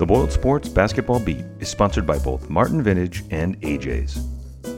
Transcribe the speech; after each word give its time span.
The 0.00 0.06
Boiled 0.06 0.32
Sports 0.32 0.66
Basketball 0.66 1.20
Beat 1.20 1.44
is 1.58 1.68
sponsored 1.68 2.06
by 2.06 2.18
both 2.18 2.48
Martin 2.48 2.82
Vintage 2.82 3.22
and 3.30 3.60
AJ's. 3.60 4.14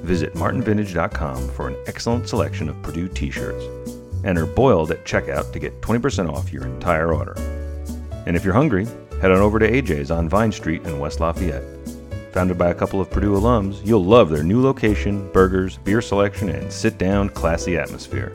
Visit 0.03 0.35
martinvintage.com 0.35 1.48
for 1.51 1.69
an 1.69 1.76
excellent 1.87 2.29
selection 2.29 2.69
of 2.69 2.83
Purdue 2.83 3.06
t 3.06 3.30
shirts. 3.30 3.64
Enter 4.24 4.46
Boiled 4.46 4.90
at 4.90 5.04
checkout 5.04 5.53
to 5.53 5.61
get 5.61 5.80
20% 5.80 6.29
off 6.29 6.53
your 6.53 6.64
entire 6.64 7.14
order. 7.14 7.37
And 8.27 8.35
if 8.35 8.45
you're 8.45 8.53
hungry, 8.53 8.85
head 9.21 9.31
on 9.31 9.38
over 9.38 9.60
to 9.60 9.71
AJ's 9.71 10.10
on 10.10 10.28
Vine 10.28 10.50
Street 10.50 10.82
in 10.87 10.99
West 10.99 11.21
Lafayette. 11.21 11.63
Founded 12.32 12.59
by 12.59 12.71
a 12.71 12.74
couple 12.74 13.00
of 13.00 13.09
Purdue 13.09 13.35
alums, 13.35 13.81
you'll 13.86 14.04
love 14.04 14.28
their 14.28 14.42
new 14.42 14.60
location, 14.60 15.31
burgers, 15.31 15.77
beer 15.77 16.02
selection, 16.02 16.48
and 16.48 16.73
sit 16.73 16.98
down, 16.98 17.28
classy 17.28 17.78
atmosphere. 17.78 18.32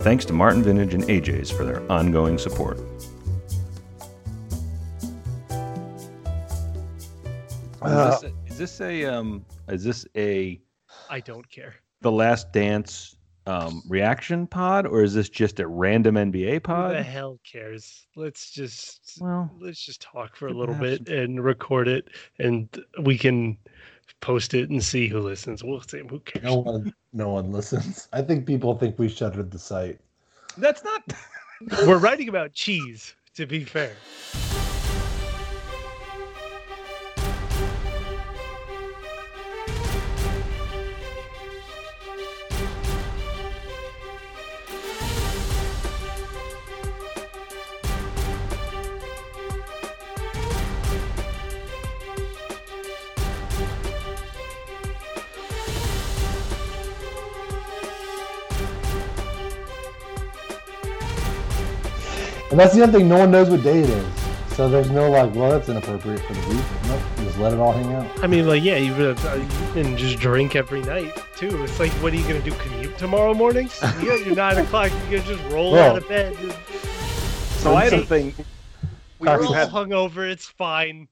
Thanks 0.00 0.26
to 0.26 0.34
Martin 0.34 0.62
Vintage 0.62 0.92
and 0.92 1.04
AJ's 1.04 1.50
for 1.50 1.64
their 1.64 1.90
ongoing 1.90 2.36
support. 2.36 2.78
Uh, 7.86 8.12
is, 8.14 8.20
this 8.20 8.30
a, 8.30 8.34
is 8.46 8.58
this 8.58 8.80
a 8.80 9.04
um 9.04 9.44
is 9.68 9.84
this 9.84 10.06
a 10.16 10.60
I 11.10 11.20
don't 11.20 11.48
care. 11.50 11.74
the 12.00 12.12
last 12.12 12.52
dance 12.52 13.16
um 13.46 13.82
reaction 13.88 14.46
pod 14.46 14.86
or 14.86 15.02
is 15.02 15.14
this 15.14 15.28
just 15.28 15.60
a 15.60 15.66
random 15.68 16.16
NBA 16.16 16.62
pod? 16.62 16.90
Who 16.92 16.96
the 16.98 17.02
hell 17.02 17.38
cares? 17.50 18.06
Let's 18.16 18.50
just 18.50 19.18
Well, 19.20 19.50
let's 19.60 19.84
just 19.84 20.02
talk 20.02 20.36
for 20.36 20.48
a 20.48 20.52
little 20.52 20.74
have 20.74 20.82
bit 20.82 21.08
and 21.08 21.42
record 21.44 21.88
it, 21.88 22.08
and 22.38 22.68
we 23.02 23.16
can 23.16 23.56
post 24.20 24.54
it 24.54 24.70
and 24.70 24.82
see 24.82 25.08
who 25.08 25.20
listens. 25.20 25.62
We'll 25.62 25.80
see. 25.82 26.02
Who 26.08 26.20
cares? 26.20 26.44
no 26.44 26.56
one, 26.56 26.94
no 27.12 27.28
one 27.30 27.52
listens. 27.52 28.08
I 28.12 28.22
think 28.22 28.46
people 28.46 28.76
think 28.76 28.98
we 28.98 29.08
shuttered 29.08 29.50
the 29.50 29.58
site. 29.58 30.00
that's 30.56 30.82
not 30.84 31.12
We're 31.86 31.98
writing 31.98 32.28
about 32.28 32.52
cheese. 32.52 33.14
To 33.34 33.46
be 33.46 33.64
fair. 33.64 33.92
And 62.56 62.62
that's 62.62 62.74
the 62.74 62.84
other 62.84 62.92
thing. 63.00 63.06
No 63.06 63.18
one 63.18 63.30
knows 63.30 63.50
what 63.50 63.62
day 63.62 63.80
it 63.80 63.90
is. 63.90 64.06
So 64.54 64.66
there's 64.66 64.90
no 64.90 65.10
like, 65.10 65.34
well, 65.34 65.50
that's 65.50 65.68
inappropriate 65.68 66.20
for 66.22 66.32
the 66.32 66.48
week. 66.48 66.64
Nope, 66.86 67.00
just 67.18 67.36
let 67.36 67.52
it 67.52 67.58
all 67.58 67.70
hang 67.72 67.92
out. 67.92 68.24
I 68.24 68.26
mean, 68.26 68.48
like, 68.48 68.62
yeah, 68.62 68.78
you, 68.78 68.94
uh, 68.94 69.34
you 69.34 69.82
can 69.82 69.94
just 69.98 70.18
drink 70.18 70.56
every 70.56 70.80
night 70.80 71.22
too. 71.36 71.62
It's 71.64 71.78
like, 71.78 71.92
what 72.02 72.14
are 72.14 72.16
you 72.16 72.26
gonna 72.26 72.40
do? 72.40 72.52
Commute 72.52 72.96
tomorrow 72.96 73.34
morning? 73.34 73.68
Yeah, 73.82 74.00
You 74.00 74.08
got 74.08 74.24
your 74.26 74.36
nine 74.36 74.56
o'clock. 74.56 74.90
You 75.10 75.18
can 75.18 75.26
just 75.26 75.42
roll 75.52 75.72
Well, 75.72 75.96
out 75.96 75.98
of 75.98 76.08
bed. 76.08 76.34
so 77.58 77.74
I 77.74 77.90
don't 77.90 78.06
think 78.08 78.38
we, 78.38 79.28
We're 79.28 79.44
all 79.44 79.52
had 79.52 79.68
hungover. 79.68 80.26
It's 80.26 80.46
fine. 80.46 81.08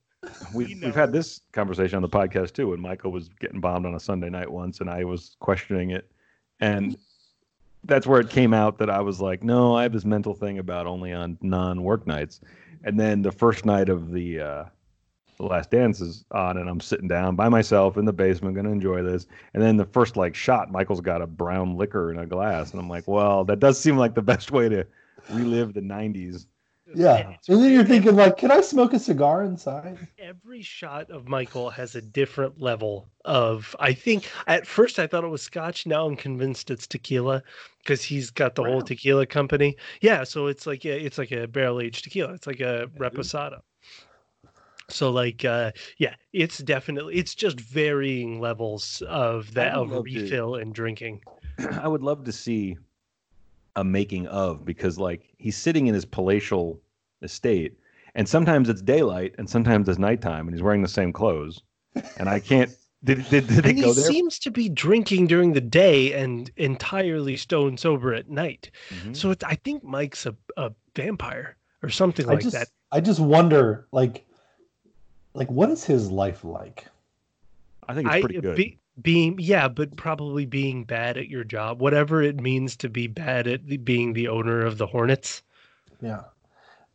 we've, 0.54 0.68
we 0.68 0.74
we've 0.76 0.94
had 0.94 1.12
this 1.12 1.42
conversation 1.52 1.96
on 1.96 2.00
the 2.02 2.08
podcast 2.08 2.54
too 2.54 2.70
when 2.70 2.80
Michael 2.80 3.12
was 3.12 3.28
getting 3.38 3.60
bombed 3.60 3.84
on 3.84 3.94
a 3.94 4.00
Sunday 4.00 4.30
night 4.30 4.50
once 4.50 4.80
and 4.80 4.88
I 4.88 5.04
was 5.04 5.36
questioning 5.40 5.90
it 5.90 6.10
and 6.60 6.96
that's 7.86 8.06
where 8.06 8.20
it 8.20 8.30
came 8.30 8.54
out 8.54 8.78
that 8.78 8.90
I 8.90 9.00
was 9.00 9.20
like, 9.20 9.42
no, 9.42 9.76
I 9.76 9.82
have 9.82 9.92
this 9.92 10.04
mental 10.04 10.34
thing 10.34 10.58
about 10.58 10.86
only 10.86 11.12
on 11.12 11.38
non-work 11.42 12.06
nights. 12.06 12.40
And 12.84 12.98
then 12.98 13.22
the 13.22 13.32
first 13.32 13.64
night 13.64 13.88
of 13.88 14.12
the 14.12 14.40
uh 14.40 14.64
the 15.36 15.44
last 15.44 15.72
dance 15.72 16.00
is 16.00 16.24
on 16.30 16.56
and 16.56 16.68
I'm 16.68 16.80
sitting 16.80 17.08
down 17.08 17.34
by 17.34 17.48
myself 17.48 17.96
in 17.96 18.04
the 18.04 18.12
basement 18.12 18.54
gonna 18.54 18.70
enjoy 18.70 19.02
this. 19.02 19.26
And 19.52 19.62
then 19.62 19.76
the 19.76 19.84
first 19.84 20.16
like 20.16 20.34
shot, 20.34 20.70
Michael's 20.70 21.00
got 21.00 21.22
a 21.22 21.26
brown 21.26 21.76
liquor 21.76 22.12
in 22.12 22.18
a 22.18 22.26
glass. 22.26 22.70
And 22.70 22.80
I'm 22.80 22.88
like, 22.88 23.08
well, 23.08 23.44
that 23.44 23.58
does 23.58 23.78
seem 23.78 23.96
like 23.96 24.14
the 24.14 24.22
best 24.22 24.52
way 24.52 24.68
to 24.68 24.86
relive 25.30 25.74
the 25.74 25.80
nineties. 25.80 26.46
Yeah. 26.94 27.16
And 27.16 27.38
And 27.48 27.62
then 27.62 27.72
you're 27.72 27.84
thinking 27.84 28.16
like, 28.16 28.36
can 28.36 28.50
I 28.50 28.60
smoke 28.60 28.92
a 28.92 28.98
cigar 28.98 29.42
inside? 29.42 29.98
every 30.18 30.62
shot 30.62 31.10
of 31.10 31.28
Michael 31.28 31.70
has 31.70 31.94
a 31.94 32.02
different 32.02 32.60
level 32.60 33.08
of. 33.24 33.74
I 33.80 33.92
think 33.92 34.30
at 34.46 34.66
first 34.66 34.98
I 34.98 35.06
thought 35.06 35.24
it 35.24 35.28
was 35.28 35.42
scotch. 35.42 35.86
Now 35.86 36.06
I'm 36.06 36.16
convinced 36.16 36.70
it's 36.70 36.86
tequila 36.86 37.42
because 37.78 38.02
he's 38.02 38.30
got 38.30 38.54
the 38.54 38.64
whole 38.64 38.82
tequila 38.82 39.26
company. 39.26 39.76
Yeah, 40.00 40.24
so 40.24 40.46
it's 40.46 40.66
like 40.66 40.84
a, 40.84 40.98
it's 41.04 41.18
like 41.18 41.32
a 41.32 41.46
barrel 41.46 41.80
aged 41.80 42.04
tequila. 42.04 42.34
It's 42.34 42.46
like 42.46 42.60
a 42.60 42.88
reposado. 42.98 43.60
So 44.90 45.10
like 45.10 45.44
uh 45.44 45.72
yeah, 45.98 46.14
it's 46.32 46.58
definitely 46.58 47.14
it's 47.16 47.34
just 47.34 47.58
varying 47.60 48.40
levels 48.40 49.02
of 49.08 49.54
that 49.54 49.72
of 49.74 49.90
love 49.90 50.04
to- 50.04 50.10
refill 50.20 50.56
and 50.56 50.74
drinking. 50.74 51.22
I 51.58 51.88
would 51.88 52.02
love 52.02 52.24
to 52.24 52.32
see 52.32 52.76
a 53.76 53.84
making 53.84 54.26
of 54.28 54.64
because 54.64 54.98
like 54.98 55.34
he's 55.38 55.56
sitting 55.56 55.86
in 55.86 55.94
his 55.94 56.04
palatial 56.04 56.80
estate 57.22 57.76
and 58.14 58.28
sometimes 58.28 58.68
it's 58.68 58.82
daylight 58.82 59.34
and 59.38 59.48
sometimes 59.48 59.88
it's 59.88 59.98
nighttime 59.98 60.46
and 60.46 60.54
he's 60.54 60.62
wearing 60.62 60.82
the 60.82 60.88
same 60.88 61.12
clothes 61.12 61.62
and 62.18 62.28
I 62.28 62.38
can't 62.40 62.70
did 63.04 63.28
did, 63.30 63.46
did 63.48 63.64
they 63.64 63.70
And 63.70 63.80
go 63.80 63.86
he 63.88 63.92
there? 63.92 64.04
seems 64.04 64.38
to 64.40 64.50
be 64.50 64.68
drinking 64.68 65.26
during 65.26 65.52
the 65.52 65.60
day 65.60 66.12
and 66.12 66.50
entirely 66.56 67.36
stone 67.36 67.76
sober 67.76 68.14
at 68.14 68.30
night. 68.30 68.70
Mhm. 68.90 69.14
So 69.16 69.30
it, 69.32 69.42
I 69.44 69.56
think 69.56 69.82
Mike's 69.84 70.24
a, 70.26 70.34
a 70.56 70.72
vampire 70.94 71.56
or 71.82 71.90
something 71.90 72.26
I 72.28 72.34
like 72.34 72.42
just, 72.42 72.54
that. 72.56 72.68
I 72.92 73.00
just 73.00 73.20
wonder, 73.20 73.88
like, 73.92 74.24
like 75.34 75.50
what 75.50 75.68
is 75.70 75.84
his 75.84 76.10
life 76.10 76.44
like? 76.44 76.86
I 77.88 77.94
think 77.94 78.06
it's 78.06 78.14
I 78.14 78.20
pretty 78.20 78.40
good. 78.40 78.56
Be, 78.56 78.78
being 79.02 79.36
yeah, 79.38 79.68
but 79.68 79.96
probably 79.96 80.46
being 80.46 80.84
bad 80.84 81.16
at 81.16 81.28
your 81.28 81.44
job, 81.44 81.80
whatever 81.80 82.22
it 82.22 82.40
means 82.40 82.76
to 82.76 82.88
be 82.88 83.06
bad 83.06 83.46
at 83.46 83.66
the, 83.66 83.76
being 83.76 84.12
the 84.12 84.28
owner 84.28 84.64
of 84.64 84.78
the 84.78 84.86
Hornets. 84.86 85.42
Yeah. 86.00 86.22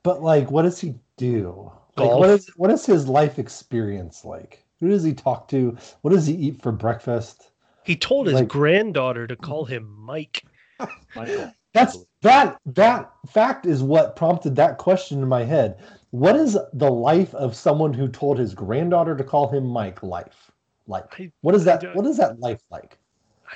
But 0.03 0.21
like, 0.21 0.49
what 0.51 0.63
does 0.63 0.79
he 0.79 0.95
do? 1.17 1.71
Like, 1.97 2.11
what 2.11 2.29
is 2.29 2.47
what 2.55 2.71
is 2.71 2.85
his 2.85 3.07
life 3.07 3.39
experience 3.39 4.23
like? 4.23 4.63
Who 4.79 4.87
does 4.87 5.03
he 5.03 5.13
talk 5.13 5.49
to? 5.49 5.77
What 6.01 6.11
does 6.11 6.25
he 6.25 6.33
eat 6.33 6.61
for 6.61 6.71
breakfast? 6.71 7.51
He 7.83 7.95
told 7.95 8.27
his 8.27 8.35
Like- 8.35 8.47
granddaughter 8.47 9.27
to 9.27 9.35
call 9.35 9.65
him 9.65 9.93
Mike. 9.99 10.43
Michael. 11.15 11.51
That's 11.73 12.05
that 12.21 12.57
that 12.65 13.11
fact 13.27 13.65
is 13.65 13.83
what 13.83 14.15
prompted 14.15 14.55
that 14.55 14.77
question 14.77 15.21
in 15.21 15.27
my 15.27 15.43
head. 15.43 15.79
What 16.11 16.35
is 16.35 16.57
the 16.73 16.89
life 16.89 17.35
of 17.35 17.55
someone 17.55 17.93
who 17.93 18.07
told 18.07 18.39
his 18.39 18.55
granddaughter 18.55 19.15
to 19.15 19.23
call 19.23 19.49
him 19.49 19.67
Mike 19.67 20.01
life? 20.01 20.51
Like 20.89 21.19
I- 21.19 21.31
what 21.41 21.55
is 21.55 21.63
that 21.65 21.95
what 21.95 22.05
is 22.05 22.17
that 22.17 22.39
life 22.39 22.61
like? 22.69 22.97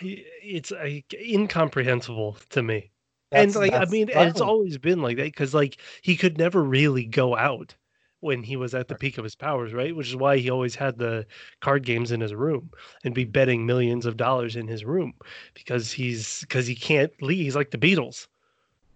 I, 0.01 0.23
it's 0.41 0.71
incomprehensible 1.13 2.37
to 2.51 2.63
me. 2.63 2.91
That's- 3.31 3.55
and 3.55 3.61
like 3.61 3.73
I 3.73 3.85
mean, 3.91 4.09
and 4.11 4.29
it's 4.29 4.39
always 4.41 4.77
been 4.77 5.01
like 5.01 5.17
that 5.17 5.23
because 5.25 5.53
like 5.53 5.77
he 6.01 6.15
could 6.15 6.37
never 6.37 6.63
really 6.63 7.05
go 7.05 7.35
out 7.35 7.75
when 8.19 8.41
he 8.43 8.55
was 8.55 8.73
at 8.73 8.87
the 8.87 8.95
peak 8.95 9.17
of 9.17 9.23
his 9.25 9.35
powers, 9.35 9.73
right? 9.73 9.93
Which 9.95 10.07
is 10.07 10.15
why 10.15 10.37
he 10.37 10.49
always 10.49 10.75
had 10.75 10.97
the 10.97 11.25
card 11.59 11.83
games 11.83 12.11
in 12.11 12.21
his 12.21 12.33
room 12.33 12.69
and 13.03 13.13
be 13.13 13.25
betting 13.25 13.65
millions 13.65 14.05
of 14.05 14.15
dollars 14.15 14.55
in 14.55 14.67
his 14.67 14.85
room 14.85 15.13
because 15.55 15.91
he's 15.91 16.41
because 16.41 16.65
he 16.67 16.75
can't 16.75 17.11
leave. 17.21 17.43
He's 17.43 17.55
like 17.55 17.71
the 17.71 17.77
Beatles. 17.77 18.27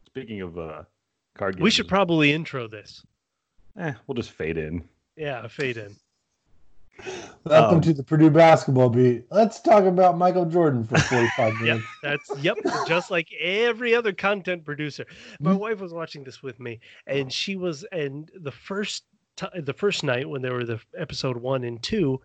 Speaking 0.06 0.42
of 0.42 0.58
uh 0.58 0.84
card 1.36 1.56
games. 1.56 1.64
We 1.64 1.72
should 1.72 1.88
probably 1.88 2.32
intro 2.32 2.68
this. 2.68 3.04
eh, 3.80 3.94
we'll 4.06 4.16
just 4.16 4.32
fade 4.32 4.58
in. 4.58 4.88
Yeah, 5.16 5.48
fade 5.48 5.78
in. 5.78 5.96
Welcome 7.46 7.76
Um, 7.78 7.82
to 7.82 7.94
the 7.94 8.04
Purdue 8.04 8.30
basketball 8.30 8.90
beat. 8.90 9.26
Let's 9.32 9.62
talk 9.62 9.86
about 9.86 10.18
Michael 10.18 10.46
Jordan 10.46 10.84
for 10.84 10.98
45 10.98 11.54
minutes. 11.62 11.86
Yep, 12.04 12.20
that's 12.30 12.44
yep, 12.44 12.58
just 12.88 13.10
like 13.12 13.30
every 13.40 13.96
other 13.96 14.12
content 14.12 14.66
producer. 14.66 15.06
My 15.40 15.52
Mm. 15.54 15.60
wife 15.60 15.80
was 15.80 15.94
watching 15.94 16.24
this 16.24 16.42
with 16.44 16.60
me, 16.60 16.80
and 17.06 17.32
she 17.32 17.56
was, 17.56 17.86
and 17.92 18.30
the 18.42 18.52
first 18.52 19.06
ti 19.38 19.48
the 19.62 19.74
first 19.74 20.04
night 20.04 20.28
when 20.30 20.42
there 20.42 20.54
were 20.54 20.66
the 20.66 20.80
episode 20.98 21.38
one 21.38 21.64
and 21.64 21.82
two, 21.82 22.20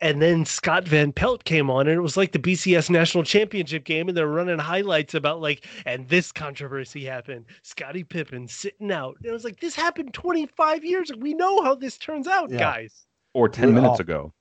and 0.00 0.20
then 0.22 0.44
Scott 0.44 0.86
Van 0.86 1.10
Pelt 1.12 1.42
came 1.44 1.70
on, 1.70 1.88
and 1.88 1.96
it 1.96 2.00
was 2.02 2.16
like 2.16 2.32
the 2.32 2.38
BCS 2.38 2.90
national 2.90 3.24
championship 3.24 3.84
game, 3.84 4.08
and 4.08 4.16
they're 4.16 4.28
running 4.28 4.58
highlights 4.58 5.14
about 5.14 5.40
like, 5.40 5.66
and 5.86 6.08
this 6.08 6.30
controversy 6.30 7.04
happened, 7.04 7.46
Scottie 7.62 8.04
Pippen 8.04 8.46
sitting 8.46 8.92
out. 8.92 9.16
And 9.16 9.26
it 9.26 9.32
was 9.32 9.44
like 9.44 9.58
this 9.60 9.74
happened 9.74 10.12
25 10.14 10.84
years. 10.84 11.10
ago. 11.10 11.18
We 11.20 11.34
know 11.34 11.62
how 11.62 11.74
this 11.74 11.98
turns 11.98 12.28
out, 12.28 12.50
Yeah. 12.50 12.58
guys. 12.58 13.06
Or 13.34 13.48
ten 13.48 13.68
We're 13.68 13.74
minutes 13.76 13.90
all- 13.92 14.00
ago. 14.00 14.32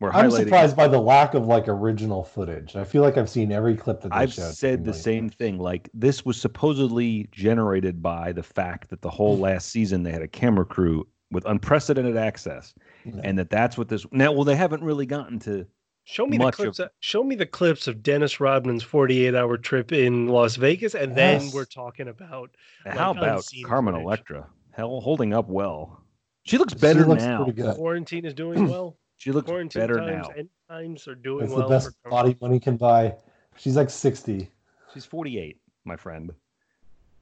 We're 0.00 0.12
I'm 0.12 0.30
surprised 0.30 0.76
by 0.76 0.88
the 0.88 0.98
lack 0.98 1.34
of 1.34 1.46
like 1.46 1.68
original 1.68 2.24
footage. 2.24 2.74
I 2.74 2.84
feel 2.84 3.02
like 3.02 3.18
I've 3.18 3.28
seen 3.28 3.52
every 3.52 3.76
clip 3.76 4.00
that 4.00 4.08
they 4.08 4.16
I've 4.16 4.32
showed. 4.32 4.54
said 4.54 4.82
the 4.86 4.92
Like, 4.92 5.00
same 5.00 5.28
thing. 5.28 5.58
Like 5.58 5.90
this 5.92 6.24
was 6.24 6.40
supposedly 6.40 7.28
generated 7.32 8.00
by 8.00 8.32
the 8.32 8.42
fact 8.42 8.88
that 8.88 9.02
the 9.02 9.10
whole 9.10 9.36
mm. 9.36 9.40
last 9.42 9.68
season 9.68 10.02
they 10.02 10.10
had 10.10 10.22
a 10.22 10.26
camera 10.28 10.64
crew 10.64 11.06
with 11.30 11.44
unprecedented 11.44 12.16
access, 12.16 12.72
Yeah. 13.04 13.20
and 13.24 13.38
that 13.38 13.50
that's 13.50 13.76
what 13.76 13.88
this. 13.88 14.06
Now, 14.10 14.32
well, 14.32 14.44
they 14.44 14.56
haven't 14.56 14.82
really 14.82 15.04
gotten 15.04 15.38
to. 15.40 15.66
Show 16.04 16.26
me 16.26 16.38
the 16.38 16.50
clips. 16.50 16.78
of- 16.78 16.86
Of, 16.86 16.92
show 17.00 17.22
me 17.22 17.34
the 17.34 17.44
clips 17.44 17.86
of 17.86 18.02
Dennis 18.02 18.40
Rodman's 18.40 18.82
48 18.82 19.34
hour 19.34 19.58
trip 19.58 19.92
in 19.92 20.28
Las 20.28 20.56
Vegas, 20.56 20.94
and 20.94 21.14
then 21.14 21.50
we're 21.52 21.66
talking 21.66 22.08
about. 22.08 22.50
How 22.86 23.08
Like 23.12 23.18
about 23.18 23.44
Carmen 23.66 23.92
footage. 23.92 24.04
Electra? 24.06 24.46
Hell, 24.70 25.02
holding 25.02 25.34
up 25.34 25.46
well. 25.48 25.99
She 26.44 26.58
looks 26.58 26.74
better 26.74 27.00
she 27.00 27.06
looks 27.06 27.22
now. 27.22 27.44
pretty 27.44 27.60
good. 27.60 27.74
Quarantine 27.76 28.24
is 28.24 28.34
doing 28.34 28.68
well. 28.68 28.96
She 29.16 29.32
looks 29.32 29.46
Quarantine 29.46 29.80
better 29.82 29.96
times 29.96 30.28
now. 30.28 30.34
and 30.36 30.48
times 30.68 31.06
are 31.06 31.14
doing 31.14 31.44
It's 31.44 31.52
well. 31.52 31.68
the 31.68 31.74
best 31.74 31.90
body 32.08 32.36
money 32.40 32.58
can 32.58 32.76
buy. 32.76 33.14
She's 33.56 33.76
like 33.76 33.90
60. 33.90 34.48
She's 34.94 35.04
48, 35.04 35.58
my 35.84 35.96
friend. 35.96 36.32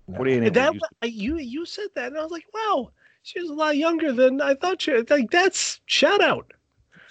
No. 0.06 0.16
48 0.16 0.42
ain't 0.44 0.54
that 0.54 0.72
what 0.74 0.74
you- 0.74 0.80
I- 1.02 1.06
you 1.06 1.38
you 1.38 1.66
said 1.66 1.88
that, 1.96 2.08
and 2.08 2.18
I 2.18 2.22
was 2.22 2.30
like, 2.30 2.46
wow, 2.54 2.90
she 3.22 3.40
was 3.40 3.50
a 3.50 3.54
lot 3.54 3.76
younger 3.76 4.12
than 4.12 4.40
I 4.40 4.54
thought 4.54 4.80
she. 4.80 4.96
Like 5.10 5.30
that's 5.30 5.80
shout 5.86 6.22
out. 6.22 6.52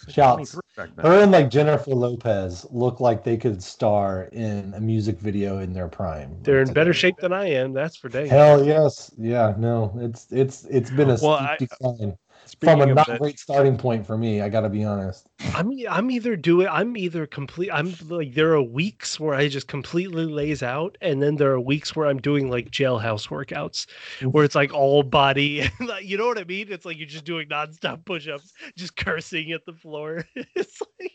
Shouts. 0.07 0.51
23 0.53 0.61
back 0.75 0.95
then. 0.95 1.05
Her 1.05 1.23
and 1.23 1.31
like 1.31 1.49
Jennifer 1.49 1.91
Lopez 1.91 2.65
look 2.71 2.99
like 2.99 3.23
they 3.23 3.37
could 3.37 3.61
star 3.63 4.29
in 4.31 4.73
a 4.75 4.79
music 4.79 5.19
video 5.19 5.59
in 5.59 5.73
their 5.73 5.87
prime. 5.87 6.37
They're 6.43 6.61
in 6.61 6.73
better 6.73 6.93
shape 6.93 7.17
than 7.17 7.33
I 7.33 7.45
am. 7.51 7.73
That's 7.73 7.95
for 7.97 8.09
dang. 8.09 8.27
Hell 8.27 8.63
yes. 8.65 9.11
Yeah, 9.17 9.53
no. 9.57 9.91
It's 9.99 10.27
it's 10.31 10.65
it's 10.65 10.89
been 10.91 11.09
a 11.09 11.17
Well, 11.21 11.37
steep 11.37 11.49
I- 11.49 11.57
decline. 11.57 12.17
Speaking 12.47 12.79
From 12.79 12.89
a 12.89 12.93
not 12.93 13.07
that- 13.07 13.19
great 13.19 13.39
starting 13.39 13.77
point 13.77 14.05
for 14.05 14.17
me, 14.17 14.41
I 14.41 14.49
gotta 14.49 14.69
be 14.69 14.83
honest. 14.83 15.27
I'm 15.53 15.71
I'm 15.89 16.09
either 16.09 16.35
doing 16.35 16.67
I'm 16.67 16.95
either 16.95 17.27
complete 17.27 17.69
I'm 17.71 17.93
like 18.07 18.33
there 18.33 18.53
are 18.53 18.61
weeks 18.61 19.19
where 19.19 19.35
I 19.35 19.47
just 19.47 19.67
completely 19.67 20.25
lays 20.25 20.63
out 20.63 20.97
and 21.01 21.21
then 21.21 21.35
there 21.35 21.51
are 21.51 21.59
weeks 21.59 21.95
where 21.95 22.07
I'm 22.07 22.19
doing 22.19 22.49
like 22.49 22.71
jailhouse 22.71 23.27
workouts 23.27 23.87
where 24.31 24.43
it's 24.43 24.55
like 24.55 24.73
all 24.73 25.03
body 25.03 25.69
you 26.01 26.17
know 26.17 26.27
what 26.27 26.37
I 26.37 26.43
mean? 26.45 26.71
It's 26.71 26.85
like 26.85 26.97
you're 26.97 27.07
just 27.07 27.25
doing 27.25 27.49
nonstop 27.49 28.05
push-ups, 28.05 28.53
just 28.77 28.95
cursing 28.95 29.51
at 29.51 29.65
the 29.65 29.73
floor. 29.73 30.25
it's 30.55 30.81
like 30.99 31.11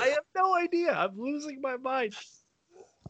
I 0.00 0.06
have 0.08 0.24
no 0.36 0.54
idea. 0.56 0.92
I'm 0.92 1.16
losing 1.16 1.60
my 1.60 1.76
mind. 1.76 2.14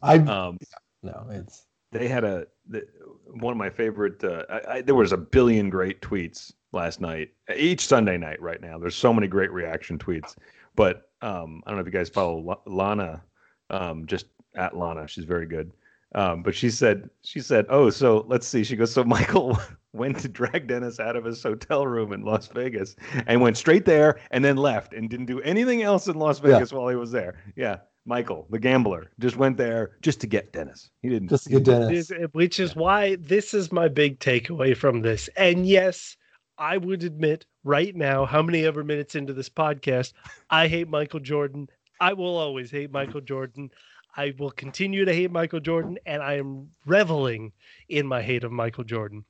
I 0.03 0.19
um, 0.19 0.59
no, 1.03 1.27
it's 1.31 1.67
they 1.93 2.09
had 2.09 2.25
a 2.25 2.47
the, 2.69 2.87
one 3.27 3.53
of 3.53 3.59
my 3.59 3.71
favorite. 3.71 4.23
Uh, 4.23 4.45
I, 4.49 4.75
I, 4.75 4.81
there 4.83 4.95
was 4.95 5.13
a 5.13 5.17
billion 5.17 5.71
great 5.71 6.01
tweets 6.01 6.53
last 6.73 7.01
night. 7.01 7.31
Each 7.55 7.87
Sunday 7.87 8.17
night, 8.17 8.41
right 8.41 8.61
now, 8.61 8.79
there's 8.79 8.97
so 8.97 9.13
many 9.13 9.27
great 9.27 9.51
reaction 9.53 9.99
tweets. 9.99 10.37
But 10.77 11.11
um, 11.23 11.63
I 11.67 11.71
don't 11.71 11.77
know 11.79 11.81
if 11.81 11.87
you 11.87 11.93
guys 11.93 12.09
follow 12.09 12.39
La- 12.39 12.61
Lana, 12.67 13.23
um, 13.71 14.07
just 14.07 14.27
at 14.55 14.77
Lana. 14.77 15.07
She's 15.09 15.25
very 15.25 15.47
good. 15.47 15.73
Um, 16.15 16.43
but 16.43 16.55
she 16.55 16.71
said, 16.71 17.09
she 17.23 17.41
said, 17.41 17.67
oh, 17.69 17.89
so 17.91 18.25
let's 18.29 18.47
see. 18.47 18.65
She 18.65 18.75
goes, 18.77 18.93
so 18.93 19.05
Michael 19.05 19.59
went 19.93 20.19
to 20.21 20.29
drag 20.29 20.67
Dennis 20.67 20.99
out 20.99 21.15
of 21.17 21.25
his 21.25 21.43
hotel 21.43 21.87
room 21.87 22.13
in 22.13 22.23
Las 22.25 22.49
Vegas 22.49 22.97
and 23.27 23.41
went 23.41 23.57
straight 23.57 23.85
there 23.85 24.19
and 24.33 24.45
then 24.45 24.57
left 24.57 24.93
and 24.93 25.09
didn't 25.09 25.27
do 25.27 25.41
anything 25.43 25.83
else 25.83 26.09
in 26.09 26.17
Las 26.19 26.41
Yeah. 26.43 26.55
Vegas 26.55 26.73
while 26.73 26.89
he 26.89 26.97
was 26.97 27.13
there. 27.13 27.37
Yeah. 27.57 27.79
Michael, 28.07 28.47
the 28.51 28.59
gambler, 28.59 29.11
just 29.21 29.37
went 29.37 29.57
there 29.57 29.93
just 30.01 30.21
to 30.23 30.27
get 30.27 30.53
Dennis. 30.53 30.91
He 31.03 31.11
didn't 31.11 31.29
just 31.29 31.45
to 31.45 31.51
get 31.51 31.65
Dennis. 31.65 32.11
Which 32.33 32.59
is 32.59 32.75
why 32.75 33.17
this 33.17 33.53
is 33.55 33.71
my 33.71 33.89
big 33.89 34.19
takeaway 34.19 34.77
from 34.77 35.03
this. 35.03 35.29
And 35.37 35.67
yes, 35.67 36.17
I 36.61 36.77
would 36.77 37.03
admit 37.05 37.47
right 37.65 37.97
now, 37.97 38.27
how 38.27 38.43
many 38.43 38.67
ever 38.67 38.85
minutes 38.85 39.15
into 39.15 39.33
this 39.33 39.49
podcast, 39.49 40.13
I 40.51 40.69
hate 40.69 40.89
Michael 40.89 41.21
Jordan. 41.21 41.69
I 42.01 42.13
will 42.13 42.37
always 42.37 42.71
hate 42.71 42.91
Michael 42.93 43.23
Jordan. 43.23 43.71
I 44.17 44.35
will 44.39 44.51
continue 44.51 45.07
to 45.07 45.15
hate 45.15 45.31
Michael 45.31 45.61
Jordan, 45.61 45.99
and 46.05 46.23
I 46.23 46.35
am 46.35 46.69
reveling 46.85 47.53
in 47.89 48.07
my 48.07 48.21
hate 48.21 48.45
of 48.45 48.53
Michael 48.53 48.85
Jordan. 48.85 49.25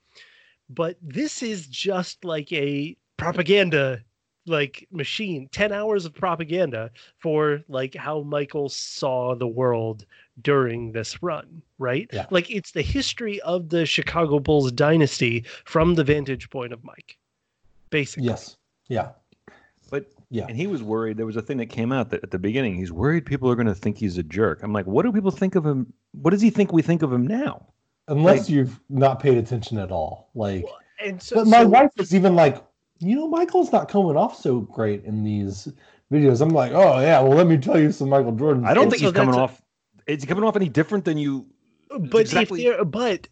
But 0.68 0.96
this 1.00 1.42
is 1.42 1.66
just 1.68 2.24
like 2.24 2.52
a 2.52 2.96
propaganda 3.16 4.02
like 4.46 4.88
machine 4.90 5.48
10 5.52 5.70
hours 5.70 6.06
of 6.06 6.14
propaganda 6.14 6.90
for 7.18 7.62
like 7.68 7.94
how 7.94 8.22
michael 8.22 8.70
saw 8.70 9.34
the 9.34 9.46
world 9.46 10.06
during 10.40 10.90
this 10.92 11.22
run 11.22 11.62
right 11.78 12.08
Yeah. 12.12 12.24
like 12.30 12.50
it's 12.50 12.72
the 12.72 12.80
history 12.82 13.38
of 13.42 13.68
the 13.68 13.84
chicago 13.84 14.38
bulls 14.38 14.72
dynasty 14.72 15.44
from 15.66 15.94
the 15.94 16.04
vantage 16.04 16.48
point 16.48 16.72
of 16.72 16.82
mike 16.82 17.18
basically 17.90 18.26
Yes. 18.28 18.56
Yeah. 18.88 19.10
But 19.90 20.06
Yeah. 20.30 20.46
and 20.48 20.56
he 20.56 20.66
was 20.66 20.82
worried. 20.82 21.16
There 21.16 21.26
was 21.26 21.36
a 21.36 21.42
thing 21.42 21.56
that 21.58 21.66
came 21.66 21.90
out 21.92 22.10
that 22.10 22.22
at 22.22 22.30
the 22.30 22.38
beginning 22.38 22.76
he's 22.76 22.92
worried 22.92 23.26
people 23.26 23.50
are 23.50 23.54
going 23.56 23.66
to 23.66 23.74
think 23.74 23.98
he's 23.98 24.18
a 24.18 24.22
jerk. 24.22 24.62
I'm 24.62 24.72
like, 24.72 24.86
what 24.86 25.04
do 25.04 25.12
people 25.12 25.30
think 25.30 25.54
of 25.56 25.66
him? 25.66 25.92
What 26.12 26.30
does 26.30 26.40
he 26.40 26.50
think 26.50 26.72
we 26.72 26.82
think 26.82 27.02
of 27.02 27.12
him 27.12 27.26
now? 27.26 27.66
Unless 28.08 28.40
Like- 28.42 28.48
you've 28.50 28.80
not 28.88 29.20
paid 29.20 29.36
attention 29.38 29.78
at 29.78 29.90
all. 29.92 30.30
Like 30.34 30.64
and 31.04 31.20
so, 31.22 31.36
but 31.36 31.46
my 31.48 31.62
so- 31.62 31.68
wife 31.68 31.90
was 31.96 32.14
even 32.14 32.34
like, 32.36 32.62
you 33.00 33.16
know, 33.16 33.26
Michael's 33.28 33.72
not 33.72 33.88
coming 33.88 34.16
off 34.16 34.36
so 34.40 34.60
great 34.60 35.04
in 35.04 35.24
these 35.24 35.68
videos. 36.12 36.40
I'm 36.40 36.50
like, 36.50 36.72
oh 36.72 37.00
yeah, 37.00 37.20
well 37.20 37.36
let 37.36 37.46
me 37.46 37.56
tell 37.56 37.78
you 37.78 37.90
some 37.92 38.08
Michael 38.08 38.32
Jordan. 38.32 38.64
I 38.64 38.74
don't 38.74 38.90
think 38.90 39.00
so 39.00 39.06
he's 39.06 39.14
coming 39.14 39.34
a- 39.34 39.38
off. 39.38 39.62
Is 40.06 40.22
he 40.22 40.26
coming 40.26 40.44
off 40.44 40.56
any 40.56 40.68
different 40.68 41.04
than 41.04 41.18
you? 41.18 41.46
But 41.98 42.20
exactly- 42.20 42.64
if 42.66 42.76
there 42.76 42.84
but 42.84 43.28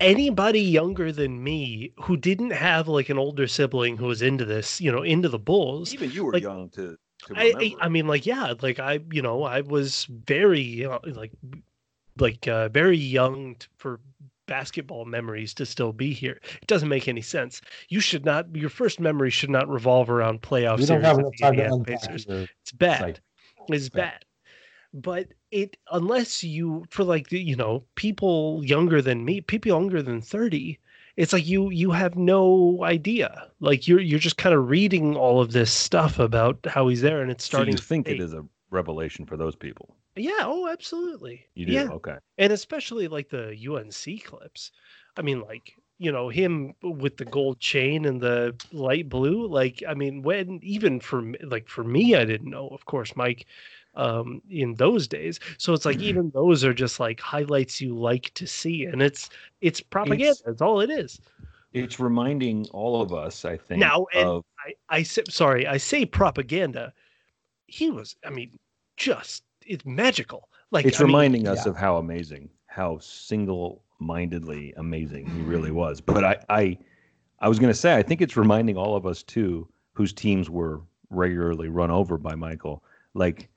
anybody 0.00 0.60
younger 0.60 1.10
than 1.12 1.42
me 1.42 1.92
who 2.02 2.16
didn't 2.16 2.50
have 2.50 2.88
like 2.88 3.08
an 3.08 3.18
older 3.18 3.46
sibling 3.46 3.96
who 3.96 4.06
was 4.06 4.22
into 4.22 4.44
this 4.44 4.80
you 4.80 4.92
know 4.92 5.02
into 5.02 5.28
the 5.28 5.38
bulls 5.38 5.94
Even 5.94 6.10
you 6.10 6.24
were 6.24 6.32
Like, 6.32 6.42
young 6.42 6.68
to. 6.70 6.96
to 7.26 7.34
I, 7.34 7.40
I 7.40 7.44
remember. 7.46 7.76
I 7.80 7.88
mean 7.88 8.06
like 8.06 8.26
yeah 8.26 8.54
like 8.60 8.78
I 8.78 9.00
you 9.10 9.22
know 9.22 9.42
I 9.44 9.62
was 9.62 10.04
very 10.26 10.84
uh, 10.84 10.98
like 11.06 11.32
like 12.18 12.46
uh, 12.48 12.68
very 12.68 12.96
young 12.98 13.54
t- 13.54 13.66
for 13.76 14.00
basketball 14.46 15.04
memories 15.04 15.52
to 15.54 15.66
still 15.66 15.92
be 15.92 16.12
here. 16.12 16.40
It 16.62 16.66
doesn't 16.66 16.88
make 16.88 17.06
any 17.06 17.20
sense. 17.20 17.60
You 17.90 18.00
should 18.00 18.24
not 18.24 18.54
your 18.56 18.70
first 18.70 18.98
memory 18.98 19.30
should 19.30 19.50
not 19.50 19.68
revolve 19.68 20.10
around 20.10 20.42
playoff 20.42 20.78
we 20.78 20.84
series 20.86 20.88
don't 20.88 21.02
have 21.04 21.16
with 21.16 21.26
enough 21.26 21.32
the 21.36 21.42
time 21.44 21.52
to 21.54 21.62
Indiana 21.62 21.74
unpack 21.76 22.00
Pacers. 22.02 22.26
It's 22.62 22.72
bad. 22.72 22.98
site. 23.00 23.20
It's 23.68 23.88
bad. 23.88 24.24
But 24.94 25.28
it 25.50 25.76
unless 25.92 26.42
you 26.42 26.84
for 26.90 27.04
like 27.04 27.30
you 27.30 27.56
know 27.56 27.84
people 27.94 28.62
younger 28.64 29.02
than 29.02 29.24
me, 29.24 29.40
people 29.40 29.68
younger 29.68 30.02
than 30.02 30.20
30, 30.20 30.78
it's 31.16 31.32
like 31.32 31.46
you 31.46 31.70
you 31.70 31.90
have 31.90 32.16
no 32.16 32.78
idea. 32.82 33.50
Like 33.60 33.86
you're 33.86 34.00
you're 34.00 34.18
just 34.18 34.38
kind 34.38 34.54
of 34.54 34.68
reading 34.68 35.16
all 35.16 35.40
of 35.40 35.52
this 35.52 35.72
stuff 35.72 36.18
about 36.18 36.58
how 36.66 36.88
he's 36.88 37.02
there 37.02 37.20
and 37.22 37.30
it's 37.30 37.44
so 37.44 37.48
starting 37.48 37.72
you 37.72 37.78
to 37.78 37.84
think 37.84 38.08
it 38.08 38.20
is 38.20 38.32
a 38.32 38.44
revelation 38.70 39.26
for 39.26 39.36
those 39.36 39.56
people? 39.56 39.96
Yeah, 40.16 40.40
oh 40.40 40.68
absolutely. 40.68 41.46
You 41.54 41.66
do. 41.66 41.72
Yeah. 41.72 41.88
Okay. 41.90 42.16
And 42.38 42.52
especially 42.52 43.08
like 43.08 43.28
the 43.28 43.56
UNC 43.68 44.24
clips. 44.24 44.72
I 45.16 45.22
mean 45.22 45.40
like 45.40 45.74
you 45.98 46.12
know 46.12 46.28
him 46.28 46.74
with 46.82 47.16
the 47.16 47.24
gold 47.24 47.58
chain 47.58 48.04
and 48.04 48.20
the 48.20 48.54
light 48.72 49.08
blue 49.08 49.46
like 49.46 49.82
i 49.88 49.94
mean 49.94 50.22
when 50.22 50.60
even 50.62 51.00
for 51.00 51.32
like 51.42 51.68
for 51.68 51.84
me 51.84 52.14
i 52.14 52.24
didn't 52.24 52.50
know 52.50 52.68
of 52.68 52.84
course 52.86 53.16
mike 53.16 53.46
um 53.98 54.40
in 54.48 54.74
those 54.74 55.06
days 55.06 55.38
so 55.58 55.72
it's 55.74 55.84
like 55.84 55.98
even 55.98 56.30
those 56.30 56.64
are 56.64 56.72
just 56.72 56.98
like 56.98 57.20
highlights 57.20 57.80
you 57.80 57.94
like 57.94 58.32
to 58.34 58.46
see 58.46 58.84
and 58.84 59.02
it's 59.02 59.28
it's 59.60 59.80
propaganda 59.80 60.34
that's 60.46 60.62
all 60.62 60.80
it 60.80 60.90
is 60.90 61.20
It's 61.74 62.00
reminding 62.00 62.66
all 62.72 63.02
of 63.02 63.12
us, 63.12 63.44
I 63.44 63.58
think. 63.58 63.80
Now, 63.80 64.06
of, 64.14 64.44
i 64.66 64.72
i 64.88 65.02
say 65.02 65.22
sorry 65.28 65.66
i 65.66 65.76
say 65.76 66.06
propaganda 66.06 66.92
he 67.66 67.90
was 67.90 68.16
i 68.24 68.30
mean 68.30 68.58
just 68.96 69.42
it's 69.66 69.84
magical 69.84 70.48
like 70.70 70.84
it's 70.84 71.00
I 71.00 71.04
mean, 71.04 71.08
reminding 71.08 71.48
us 71.48 71.64
yeah. 71.64 71.70
of 71.70 71.76
how 71.76 71.96
amazing, 71.96 72.50
how 72.66 72.98
single-mindedly 72.98 74.74
amazing 74.76 75.26
he 75.26 75.40
really 75.42 75.70
was. 75.70 76.00
But 76.00 76.24
I, 76.24 76.36
I, 76.50 76.78
I 77.40 77.48
was 77.48 77.58
going 77.58 77.72
to 77.72 77.78
say, 77.78 77.96
I 77.96 78.02
think 78.02 78.20
it's 78.20 78.36
reminding 78.36 78.76
all 78.76 78.94
of 78.94 79.06
us 79.06 79.22
too, 79.22 79.66
whose 79.94 80.12
teams 80.12 80.50
were 80.50 80.82
regularly 81.10 81.68
run 81.68 81.90
over 81.90 82.18
by 82.18 82.34
Michael, 82.34 82.84
like 83.14 83.48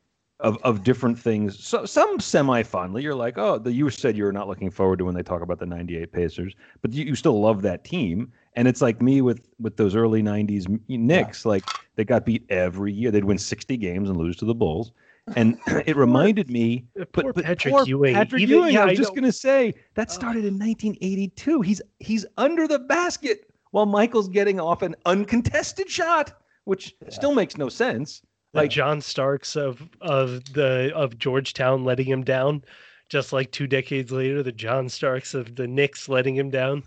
of 0.41 0.57
of 0.63 0.83
different 0.83 1.17
things. 1.17 1.63
So 1.63 1.85
some 1.85 2.19
semi-fondly, 2.19 3.01
you're 3.03 3.15
like, 3.15 3.37
oh, 3.37 3.57
the 3.59 3.71
you 3.71 3.89
said 3.89 4.17
you 4.17 4.23
were 4.25 4.33
not 4.33 4.47
looking 4.47 4.69
forward 4.69 4.99
to 4.99 5.05
when 5.05 5.15
they 5.15 5.23
talk 5.23 5.41
about 5.41 5.59
the 5.59 5.65
'98 5.65 6.11
Pacers, 6.11 6.53
but 6.81 6.91
you, 6.93 7.05
you 7.05 7.15
still 7.15 7.39
love 7.39 7.61
that 7.61 7.83
team. 7.83 8.31
And 8.55 8.67
it's 8.67 8.81
like 8.81 9.01
me 9.01 9.21
with 9.21 9.47
with 9.59 9.77
those 9.77 9.95
early 9.95 10.21
'90s 10.21 10.67
Knicks, 10.89 11.45
like 11.45 11.63
they 11.95 12.03
got 12.03 12.25
beat 12.25 12.45
every 12.49 12.91
year. 12.91 13.11
They'd 13.11 13.23
win 13.23 13.37
60 13.37 13.77
games 13.77 14.09
and 14.09 14.17
lose 14.17 14.35
to 14.37 14.45
the 14.45 14.55
Bulls. 14.55 14.91
And 15.35 15.57
it 15.85 15.95
reminded 15.95 16.49
me 16.49 16.85
poor 17.13 17.31
but, 17.33 17.43
patrick 17.45 17.87
ewing 17.87 18.13
Patrick 18.15 18.41
even- 18.41 18.57
Ewing. 18.57 18.73
yeah, 18.73 18.83
I 18.83 18.85
was 18.87 18.97
just 18.97 19.15
gonna 19.15 19.31
say 19.31 19.73
that 19.93 20.11
started 20.11 20.43
in 20.45 20.57
1982. 20.59 21.61
He's 21.61 21.81
he's 21.99 22.25
under 22.37 22.67
the 22.67 22.79
basket 22.79 23.47
while 23.71 23.85
Michael's 23.85 24.27
getting 24.27 24.59
off 24.59 24.81
an 24.81 24.95
uncontested 25.05 25.89
shot, 25.89 26.33
which 26.65 26.95
Yeah. 27.01 27.09
still 27.09 27.33
makes 27.33 27.57
no 27.57 27.69
sense. 27.69 28.21
The 28.53 28.59
Like 28.59 28.71
John 28.71 29.01
Starks 29.01 29.55
of 29.55 29.87
of 30.01 30.43
the 30.53 30.91
of 30.95 31.17
Georgetown 31.17 31.83
letting 31.83 32.05
him 32.07 32.23
down, 32.23 32.63
just 33.09 33.31
like 33.33 33.51
two 33.51 33.67
decades 33.67 34.11
later, 34.11 34.43
the 34.43 34.51
John 34.51 34.89
Starks 34.89 35.33
of 35.33 35.55
the 35.55 35.67
Knicks 35.67 36.09
letting 36.09 36.35
him 36.35 36.49
down. 36.49 36.83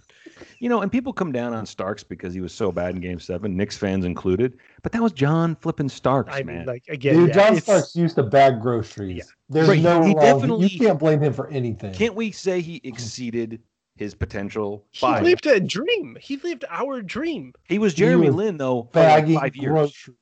you 0.58 0.68
know, 0.68 0.82
and 0.82 0.90
people 0.90 1.12
come 1.12 1.32
down 1.32 1.54
on 1.54 1.64
Starks 1.64 2.02
because 2.02 2.34
he 2.34 2.40
was 2.40 2.52
so 2.52 2.70
bad 2.72 2.94
in 2.94 3.00
Game 3.00 3.20
Seven, 3.20 3.56
Knicks 3.56 3.76
fans 3.78 4.04
included. 4.04 4.58
But 4.82 4.92
that 4.92 5.02
was 5.02 5.12
John 5.12 5.56
flipping 5.56 5.88
Starks, 5.88 6.34
I 6.34 6.42
man. 6.42 6.58
mean, 6.58 6.66
like 6.66 6.84
again, 6.88 7.14
Dude, 7.16 7.28
yeah, 7.28 7.34
John 7.34 7.46
it's- 7.56 7.62
Starks 7.62 7.96
used 7.96 8.16
to 8.16 8.22
bag 8.24 8.60
groceries. 8.60 9.16
Yeah. 9.18 9.22
There's 9.48 9.68
Right, 9.68 9.80
no 9.82 10.02
he 10.02 10.14
wrong. 10.14 10.22
definitely- 10.22 10.66
You 10.68 10.78
can't 10.80 10.98
blame 10.98 11.20
him 11.22 11.32
for 11.32 11.48
anything. 11.48 11.92
Can't 11.94 12.14
we 12.14 12.30
say 12.30 12.60
he 12.60 12.80
exceeded 12.84 13.60
his 13.96 14.14
potential 14.14 14.84
He 14.90 15.00
by? 15.06 15.20
lived 15.20 15.46
a 15.46 15.60
dream. 15.60 16.16
He 16.20 16.36
lived 16.38 16.64
our 16.68 17.00
dream. 17.00 17.52
He 17.68 17.78
was 17.78 17.94
Jeremy 17.94 18.26
was 18.26 18.34
Lin 18.34 18.56
though 18.56 18.88
for 18.92 19.00
like 19.00 19.22
bagging 19.22 19.38
five 19.38 19.54
years, 19.56 19.70
groceries. 19.72 20.16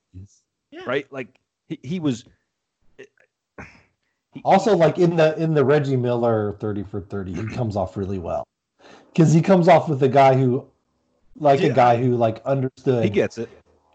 Right? 0.87 1.07
Like 1.13 1.29
he, 1.69 1.79
he 1.83 2.01
was. 2.01 2.25
he- 4.33 4.43
Also, 4.45 4.77
like 4.77 4.99
in 4.99 5.17
the 5.17 5.37
in 5.39 5.55
the 5.55 5.65
Reggie 5.65 5.97
Miller 5.97 6.57
thirty 6.61 6.83
for 6.83 7.01
thirty, 7.01 7.33
he 7.35 7.47
comes 7.49 7.77
off 7.77 7.97
really 7.97 8.19
well 8.19 8.45
because 9.13 9.33
he 9.33 9.43
comes 9.43 9.69
off 9.69 9.89
with 9.89 10.03
a 10.03 10.09
guy 10.09 10.35
who 10.35 10.67
like 11.37 11.61
a 11.63 11.71
guy 11.71 11.97
who 12.03 12.17
like 12.17 12.41
understood. 12.45 13.05
He 13.05 13.11
gets 13.11 13.39
it. 13.39 13.49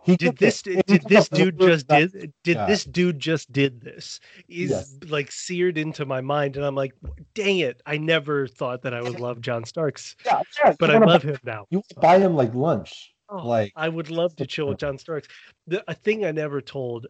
He 0.03 0.15
Did 0.15 0.37
this 0.37 0.61
it. 0.65 0.85
did 0.85 1.03
this 1.03 1.27
dude 1.27 1.59
just 1.59 1.85
did 1.89 2.31
did 2.45 2.55
Yeah. 2.55 2.65
this 2.65 2.85
dude 2.85 3.19
just 3.19 3.51
did 3.51 3.81
this 3.81 4.21
is 4.47 4.69
Yes. 4.69 4.95
like 5.09 5.29
seared 5.33 5.77
into 5.77 6.05
my 6.05 6.21
mind 6.21 6.55
and 6.55 6.63
I'm 6.65 6.75
like 6.75 6.93
dang 7.33 7.57
it 7.57 7.81
I 7.85 7.97
never 7.97 8.47
thought 8.47 8.83
that 8.83 8.93
I 8.93 9.01
would 9.01 9.19
love 9.19 9.41
John 9.41 9.65
Starks 9.65 10.15
Yeah, 10.25 10.39
yeah, 10.63 10.75
but 10.79 10.87
you 10.91 10.95
I 10.95 10.99
wanna 10.99 11.11
love 11.11 11.23
buy- 11.23 11.29
him 11.31 11.37
now 11.43 11.65
You 11.71 11.83
buy 11.99 12.19
him 12.19 12.35
like 12.37 12.55
lunch. 12.55 13.13
Oh, 13.29 13.47
like 13.47 13.73
I 13.75 13.89
would 13.89 14.09
love 14.09 14.35
to 14.37 14.45
chill 14.45 14.67
with 14.67 14.77
John 14.79 14.97
Starks. 14.97 15.27
The 15.67 15.83
a 15.89 15.93
thing 15.93 16.25
I 16.25 16.31
never 16.31 16.61
told 16.61 17.07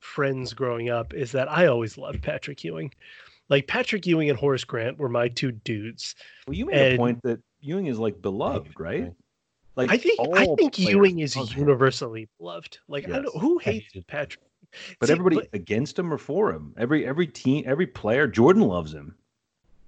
friends 0.00 0.54
growing 0.54 0.90
up 0.90 1.14
is 1.14 1.32
that 1.32 1.50
I 1.50 1.66
always 1.66 1.98
loved 1.98 2.22
Patrick 2.22 2.64
Ewing. 2.64 2.92
Like 3.48 3.66
Patrick 3.66 4.06
Ewing 4.06 4.30
and 4.30 4.38
Horace 4.38 4.64
Grant 4.64 4.98
were 4.98 5.08
my 5.08 5.28
two 5.28 5.52
dudes. 5.52 6.14
Well, 6.46 6.54
you 6.54 6.66
made 6.66 6.94
a 6.94 6.96
point 6.96 7.20
that 7.22 7.40
Ewing 7.60 7.86
is 7.86 7.98
like 7.98 8.22
beloved, 8.22 8.78
right? 8.78 9.12
Like 9.76 9.90
I 9.90 9.96
think 9.96 10.18
I 10.34 10.46
think 10.56 10.78
Ewing 10.78 11.20
is 11.20 11.36
love 11.36 11.50
him. 11.50 11.60
universally 11.60 12.28
loved. 12.38 12.78
Like 12.88 13.08
I 13.08 13.20
don't, 13.20 13.36
who 13.36 13.58
hates 13.58 13.86
hated 13.86 14.06
Patrick? 14.06 14.44
but 14.98 15.06
See, 15.06 15.12
everybody 15.12 15.48
against 15.52 15.98
him 15.98 16.12
or 16.12 16.18
for 16.18 16.52
him. 16.52 16.74
Every 16.76 17.06
every 17.06 17.26
team, 17.26 17.64
every 17.66 17.86
player. 17.86 18.26
Jordan 18.26 18.62
loves 18.62 18.92
him. 18.92 19.14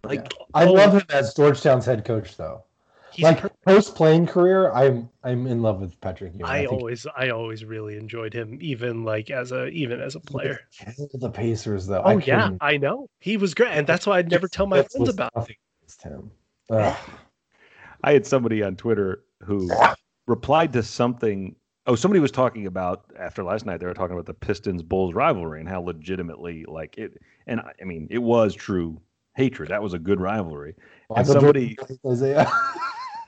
Like 0.04 0.32
I 0.54 0.66
oh, 0.66 0.72
love 0.72 0.94
him 0.94 1.02
as 1.10 1.34
Georgetown's 1.34 1.86
head 1.86 2.04
coach, 2.04 2.36
though. 2.36 2.64
He's 3.12 3.24
like 3.24 3.38
per- 3.38 3.50
post 3.66 3.94
playing 3.94 4.26
career, 4.26 4.70
I'm 4.72 5.08
I'm 5.22 5.46
in 5.46 5.60
love 5.62 5.80
with 5.80 6.00
Patrick 6.00 6.32
Ewing. 6.34 6.44
I 6.44 6.60
think 6.60 6.72
always 6.72 7.06
I 7.16 7.30
always 7.30 7.64
really 7.64 7.96
enjoyed 7.96 8.32
him, 8.32 8.58
even 8.60 9.04
like 9.04 9.30
as 9.30 9.52
a 9.52 9.66
even 9.68 10.00
as 10.00 10.14
a 10.14 10.20
player. 10.20 10.60
the 11.14 11.30
Pacers, 11.30 11.86
though. 11.86 12.02
Oh 12.04 12.18
I 12.18 12.22
yeah, 12.24 12.50
I 12.60 12.76
know 12.76 13.08
he 13.20 13.36
was 13.36 13.54
great, 13.54 13.70
and 13.72 13.86
that's 13.86 14.06
why 14.06 14.18
I'd 14.18 14.30
never 14.30 14.48
tell 14.48 14.66
my 14.66 14.82
This 14.82 14.92
friends 14.92 15.08
about. 15.10 15.32
him. 16.02 16.30
Ugh. 16.70 16.96
I 18.04 18.12
had 18.12 18.26
somebody 18.26 18.62
on 18.62 18.74
Twitter 18.76 19.24
who 19.42 19.70
replied 20.26 20.72
to 20.72 20.82
something. 20.82 21.54
Oh, 21.86 21.94
somebody 21.94 22.20
was 22.20 22.30
talking 22.30 22.66
about 22.66 23.04
after 23.18 23.44
last 23.44 23.66
night. 23.66 23.78
They 23.80 23.86
were 23.86 23.94
talking 23.94 24.14
about 24.14 24.26
the 24.26 24.34
Pistons 24.34 24.82
Bulls 24.82 25.14
rivalry 25.14 25.60
and 25.60 25.68
how 25.68 25.82
legitimately 25.82 26.64
like 26.66 26.98
it. 26.98 27.18
And 27.46 27.60
I 27.60 27.72
I 27.80 27.84
mean, 27.84 28.08
it 28.10 28.18
was 28.18 28.54
true 28.54 29.00
hatred. 29.34 29.70
That 29.70 29.82
was 29.82 29.94
a 29.94 29.98
good 29.98 30.20
rivalry. 30.20 30.74
And 31.14 31.26
somebody- 31.26 31.76
Isiah. 32.06 32.50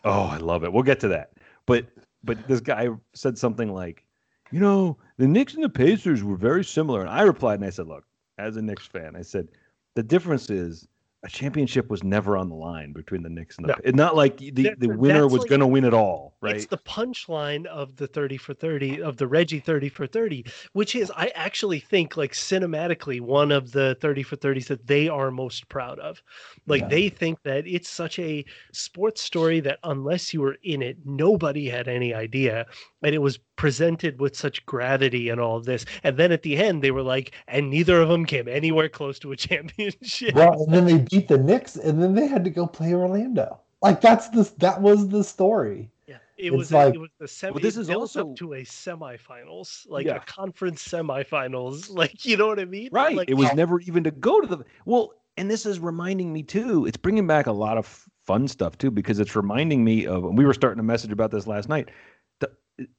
Oh, 0.05 0.25
I 0.25 0.37
love 0.37 0.65
it. 0.65 0.73
We'll 0.73 0.83
get 0.83 1.01
to 1.01 1.09
that. 1.09 1.33
But 1.67 1.87
but 2.23 2.47
this 2.49 2.61
guy 2.61 2.89
said 3.15 3.37
something 3.37 3.73
like, 3.73 4.05
you 4.51 4.61
know, 4.61 4.99
the 5.19 5.29
Knicks 5.29 5.55
and 5.55 5.65
the 5.65 5.69
Pacers 5.69 6.23
were 6.23 6.37
very 6.37 6.65
similar. 6.65 7.01
And 7.01 7.11
I 7.11 7.23
replied 7.23 7.57
and 7.57 7.65
I 7.65 7.71
said, 7.71 7.87
look, 7.87 8.05
as 8.39 8.57
a 8.57 8.63
Knicks 8.63 8.87
fan, 8.87 9.17
I 9.17 9.23
said 9.23 9.49
the 9.95 10.03
difference 10.03 10.51
is 10.51 10.89
a 11.25 11.29
championship 11.29 11.89
was 11.89 12.05
never 12.05 12.37
on 12.37 12.51
the 12.51 12.55
line 12.55 12.93
between 12.93 13.23
the 13.23 13.31
Knicks 13.31 13.57
and 13.57 13.67
the. 13.67 13.75
No. 13.87 13.91
Not 14.05 14.15
like 14.15 14.37
the, 14.37 14.51
That- 14.51 14.79
the 14.79 14.89
winner 14.89 15.25
was 15.27 15.41
like- 15.41 15.49
going 15.49 15.61
to 15.61 15.67
win 15.67 15.85
it 15.85 15.95
all, 15.95 16.37
right? 16.43 16.55
It's 16.55 16.67
the 16.67 16.77
punchline 16.79 17.65
of 17.67 17.97
the 17.97 18.07
30 18.07 18.37
for 18.37 18.53
30 18.53 19.01
of 19.03 19.17
the 19.17 19.27
Reggie 19.27 19.59
30 19.59 19.89
for 19.89 20.07
30, 20.07 20.45
which 20.75 20.95
is 20.95 21.11
I 21.17 21.33
actually 21.35 21.81
think 21.81 22.19
like 22.19 22.33
cinematically 22.33 23.21
one 23.23 23.53
of 23.53 23.73
the 23.73 23.97
30 24.03 24.23
for 24.23 24.37
30s 24.37 24.67
that 24.67 24.87
they 24.87 25.09
are 25.09 25.31
most 25.31 25.67
proud 25.71 25.99
of. 25.99 26.23
Like 26.67 26.83
Yeah. 26.83 26.89
they 26.89 27.09
think 27.09 27.43
that 27.45 27.67
it's 27.67 27.89
such 27.89 28.19
a 28.19 28.45
sports 28.73 29.23
story 29.23 29.61
that 29.61 29.79
unless 29.83 30.35
you 30.35 30.43
were 30.43 30.59
in 30.63 30.83
it, 30.83 30.99
nobody 31.07 31.69
had 31.71 31.89
any 31.89 32.13
idea. 32.13 32.67
And 33.05 33.15
it 33.15 33.19
was 33.19 33.39
presented 33.57 34.21
with 34.21 34.35
such 34.35 34.65
gravity 34.67 35.29
and 35.29 35.41
all 35.41 35.57
of 35.57 35.65
this. 35.67 35.85
And 36.03 36.17
then 36.17 36.33
at 36.33 36.43
the 36.43 36.57
end 36.57 36.83
they 36.83 36.91
were 36.91 37.03
like, 37.03 37.33
and 37.47 37.71
neither 37.71 38.01
of 38.01 38.09
them 38.09 38.25
came 38.27 38.49
anywhere 38.49 38.89
close 38.89 39.19
to 39.21 39.33
a 39.33 39.37
championship. 39.49 40.35
well, 40.35 40.63
and 40.65 40.73
then 40.73 40.87
they 40.87 40.99
beat 40.99 41.29
the 41.29 41.39
Knicks, 41.39 41.77
and 41.77 42.03
then 42.03 42.15
they 42.15 42.27
had 42.27 42.43
to 42.45 42.51
go 42.51 42.67
play 42.67 42.95
Orlando. 42.95 43.61
Like 43.83 44.01
that's 44.01 44.29
the 44.31 44.51
that 44.59 44.81
was 44.81 45.09
the 45.09 45.23
story. 45.23 45.91
Yeah, 46.07 46.17
it 46.39 46.47
It's 46.47 46.57
was 46.57 46.73
a- 46.73 46.77
like- 46.77 46.95
it 46.95 46.99
was 46.99 47.11
the 47.19 47.29
semi. 47.29 47.53
Well, 47.53 47.61
this 47.63 47.77
is 47.77 47.91
also- 47.91 48.31
up 48.31 48.37
to 48.39 48.55
a 48.55 48.63
semifinals, 48.63 49.87
like 49.89 50.07
Yeah. 50.07 50.17
a 50.17 50.21
conference 50.21 50.87
semifinals. 50.87 51.91
Like 51.95 52.25
you 52.25 52.37
know 52.37 52.47
what 52.47 52.59
I 52.59 52.65
mean? 52.65 52.89
Right. 52.93 53.17
Like, 53.17 53.29
it 53.31 53.35
was 53.35 53.53
never 53.55 53.81
even 53.81 54.05
to 54.05 54.11
go 54.11 54.41
to 54.41 54.47
the 54.47 54.65
well, 54.85 55.13
and 55.37 55.51
this 55.51 55.67
is 55.67 55.79
reminding 55.79 56.33
me 56.33 56.43
too. 56.43 56.87
It's 56.87 56.97
bringing 56.97 57.27
back 57.27 57.47
a 57.47 57.53
lot 57.53 57.77
of 57.77 58.07
fun 58.25 58.49
stuff 58.49 58.79
too 58.79 58.91
because 58.91 59.19
it's 59.21 59.37
reminding 59.37 59.85
me 59.85 60.07
of. 60.07 60.25
And 60.25 60.39
we 60.39 60.47
were 60.47 60.55
starting 60.55 60.81
a 60.81 60.85
message 60.85 61.13
about 61.13 61.31
this 61.31 61.47
last 61.47 61.69
night. 61.69 61.91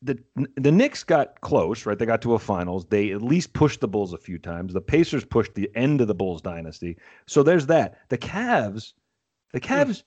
The 0.01 0.17
the 0.55 0.71
Knicks 0.71 1.03
got 1.03 1.41
close, 1.41 1.85
right? 1.85 1.99
They 1.99 2.05
got 2.05 2.21
to 2.21 2.33
a 2.33 2.39
finals. 2.39 2.85
They 2.85 3.11
at 3.11 3.21
least 3.21 3.53
pushed 3.53 3.81
the 3.81 3.87
Bulls 3.87 4.13
a 4.13 4.17
few 4.17 4.37
times. 4.37 4.73
The 4.73 4.81
Pacers 4.81 5.25
pushed 5.25 5.53
the 5.53 5.69
end 5.75 5.99
of 5.99 6.07
the 6.07 6.15
Bulls 6.15 6.41
dynasty. 6.41 6.97
So 7.25 7.43
there's 7.43 7.65
that. 7.67 7.99
The 8.09 8.17
Cavs, 8.17 8.93
the 9.51 9.59
hmm. 9.59 9.65
Cavs. 9.65 10.03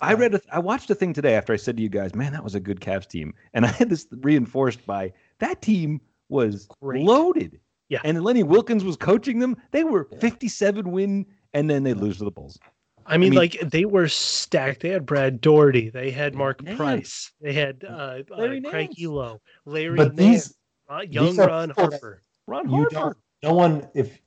I 0.00 0.14
read. 0.14 0.34
A, 0.34 0.40
I 0.52 0.58
watched 0.58 0.90
a 0.90 0.94
thing 0.94 1.12
today 1.12 1.34
after 1.34 1.52
I 1.52 1.56
said 1.56 1.76
to 1.76 1.82
you 1.82 1.88
guys, 1.88 2.14
"Man, 2.14 2.32
that 2.32 2.44
was 2.44 2.54
a 2.54 2.60
good 2.60 2.80
Cavs 2.80 3.06
team," 3.08 3.34
and 3.54 3.64
I 3.66 3.68
had 3.68 3.88
this 3.90 4.06
reinforced 4.10 4.84
by 4.86 5.12
that 5.38 5.62
team 5.62 6.00
was 6.28 6.66
Great. 6.80 7.04
loaded. 7.04 7.60
Yeah. 7.88 8.00
And 8.04 8.24
Lenny 8.24 8.42
Wilkens 8.42 8.84
was 8.84 8.96
coaching 8.96 9.38
them. 9.38 9.56
They 9.70 9.84
were 9.84 10.04
57 10.04 10.90
win, 10.90 11.26
and 11.52 11.68
then 11.68 11.82
they 11.82 11.92
lose 11.92 12.18
to 12.18 12.24
the 12.24 12.30
Bulls. 12.30 12.58
I 13.06 13.16
mean, 13.16 13.30
mean- 13.30 13.38
like 13.38 13.58
they 13.60 13.84
were 13.84 14.08
stacked. 14.08 14.80
They 14.80 14.90
had 14.90 15.06
Brad 15.06 15.40
Daugherty. 15.40 15.90
They 15.90 16.10
had 16.10 16.34
Mark 16.34 16.62
Nance. 16.62 16.76
Price. 16.76 17.30
They 17.40 17.52
had 17.52 17.84
uh, 17.88 17.92
uh, 17.92 18.22
Larry 18.36 18.60
Craig 18.60 18.88
Nance. 18.90 19.00
Ehlo, 19.00 19.38
Larry 19.64 19.96
But 19.96 20.14
Nance, 20.14 20.18
these 20.48 20.54
uh, 20.88 21.00
young 21.08 21.26
these 21.26 21.38
Ron 21.38 21.70
Harper. 21.70 22.22
Ron 22.46 22.68
Harper. 22.68 23.16
No 23.42 23.54
one 23.54 23.88
if 23.94 24.18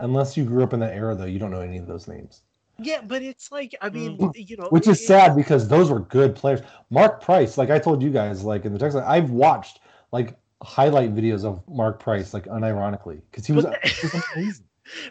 unless 0.00 0.36
you 0.36 0.44
grew 0.44 0.62
up 0.62 0.72
in 0.72 0.80
that 0.80 0.92
era 0.94 1.14
though, 1.14 1.24
you 1.24 1.38
don't 1.38 1.50
know 1.50 1.60
any 1.60 1.78
of 1.78 1.86
those 1.86 2.08
names. 2.08 2.42
Yeah, 2.78 3.00
but 3.06 3.22
it's 3.22 3.50
like 3.50 3.74
I 3.80 3.88
mean, 3.88 4.18
Mm. 4.18 4.32
you 4.48 4.56
know, 4.56 4.68
Which 4.68 4.86
is 4.86 5.00
it- 5.00 5.04
sad 5.06 5.34
because 5.36 5.66
those 5.68 5.90
were 5.90 6.00
good 6.00 6.34
players. 6.34 6.60
Mark 6.90 7.22
Price, 7.22 7.56
like 7.56 7.70
I 7.70 7.78
told 7.78 8.02
you 8.02 8.10
guys, 8.10 8.42
like 8.44 8.64
in 8.64 8.72
the 8.72 8.78
text, 8.78 8.96
I've 8.98 9.30
watched 9.30 9.80
like 10.12 10.36
highlight 10.62 11.14
videos 11.14 11.44
of 11.44 11.62
Mark 11.68 11.98
Price, 12.00 12.32
like 12.34 12.44
unironically, 12.46 13.20
because 13.30 13.46
he 13.46 13.52
was, 13.52 13.66
he 13.84 14.06
was 14.06 14.22
amazing. 14.34 14.64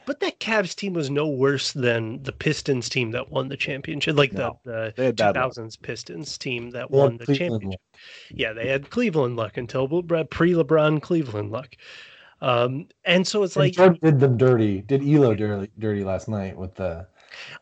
But 0.06 0.20
that 0.22 0.40
Cavs 0.40 0.76
team 0.76 0.94
was 0.94 1.10
no 1.10 1.28
worse 1.28 1.74
than 1.74 2.24
the 2.24 2.32
Pistons 2.32 2.90
team 2.90 3.12
that 3.12 3.32
won 3.32 3.50
the 3.50 3.58
championship, 3.58 4.16
like 4.16 4.34
No, 4.34 4.60
the 4.64 4.94
the 4.96 5.14
bad 5.14 5.36
luck. 5.36 5.54
2000s 5.54 5.82
Pistons 5.82 6.38
team 6.38 6.72
that 6.72 6.92
They 6.92 6.98
won 6.98 7.18
the 7.18 7.26
Cleveland 7.26 7.62
championship. 7.62 7.82
Yeah, 8.32 8.54
they 8.54 8.68
had 8.68 8.90
Cleveland 8.90 9.36
luck 9.36 9.58
until 9.58 9.88
pre 9.88 10.54
LeBron 10.54 11.02
Cleveland 11.02 11.52
luck. 11.52 11.76
Um, 12.42 12.88
and 13.06 13.28
so 13.28 13.44
it's 13.44 13.56
And 13.56 13.78
like 13.78 14.02
did 14.02 14.20
them 14.20 14.38
dirty, 14.38 14.82
did 14.82 15.02
Ehlo 15.02 15.38
dirty, 15.38 15.72
dirty 15.80 16.04
last 16.04 16.28
night 16.28 16.58
with 16.58 16.76
the 16.76 17.08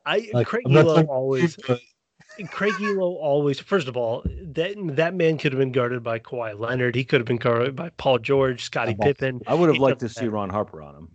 I 0.05 0.29
like 0.33 0.47
Craig 0.47 0.65
Ehlo 0.67 1.07
always 1.07 1.55
Craig 2.49 2.73
Ehlo 2.73 3.15
always 3.21 3.59
first 3.59 3.87
of 3.87 3.95
all 3.95 4.23
that 4.25 4.75
that 4.95 5.13
man 5.13 5.37
could 5.37 5.51
have 5.51 5.59
been 5.59 5.71
guarded 5.71 6.03
by 6.03 6.19
Kawhi 6.19 6.57
Leonard. 6.59 6.95
He 6.95 7.03
could 7.03 7.19
have 7.19 7.27
been 7.27 7.37
guarded 7.37 7.75
by 7.75 7.89
Paul 7.91 8.19
George, 8.19 8.63
Scottie 8.63 8.95
Pippen. 8.99 9.41
I 9.47 9.53
would 9.53 9.69
have 9.69 9.77
liked 9.77 9.99
to 9.99 10.09
see. 10.09 10.27
Ron 10.27 10.49
Harper 10.49 10.81
on 10.81 10.95
him. 10.95 11.09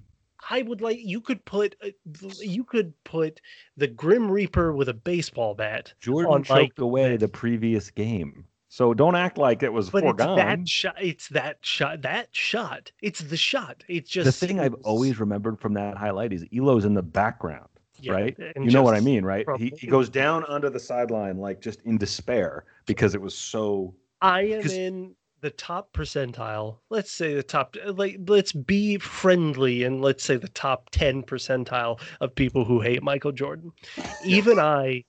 I 0.51 0.63
would 0.63 0.81
like 0.81 0.99
you 1.01 1.21
could 1.21 1.45
put 1.45 1.77
uh, 1.85 1.91
you 2.41 2.65
could 2.65 2.93
put 3.05 3.41
the 3.77 3.87
Grim 3.87 4.31
Reaper 4.31 4.73
with 4.73 4.89
a 4.89 4.95
baseball 4.95 5.55
bat 5.55 5.93
Jordan 6.01 6.43
choked 6.43 6.79
away 6.79 7.17
the 7.17 7.29
previous 7.29 7.91
game. 7.91 8.45
So 8.69 8.93
don't 8.93 9.17
act 9.17 9.39
like 9.39 9.63
it 9.63 9.73
was 9.73 9.89
But 9.89 10.05
it's 10.05 10.19
that 10.19 10.69
shot. 10.69 10.97
It's 11.01 11.29
that 11.29 11.59
shot. 11.63 12.03
That 12.03 12.29
shot. 12.33 12.93
It's 13.01 13.21
the 13.21 13.37
shot. 13.37 13.83
It's 13.89 14.11
just 14.11 14.41
the 14.41 14.47
thing 14.47 14.61
I've 14.61 14.75
always 14.85 15.19
remembered 15.19 15.59
from 15.59 15.73
that 15.75 15.97
highlight 15.97 16.35
is 16.35 16.45
Ehlo's 16.45 16.85
in 16.85 16.93
the 16.93 17.03
background, 17.03 17.69
yeah, 17.99 18.13
right? 18.13 18.37
You 18.57 18.71
know 18.71 18.83
what 18.83 18.95
I 18.95 19.01
mean, 19.01 19.25
right? 19.25 19.47
He, 19.57 19.73
he 19.79 19.87
goes 19.87 20.11
down 20.11 20.45
onto 20.45 20.69
the 20.69 20.81
sideline 20.81 21.39
like 21.39 21.63
just 21.63 21.81
in 21.83 21.97
despair 21.97 22.67
because 22.85 23.15
it 23.15 23.23
was 23.23 23.35
so. 23.35 23.95
I 24.21 24.43
am 24.43 24.69
in 24.69 25.15
the 25.41 25.51
top 25.51 25.93
percentile. 25.93 26.79
Let's 26.91 27.13
say 27.13 27.35
the 27.35 27.43
top. 27.43 27.77
Uh, 27.85 27.93
like, 27.93 28.19
let's 28.27 28.53
be 28.53 28.99
friendly 28.99 29.85
and 29.85 30.01
let's 30.03 30.25
say 30.25 30.37
the 30.37 30.49
top 30.49 30.91
ten 30.91 31.23
percentile 31.23 32.01
of 32.21 32.35
people 32.35 32.65
who 32.65 32.81
hate 32.81 33.03
Michael 33.03 33.33
Jordan. 33.33 33.73
Even 34.25 34.59
I, 34.59 35.05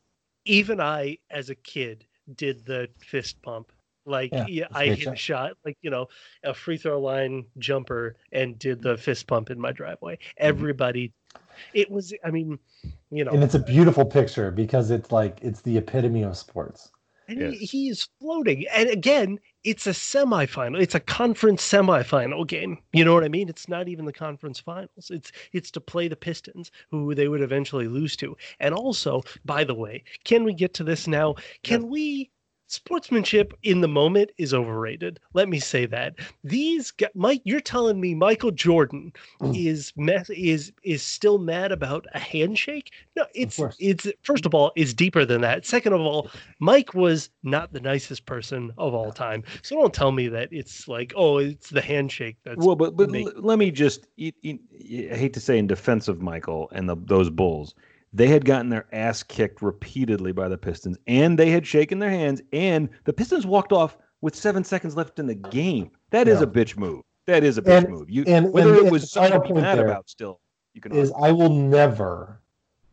even 0.46 0.80
I, 0.80 1.18
as 1.30 1.50
a 1.50 1.56
kid, 1.56 2.06
did 2.36 2.66
the 2.66 2.90
fist 3.00 3.42
pump. 3.42 3.72
Like, 4.06 4.32
Yeah, 4.32 4.46
yeah, 4.48 4.68
I 4.72 4.88
hit 4.88 5.00
a 5.00 5.02
shot. 5.02 5.18
shot, 5.18 5.52
like 5.66 5.78
you 5.82 5.90
know, 5.90 6.08
a 6.44 6.54
free 6.54 6.78
throw 6.78 7.00
line 7.00 7.46
jumper, 7.58 8.16
and 8.32 8.58
did 8.58 8.82
the 8.82 8.94
mm-hmm. 8.94 9.02
fist 9.02 9.28
pump 9.28 9.50
in 9.50 9.60
my 9.60 9.72
driveway. 9.72 10.16
Mm-hmm. 10.16 10.38
Everybody, 10.38 11.14
it 11.74 11.92
was. 11.92 12.14
I 12.24 12.32
mean, 12.32 12.58
you 13.12 13.24
know, 13.24 13.32
and 13.32 13.44
it's 13.44 13.56
a 13.56 13.60
beautiful 13.60 14.06
picture 14.06 14.52
because 14.52 14.90
it's 14.90 15.12
like 15.12 15.40
it's 15.42 15.62
the 15.62 15.78
epitome 15.78 16.24
of 16.24 16.38
sports. 16.38 16.92
And 17.30 17.40
Yes. 17.40 17.54
he, 17.54 17.66
he 17.66 17.90
is 17.90 18.10
floating. 18.20 18.66
And 18.74 18.90
again, 18.90 19.40
it's 19.64 19.88
a 19.88 19.92
semifinal. 19.92 20.82
It's 20.82 20.96
a 20.96 21.00
conference 21.00 21.62
semifinal 21.62 22.48
game. 22.48 22.80
You 22.92 23.06
know 23.06 23.14
what 23.14 23.24
I 23.24 23.30
mean? 23.30 23.50
It's 23.50 23.70
not 23.70 23.88
even 23.88 24.06
the 24.06 24.14
conference 24.14 24.60
finals. 24.60 25.12
It's 25.12 25.32
it's 25.54 25.72
to 25.72 25.82
play 25.82 26.08
the 26.08 26.16
Pistons, 26.16 26.72
who 26.92 27.14
they 27.16 27.28
would 27.28 27.42
eventually 27.42 27.88
lose 27.88 28.16
to. 28.18 28.36
And 28.60 28.74
also, 28.74 29.22
by 29.46 29.64
the 29.64 29.76
way, 29.76 30.04
can 30.26 30.44
we 30.44 30.54
get 30.54 30.74
to 30.76 30.84
this 30.84 31.08
now? 31.08 31.36
Can 31.64 31.88
we 31.90 32.32
sportsmanship 32.72 33.54
in 33.64 33.82
the 33.82 33.88
moment 33.88 34.32
is 34.38 34.54
overrated. 34.54 35.20
Let 35.34 35.50
me 35.50 35.60
say 35.60 35.86
that. 35.88 36.16
These 36.44 36.94
Mike, 37.16 37.42
you're 37.44 37.60
telling 37.60 38.00
me 38.00 38.14
Michael 38.16 38.52
Jordan 38.52 39.12
Mm. 39.42 39.58
is 39.58 39.94
mess 39.96 40.30
is 40.30 40.72
is 40.84 41.02
still 41.02 41.38
mad 41.40 41.72
about 41.72 42.06
a 42.14 42.20
handshake? 42.20 42.92
No, 43.16 43.26
it's 43.34 43.60
it's 43.80 44.08
first 44.24 44.46
of 44.46 44.54
all, 44.54 44.72
it's 44.76 44.94
deeper 44.94 45.26
than 45.26 45.42
that. 45.42 45.66
Second 45.66 45.94
of 45.94 46.02
all, 46.02 46.30
Mike 46.60 46.94
was 46.94 47.30
not 47.44 47.74
the 47.74 47.80
nicest 47.80 48.26
person 48.26 48.72
of 48.78 48.94
all 48.94 49.12
time. 49.12 49.44
So 49.62 49.76
don't 49.76 49.94
tell 49.94 50.12
me 50.12 50.28
that 50.30 50.50
it's 50.52 50.88
like, 50.88 51.14
oh, 51.16 51.38
it's 51.38 51.70
the 51.70 51.82
handshake 51.82 52.38
that's 52.44 52.64
Well, 52.66 52.76
but 52.76 52.96
but 52.96 53.10
let 53.10 53.58
me 53.60 53.72
just. 53.72 54.08
I 54.20 54.34
hate 55.16 55.34
to 55.34 55.40
say 55.40 55.58
in 55.58 55.68
defense 55.68 56.08
of 56.08 56.22
Michael 56.22 56.70
and 56.74 56.88
the, 56.90 56.96
those 56.96 57.30
Bulls, 57.30 57.76
they 58.14 58.28
had 58.28 58.46
gotten 58.46 58.70
their 58.70 58.88
ass 58.94 59.24
kicked 59.24 59.62
repeatedly 59.62 60.32
by 60.32 60.48
the 60.48 60.58
Pistons, 60.58 60.98
and 61.08 61.38
they 61.38 61.50
had 61.52 61.66
shaken 61.66 62.00
their 62.00 62.10
hands, 62.10 62.42
and 62.54 62.90
the 63.06 63.14
Pistons 63.14 63.46
walked 63.46 63.72
off 63.72 63.98
with 64.22 64.36
seven 64.36 64.64
seconds 64.64 64.96
left 64.98 65.20
in 65.20 65.28
the 65.28 65.36
game. 65.36 65.92
That 66.10 66.28
is 66.28 66.40
Yeah. 66.40 66.46
a 66.46 66.48
bitch 66.48 66.78
move. 66.78 67.04
That 67.28 67.44
is 67.44 67.58
a 67.58 67.62
bitch 67.62 67.84
And- 67.86 67.90
move. 67.90 68.10
You 68.10 68.24
and- 68.28 68.52
whether 68.52 68.76
and 68.78 68.88
it 68.88 68.92
was 68.92 69.12
final 69.14 69.32
something 69.32 69.42
to 69.42 69.48
be 69.48 69.54
point 69.54 69.64
mad 69.64 69.80
about, 69.80 70.10
still 70.10 70.40
you 70.74 70.82
can. 70.82 70.92
is 70.92 71.12
argue. 71.12 71.28
I 71.28 71.32
will 71.32 71.54
never 71.54 72.42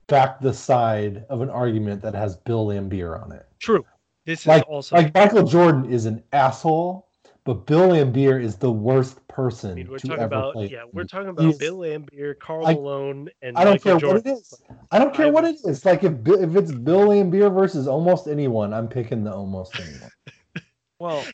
back 0.08 0.40
the 0.40 0.52
side 0.52 1.25
of 1.30 1.40
an 1.40 1.50
argument 1.50 2.02
that 2.02 2.14
has 2.14 2.37
Bill 2.37 2.66
Laimbeer 2.66 3.20
on 3.23 3.32
it. 3.32 3.46
true. 3.58 3.85
This 4.26 4.40
is 4.40 4.46
Like, 4.46 4.68
also 4.68 4.96
like 4.96 5.14
Michael 5.14 5.44
Jordan 5.44 5.85
is 5.90 6.04
an 6.06 6.23
asshole, 6.32 7.06
but 7.44 7.64
Bill 7.66 7.88
Laimbeer 7.90 8.42
is 8.42 8.56
the 8.56 8.70
worst 8.70 9.25
I 9.36 9.42
person 9.42 9.74
mean, 9.74 9.88
we're 9.90 9.98
to 9.98 10.06
talking 10.08 10.22
ever 10.22 10.34
about 10.34 10.52
play. 10.54 10.66
yeah, 10.68 10.82
the 10.82 10.90
we're 10.92 11.04
talking 11.04 11.28
about 11.28 11.44
He's- 11.44 11.58
Bill 11.58 11.76
Laimbeer, 11.78 12.38
Carl 12.38 12.66
I- 12.66 12.72
Malone, 12.74 13.28
and 13.42 13.56
I 13.56 13.64
don't 13.64 13.74
Michael 13.74 13.92
care 13.92 14.00
Jordan. 14.00 14.22
what 14.32 14.36
it 14.36 14.40
is. 14.40 14.54
I 14.90 14.98
don't 14.98 15.14
care 15.14 15.26
I 15.26 15.30
what 15.30 15.44
was- 15.44 15.62
it 15.64 15.68
is. 15.70 15.84
Like 15.84 16.04
if 16.04 16.12
if 16.26 16.56
it's 16.56 16.72
Bill 16.72 17.08
Laimbeer 17.08 17.52
versus 17.54 17.86
almost 17.86 18.28
anyone, 18.28 18.72
I'm 18.72 18.88
picking 18.88 19.24
the 19.24 19.32
almost 19.34 19.78
anyone. 19.78 20.10
well, 20.98 21.24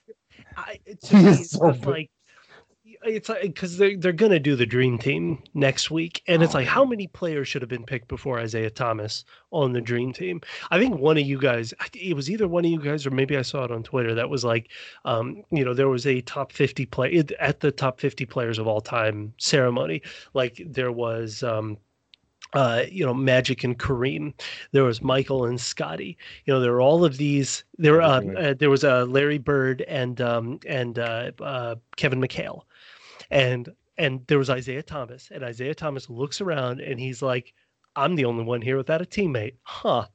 I, 0.57 0.81
it, 0.85 0.99
He 1.09 1.17
me, 1.17 1.29
it's 1.31 1.51
so 1.53 1.71
just 1.71 1.87
like 1.87 2.11
it's 3.05 3.29
like 3.29 3.43
because 3.43 3.77
they're 3.77 3.97
they're 3.97 4.13
gonna 4.13 4.39
do 4.41 4.57
the 4.57 4.67
dream 4.67 4.99
team 4.99 5.43
next 5.55 5.91
week, 5.91 6.23
and 6.27 6.43
it's 6.43 6.55
Oh, 6.55 6.59
like 6.59 6.67
how 6.67 6.85
many 6.85 7.07
players 7.07 7.49
should 7.49 7.63
have 7.63 7.69
been 7.69 7.85
picked 7.85 8.09
before 8.09 8.41
Isiah 8.41 8.71
Thomas 8.71 9.25
on 9.51 9.73
the 9.73 9.81
dream 9.81 10.13
team? 10.13 10.41
I 10.71 10.79
think 10.79 10.99
one 10.99 11.19
of 11.19 11.25
you 11.27 11.39
guys, 11.39 11.75
it 11.95 12.15
was 12.15 12.31
either 12.31 12.49
one 12.49 12.65
of 12.65 12.71
you 12.71 12.81
guys 12.81 13.07
or 13.07 13.11
maybe 13.11 13.37
I 13.37 13.43
saw 13.43 13.65
it 13.65 13.71
on 13.71 13.83
Twitter 13.83 14.15
that 14.15 14.31
was 14.31 14.45
like, 14.45 14.71
um, 15.05 15.43
you 15.51 15.65
know, 15.65 15.75
there 15.75 15.89
was 15.89 16.07
a 16.07 16.21
top 16.23 16.53
fifty 16.53 16.87
play 16.87 17.23
at 17.41 17.61
the 17.61 17.73
top 17.73 18.01
fifty 18.01 18.27
players 18.27 18.59
of 18.59 18.67
all 18.67 18.81
time 18.81 19.35
ceremony. 19.39 20.03
Like 20.35 20.63
there 20.67 20.93
was. 20.93 21.43
Um, 21.43 21.79
uh, 22.55 22.83
you 22.91 23.05
know, 23.05 23.15
Magic 23.15 23.65
and 23.65 23.79
Kareem. 23.79 24.35
There 24.73 24.85
was 24.85 25.01
Michael 25.01 25.47
and 25.47 25.61
Scottie. 25.61 26.19
You 26.45 26.53
know, 26.53 26.61
there 26.61 26.73
were 26.73 26.83
all 26.83 27.05
of 27.05 27.17
these. 27.17 27.65
There, 27.79 28.03
uh, 28.03 28.21
uh, 28.23 28.55
there 28.59 28.69
was 28.69 28.85
uh, 28.85 29.07
Larry 29.07 29.39
Bird 29.39 29.83
and 29.83 30.21
um, 30.21 30.61
and 30.67 30.99
uh, 30.99 31.31
uh, 31.41 31.77
Kevin 31.97 32.21
McHale, 32.21 32.63
and 33.33 33.69
and 33.99 34.25
there 34.29 34.39
was 34.39 34.51
Isiah 34.51 34.83
Thomas. 34.83 35.31
And 35.33 35.43
Isiah 35.45 35.75
Thomas 35.75 36.09
looks 36.11 36.41
around 36.41 36.81
and 36.81 36.99
he's 37.01 37.23
like, 37.23 37.55
"I'm 37.97 38.15
the 38.17 38.25
only 38.27 38.45
one 38.45 38.63
here 38.63 38.77
without 38.77 39.03
a 39.03 39.07
teammate, 39.07 39.57
huh?" 39.63 40.07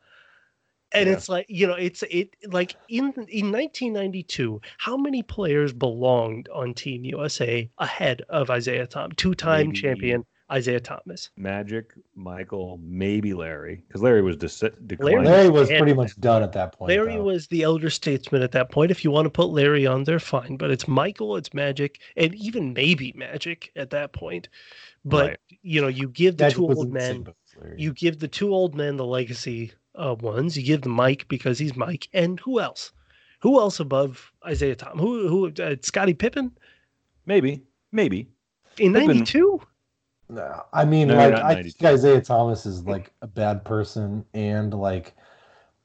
And 0.93 1.07
Yeah. 1.09 1.15
it's 1.15 1.27
like 1.29 1.45
you 1.49 1.67
know, 1.67 1.73
it's 1.75 2.03
it 2.09 2.29
like 2.47 2.77
in 2.87 3.05
in 3.29 3.51
1992, 3.51 4.61
how 4.77 4.95
many 4.97 5.21
players 5.23 5.73
belonged 5.73 6.47
on 6.53 6.73
Team 6.73 7.03
USA 7.05 7.69
ahead 7.77 8.21
of 8.29 8.49
Isiah 8.49 8.87
Thomas, 8.87 9.15
two-time 9.17 9.67
Maybe- 9.67 9.81
champion 9.81 10.25
Isiah 10.55 10.79
Thomas? 10.79 11.29
Magic, 11.35 11.93
Michael, 12.15 12.79
maybe 12.81 13.33
Larry, 13.33 13.83
because 13.87 14.01
Larry 14.01 14.21
was 14.21 14.37
de- 14.37 14.69
declining. 14.85 15.25
Larry 15.25 15.49
was 15.49 15.67
pretty 15.67 15.93
much 15.93 16.17
done 16.19 16.41
at 16.41 16.53
that 16.53 16.71
point. 16.71 16.89
Larry 16.89 17.15
though. 17.17 17.23
was 17.23 17.47
the 17.47 17.63
elder 17.63 17.89
statesman 17.89 18.41
at 18.41 18.51
that 18.53 18.71
point. 18.71 18.89
If 18.91 19.03
you 19.03 19.11
want 19.11 19.25
to 19.25 19.29
put 19.29 19.49
Larry 19.49 19.85
on 19.85 20.05
there, 20.05 20.19
fine. 20.19 20.55
But 20.57 20.71
it's 20.71 20.87
Michael, 20.87 21.35
it's 21.35 21.53
Magic, 21.53 21.99
and 22.15 22.33
even 22.35 22.73
maybe 22.73 23.13
Magic 23.15 23.71
at 23.75 23.89
that 23.89 24.13
point. 24.13 24.47
But 25.03 25.27
Right. 25.31 25.39
you 25.61 25.81
know, 25.81 25.87
you 25.89 26.07
give 26.07 26.37
the 26.37 26.45
Magic 26.45 26.57
two 26.57 26.67
old 26.67 26.93
men, 26.93 27.27
you 27.75 27.93
give 27.93 28.19
the 28.19 28.27
two 28.27 28.53
old 28.53 28.73
men 28.75 28.95
the 28.97 29.05
legacy 29.05 29.73
uh, 29.95 30.15
ones. 30.19 30.57
You 30.57 30.63
give 30.63 30.81
the 30.81 30.89
Mike 30.89 31.27
because 31.27 31.59
he's 31.59 31.75
Mike, 31.75 32.07
and 32.13 32.39
who 32.39 32.59
else? 32.59 32.91
Who 33.41 33.59
else 33.59 33.79
above 33.79 34.31
Isiah 34.49 34.75
Thomas? 34.75 34.99
Who? 34.99 35.27
Who? 35.27 35.63
Uh, 35.63 35.75
Scottie 35.81 36.13
Pippen 36.13 36.57
Maybe, 37.25 37.63
maybe. 37.91 38.29
in 38.79 38.93
'92. 38.93 39.61
No, 40.29 40.63
I 40.73 40.83
mean, 40.85 41.07
No, 41.09 41.15
like 41.15 41.33
I 41.35 41.53
92. 41.55 41.71
think 41.77 41.93
Isiah 41.93 42.21
Thomas 42.21 42.65
is 42.65 42.83
like 42.83 43.11
a 43.21 43.27
bad 43.27 43.63
person 43.63 44.25
and 44.33 44.73
like 44.73 45.15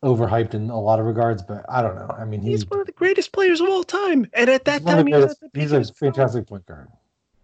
overhyped 0.02 0.54
in 0.54 0.68
a 0.70 0.80
lot 0.80 0.98
of 0.98 1.06
regards, 1.06 1.42
but 1.42 1.64
I 1.68 1.80
don't 1.80 1.94
know. 1.94 2.10
I 2.18 2.24
mean, 2.24 2.40
he's, 2.42 2.62
He's 2.62 2.70
one 2.70 2.80
of 2.80 2.86
the 2.86 2.92
greatest 2.92 3.30
players 3.32 3.60
of 3.60 3.68
all 3.68 3.84
time, 3.84 4.26
and 4.32 4.50
at 4.50 4.64
that 4.64 4.80
he's 4.80 4.82
one 4.82 4.98
of 4.98 5.04
time 5.04 5.06
he 5.06 5.12
was 5.14 5.32
at 5.42 5.52
the 5.52 5.60
he's 5.60 5.72
a 5.72 5.84
fantastic 5.94 6.46
point 6.46 6.66
guard. 6.66 6.88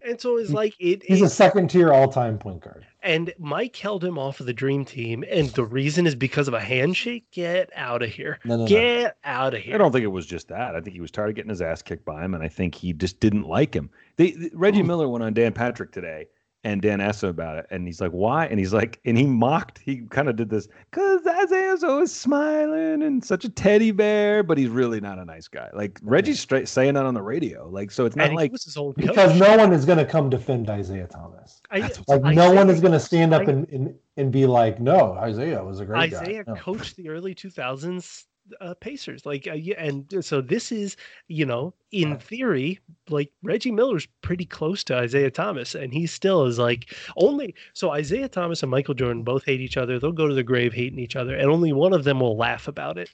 And 0.01 0.21
so 0.21 0.39
it's 0.39 0.51
like 0.51 0.75
it. 0.81 1.03
He's 1.05 1.21
it- 1.21 1.25
a 1.27 1.29
second 1.29 1.69
tier 1.69 1.93
all 1.93 2.09
time 2.09 2.39
point 2.39 2.61
guard. 2.63 2.85
And 3.01 3.33
Mike 3.39 3.77
held 3.77 4.03
him 4.03 4.19
off 4.19 4.41
of 4.41 4.47
the 4.47 4.53
dream 4.53 4.85
team, 4.85 5.25
and 5.31 5.51
the 5.51 5.65
reason 5.65 6.05
is 6.05 6.17
because 6.17 6.49
of 6.49 6.55
a 6.55 6.61
handshake. 6.61 7.27
Get 7.31 7.71
out 7.77 8.03
of 8.03 8.09
here! 8.11 8.41
No, 8.45 8.57
no, 8.57 8.63
no. 8.63 8.69
Get 8.69 9.17
out 9.23 9.55
of 9.55 9.61
here! 9.61 9.77
I 9.77 9.79
don't 9.79 9.93
think 9.93 10.03
it 10.03 10.09
was 10.09 10.27
just 10.27 10.49
that. 10.49 10.75
I 10.75 10.81
think 10.81 10.95
he 10.95 11.01
was 11.01 11.13
tired 11.13 11.29
of 11.29 11.37
getting 11.37 11.51
his 11.51 11.63
ass 11.63 11.81
kicked 11.81 12.05
by 12.05 12.25
him, 12.25 12.35
and 12.35 12.43
I 12.43 12.49
think 12.49 12.75
he 12.75 12.93
just 12.93 13.21
didn't 13.21 13.45
like 13.47 13.73
him. 13.75 13.89
They, 14.17 14.33
the- 14.33 14.51
Reggie 14.53 14.83
Mm. 14.83 14.87
Miller 14.87 15.09
went 15.09 15.23
on 15.23 15.33
Dan 15.33 15.53
Patrick 15.53 15.93
today, 15.93 16.27
and 16.65 16.83
Dan 16.83 17.01
asked 17.01 17.23
him 17.23 17.31
about 17.31 17.57
it, 17.57 17.67
and 17.71 17.87
he's 17.87 18.01
like, 18.01 18.11
"Why?" 18.11 18.47
And 18.47 18.59
he's 18.59 18.73
like, 18.73 19.01
and 19.05 19.17
he 19.17 19.27
mocked. 19.27 19.79
He 19.79 20.03
kind 20.11 20.29
of 20.29 20.37
did 20.37 20.51
this 20.51 20.69
because 20.91 21.21
Isiah's 21.45 21.85
always 21.85 22.13
smiling 22.15 23.03
and 23.03 23.25
such 23.25 23.45
a 23.45 23.49
teddy 23.49 23.91
bear, 23.93 24.43
but 24.43 24.59
he's 24.59 24.69
really 24.69 25.01
not 25.01 25.19
a 25.19 25.25
nice 25.25 25.47
guy. 25.49 25.71
Like 25.73 25.99
Reggie's 26.03 26.41
straight 26.41 26.69
saying 26.69 26.95
that 26.95 27.07
on 27.07 27.15
the 27.15 27.23
radio. 27.23 27.69
Like, 27.69 27.91
so 27.91 28.07
it's 28.07 28.17
not 28.17 28.27
and 28.29 28.37
like 28.37 28.51
his 28.51 28.77
old. 28.77 28.97
Because 28.97 29.39
no 29.39 29.57
one 29.57 29.73
is 29.73 29.85
going 29.85 29.99
to 29.99 30.05
come 30.05 30.29
defend 30.31 30.69
Isiah 30.69 31.07
Thomas. 31.07 31.61
I- 31.71 31.81
That's 31.81 31.99
what's- 31.99 32.23
Like 32.23 32.33
Isiah 32.33 32.49
no 32.49 32.53
one 32.55 32.71
is 32.71 32.81
going 32.81 32.93
to 32.93 33.01
stand 33.01 33.33
up 33.35 33.47
and, 33.47 33.69
and 33.69 33.95
and 34.17 34.33
be 34.33 34.47
like, 34.47 34.81
no, 34.81 35.17
Isiah 35.25 35.63
was 35.63 35.79
a 35.81 35.85
great 35.87 36.13
Isiah 36.13 36.43
guy. 36.45 36.53
No. 36.53 36.61
coached 36.61 36.97
the 36.97 37.09
early 37.09 37.35
2000s 37.37 38.25
uh, 38.61 38.75
Pacers. 38.75 39.25
Like, 39.27 39.47
uh, 39.47 39.55
yeah, 39.55 39.75
and 39.79 40.13
so 40.25 40.41
this 40.41 40.71
is, 40.73 40.97
you 41.29 41.45
know, 41.47 41.75
in 41.93 42.13
Right. 42.13 42.23
theory, 42.23 42.79
like 43.09 43.31
Reggie 43.43 43.71
Miller's 43.73 44.07
pretty 44.23 44.45
close 44.45 44.85
to 44.85 45.03
Isiah 45.03 45.31
Thomas, 45.31 45.75
and 45.75 45.93
he 45.93 46.07
still 46.07 46.45
is 46.47 46.59
like 46.59 46.95
only. 47.17 47.55
So 47.75 47.95
Isiah 47.95 48.29
Thomas 48.29 48.63
and 48.63 48.71
Michael 48.71 48.95
Jordan 48.95 49.23
both 49.23 49.45
hate 49.45 49.61
each 49.61 49.77
other. 49.77 49.99
They'll 49.99 50.13
go 50.13 50.29
to 50.29 50.35
the 50.35 50.43
grave 50.43 50.73
hating 50.73 50.99
each 50.99 51.17
other, 51.17 51.35
and 51.35 51.49
only 51.51 51.73
one 51.73 51.93
of 51.93 52.05
them 52.05 52.21
will 52.21 52.37
laugh 52.37 52.69
about 52.69 52.99
it. 52.99 53.11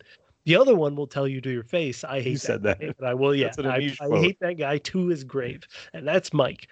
The 0.47 0.57
other 0.57 0.75
one 0.75 0.95
will 0.95 1.07
tell 1.07 1.27
you 1.27 1.41
to 1.41 1.51
your 1.51 1.63
face, 1.63 2.05
"I 2.05 2.21
hate 2.21 2.33
You 2.33 2.37
said 2.37 2.63
that. 2.65 2.79
guy," 2.79 2.93
and 2.99 3.09
I 3.09 3.15
will. 3.15 3.35
Yeah, 3.35 3.51
I, 3.61 3.95
I 4.01 4.19
hate 4.21 4.39
that 4.41 4.59
guy 4.59 4.77
to 4.77 5.07
his 5.07 5.25
grave, 5.25 5.63
and 5.95 6.07
that's 6.07 6.35
Mike. 6.35 6.69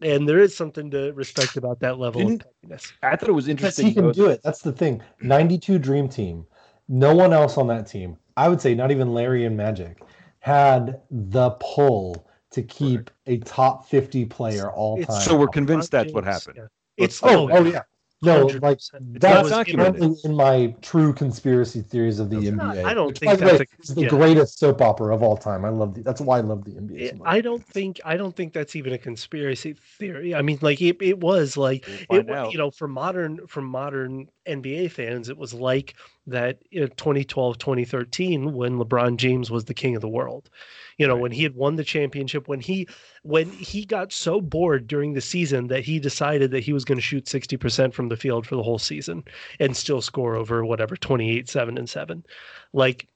And 0.00 0.28
there 0.28 0.38
is 0.38 0.56
something 0.56 0.90
to 0.92 1.12
respect 1.12 1.56
about 1.56 1.80
that 1.80 1.98
level 1.98 2.20
Didn't- 2.20 2.44
pettiness. 2.62 2.92
I 3.02 3.16
thought 3.16 3.28
it 3.28 3.32
was 3.32 3.46
Because 3.46 3.78
interesting. 3.80 3.86
he 3.88 3.94
can 3.94 4.12
do 4.12 4.26
it. 4.26 4.42
That's 4.44 4.60
the 4.62 4.70
thing. 4.72 5.02
92 5.22 5.78
Dream 5.80 6.08
Team. 6.08 6.46
No 6.88 7.14
one 7.14 7.32
else 7.32 7.58
on 7.58 7.66
that 7.68 7.86
team, 7.86 8.16
I 8.36 8.48
would 8.48 8.60
say 8.60 8.74
not 8.74 8.90
even 8.90 9.12
Larry 9.12 9.44
and 9.44 9.56
Magic, 9.56 10.02
had 10.40 11.00
the 11.10 11.50
pull 11.60 12.26
to 12.52 12.62
keep 12.62 13.10
a 13.26 13.38
top 13.38 13.86
50 13.88 14.24
player 14.26 14.70
all 14.70 14.98
It's- 15.00 15.08
time. 15.18 15.22
So 15.28 15.36
we're 15.36 15.48
convinced 15.48 15.90
that's 15.90 16.12
what 16.12 16.24
happened. 16.24 16.56
yeah. 16.58 16.66
It's 16.96 17.20
oh, 17.22 17.50
oh 17.50 17.64
yeah. 17.64 17.82
No, 18.22 18.46
100%. 18.46 18.62
like 18.62 18.78
that's 19.20 19.50
not 19.50 19.66
documented. 19.66 20.16
in 20.24 20.34
my 20.34 20.74
true 20.80 21.12
conspiracy 21.12 21.82
theories 21.82 22.18
of 22.18 22.30
the 22.30 22.38
It's 22.38 22.46
NBA. 22.48 22.56
not- 22.56 22.78
I 22.78 22.94
don't 22.94 23.08
which, 23.08 23.18
think 23.18 23.38
the 23.38 23.44
that's 23.44 23.58
way, 23.58 23.66
a- 23.78 23.82
is 23.82 23.94
the 23.94 24.02
yeah. 24.02 24.08
greatest 24.08 24.58
soap 24.58 24.80
opera 24.80 25.14
of 25.14 25.22
all 25.22 25.36
time. 25.36 25.66
I 25.66 25.68
love 25.68 25.94
the, 25.94 26.02
that's 26.02 26.22
why 26.22 26.38
I 26.38 26.40
love 26.40 26.64
the 26.64 26.70
NBA. 26.72 26.98
It- 26.98 27.10
so 27.10 27.16
much. 27.18 27.28
I 27.28 27.40
don't 27.42 27.62
think 27.62 28.00
I 28.06 28.16
don't 28.16 28.34
think 28.34 28.54
that's 28.54 28.74
even 28.74 28.94
a 28.94 28.98
conspiracy 28.98 29.74
theory. 29.98 30.34
I 30.34 30.40
mean, 30.40 30.58
like 30.62 30.80
it, 30.80 30.96
it 31.02 31.20
was 31.20 31.58
like 31.58 31.86
We'll 32.08 32.20
it, 32.20 32.22
find 32.26 32.28
wa- 32.30 32.36
out. 32.46 32.52
you 32.52 32.58
know 32.58 32.70
for 32.70 32.88
modern 32.88 33.46
for 33.48 33.60
modern 33.60 34.28
NBA 34.48 34.90
fans, 34.92 35.28
it 35.28 35.36
was 35.36 35.52
like 35.52 35.94
that 36.26 36.58
in 36.70 36.88
2012 36.96 37.58
2013 37.58 38.52
when 38.52 38.78
LeBron 38.78 39.16
James 39.16 39.50
was 39.50 39.64
the 39.64 39.74
king 39.74 39.94
of 39.94 40.02
the 40.02 40.08
world. 40.08 40.50
You 40.98 41.06
know, 41.06 41.14
Right. 41.14 41.22
when 41.22 41.32
he 41.32 41.42
had 41.42 41.54
won 41.54 41.76
the 41.76 41.84
championship, 41.84 42.48
when 42.48 42.60
he 42.60 42.88
when 43.22 43.54
he 43.58 43.84
got 43.84 44.12
so 44.12 44.40
bored 44.40 44.86
during 44.86 45.12
the 45.12 45.20
season 45.20 45.66
that 45.68 45.84
he 45.84 45.98
decided 46.00 46.50
that 46.52 46.62
he 46.64 46.72
was 46.72 46.84
going 46.84 46.98
to 46.98 47.02
shoot 47.02 47.26
60% 47.26 47.92
from 47.94 48.08
the 48.08 48.16
field 48.16 48.46
for 48.46 48.56
the 48.56 48.62
whole 48.62 48.78
season 48.78 49.24
and 49.60 49.76
still 49.76 50.00
score 50.00 50.36
over 50.36 50.64
whatever 50.64 50.96
28 50.96 51.48
7 51.48 51.78
and 51.78 51.88
7. 51.88 52.24
Like 52.72 53.08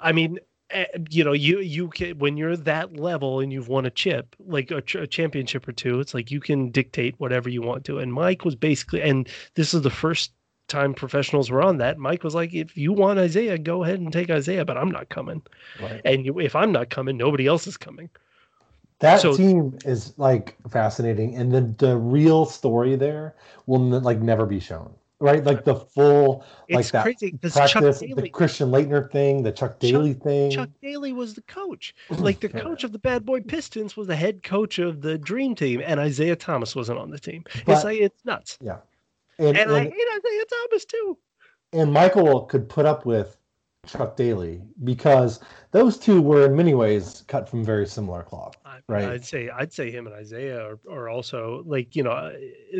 I 0.00 0.12
mean, 0.12 0.38
eh, 0.70 0.86
you 1.10 1.24
know, 1.24 1.32
you 1.32 1.60
you 1.60 1.88
can 1.88 2.18
when 2.18 2.36
you're 2.36 2.56
that 2.56 2.96
level 2.96 3.40
and 3.40 3.52
you've 3.52 3.68
won 3.68 3.86
a 3.86 3.90
chip, 3.90 4.34
like 4.40 4.70
a, 4.70 4.82
ch- 4.82 4.96
a 4.96 5.06
championship 5.06 5.66
or 5.68 5.72
two, 5.72 6.00
it's 6.00 6.14
like 6.14 6.30
you 6.30 6.40
can 6.40 6.70
dictate 6.70 7.14
whatever 7.18 7.48
you 7.48 7.62
want 7.62 7.84
to. 7.86 7.98
And 7.98 8.12
Mike 8.12 8.44
was 8.44 8.56
basically, 8.56 9.02
and 9.02 9.28
this 9.54 9.74
is 9.74 9.82
the 9.82 9.90
first 9.90 10.32
time 10.70 10.94
professionals 10.94 11.50
were 11.50 11.62
on 11.62 11.76
that. 11.78 11.98
Mike 11.98 12.24
was 12.24 12.34
like, 12.34 12.54
if 12.54 12.76
you 12.76 12.92
want 12.92 13.18
Isiah, 13.18 13.58
go 13.58 13.84
ahead 13.84 14.00
and 14.00 14.12
take 14.12 14.30
Isiah, 14.30 14.64
but 14.64 14.78
I'm 14.78 14.90
not 14.90 15.08
coming. 15.10 15.42
Right. 15.82 16.00
And 16.04 16.24
you, 16.24 16.38
if 16.40 16.56
I'm 16.56 16.72
not 16.72 16.88
coming, 16.88 17.16
nobody 17.18 17.46
else 17.46 17.66
is 17.66 17.76
coming. 17.76 18.08
That 19.00 19.20
So- 19.20 19.36
team 19.36 19.78
is 19.84 20.14
like 20.18 20.56
fascinating, 20.70 21.34
and 21.36 21.52
the 21.52 21.62
the 21.86 21.96
real 21.96 22.44
story 22.46 22.96
there 22.96 23.34
will 23.66 23.80
like 23.80 24.20
never 24.20 24.46
be 24.46 24.60
shown. 24.60 24.90
right? 25.22 25.44
Like 25.44 25.64
the 25.64 25.74
full, 25.74 26.44
like 26.70 26.80
It's 26.80 26.90
that 26.92 27.02
crazy 27.02 27.32
Chuck 27.42 27.70
practice, 27.72 27.98
the 28.00 28.28
Christian 28.30 28.70
Laettner 28.70 29.10
thing, 29.12 29.42
the 29.42 29.52
Chuck 29.52 29.78
Daly 29.78 30.14
thing. 30.14 30.50
Chuck 30.50 30.70
Daly 30.82 31.12
was 31.12 31.34
the 31.34 31.42
coach. 31.42 31.94
Like 32.10 32.40
the 32.40 32.48
coach 32.48 32.84
of 32.84 32.92
the 32.92 32.98
Bad 32.98 33.26
Boy 33.26 33.40
Pistons 33.42 33.96
was 33.98 34.06
the 34.06 34.16
head 34.16 34.42
coach 34.42 34.78
of 34.78 35.02
the 35.02 35.18
Dream 35.18 35.54
Team, 35.54 35.82
and 35.84 36.00
Isiah 36.00 36.36
Thomas 36.36 36.74
wasn't 36.76 36.98
on 36.98 37.10
the 37.10 37.18
team. 37.18 37.44
It's 37.54 37.64
But- 37.64 37.84
like 37.84 38.00
it's 38.00 38.24
nuts. 38.24 38.58
And, 39.40 39.56
And, 39.56 39.72
I 39.72 39.78
and, 39.80 39.92
hate 39.92 40.08
Isiah 40.24 40.44
Thomas 40.68 40.84
too. 40.84 41.18
and 41.72 41.92
Michael 41.92 42.42
could 42.42 42.68
put 42.68 42.84
up 42.86 43.06
with 43.06 43.36
Chuck 43.86 44.14
Daly 44.14 44.60
because 44.84 45.40
those 45.70 45.96
two 45.96 46.20
were 46.20 46.44
in 46.44 46.54
many 46.54 46.74
ways 46.74 47.24
cut 47.28 47.48
from 47.48 47.64
very 47.64 47.86
similar 47.86 48.22
cloth. 48.22 48.54
Right. 48.88 49.04
I'd 49.08 49.24
say 49.24 49.48
I'd 49.48 49.72
say 49.72 49.90
him 49.90 50.06
and 50.06 50.20
Isiah 50.20 50.60
are, 50.60 50.78
are 50.90 51.08
also 51.08 51.62
like 51.66 51.96
you 51.96 52.02
know 52.02 52.10
uh, 52.10 52.32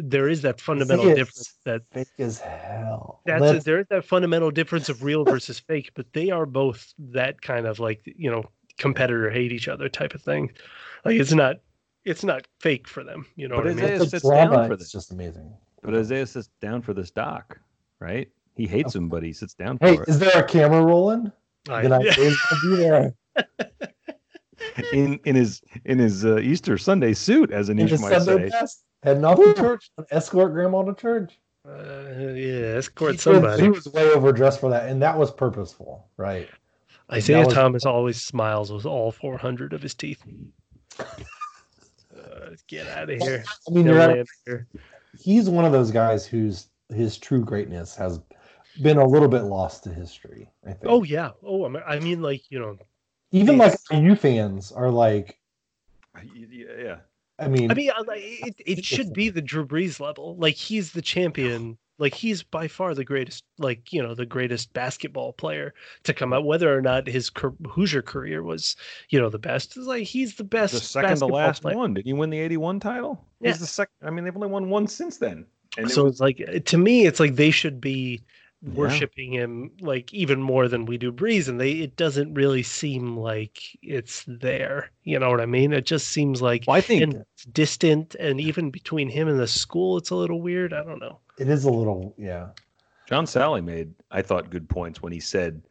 there 0.03 0.29
is 0.29 0.43
that 0.43 0.61
fundamental 0.61 1.07
Isiah's 1.07 1.19
difference 1.19 1.55
that 1.65 1.83
Fake 1.93 2.09
as 2.19 2.39
hell. 2.41 3.23
that's 3.25 3.41
Let's- 3.41 3.65
there 3.65 3.81
is 3.81 3.87
that 3.89 4.05
fundamental 4.05 4.51
difference 4.51 4.89
of 4.91 5.03
real 5.03 5.25
versus 5.25 5.59
fake, 5.71 5.93
but 5.95 6.13
they 6.13 6.31
are 6.31 6.45
both 6.47 6.93
that 6.99 7.41
kind 7.41 7.67
of 7.67 7.79
like 7.81 8.03
you 8.05 8.31
know 8.31 8.45
competitor 8.77 9.31
hate 9.31 9.53
each 9.53 9.69
other 9.69 9.89
type 9.89 10.15
of 10.15 10.21
thing. 10.21 10.53
Like 11.07 11.15
it's 11.17 11.33
not 11.33 11.57
it's 12.05 12.25
not 12.25 12.47
fake 12.61 12.87
for 12.89 13.03
them. 13.05 13.25
You 13.37 13.49
know 13.49 13.57
But 13.57 13.65
what 13.65 13.73
I 13.73 13.75
mean? 13.77 13.85
Isiah 13.85 13.99
the 14.01 14.07
sits 14.07 14.29
down 14.29 14.49
drama 14.49 14.69
for 14.69 14.75
is 14.75 14.93
just 14.93 15.13
amazing. 15.13 15.51
But 15.83 15.95
Isiah 15.95 16.27
sits 16.27 16.49
down 16.61 16.83
for 16.83 16.93
this 16.95 17.11
doc, 17.11 17.59
right? 18.01 18.29
He 18.55 18.67
hates 18.67 18.95
him, 18.95 19.09
but 19.09 19.23
he 19.23 19.33
sits 19.33 19.55
down 19.55 19.79
Hey, 19.81 19.97
for 19.97 20.03
it. 20.03 20.09
is 20.09 20.19
there 20.19 20.39
a 20.39 20.47
camera 20.47 20.83
rolling? 20.85 21.33
I- 21.69 21.83
Then 21.83 21.93
I 21.93 21.99
will 21.99 22.07
be 22.63 22.77
there. 22.77 23.15
in 24.93 25.19
in 25.25 25.35
his 25.37 25.63
in 25.85 25.99
his 25.99 26.25
uh, 26.25 26.39
Easter 26.39 26.77
Sunday 26.77 27.15
suit, 27.15 27.51
as 27.51 27.69
In 27.71 27.79
Anish 27.79 27.91
his 27.91 28.01
might 28.03 28.21
Sunday 28.23 28.49
say. 28.51 28.61
best, 28.61 28.85
heading 29.03 29.25
off 29.25 29.39
to 29.39 29.55
church, 29.55 29.91
escort 30.11 30.53
grandma 30.53 30.83
to 30.83 30.95
church. 30.95 31.39
Uh, 31.67 32.33
yeah, 32.35 32.77
escort 32.77 33.13
He 33.13 33.15
was- 33.17 33.23
somebody. 33.23 33.63
He 33.63 33.69
was 33.71 33.87
way 33.89 34.11
overdressed 34.11 34.61
for 34.61 34.71
that, 34.71 34.89
and 34.89 35.01
that 35.03 35.17
was 35.17 35.31
purposeful, 35.31 36.09
right? 36.17 36.49
Isiah 37.15 37.45
was- 37.47 37.55
Thomas 37.55 37.87
always 37.87 38.21
smiles 38.23 38.71
with 38.73 38.85
all 38.87 39.11
400 39.13 39.73
of 39.73 39.83
his 39.83 39.95
teeth. 39.95 40.23
Uh, 42.17 42.51
get 42.67 42.87
out 42.89 43.09
of 43.09 43.21
here. 43.23 43.45
I 43.69 43.71
mean, 43.71 43.85
Get 43.85 43.93
you're 43.93 44.01
out 44.03 44.09
right. 44.11 44.19
of 44.19 44.29
here. 44.45 44.67
He's 45.19 45.49
one 45.49 45.65
of 45.65 45.73
those 45.73 45.91
guys 45.91 46.27
whose 46.27 46.69
his 46.89 47.19
true 47.19 47.45
greatness 47.45 47.95
has 47.97 48.21
been 48.83 48.99
a 48.99 49.07
little 49.07 49.29
bit 49.29 49.43
lost 49.43 49.85
to 49.85 49.93
history. 49.93 50.49
I 50.65 50.73
think. 50.73 50.87
Oh 50.87 51.03
yeah. 51.03 51.31
Oh, 51.43 51.65
I 51.65 51.69
mean, 51.69 51.83
I 51.87 51.99
mean, 52.01 52.23
like 52.23 52.43
you 52.51 52.59
know, 52.59 52.79
even 53.33 53.59
like 53.59 53.73
he's- 53.91 54.03
you 54.03 54.15
fans 54.17 54.73
are 54.73 54.91
like, 54.91 55.39
Yeah, 56.23 56.99
I 57.39 57.49
mean, 57.49 57.71
I 57.71 57.75
mean, 57.75 57.91
it, 58.09 58.55
it 58.65 58.85
should 58.85 59.13
be 59.13 59.31
the 59.31 59.43
Drew 59.43 59.67
Brees 59.67 60.01
level. 60.01 60.37
Like 60.37 60.55
he's 60.55 60.93
the 60.93 61.03
champion. 61.03 61.79
Like 62.01 62.15
he's 62.15 62.43
by 62.43 62.67
far 62.67 62.95
the 62.95 63.05
greatest. 63.05 63.45
Like 63.59 63.93
you 63.93 64.03
know, 64.03 64.15
the 64.15 64.27
greatest 64.27 64.73
basketball 64.73 65.35
player 65.35 65.75
to 66.05 66.15
come 66.15 66.31
hmm. 66.31 66.35
out. 66.35 66.47
Whether 66.47 66.77
or 66.77 66.81
not 66.81 67.07
his 67.07 67.31
Hoosier 67.69 68.03
career 68.03 68.43
was, 68.43 68.75
you 69.11 69.21
know, 69.21 69.29
the 69.29 69.39
best. 69.39 69.77
It's 69.77 69.87
like 69.87 70.05
he's 70.05 70.37
the 70.37 70.45
best. 70.45 70.73
the 70.73 70.81
second 70.81 71.19
to 71.19 71.27
last 71.27 71.63
player. 71.63 71.77
one. 71.77 71.95
Did 71.95 72.07
he 72.07 72.15
win 72.15 72.31
the 72.31 72.41
'81 72.41 72.81
title? 72.81 73.23
Yeah. 73.41 73.51
He's 73.51 73.61
the 73.61 73.67
second. 73.67 73.95
I 74.03 74.11
mean, 74.11 74.25
they've 74.25 74.35
only 74.35 74.49
won 74.49 74.71
one 74.71 74.87
since 74.87 75.19
then. 75.19 75.45
And 75.77 75.87
it 75.87 75.93
so 75.93 76.05
was, 76.05 76.15
it's 76.15 76.21
like 76.21 76.65
to 76.65 76.79
me, 76.79 77.07
it's 77.07 77.21
like 77.21 77.37
they 77.37 77.51
should 77.51 77.81
be 77.81 78.23
Yeah. 78.63 78.73
worshiping 78.73 79.33
him 79.35 79.71
like 79.81 80.13
even 80.13 80.41
more 80.43 80.69
than 80.69 80.87
we 80.87 80.97
do 80.97 81.13
Brees, 81.13 81.49
and 81.49 81.61
they 81.61 81.73
it 81.73 81.97
doesn't 81.97 82.35
really 82.35 82.63
seem 82.63 83.17
like 83.17 83.59
it's 83.83 84.25
there. 84.27 84.91
You 85.05 85.19
know 85.19 85.31
what 85.31 85.41
I 85.41 85.47
mean? 85.47 85.75
It 85.75 85.85
just 85.85 86.09
seems 86.09 86.41
like 86.41 86.65
well, 86.67 86.77
I 86.77 86.81
think 86.81 87.15
it's 87.15 87.45
distant, 87.45 88.15
and 88.17 88.41
even 88.41 88.71
between 88.71 89.11
him 89.11 89.29
and 89.29 89.39
the 89.39 89.47
school, 89.47 89.99
it's 89.99 90.11
a 90.11 90.17
little 90.17 90.41
weird. 90.41 90.73
I 90.73 90.83
don't 90.83 90.99
know. 90.99 91.21
It 91.41 91.49
is 91.49 91.65
a 91.65 91.71
little, 91.71 92.15
yeah. 92.19 92.49
John 93.09 93.25
Salley 93.25 93.65
made, 93.65 93.93
I 94.11 94.23
thought, 94.23 94.51
good 94.51 94.69
points 94.69 95.03
when 95.03 95.13
he 95.13 95.21
said, 95.21 95.63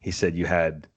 he 0.00 0.10
said 0.10 0.34
you 0.34 0.46
had, 0.46 0.88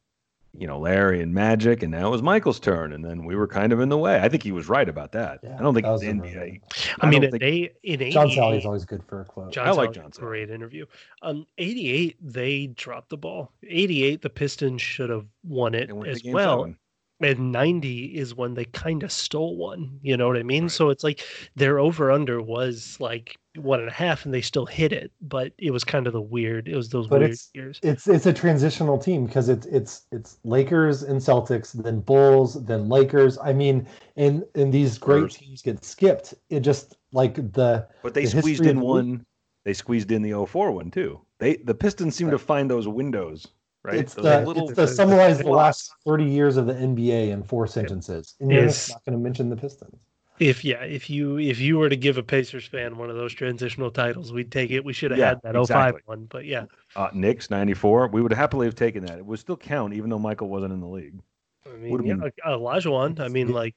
you 0.58 0.66
know, 0.66 0.80
Larry 0.80 1.22
and 1.22 1.34
Magic, 1.34 1.84
and 1.84 1.92
now 1.92 2.08
it 2.08 2.12
was 2.12 2.22
Michael's 2.22 2.60
turn, 2.60 2.94
and 2.94 3.04
then 3.04 3.26
we 3.26 3.36
were 3.36 3.48
kind 3.48 3.74
of 3.74 3.80
in 3.80 3.90
the 3.90 3.98
way. 3.98 4.20
I 4.22 4.30
think 4.30 4.44
he 4.44 4.52
was 4.52 4.70
right 4.70 4.88
about 4.88 5.12
that. 5.12 5.40
Yeah, 5.44 5.56
I 5.60 5.62
don't 5.62 5.74
think 5.74 5.86
that 5.86 5.92
was 5.92 6.02
the 6.02 6.08
NBA. 6.08 6.62
I, 7.02 7.06
I 7.06 7.10
mean, 7.10 7.22
don't 7.22 7.34
in 7.34 7.40
think- 7.40 7.42
they 7.42 7.72
in 7.84 8.12
John 8.12 8.30
Salley 8.30 8.60
is 8.60 8.66
always 8.66 8.86
good 8.86 9.04
for 9.04 9.22
a 9.22 9.26
quote. 9.26 9.52
John 9.52 9.68
I 9.68 9.72
like 9.72 9.90
Salley's 9.90 9.96
John 9.96 10.06
a 10.06 10.10
Salley. 10.10 10.20
Great 10.20 10.50
interview. 10.52 10.86
Um, 11.22 11.46
88, 11.58 12.18
they 12.22 12.68
dropped 12.68 13.10
the 13.10 13.18
ball. 13.18 13.52
88, 13.68 14.22
the 14.22 14.30
Pistons 14.30 14.82
should 14.82 15.10
have 15.10 15.26
won 15.44 15.76
it 15.76 15.90
and 15.90 15.98
went 15.98 16.06
to 16.06 16.12
as 16.28 16.34
well. 16.34 16.62
seven. 16.62 16.78
And 17.21 17.52
90 17.52 18.06
is 18.17 18.36
when 18.36 18.54
they 18.54 18.65
kind 18.65 19.04
of 19.04 19.12
stole 19.12 19.56
one 19.56 19.99
you 20.02 20.17
know 20.17 20.28
what 20.28 20.38
i 20.38 20.43
mean 20.43 20.67
so 20.67 20.89
it's 20.89 21.04
like 21.04 21.23
their 21.56 21.80
over 21.80 22.12
under 22.12 22.41
was 22.41 22.97
like 22.99 23.38
one 23.56 23.80
and 23.80 23.88
a 23.88 23.93
half 23.93 24.26
and 24.26 24.34
they 24.34 24.41
still 24.41 24.65
hit 24.65 24.91
it 24.91 25.12
but 25.21 25.54
it 25.60 25.71
was 25.71 25.84
kind 25.84 26.08
of 26.08 26.13
the 26.13 26.21
weird 26.21 26.67
it 26.67 26.76
was 26.76 26.89
those 26.89 27.08
But 27.08 27.19
weird 27.19 27.32
it's- 27.32 27.49
years 27.54 27.80
It's 27.84 28.08
it's 28.08 28.26
a 28.26 28.34
transitional 28.34 28.97
team 28.97 29.26
because 29.26 29.47
it's 29.47 29.67
it's 29.67 30.08
it's 30.12 30.38
Lakers 30.43 31.04
and 31.04 31.21
Celtics, 31.21 31.71
then 31.84 31.99
Bulls, 32.02 32.65
then 32.65 32.89
Lakers. 32.89 33.38
I 33.38 33.54
mean, 33.54 33.88
and 34.17 34.43
and 34.56 34.73
these 34.73 34.97
great 34.97 35.32
Spurs. 35.32 35.36
teams 35.36 35.62
get 35.62 35.84
skipped. 35.86 36.34
It 36.49 36.62
just 36.62 36.97
like 37.12 37.36
the 37.36 37.88
But 38.02 38.15
they 38.15 38.26
the 38.26 38.39
squeezed 38.41 38.65
in 38.65 38.80
one. 38.82 39.23
They 39.65 39.73
squeezed 39.73 40.12
in 40.12 40.23
the 40.23 40.34
04 40.45 40.71
one 40.71 40.89
too. 40.91 41.21
They 41.39 41.58
the 41.58 41.76
Pistons 41.76 42.15
seem 42.15 42.32
to 42.32 42.39
find 42.39 42.69
those 42.71 42.88
windows, 42.88 43.47
right? 43.84 43.96
it's 43.96 44.13
Those 44.15 44.24
the 44.26 44.46
little 44.46 44.67
it's 44.69 44.76
the 44.76 44.88
summarize 44.88 45.39
the 45.39 45.50
last 45.50 45.93
thirty 46.06 46.26
years 46.26 46.58
of 46.58 46.65
the 46.67 46.74
NBA 46.74 47.30
in 47.30 47.43
four 47.43 47.67
sentences, 47.67 48.36
and 48.39 48.52
you're 48.52 48.63
Yes. 48.63 48.88
just 48.88 48.89
not 48.91 49.06
going 49.06 49.17
to 49.17 49.24
mention 49.24 49.50
the 49.50 49.56
Pistons. 49.58 49.96
if 50.39 50.63
yeah 50.65 50.84
if 50.84 51.10
you 51.10 51.38
if 51.38 51.60
you 51.60 51.78
were 51.78 51.89
to 51.89 51.96
give 51.96 52.17
a 52.17 52.24
pacers 52.24 52.65
fan 52.65 52.98
one 52.98 53.10
of 53.10 53.15
those 53.15 53.34
transitional 53.34 53.91
titles 53.91 54.34
we'd 54.34 54.52
take 54.52 54.72
it 54.72 54.84
we 54.84 54.91
should 54.91 55.12
have 55.12 55.19
Yeah, 55.19 55.30
had 55.30 55.39
that 55.43 55.67
05 55.67 55.96
one 56.06 56.26
but 56.26 56.46
yeah 56.46 56.65
uh, 56.96 57.10
Knicks 57.13 57.50
94. 57.50 58.08
We 58.10 58.22
would 58.22 58.32
happily 58.34 58.67
have 58.67 58.76
taken 58.76 59.04
that. 59.06 59.17
It 59.17 59.26
would 59.26 59.39
still 59.39 59.58
count, 59.58 59.93
even 59.96 60.10
though 60.12 60.19
Michael 60.19 60.48
wasn't 60.50 60.74
in 60.74 60.80
the 60.80 60.88
league. 60.88 61.19
i 61.65 61.76
mean 61.76 61.91
Would've 61.91 62.06
yeah, 62.06 62.13
been- 62.15 62.32
Olajuwon, 62.46 63.19
i 63.19 63.28
mean 63.28 63.50
like 63.50 63.76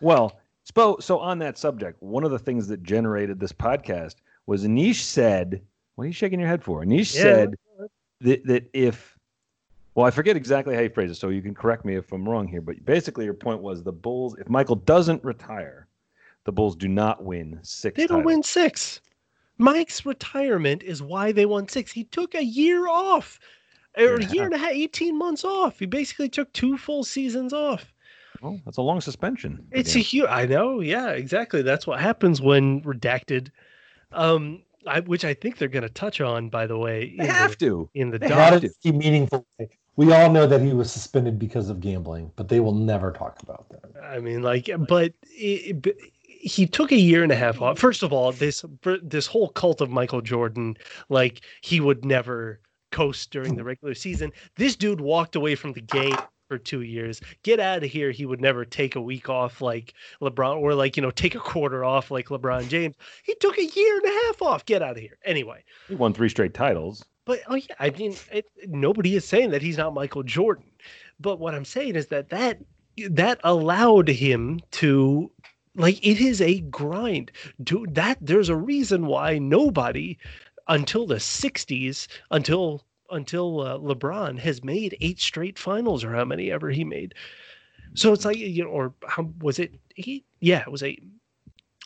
Well, 0.00 0.38
Spo, 0.70 1.02
so 1.02 1.18
on 1.18 1.38
that 1.40 1.58
subject, 1.58 2.02
one 2.02 2.24
of 2.24 2.30
the 2.30 2.38
things 2.38 2.66
that 2.68 2.82
generated 2.82 3.38
this 3.38 3.52
podcast 3.52 4.16
was 4.46 4.64
Anish 4.64 4.96
said, 5.02 5.62
what 5.94 6.04
are 6.04 6.06
you 6.06 6.12
shaking 6.12 6.40
your 6.40 6.48
head 6.48 6.62
for? 6.64 6.82
Anish 6.82 7.14
Yeah. 7.14 7.22
said 7.22 7.54
that, 8.20 8.44
that 8.46 8.70
if, 8.72 9.16
well, 9.94 10.06
I 10.06 10.10
forget 10.10 10.36
exactly 10.36 10.74
how 10.74 10.80
you 10.80 10.90
phrase 10.90 11.10
it, 11.10 11.16
so 11.16 11.28
you 11.28 11.42
can 11.42 11.54
correct 11.54 11.84
me 11.84 11.96
if 11.96 12.12
I'm 12.12 12.28
wrong 12.28 12.48
here, 12.48 12.60
but 12.60 12.84
basically 12.84 13.24
your 13.24 13.34
point 13.34 13.60
was 13.60 13.82
the 13.82 13.92
Bulls, 13.92 14.36
if 14.38 14.48
Michael 14.48 14.76
doesn't 14.76 15.22
retire, 15.24 15.86
the 16.44 16.52
Bulls 16.52 16.76
do 16.76 16.88
not 16.88 17.22
win 17.22 17.58
six 17.62 17.96
they 17.96 18.06
don't 18.06 18.18
titles. 18.18 18.26
win 18.26 18.42
six 18.42 19.00
mike's 19.56 20.04
retirement 20.04 20.82
is 20.82 21.00
why 21.00 21.30
they 21.30 21.46
won 21.46 21.68
six 21.68 21.92
he 21.92 22.02
took 22.04 22.34
a 22.34 22.44
year 22.44 22.88
off 22.88 23.38
or 23.96 24.16
a 24.16 24.24
year 24.24 24.44
and 24.44 24.52
a 24.52 24.58
half 24.58 24.72
18 24.72 25.16
months 25.16 25.44
off 25.44 25.78
he 25.78 25.86
basically 25.86 26.28
took 26.28 26.52
two 26.52 26.76
full 26.76 27.04
seasons 27.04 27.52
off 27.52 27.94
Well, 28.42 28.60
that's 28.64 28.78
a 28.78 28.82
long 28.82 29.00
suspension. 29.00 29.64
It's 29.70 29.94
a 29.94 30.00
huge. 30.00 30.26
I 30.28 30.44
know. 30.44 30.80
Yeah, 30.80 31.10
exactly. 31.10 31.62
That's 31.62 31.86
what 31.86 32.00
happens 32.00 32.42
when 32.42 32.82
redacted. 32.82 33.50
Um, 34.10 34.62
I, 34.86 35.00
which 35.00 35.24
I 35.24 35.34
think 35.34 35.58
they're 35.58 35.68
going 35.68 35.82
to 35.82 35.88
touch 35.88 36.20
on, 36.20 36.48
by 36.48 36.66
the 36.66 36.78
way, 36.78 37.14
They 37.16 37.24
in 37.24 37.30
have 37.30 37.52
the, 37.52 37.56
to. 37.66 37.90
in 37.94 38.10
the 38.10 38.18
They 38.18 38.28
Not 38.28 38.64
in 38.64 38.70
a 38.84 38.92
meaningful 38.92 39.46
way. 39.58 39.68
We 39.96 40.12
all 40.12 40.30
know 40.30 40.46
that 40.46 40.60
he 40.60 40.72
was 40.72 40.92
suspended 40.92 41.38
because 41.38 41.70
of 41.70 41.80
gambling, 41.80 42.32
but 42.34 42.48
they 42.48 42.60
will 42.60 42.74
never 42.74 43.12
talk 43.12 43.40
about 43.42 43.68
that. 43.70 44.02
I 44.02 44.18
mean, 44.18 44.42
like, 44.42 44.68
but 44.88 45.12
it, 45.22 45.82
but 45.82 45.94
he 46.26 46.66
took 46.66 46.90
a 46.90 46.96
year 46.96 47.22
and 47.22 47.30
a 47.30 47.36
half 47.36 47.62
off. 47.62 47.78
First 47.78 48.02
of 48.02 48.12
all, 48.12 48.32
this 48.32 48.64
this 49.02 49.26
whole 49.26 49.48
cult 49.50 49.80
of 49.80 49.90
Michael 49.90 50.20
Jordan, 50.20 50.76
like 51.08 51.42
he 51.62 51.80
would 51.80 52.04
never 52.04 52.60
coast 52.90 53.30
during 53.30 53.54
the 53.56 53.64
regular 53.64 53.94
season. 53.94 54.32
This 54.56 54.76
dude 54.76 55.00
walked 55.00 55.36
away 55.36 55.54
from 55.54 55.72
the 55.72 55.80
game 55.80 56.16
for 56.54 56.58
two 56.58 56.82
years. 56.82 57.20
Get 57.42 57.58
out 57.58 57.82
of 57.82 57.90
here. 57.90 58.12
He 58.12 58.26
would 58.26 58.40
never 58.40 58.64
take 58.64 58.94
a 58.94 59.00
week 59.00 59.28
off 59.28 59.60
like 59.60 59.92
LeBron 60.20 60.58
or 60.58 60.74
like, 60.74 60.96
you 60.96 61.02
know, 61.02 61.10
take 61.10 61.34
a 61.34 61.40
quarter 61.40 61.84
off 61.84 62.12
like 62.12 62.28
LeBron 62.28 62.68
James. 62.68 62.94
He 63.24 63.34
took 63.34 63.58
a 63.58 63.64
year 63.64 63.96
and 63.96 64.06
a 64.06 64.26
half 64.26 64.40
off. 64.40 64.64
Get 64.66 64.82
out 64.82 64.92
of 64.92 64.98
here. 64.98 65.18
Anyway. 65.24 65.64
He 65.88 65.96
won 65.96 66.14
three 66.14 66.28
straight 66.28 66.54
titles. 66.54 67.04
But 67.24 67.40
oh 67.48 67.56
yeah, 67.56 67.74
I 67.80 67.90
mean, 67.90 68.14
it, 68.30 68.46
nobody 68.68 69.16
is 69.16 69.24
saying 69.24 69.50
that 69.50 69.62
he's 69.62 69.78
not 69.78 69.94
Michael 69.94 70.22
Jordan. 70.22 70.70
But 71.18 71.40
what 71.40 71.54
I'm 71.54 71.64
saying 71.64 71.96
is 71.96 72.06
that 72.08 72.28
that 72.28 72.58
that 73.10 73.40
allowed 73.42 74.08
him 74.08 74.60
to 74.72 75.30
like 75.74 75.98
it 76.06 76.20
is 76.20 76.40
a 76.40 76.60
grind. 76.60 77.32
Do 77.62 77.86
that. 77.92 78.18
There's 78.20 78.50
a 78.50 78.56
reason 78.56 79.06
why 79.06 79.38
nobody 79.38 80.18
until 80.68 81.06
the 81.06 81.16
60s 81.16 82.06
until 82.30 82.84
until 83.14 83.60
uh, 83.60 83.78
LeBron 83.78 84.38
has 84.38 84.62
made 84.62 84.96
eight 85.00 85.20
straight 85.20 85.58
finals 85.58 86.04
or 86.04 86.14
how 86.14 86.24
many 86.24 86.50
ever 86.50 86.70
he 86.70 86.84
made. 86.84 87.14
So 87.94 88.12
it's 88.12 88.24
like 88.24 88.36
you 88.36 88.64
know, 88.64 88.70
or 88.70 88.94
how 89.06 89.30
was 89.40 89.58
it 89.58 89.74
eight? 89.96 90.24
Yeah, 90.40 90.60
it 90.60 90.70
was 90.70 90.82
eight. 90.82 91.02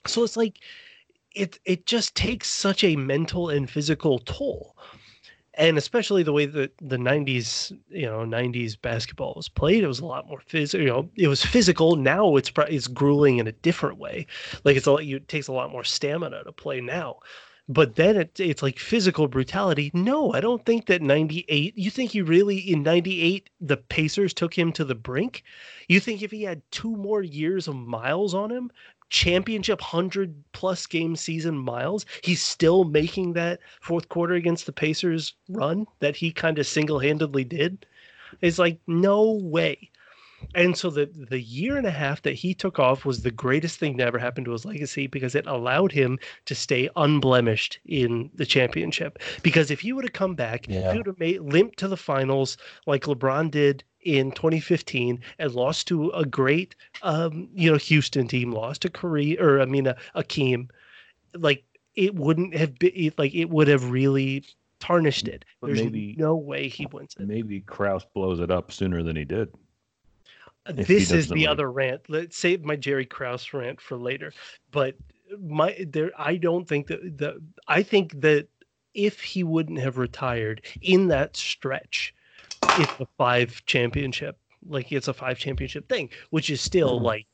So 0.07 0.25
it's 0.25 0.37
like 0.37 0.59
it 1.35 1.59
it 1.65 1.87
just 1.87 2.15
takes 2.15 2.49
such 2.49 2.83
a 2.83 2.97
mental 2.97 3.49
and 3.49 3.69
physical 3.69 4.19
toll 4.21 4.75
and 5.59 5.77
especially 5.77 6.23
the 6.23 6.33
way 6.33 6.47
that 6.47 6.73
the 6.81 6.97
90s 6.97 7.77
you 7.91 8.07
know 8.07 8.21
90s 8.21 8.81
basketball 8.81 9.35
was 9.37 9.49
played 9.49 9.85
it 9.85 9.89
was 9.89 10.01
a 10.01 10.07
lot 10.07 10.27
more 10.29 10.41
physical 10.41 10.81
you 10.81 10.91
know 10.91 11.11
it 11.17 11.29
was 11.29 11.45
physical 11.45 11.97
now 11.97 12.37
it's 12.37 12.51
it's 12.69 12.87
grueling 12.87 13.39
in 13.39 13.47
a 13.47 13.53
different 13.53 13.99
way 13.99 14.27
like 14.65 14.77
it's 14.77 14.87
a 14.87 14.93
lot 14.93 15.03
it 15.03 15.29
takes 15.29 15.49
a 15.49 15.53
lot 15.53 15.71
more 15.71 15.85
stamina 15.85 16.43
to 16.45 16.53
play 16.53 16.81
now 16.81 17.19
but 17.69 17.97
then 17.97 18.17
it, 18.17 18.41
it's 18.41 18.63
like 18.63 18.79
physical 18.79 19.29
brutality. 19.29 19.91
No, 19.93 20.33
I 20.33 20.41
don't 20.41 20.65
think 20.65 20.87
that 20.87 21.03
98. 21.03 21.77
You 21.77 21.91
think 21.91 22.13
he 22.13 22.23
really 22.23 22.59
in 22.59 22.83
98 22.83 23.51
the 23.61 23.77
Pacers 23.77 24.33
took 24.33 24.57
him 24.57 24.73
to 24.73 24.85
the 24.85 24.95
brink? 24.95 25.45
You 25.89 26.01
think 26.01 26.23
if 26.23 26.31
he 26.31 26.43
had 26.43 26.63
two 26.71 26.97
more 26.97 27.23
years 27.23 27.69
of 27.69 27.77
miles 27.77 28.35
on 28.35 28.51
him, 28.51 28.71
championship 29.11 29.81
100 29.81 30.35
plus 30.53 30.87
game 30.87 31.15
season 31.15 31.59
miles, 31.59 32.07
he's 32.23 32.43
still 32.43 32.85
making 32.85 33.35
that 33.35 33.61
fourth 33.81 34.09
quarter 34.09 34.35
against 34.35 34.67
the 34.67 34.73
Pacers 34.73 35.35
run 35.51 35.87
that 36.01 36.17
he 36.17 36.33
kind 36.33 36.59
of 36.59 36.67
single-handedly 36.67 37.45
did? 37.45 37.87
It's 38.41 38.59
like 38.59 38.79
no 38.87 39.33
way. 39.43 39.91
And 40.55 40.77
so 40.77 40.91
the 40.91 41.07
the 41.13 41.41
year 41.41 41.77
and 41.77 41.87
a 41.87 41.91
half 41.91 42.23
that 42.23 42.35
he 42.35 42.55
took 42.55 42.79
off 42.79 43.05
was 43.05 43.23
the 43.23 43.31
greatest 43.31 43.79
thing 43.79 43.99
to 43.99 44.05
ever 44.05 44.19
happen 44.19 44.45
to 44.45 44.53
his 44.53 44.65
legacy 44.65 45.07
because 45.07 45.35
it 45.35 45.47
allowed 45.47 45.93
him 45.93 46.19
to 46.47 46.55
stay 46.55 46.89
unblemished 46.97 47.79
in 47.87 48.31
the 48.35 48.47
championship. 48.47 49.19
Because 49.43 49.71
if 49.71 49.81
he 49.81 49.93
would 49.93 50.05
have 50.05 50.13
come 50.13 50.35
back, 50.35 50.67
Yeah. 50.69 50.93
he 50.93 50.99
would 50.99 51.07
have 51.07 51.19
made 51.19 51.41
limp 51.41 51.77
to 51.77 51.89
the 51.89 51.97
finals 51.97 52.57
like 52.87 53.05
LeBron 53.05 53.51
did 53.51 53.83
in 54.03 54.31
2015 54.33 55.21
and 55.39 55.55
lost 55.55 55.89
to 55.89 56.11
a 56.11 56.25
great 56.25 56.75
um, 57.03 57.49
you 57.55 57.71
know 57.71 57.77
Houston 57.77 58.29
team, 58.29 58.53
lost 58.53 58.83
to 58.83 58.91
Korea 58.91 59.43
or 59.43 59.61
I 59.61 59.65
mean 59.67 59.87
a 59.87 59.97
Akeem, 60.15 60.69
like 61.35 61.65
it 61.97 62.15
wouldn't 62.15 62.55
have 62.55 62.79
been 62.79 62.93
it, 62.95 63.19
like 63.19 63.35
it 63.35 63.51
would 63.51 63.67
have 63.69 63.91
really 63.91 64.45
tarnished 64.79 65.27
it. 65.27 65.45
But 65.61 65.69
There's 65.69 65.83
maybe- 65.83 66.15
no 66.17 66.37
way 66.37 66.69
he 66.69 66.87
wins 66.87 67.17
it. 67.19 67.27
Maybe 67.27 67.61
Krause 67.61 68.07
blows 68.15 68.39
it 68.39 68.51
up 68.53 68.71
sooner 68.71 69.03
than 69.03 69.17
he 69.17 69.25
did. 69.25 69.49
If 70.77 70.87
he 70.89 70.95
this 70.95 71.11
is 71.11 71.29
the 71.29 71.35
leave. 71.35 71.49
other 71.49 71.71
rant. 71.71 72.03
Let's 72.09 72.37
save 72.37 72.65
my 72.65 72.77
Jerry 72.77 73.07
Krause 73.07 73.53
rant 73.53 73.81
for 73.81 73.97
later. 73.97 74.33
But 74.71 74.95
my 75.41 75.77
there, 75.89 76.11
I 76.19 76.37
don't 76.37 76.67
think 76.67 76.87
that 76.89 77.19
the. 77.19 77.41
I 77.67 77.83
think 77.83 78.21
that 78.21 78.49
if 78.95 79.21
he 79.21 79.45
wouldn't 79.45 79.79
have 79.79 79.99
retired 79.99 80.63
in 80.83 81.09
that 81.09 81.37
stretch, 81.37 82.15
it's 82.63 82.93
a 83.01 83.07
five 83.17 83.63
championship. 83.67 84.37
Like 84.67 84.91
it's 84.91 85.09
a 85.09 85.13
five 85.15 85.39
championship 85.39 85.89
thing, 85.89 86.11
which 86.31 86.51
is 86.51 86.61
still 86.61 86.99
Mhm. 87.01 87.05
like 87.05 87.27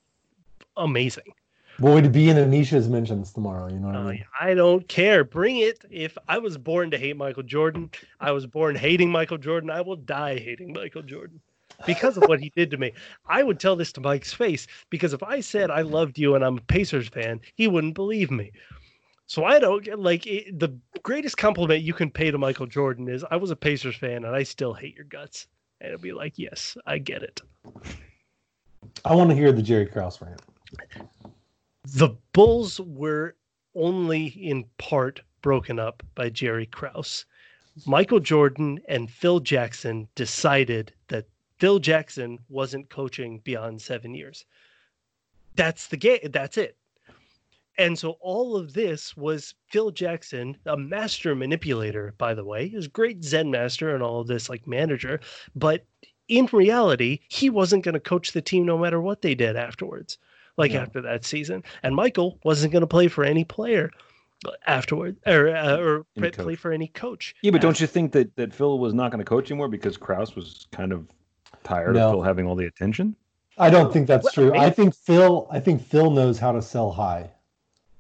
amazing. 0.77 1.33
Well, 1.81 1.95
we'd 1.95 2.13
be 2.13 2.29
in 2.29 2.37
Anisha's 2.37 2.89
mentions 2.89 3.33
tomorrow. 3.33 3.69
You 3.69 3.81
know 3.81 3.89
what 3.89 3.97
I 3.97 4.01
Uh, 4.01 4.05
mean? 4.11 4.25
I 4.41 4.55
don't 4.55 4.87
care. 4.87 5.25
Bring 5.25 5.57
it. 5.57 5.85
If 5.91 6.17
I 6.29 6.39
was 6.39 6.57
born 6.57 6.91
to 6.93 6.99
hate 6.99 7.17
Michael 7.17 7.43
Jordan, 7.43 7.91
I 8.21 8.31
was 8.31 8.47
born 8.47 8.77
hating 8.77 9.11
Michael 9.11 9.39
Jordan. 9.39 9.71
I 9.71 9.81
will 9.81 9.97
die 9.97 10.39
hating 10.39 10.73
Michael 10.73 11.03
Jordan 11.03 11.41
because 11.87 12.17
of 12.17 12.25
what 12.25 12.41
he 12.41 12.51
did 12.51 12.71
to 12.71 12.77
me. 12.77 12.93
I 13.27 13.43
would 13.43 13.61
tell 13.61 13.77
this 13.77 13.93
to 13.93 14.01
Mike's 14.01 14.33
face 14.33 14.67
because 14.91 15.13
if 15.13 15.23
I 15.23 15.41
said 15.41 15.71
I 15.71 15.83
loved 15.83 16.19
you 16.19 16.35
and 16.35 16.45
I'm 16.45 16.59
a 16.59 16.63
Pacers 16.63 17.09
fan, 17.09 17.41
he 17.55 17.69
wouldn't 17.69 17.95
believe 17.95 18.31
me. 18.31 18.53
So 19.27 19.45
I 19.45 19.59
don't 19.59 19.85
get 19.85 19.99
like 19.99 20.27
it, 20.27 20.59
the 20.59 20.77
greatest 21.03 21.37
compliment 21.37 21.83
you 21.83 21.95
can 21.95 22.11
pay 22.11 22.31
to 22.31 22.39
Michael 22.39 22.67
Jordan 22.67 23.09
is 23.09 23.25
I 23.31 23.37
was 23.37 23.51
a 23.51 23.57
Pacers 23.57 23.97
fan 23.97 24.25
and 24.25 24.37
I 24.37 24.43
still 24.43 24.75
hate 24.75 24.95
your 24.95 25.07
guts. 25.07 25.47
And 25.81 25.93
it'll 25.93 26.03
be 26.03 26.13
like, 26.13 26.39
yes, 26.39 26.77
I 26.87 26.99
get 26.99 27.23
it. 27.23 27.41
I 29.05 29.15
want 29.15 29.31
to 29.31 29.37
hear 29.37 29.53
the 29.53 29.63
Jerry 29.63 29.87
Krause 29.87 30.21
rant. 30.21 30.43
the 31.85 32.11
Bulls 32.33 32.81
were 32.81 33.35
only 33.75 34.27
in 34.27 34.65
part 34.79 35.21
broken 35.43 35.79
up 35.79 36.03
by 36.15 36.29
Jerry 36.31 36.67
Krause. 36.67 37.27
Michael 37.87 38.21
Jordan 38.21 38.81
and 38.89 39.11
Phil 39.11 39.41
Jackson 39.41 40.09
decided 40.15 40.93
that 41.09 41.27
Phil 41.59 41.79
Jackson 41.79 42.39
wasn't 42.49 42.91
coaching 42.91 43.41
beyond 43.45 43.81
seven 43.81 44.15
years. 44.15 44.45
That's 45.57 45.87
the 45.89 45.97
game. 45.97 46.19
That's 46.31 46.57
it. 46.59 46.77
And 47.77 47.99
so 47.99 48.17
all 48.21 48.57
of 48.57 48.73
this 48.73 49.17
was 49.17 49.55
Phil 49.69 49.91
Jackson, 49.91 50.57
a 50.67 50.77
master 50.77 51.35
manipulator, 51.35 52.15
by 52.19 52.35
the 52.35 52.45
way. 52.45 52.69
He 52.69 52.77
was 52.77 52.87
a 52.87 52.91
great 52.91 53.25
Zen 53.25 53.51
master 53.51 53.95
and 53.95 54.03
all 54.03 54.21
of 54.21 54.29
this, 54.29 54.49
like 54.49 54.67
manager. 54.67 55.21
But 55.57 55.85
in 56.29 56.49
reality, 56.53 57.21
he 57.29 57.51
wasn't 57.51 57.85
going 57.85 57.95
to 57.95 58.01
coach 58.01 58.33
the 58.33 58.43
team 58.43 58.65
no 58.65 58.79
matter 58.79 59.01
what 59.01 59.23
they 59.23 59.35
did 59.35 59.57
afterwards 59.57 60.19
like 60.57 60.73
Yeah. 60.73 60.83
after 60.83 61.03
that 61.03 61.25
season. 61.25 61.65
And 61.83 61.97
Michael 61.97 62.39
wasn't 62.45 62.73
going 62.73 62.83
to 62.83 62.87
play 62.87 63.09
for 63.09 63.25
any 63.25 63.45
player 63.45 63.91
afterward 64.67 65.17
or 65.27 65.49
uh, 65.57 65.77
or 65.79 66.07
play, 66.17 66.31
coach. 66.31 66.59
for 66.59 66.71
any 66.73 66.89
coach. 66.89 67.35
Yeah, 67.43 67.51
but 67.51 67.61
don't 67.61 67.81
you 67.81 67.87
think 67.89 68.13
that, 68.13 68.35
that 68.37 68.53
Phil 68.55 68.79
was 68.79 68.95
not 68.95 69.11
going 69.11 69.19
to 69.19 69.25
coach 69.25 69.51
anymore 69.51 69.69
because 69.69 69.97
Krause 69.97 70.37
was 70.37 70.67
kind 70.71 70.93
of 70.93 71.09
tired 71.65 71.95
No. 71.95 72.07
of 72.09 72.13
Phil 72.13 72.23
having 72.23 72.47
all 72.47 72.55
the 72.55 72.67
attention? 72.67 73.17
I 73.59 73.71
don't 73.71 73.93
think 73.93 74.07
that's 74.07 74.25
Well, 74.25 74.33
true. 74.33 74.51
maybe- 74.51 74.65
I 74.65 74.71
think 74.71 74.95
Phil. 74.95 75.47
I 75.51 75.61
think 75.61 75.83
Phil 75.83 76.11
knows 76.11 76.39
how 76.39 76.53
to 76.53 76.63
sell 76.63 76.91
high, 76.93 77.31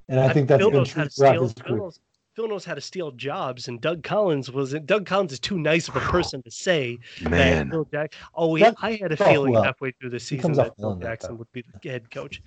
and 0.08 0.20
I 0.20 0.32
think 0.32 0.48
that's 0.48 0.60
Phil 0.60 0.70
been 0.70 0.84
true 0.84 1.04
throughout 1.06 1.12
steal. 1.32 1.42
his 1.42 1.52
Phil 1.52 1.64
career. 1.66 1.78
knows, 1.78 2.00
Phil 2.34 2.48
knows 2.48 2.64
how 2.64 2.74
to 2.74 2.80
steal 2.80 3.12
jobs, 3.12 3.68
and 3.68 3.80
Doug 3.80 4.02
Collins 4.02 4.50
was 4.50 4.74
Doug 4.84 5.06
Collins 5.06 5.32
is 5.32 5.38
too 5.40 5.58
nice 5.58 5.88
of 5.88 5.94
a 5.96 6.00
person 6.00 6.42
to 6.42 6.50
say 6.50 6.98
that 7.22 7.30
Man, 7.30 7.70
Phil 7.70 7.86
Jack. 7.92 8.14
Oh, 8.34 8.58
That 8.58 8.74
I 8.82 8.94
had 8.94 9.12
a 9.12 9.16
feeling 9.16 9.52
well. 9.52 9.62
halfway 9.62 9.92
through 9.92 10.10
the 10.10 10.20
season 10.20 10.52
that 10.54 10.74
well 10.78 10.90
Phil 10.90 10.92
in 10.94 10.98
that, 11.00 11.06
Jackson 11.06 11.38
would 11.38 11.50
be 11.52 11.62
the 11.82 11.88
head 11.88 12.10
coach. 12.10 12.42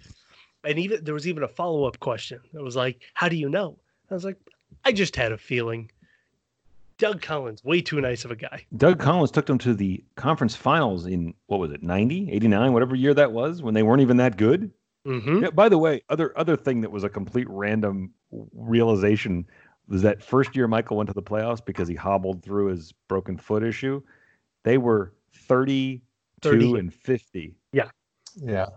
And 0.65 0.77
even 0.77 1.03
there 1.05 1.13
was 1.13 1.27
even 1.27 1.43
a 1.43 1.47
follow 1.47 1.85
up 1.85 1.99
question. 2.01 2.41
It 2.53 2.61
was 2.61 2.75
like, 2.75 2.99
"How 3.13 3.29
do 3.29 3.37
you 3.37 3.47
know?" 3.47 3.77
I 4.11 4.13
was 4.15 4.25
like, 4.25 4.35
"I 4.83 4.91
just 4.91 5.15
had 5.15 5.31
a 5.31 5.37
feeling." 5.37 5.89
Doug 6.97 7.21
Collins, 7.21 7.63
way 7.63 7.81
too 7.81 8.01
nice 8.01 8.25
of 8.25 8.31
a 8.31 8.35
guy. 8.35 8.65
Doug 8.75 8.99
Collins 8.99 9.31
took 9.31 9.45
them 9.45 9.57
to 9.59 9.73
the 9.73 10.03
conference 10.15 10.55
finals 10.55 11.05
in 11.05 11.33
what 11.45 11.59
was 11.59 11.71
it, 11.71 11.83
90, 11.83 12.31
89, 12.31 12.73
whatever 12.73 12.95
year 12.95 13.13
that 13.13 13.31
was, 13.31 13.61
when 13.61 13.73
they 13.73 13.83
weren't 13.83 14.01
even 14.01 14.17
that 14.17 14.37
good. 14.37 14.71
Mm-hmm. 15.05 15.43
Yeah, 15.43 15.49
by 15.51 15.69
the 15.69 15.77
way, 15.77 16.01
other 16.09 16.37
other 16.37 16.57
thing 16.57 16.81
that 16.81 16.91
was 16.91 17.03
a 17.05 17.09
complete 17.09 17.47
random 17.49 18.13
realization 18.53 19.45
was 19.87 20.01
that 20.01 20.21
first 20.21 20.53
year 20.55 20.67
Michael 20.67 20.97
went 20.97 21.07
to 21.07 21.13
the 21.13 21.23
playoffs 21.23 21.63
because 21.63 21.87
he 21.87 21.95
hobbled 21.95 22.43
through 22.43 22.67
his 22.67 22.93
broken 23.07 23.37
foot 23.37 23.63
issue. 23.63 24.01
They 24.63 24.77
were 24.77 25.13
32 25.33 26.01
30. 26.41 26.79
and 26.79 26.93
50. 26.93 27.55
Yeah, 27.71 27.89
Yeah. 28.35 28.67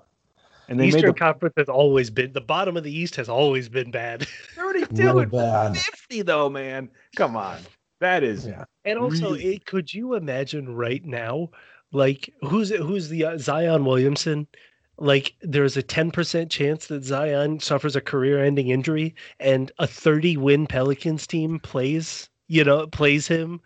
And 0.68 0.78
they 0.78 0.86
Eastern 0.86 1.02
made 1.02 1.08
the 1.08 1.18
Conference 1.18 1.54
has 1.56 1.68
always 1.68 2.10
been 2.10 2.32
the 2.32 2.40
bottom 2.40 2.76
of 2.76 2.84
the 2.84 2.96
East 2.96 3.16
has 3.16 3.28
always 3.28 3.68
been 3.68 3.90
bad. 3.90 4.28
32 4.54 5.02
really 5.02 5.22
and 5.24 5.32
bad. 5.32 5.76
50 5.76 6.22
though, 6.22 6.48
man. 6.48 6.90
Come 7.16 7.34
on. 7.34 7.58
That 8.00 8.22
is 8.22 8.46
Yeah. 8.46 8.64
And 8.84 8.98
also, 8.98 9.32
Really? 9.32 9.56
it, 9.56 9.66
could 9.66 9.92
you 9.92 10.14
imagine 10.14 10.74
right 10.74 11.04
now, 11.04 11.50
like 11.92 12.32
who's 12.42 12.70
who's 12.70 13.08
the 13.08 13.24
uh, 13.24 13.38
Zion 13.38 13.84
Williamson? 13.84 14.46
Like 14.98 15.34
there's 15.40 15.76
a 15.78 15.82
10% 15.82 16.50
chance 16.50 16.86
that 16.88 17.04
Zion 17.04 17.58
suffers 17.60 17.96
a 17.96 18.02
career-ending 18.02 18.68
injury 18.68 19.14
and 19.38 19.72
a 19.78 19.86
30-win 19.86 20.66
Pelicans 20.66 21.26
team 21.26 21.58
plays, 21.58 22.28
you 22.48 22.64
know, 22.64 22.86
plays 22.86 23.26
him. 23.26 23.60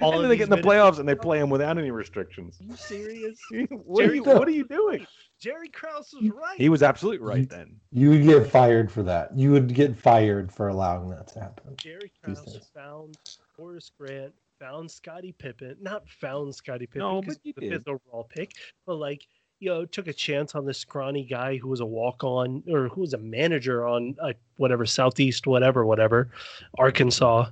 All 0.00 0.12
and 0.14 0.22
then 0.22 0.30
they 0.30 0.36
get 0.36 0.44
in 0.44 0.50
the 0.50 0.56
minutes. 0.56 0.68
playoffs 0.68 0.98
and 0.98 1.08
they 1.08 1.14
play 1.14 1.38
him 1.40 1.50
without 1.50 1.76
any 1.76 1.90
restrictions. 1.90 2.58
Are 2.60 2.64
you 2.64 2.76
serious? 2.76 3.38
what, 3.84 4.04
are 4.06 4.14
you, 4.14 4.22
what 4.22 4.48
are 4.48 4.52
you 4.52 4.64
doing? 4.64 5.06
Jerry 5.40 5.68
Krause 5.68 6.14
was 6.14 6.30
right. 6.30 6.58
He 6.58 6.68
was 6.68 6.82
absolutely 6.82 7.26
right 7.26 7.48
then. 7.48 7.76
You 7.90 8.10
would 8.10 8.24
get 8.24 8.50
fired 8.50 8.90
for 8.92 9.02
that. 9.04 9.36
You 9.36 9.50
would 9.52 9.74
get 9.74 9.96
fired 9.96 10.52
for 10.52 10.68
allowing 10.68 11.10
that 11.10 11.28
to 11.28 11.40
happen. 11.40 11.74
Jerry 11.76 12.12
Krause 12.22 12.70
found 12.74 13.16
Horace 13.60 13.90
Grant, 13.98 14.32
found 14.58 14.90
Scottie 14.90 15.32
Pippen, 15.32 15.76
not 15.80 16.08
found 16.08 16.54
Scottie 16.54 16.86
Pippen 16.86 17.00
No, 17.00 17.20
because 17.20 17.36
but 17.36 17.54
the 17.56 17.60
did. 17.60 17.72
fifth 17.72 17.88
overall 17.88 18.24
pick, 18.24 18.52
but 18.86 18.94
like 18.96 19.26
you 19.58 19.68
know, 19.68 19.84
took 19.84 20.08
a 20.08 20.12
chance 20.14 20.54
on 20.54 20.64
this 20.64 20.78
scrawny 20.78 21.24
guy 21.24 21.58
who 21.58 21.68
was 21.68 21.80
a 21.80 21.86
walk 21.86 22.24
on 22.24 22.62
or 22.66 22.88
who 22.88 23.02
was 23.02 23.12
a 23.12 23.18
manager 23.18 23.86
on 23.86 24.16
uh, 24.18 24.32
whatever 24.56 24.86
Southeast, 24.86 25.46
whatever, 25.46 25.84
whatever, 25.84 26.30
Arkansas. 26.78 27.50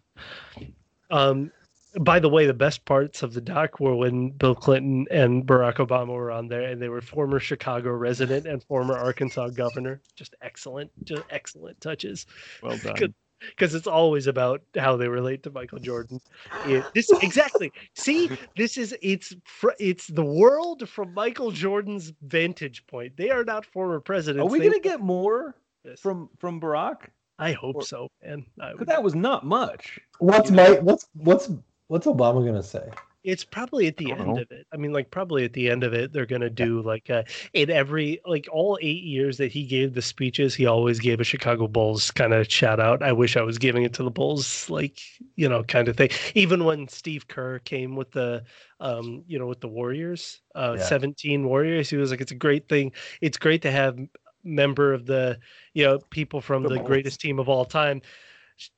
Um, 1.11 1.53
by 2.01 2.19
the 2.19 2.29
way, 2.31 2.47
the 2.47 2.55
best 2.55 2.87
parts 2.87 3.23
of 3.23 3.35
the 3.35 3.43
doc 3.43 3.79
were 3.79 3.95
when 3.95 4.31
Bill 4.31 4.55
Clinton 4.55 5.07
and 5.11 5.47
Barack 5.47 5.77
Obama 5.77 6.09
were 6.15 6.31
on 6.31 6.49
there, 6.49 6.63
and 6.63 6.81
they 6.81 6.89
were 6.89 7.03
former 7.03 7.39
Chicago 7.39 7.91
resident 7.91 8.47
and 8.47 8.63
former 8.65 8.97
Arkansas 8.97 9.51
governor. 9.51 10.01
Just 10.17 10.35
excellent, 10.41 10.91
just 11.05 11.23
excellent 11.31 11.79
touches 11.83 12.27
Well 12.63 12.79
done. 12.83 12.95
Good. 12.95 13.15
Because 13.51 13.75
it's 13.75 13.87
always 13.87 14.27
about 14.27 14.63
how 14.77 14.97
they 14.97 15.09
relate 15.09 15.43
to 15.45 15.51
Michael 15.51 15.79
Jordan. 15.79 16.21
It- 16.67 16.85
this 16.95 17.11
exactly. 17.23 17.73
See, 17.95 18.31
this 18.57 18.77
is 18.77 18.97
it's 19.03 19.35
it's 19.79 20.07
the 20.09 20.25
world 20.25 20.89
from 20.89 21.15
Michael 21.15 21.51
Jordan's 21.51 22.13
vantage 22.23 22.87
point. 22.87 23.17
They 23.17 23.31
are 23.31 23.45
not 23.45 23.65
former 23.67 24.01
presidents. 24.01 24.43
Are 24.43 24.51
we 24.51 24.59
going 24.59 24.73
to 24.73 24.81
get 24.81 25.01
more 25.01 25.55
this. 25.85 26.01
from 26.01 26.29
from 26.39 26.61
Barack? 26.61 27.09
I 27.39 27.53
hope 27.53 27.77
or- 27.77 27.83
so, 27.83 28.09
man. 28.25 28.45
I 28.61 28.73
Because 28.73 28.87
that 28.89 29.03
was 29.03 29.15
not 29.15 29.45
much. 29.47 29.99
What's 30.19 30.51
Yeah. 30.51 30.57
my 30.57 30.71
what's 30.81 31.07
what's 31.15 31.51
what's 31.87 32.07
Obama 32.07 32.45
gonna 32.45 32.63
say? 32.63 32.89
It's 33.25 33.45
probably 33.45 33.87
at 33.89 33.97
the 33.97 34.13
end 34.13 34.35
know. 34.35 34.39
of 34.39 34.51
it. 34.51 34.67
I 34.73 34.77
mean, 34.77 34.93
like 34.93 35.11
probably 35.11 35.45
at 35.45 35.53
the 35.53 35.69
end 35.69 35.83
of 35.85 35.93
it, 35.93 36.13
they're 36.13 36.25
gonna 36.27 36.49
do 36.51 36.81
like 36.83 37.11
uh 37.11 37.25
in 37.53 37.69
every 37.71 38.21
like 38.25 38.49
all 38.51 38.79
eight 38.81 39.03
years 39.03 39.39
that 39.39 39.51
he 39.53 39.65
gave 39.67 39.95
the 39.95 40.03
speeches, 40.03 40.55
he 40.55 40.67
always 40.67 41.01
gave 41.01 41.21
a 41.21 41.25
Chicago 41.25 41.67
Bulls 41.67 42.11
kind 42.11 42.33
of 42.33 42.51
shout 42.51 42.81
out. 42.81 43.03
I 43.03 43.13
wish 43.13 43.37
I 43.37 43.43
was 43.43 43.59
giving 43.59 43.83
it 43.83 43.93
to 43.95 44.03
the 44.05 44.11
Bulls, 44.11 44.71
like 44.71 45.01
you 45.37 45.49
know, 45.49 45.65
kind 45.65 45.89
of 45.89 45.97
thing. 45.97 46.11
Even 46.35 46.65
when 46.65 46.89
Steve 46.89 47.27
Kerr 47.29 47.59
came 47.61 47.97
with 47.97 48.13
the 48.13 48.45
um, 48.81 49.25
you 49.27 49.39
know, 49.39 49.47
with 49.47 49.61
the 49.61 49.69
Warriors, 49.69 50.41
uh 50.55 50.77
Yeah. 50.77 50.81
17 50.81 51.45
Warriors, 51.45 51.91
he 51.91 51.97
was 51.97 52.11
like, 52.11 52.21
It's 52.21 52.33
a 52.33 52.37
great 52.37 52.69
thing. 52.69 52.93
It's 53.21 53.39
great 53.39 53.63
to 53.63 53.71
have 53.71 53.99
member 54.45 54.93
of 54.95 55.07
the 55.07 55.39
you 55.75 55.85
know, 55.85 55.99
people 56.11 56.41
from 56.41 56.67
The 56.67 56.69
the 56.69 56.79
greatest 56.79 57.21
team 57.21 57.39
of 57.39 57.49
all 57.49 57.65
time 57.65 58.01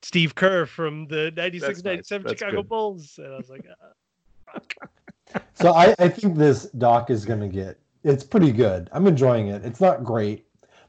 Steve 0.03 0.35
Kerr 0.35 0.67
from 0.67 1.07
the 1.09 1.31
96 1.33 1.83
That's 1.83 1.85
nice. 1.85 2.11
97 2.13 2.27
That's 2.27 2.39
Chicago 2.39 2.63
good. 2.63 2.69
Bulls. 2.69 3.19
And 3.19 3.33
I 3.33 3.37
was 3.37 3.49
like, 3.49 3.67
uh, 3.69 3.75
So 5.55 5.73
I, 5.73 5.95
I 5.99 6.09
think 6.09 6.37
this 6.37 6.65
doc 6.79 7.11
is 7.11 7.25
going 7.25 7.41
to 7.41 7.49
get. 7.49 7.79
It's 8.03 8.25
pretty 8.25 8.51
good. 8.51 8.89
I'm 8.93 9.07
enjoying 9.07 9.49
it. 9.49 9.65
It's 9.65 9.81
not 9.81 10.03
great, 10.05 10.47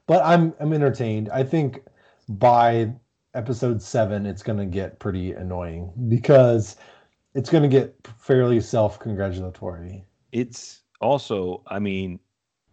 but 0.07 0.23
I'm 0.25 0.53
I'm 0.59 0.73
entertained. 0.73 1.29
I 1.29 1.43
think 1.43 1.83
by 2.29 2.93
episode 3.33 3.81
seven, 3.81 4.25
it's 4.25 4.41
going 4.41 4.59
to 4.59 4.65
get 4.65 4.99
pretty 4.99 5.33
annoying 5.33 5.91
because 6.07 6.77
it's 7.35 7.49
going 7.49 7.63
to 7.63 7.69
get 7.69 7.95
fairly 8.17 8.59
self-congratulatory. 8.61 10.05
It's 10.31 10.81
also, 11.01 11.63
I 11.67 11.79
mean, 11.79 12.19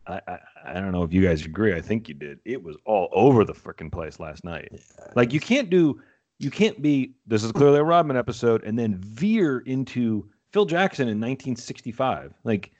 I, 0.06 0.20
I 0.26 0.38
I 0.66 0.74
don't 0.74 0.92
know 0.92 1.02
if 1.02 1.12
you 1.12 1.22
guys 1.22 1.44
agree. 1.44 1.74
I 1.74 1.80
think 1.80 2.08
you 2.08 2.14
did. 2.14 2.38
It 2.44 2.62
was 2.62 2.76
all 2.84 3.08
over 3.12 3.44
the 3.44 3.54
freaking 3.54 3.90
place 3.90 4.20
last 4.20 4.44
night. 4.44 4.80
Like 5.16 5.32
you 5.32 5.40
can't 5.40 5.68
do, 5.68 6.00
you 6.38 6.50
can't 6.50 6.80
be. 6.80 7.14
This 7.26 7.42
is 7.42 7.52
clearly 7.52 7.78
a 7.78 7.84
Rodman 7.84 8.16
episode, 8.16 8.62
and 8.64 8.78
then 8.78 8.96
veer 8.98 9.60
into 9.60 10.28
Phil 10.58 10.66
Jackson 10.66 11.02
in 11.06 11.20
1965. 11.20 12.34
Like, 12.42 12.72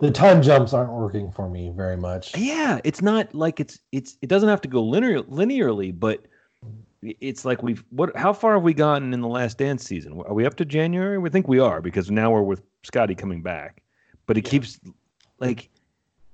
The 0.00 0.10
time 0.10 0.42
jumps 0.42 0.72
aren't 0.72 0.90
working 0.90 1.30
for 1.30 1.48
me 1.48 1.70
very 1.72 1.96
much. 1.96 2.36
yeah, 2.36 2.80
it's 2.82 3.00
not 3.00 3.32
like 3.32 3.60
it's 3.60 3.78
it's 3.92 4.18
it 4.22 4.28
doesn't 4.28 4.48
have 4.48 4.60
to 4.62 4.68
go 4.68 4.82
linear 4.82 5.20
linearly, 5.22 5.96
but 5.96 6.26
it's 7.02 7.44
like 7.44 7.62
we've 7.62 7.84
what? 7.90 8.16
How 8.16 8.32
far 8.32 8.54
have 8.54 8.64
we 8.64 8.74
gotten 8.74 9.14
in 9.14 9.20
the 9.20 9.28
Last 9.28 9.56
Dance 9.56 9.84
season? 9.86 10.20
Are 10.26 10.34
we 10.34 10.44
up 10.44 10.56
to 10.56 10.64
January? 10.64 11.16
We 11.18 11.30
think 11.30 11.46
we 11.46 11.60
are 11.60 11.80
because 11.80 12.10
now 12.10 12.32
we're 12.32 12.42
with 12.42 12.62
Scottie 12.82 13.14
coming 13.14 13.40
back, 13.40 13.82
but 14.26 14.36
it 14.36 14.44
Yeah. 14.46 14.50
keeps 14.50 14.80
like. 15.38 15.70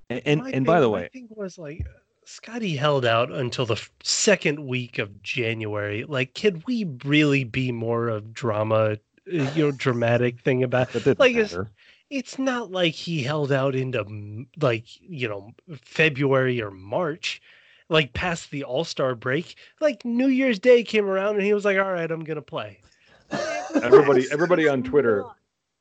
And 0.09 0.21
and, 0.25 0.41
my 0.41 0.49
and 0.49 0.65
by 0.65 0.73
thing- 0.73 0.81
the 0.81 0.87
my 0.87 0.93
way, 0.93 1.09
thing 1.13 1.27
was 1.29 1.59
like, 1.59 1.85
Scottie 2.25 2.75
held 2.75 3.05
out 3.05 3.31
until 3.31 3.67
the 3.67 3.79
second 4.01 4.65
week 4.65 4.97
of 4.97 5.21
January. 5.21 6.03
Like, 6.03 6.33
could 6.33 6.65
we 6.65 6.85
really 7.05 7.43
be 7.43 7.71
more 7.71 8.07
of 8.09 8.33
drama, 8.33 8.97
Uh, 9.27 9.49
you 9.55 9.63
know, 9.65 9.71
dramatic 9.71 10.39
thing 10.41 10.63
about? 10.63 10.91
that 10.93 11.03
didn't 11.03 11.19
like, 11.19 11.31
it's- 11.35 11.51
matter. 11.51 11.69
It's 12.09 12.37
not 12.37 12.69
like 12.71 12.93
he 12.93 13.23
held 13.23 13.51
out 13.51 13.73
into 13.73 14.45
like 14.61 14.85
you 15.01 15.27
know 15.27 15.49
February 15.81 16.61
or 16.61 16.69
March, 16.69 17.41
like 17.89 18.13
past 18.13 18.51
the 18.51 18.63
All 18.65 18.83
Star 18.83 19.15
break. 19.15 19.55
Like 19.81 20.05
New 20.05 20.27
Year's 20.27 20.59
Day 20.59 20.83
came 20.83 21.05
around 21.07 21.37
and 21.37 21.43
he 21.43 21.53
was 21.55 21.65
like, 21.65 21.79
"All 21.79 21.91
right, 21.91 22.11
I'm 22.11 22.23
gonna 22.23 22.41
play." 22.43 22.81
Everybody- 23.81 24.27
everybody 24.31 24.67
on 24.67 24.83
Twitter 24.83 25.23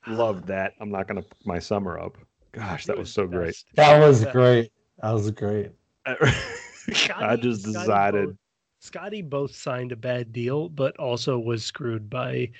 Loved 0.06 0.46
that. 0.48 0.72
I'm 0.80 0.90
not 0.90 1.06
going 1.06 1.22
to 1.22 1.28
put 1.28 1.46
my 1.46 1.58
summer 1.60 1.96
up. 1.98 2.16
Gosh, 2.50 2.86
that 2.86 2.94
It 2.94 2.98
was 2.98 3.12
so 3.12 3.24
great. 3.26 3.54
That 3.74 4.00
was 4.00 4.24
great. 4.24 4.72
That 5.00 5.12
was 5.12 5.30
great. 5.30 5.70
Uh, 6.06 6.14
I 6.22 6.92
Scottie- 6.92 7.42
just 7.42 7.60
Scottie 7.62 7.72
decided. 7.78 8.26
both- 8.26 8.36
Scottie 8.80 9.22
both 9.22 9.54
signed 9.54 9.92
a 9.92 9.96
bad 9.96 10.32
deal, 10.32 10.68
but 10.68 10.96
also 10.96 11.38
was 11.38 11.64
screwed 11.64 12.10
by 12.10 12.50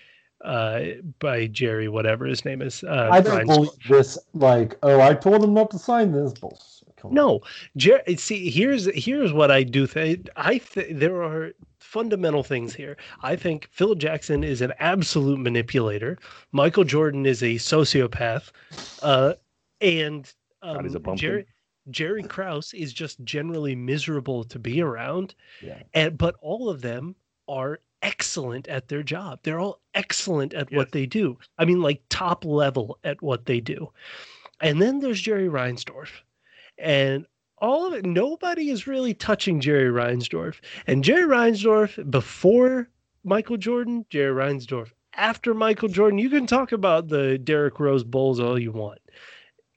uh 0.45 0.83
by 1.19 1.47
Jerry, 1.47 1.89
whatever 1.89 2.27
his 2.27 2.45
name 2.45 2.63
is. 2.63 2.85
Uh, 2.85 3.09
I 3.11 3.21
don't 3.21 3.35
Ryan 3.35 3.47
believe 3.47 3.71
this. 3.89 4.19
Like, 4.35 4.77
oh, 4.83 5.01
I 5.01 5.15
told 5.15 5.43
him 5.43 5.55
not 5.55 5.71
to 5.71 5.79
sign 5.79 6.13
this. 6.13 6.33
Bullshit. 6.33 6.97
Come. 6.97 7.15
No, 7.15 7.41
Jer- 7.77 8.03
see, 8.17 8.51
here's 8.51 8.87
here's 8.95 9.33
what 9.33 9.51
I 9.51 9.63
do 9.63 9.87
think. 9.87 10.29
I 10.37 10.59
think 10.59 10.99
there 10.99 11.23
are 11.23 11.53
fundamental 11.79 12.43
things 12.43 12.75
here. 12.75 12.97
I 13.23 13.37
think 13.37 13.69
Phil 13.71 13.95
Jackson 13.95 14.45
is 14.45 14.61
an 14.61 14.73
absolute 14.79 15.39
manipulator. 15.39 16.19
Michael 16.53 16.85
Jordan 16.85 17.27
is 17.27 17.43
a 17.43 17.55
sociopath, 17.57 18.51
uh, 19.03 19.35
and 19.81 20.33
God, 20.63 20.77
a 20.77 20.79
um, 20.79 20.93
bumpkin. 20.93 21.17
Jerry 21.17 21.47
Jerry 21.91 22.23
Krause 22.23 22.73
is 22.75 22.93
just 22.93 23.23
generally 23.25 23.75
miserable 23.75 24.45
to 24.45 24.59
be 24.59 24.81
around. 24.81 25.35
Yeah. 25.61 25.83
And 25.95 26.17
but 26.17 26.37
all 26.41 26.69
of 26.69 26.81
them 26.81 27.17
are 27.49 27.81
excellent 28.03 28.69
at 28.69 28.89
their 28.89 29.03
job. 29.03 29.41
They're 29.43 29.61
all 29.61 29.81
excellent 29.95 30.55
at 30.55 30.71
Yes. 30.71 30.77
what 30.77 30.93
they 30.93 31.07
do. 31.07 31.39
I 31.59 31.65
mean, 31.65 31.81
like 31.81 32.03
top 32.09 32.45
level 32.45 32.99
at 33.05 33.23
what 33.23 33.47
they 33.47 33.61
do. 33.61 33.93
And 34.61 34.81
then 34.81 35.01
there's 35.01 35.21
Jerry 35.21 35.49
Reinsdorf. 35.49 36.11
And 36.79 37.27
all 37.59 37.87
of 37.87 37.95
it, 37.95 38.05
nobody 38.05 38.71
is 38.71 38.87
really 38.87 39.15
touching 39.15 39.61
Jerry 39.61 39.91
Reinsdorf. 39.91 40.61
And 40.87 41.05
Jerry 41.05 41.23
Reinsdorf 41.29 42.11
before 42.11 42.89
Michael 43.25 43.57
Jordan, 43.57 44.05
Jerry 44.11 44.35
Reinsdorf 44.35 44.93
after 45.15 45.55
Michael 45.55 45.89
Jordan. 45.89 46.19
You 46.19 46.31
can 46.31 46.47
talk 46.47 46.73
about 46.73 47.09
the 47.09 47.39
Derrick 47.39 47.79
Rose 47.79 48.05
Bulls 48.05 48.41
all 48.41 48.59
you 48.59 48.73
want. 48.73 48.99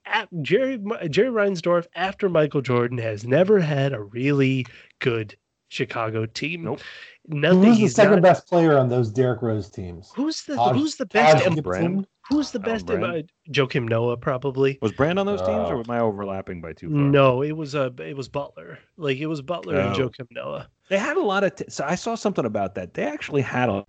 At 0.05 0.29
Jerry 0.41 0.79
Jerry 1.09 1.29
Reinsdorf 1.29 1.87
after 1.95 2.29
Michael 2.29 2.61
Jordan 2.61 2.97
has 2.99 3.25
never 3.25 3.59
had 3.59 3.91
a 3.93 4.01
really 4.01 4.65
good 4.99 5.35
Chicago 5.69 6.25
team. 6.25 6.63
Nope. 6.63 6.81
Nothing. 7.27 7.63
Who's 7.63 7.79
the 7.79 7.87
second 7.89 8.13
not- 8.13 8.21
best 8.23 8.47
player 8.47 8.77
on 8.77 8.87
those 8.89 9.09
Derrick 9.11 9.41
Rose 9.41 9.69
teams? 9.69 10.11
Who's 10.15 10.43
the 10.43 10.55
Taj- 10.55 10.75
Who's 10.75 10.95
the 10.95 11.05
best? 11.07 11.37
Taj 11.37 11.47
em- 11.47 11.55
Gibson? 11.55 12.07
Who's 12.29 12.51
the 12.51 12.59
best? 12.59 12.89
em- 12.89 12.99
Brand? 12.99 13.29
uh, 13.47 13.51
Joakim 13.51 13.87
Noah 13.87 14.17
probably. 14.17 14.77
Was 14.81 14.91
Brand 14.91 15.17
on 15.19 15.25
those 15.25 15.41
teams, 15.41 15.69
or 15.69 15.77
Uh, 15.77 15.79
am 15.81 15.89
I 15.91 15.99
overlapping 15.99 16.61
by 16.61 16.73
too 16.73 16.89
far? 16.89 16.97
No, 16.99 17.41
it 17.43 17.51
was 17.53 17.75
a 17.75 17.93
it 17.99 18.15
was 18.15 18.27
Butler. 18.29 18.79
Like 18.97 19.17
it 19.17 19.27
was 19.27 19.41
Butler 19.41 19.75
and 19.77 19.95
Oh. 19.95 20.09
Joakim 20.09 20.27
Noah. 20.31 20.67
They 20.89 20.97
had 20.97 21.17
a 21.17 21.21
lot 21.23 21.43
of. 21.43 21.55
T- 21.55 21.65
so 21.69 21.83
I 21.83 21.95
saw 21.95 22.15
something 22.15 22.45
about 22.45 22.75
that. 22.75 22.93
They 22.93 23.03
actually 23.03 23.41
had 23.41 23.69
a, 23.69 23.85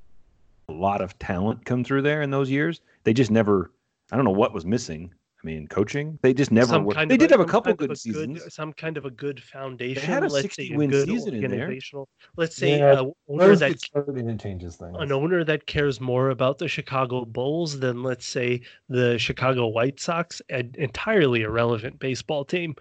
a 0.68 0.72
lot 0.72 1.00
of 1.02 1.18
talent 1.18 1.64
come 1.64 1.84
through 1.84 2.02
there 2.02 2.22
in 2.22 2.30
those 2.30 2.50
years. 2.50 2.80
They 3.04 3.12
just 3.12 3.30
never. 3.30 3.70
I 4.12 4.16
don't 4.16 4.24
know 4.24 4.30
what 4.30 4.54
was 4.54 4.64
missing. 4.64 5.12
I 5.42 5.46
mean, 5.46 5.68
coaching. 5.68 6.18
They 6.22 6.32
just 6.32 6.50
never. 6.50 6.68
Some 6.68 6.84
Were, 6.86 6.94
kind 6.94 7.10
they 7.10 7.14
of 7.14 7.20
did 7.20 7.30
have 7.30 7.40
a 7.40 7.42
some 7.44 7.50
couple 7.50 7.72
kind 7.76 7.82
of 7.82 7.88
good 7.88 7.98
seasons. 7.98 8.54
some 8.54 8.72
kind 8.72 8.96
of 8.96 9.04
a 9.04 9.10
good 9.10 9.42
foundation. 9.42 10.02
had 10.02 10.22
a 10.24 10.28
let's 10.28 10.42
60 10.42 10.68
say 10.70 10.76
win 10.76 10.90
good 10.90 11.06
season 11.06 11.34
in 11.34 11.40
there. 11.50 11.60
organizational. 11.60 12.08
Let's 12.36 12.56
say 12.56 12.78
Yeah, 12.78 13.00
a 13.00 13.04
owner 13.28 13.54
that 13.56 13.68
gets 13.68 13.90
it 13.94 14.40
changes 14.40 14.76
things. 14.76 14.96
an 14.98 15.12
owner 15.12 15.44
that 15.44 15.66
cares 15.66 16.00
more 16.00 16.30
about 16.30 16.58
the 16.58 16.68
Chicago 16.68 17.24
Bulls 17.26 17.78
than 17.78 18.02
let's 18.02 18.26
say 18.26 18.62
the 18.88 19.18
Chicago 19.18 19.66
White 19.68 20.00
Sox, 20.00 20.40
an 20.48 20.72
entirely 20.78 21.42
irrelevant 21.42 21.98
baseball 21.98 22.44
team. 22.44 22.74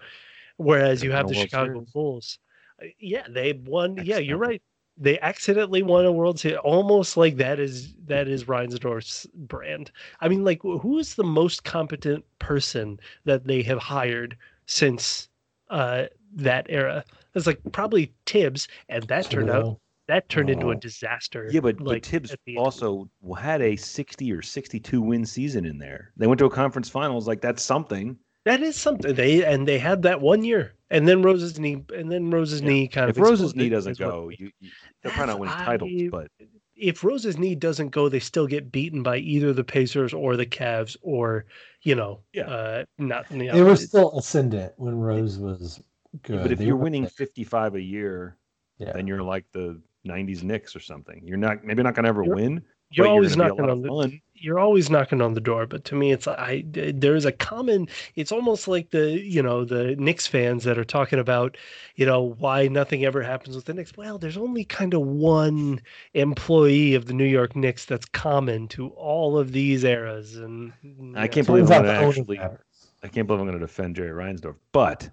Whereas 0.56 1.02
you 1.04 1.12
have 1.12 1.28
the 1.28 1.34
World 1.34 1.50
Chicago 1.50 1.72
Series. 1.74 1.90
Bulls. 1.90 2.38
Uh, 2.82 2.86
Yeah, 2.98 3.26
they 3.28 3.52
won. 3.52 3.98
Yeah, 4.02 4.18
you're 4.18 4.38
right. 4.38 4.62
They 4.98 5.18
accidentally 5.20 5.82
won 5.82 6.06
a 6.06 6.12
World 6.12 6.40
Series, 6.40 6.58
almost 6.58 7.16
like 7.18 7.36
that 7.36 7.60
is 7.60 7.94
that 8.06 8.28
is 8.28 8.44
Reinsdorf's 8.44 9.26
brand. 9.34 9.90
I 10.20 10.28
mean, 10.28 10.42
like 10.44 10.62
who 10.62 10.98
is 10.98 11.14
the 11.14 11.24
most 11.24 11.64
competent 11.64 12.24
person 12.38 12.98
that 13.24 13.46
they 13.46 13.62
have 13.62 13.78
hired 13.78 14.36
since 14.66 15.28
uh, 15.68 16.04
that 16.34 16.66
era? 16.70 17.04
It's 17.34 17.46
like 17.46 17.60
probably 17.72 18.14
Tibbs, 18.24 18.68
and 18.88 19.06
that 19.08 19.28
turned 19.30 19.50
out 19.50 19.78
that 20.08 20.28
turned 20.30 20.48
into 20.48 20.70
a 20.70 20.74
Oh. 20.74 20.78
disaster. 20.78 21.50
Yeah, 21.52 21.60
but, 21.60 21.78
like, 21.80 22.02
but 22.02 22.02
Tibbs 22.02 22.32
at 22.32 22.38
end. 22.46 22.56
also 22.58 23.10
had 23.38 23.60
a 23.60 23.76
60 23.76 24.32
or 24.32 24.40
62 24.40 25.02
win 25.02 25.26
season 25.26 25.66
in 25.66 25.78
there. 25.78 26.12
They 26.16 26.26
went 26.26 26.38
to 26.38 26.46
a 26.46 26.50
conference 26.50 26.88
finals. 26.88 27.26
Like 27.28 27.42
that's 27.42 27.62
something. 27.62 28.16
That 28.44 28.62
is 28.62 28.76
something 28.76 29.14
they 29.14 29.44
and 29.44 29.66
they 29.66 29.78
had 29.78 30.02
that 30.02 30.20
one 30.22 30.44
year, 30.44 30.75
and 30.90 31.06
then 31.08 31.22
Rose's 31.22 31.58
knee, 31.58 31.84
and 31.94 32.10
then 32.10 32.30
Rose's 32.30 32.60
Yeah. 32.60 32.68
knee 32.68 32.88
kind 32.88 33.10
If 33.10 33.16
of. 33.16 33.22
If 33.22 33.28
Rose's 33.28 33.56
knee 33.56 33.68
doesn't 33.68 33.92
is 33.92 34.00
what- 34.00 34.10
go, 34.10 34.28
you, 34.30 34.50
you 34.60 34.70
they're 35.02 35.12
probably 35.12 35.32
not 35.32 35.40
winning 35.40 35.52
That's- 35.52 35.66
titles. 35.66 35.90
I- 36.02 36.08
But 36.08 36.30
If 36.78 37.02
Rose's 37.02 37.38
knee 37.38 37.54
doesn't 37.54 37.88
go, 37.88 38.10
they 38.10 38.18
still 38.18 38.46
get 38.46 38.70
beaten 38.70 39.02
by 39.02 39.16
either 39.16 39.54
the 39.54 39.64
Pacers 39.64 40.12
or 40.12 40.36
the 40.36 40.44
Cavs, 40.44 40.94
or 41.00 41.46
you 41.82 41.94
know, 41.94 42.20
Yeah. 42.34 42.50
uh, 42.50 42.84
not. 42.98 43.30
You 43.30 43.44
know, 43.44 43.54
They 43.54 43.62
were 43.62 43.76
still 43.76 44.18
ascendant 44.18 44.74
when 44.76 44.94
Rose 44.98 45.38
was 45.38 45.80
good. 46.22 46.42
but 46.42 46.52
if 46.52 46.58
They 46.58 46.66
you're 46.66 46.76
were- 46.76 46.82
winning 46.82 47.06
55 47.06 47.76
a 47.76 47.80
year, 47.80 48.36
yeah. 48.78 48.92
then 48.92 49.06
you're 49.06 49.22
like 49.22 49.46
the 49.52 49.80
90s 50.04 50.42
Knicks 50.42 50.76
or 50.76 50.80
something. 50.80 51.26
You're 51.26 51.38
not 51.38 51.64
maybe 51.64 51.82
not 51.82 51.94
gonna 51.94 52.08
ever 52.08 52.22
You're- 52.24 52.34
win. 52.42 52.62
You're 52.96 53.06
always 53.06 53.36
you're 53.36 53.48
knocking 53.48 53.70
on 53.70 53.82
the. 53.82 53.88
fun. 53.88 54.20
You're 54.38 54.58
always 54.58 54.90
knocking 54.90 55.22
on 55.22 55.32
the 55.32 55.40
door, 55.40 55.66
but 55.66 55.84
to 55.86 55.94
me, 55.94 56.12
it's 56.12 56.28
I. 56.28 56.62
There 56.66 57.16
is 57.16 57.24
a 57.24 57.32
common. 57.32 57.88
It's 58.16 58.30
almost 58.32 58.68
like 58.68 58.90
the 58.90 59.18
you 59.18 59.42
know 59.42 59.64
the 59.64 59.96
Knicks 59.96 60.26
fans 60.26 60.64
that 60.64 60.78
are 60.78 60.84
talking 60.84 61.18
about, 61.18 61.56
you 61.94 62.04
know, 62.04 62.34
why 62.38 62.68
nothing 62.68 63.04
ever 63.04 63.22
happens 63.22 63.56
with 63.56 63.64
the 63.64 63.74
Knicks. 63.74 63.96
Well, 63.96 64.18
there's 64.18 64.36
only 64.36 64.64
kind 64.64 64.92
of 64.92 65.00
one 65.00 65.80
employee 66.14 66.94
of 66.94 67.06
the 67.06 67.14
New 67.14 67.24
York 67.24 67.56
Knicks 67.56 67.86
that's 67.86 68.06
common 68.06 68.68
to 68.68 68.88
all 68.90 69.38
of 69.38 69.52
these 69.52 69.84
eras, 69.84 70.36
and 70.36 70.72
I 71.16 71.28
can't 71.28 71.46
yeah. 71.46 71.54
believe 71.54 71.70
I'm 71.70 71.82
gonna 71.84 72.08
actually- 72.08 72.38
matters. 72.38 72.60
I 73.02 73.08
can't 73.08 73.26
believe 73.26 73.40
I'm 73.40 73.46
going 73.46 73.58
to 73.58 73.64
defend 73.64 73.94
Jerry 73.94 74.10
Reinsdorf, 74.10 74.56
but 74.72 75.08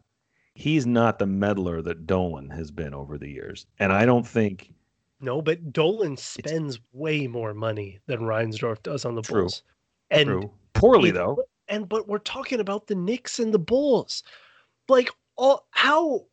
he's 0.55 0.85
not 0.85 1.19
the 1.19 1.27
meddler 1.27 1.81
that 1.81 2.07
Dolan 2.07 2.49
has 2.49 2.71
been 2.71 2.93
over 2.93 3.17
the 3.17 3.29
years. 3.29 3.67
And 3.79 3.91
I 3.91 4.05
don't 4.05 4.27
think 4.27 4.73
No, 5.23 5.41
but 5.41 5.71
Dolan 5.71 6.17
spends 6.17 6.80
way 6.91 7.28
more 7.28 7.53
money 7.53 7.99
than 8.07 8.19
Reinsdorf 8.19 8.84
does 8.84 9.05
on 9.05 9.15
the 9.15 9.21
True. 9.21 9.43
Bulls. 9.43 9.63
And 10.11 10.28
true. 10.28 10.51
Poorly 10.74 11.09
if- 11.09 11.15
though. 11.15 11.43
and 11.69 11.88
but 11.88 12.07
we're 12.09 12.17
talking 12.19 12.59
about 12.59 12.88
the 12.88 12.95
Knicks 12.95 13.39
and 13.39 13.53
the 13.53 13.59
Bulls. 13.59 14.21
Like 14.89 15.09
all 15.38 15.65
how 15.71 16.26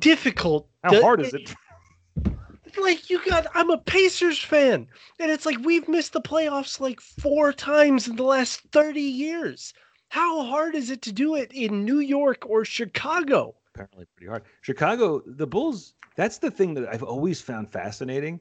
difficult 0.00 0.66
How 0.82 1.00
hard 1.02 1.20
is 1.20 1.34
it? 1.34 1.54
Like 2.76 3.08
you 3.10 3.24
got 3.24 3.46
I'm 3.54 3.70
a 3.70 3.78
Pacers 3.78 4.38
fan. 4.38 4.86
And 5.18 5.30
it's 5.30 5.46
like 5.46 5.58
we've 5.64 5.88
missed 5.88 6.12
the 6.12 6.20
playoffs 6.20 6.78
like 6.80 7.00
four 7.00 7.52
times 7.52 8.06
in 8.06 8.16
the 8.16 8.22
last 8.24 8.60
30 8.72 9.00
years. 9.00 9.72
How 10.10 10.44
hard 10.44 10.74
is 10.74 10.90
it 10.90 11.02
to 11.02 11.12
do 11.12 11.34
it 11.34 11.50
in 11.52 11.84
New 11.84 11.98
York 11.98 12.44
or 12.46 12.64
Chicago? 12.64 13.54
Apparently 13.78 14.06
pretty 14.16 14.28
hard. 14.28 14.42
Chicago, 14.62 15.22
the 15.24 15.46
Bulls, 15.46 15.94
that's 16.16 16.38
the 16.38 16.50
thing 16.50 16.74
that 16.74 16.88
I've 16.92 17.04
always 17.04 17.40
found 17.40 17.70
fascinating. 17.70 18.40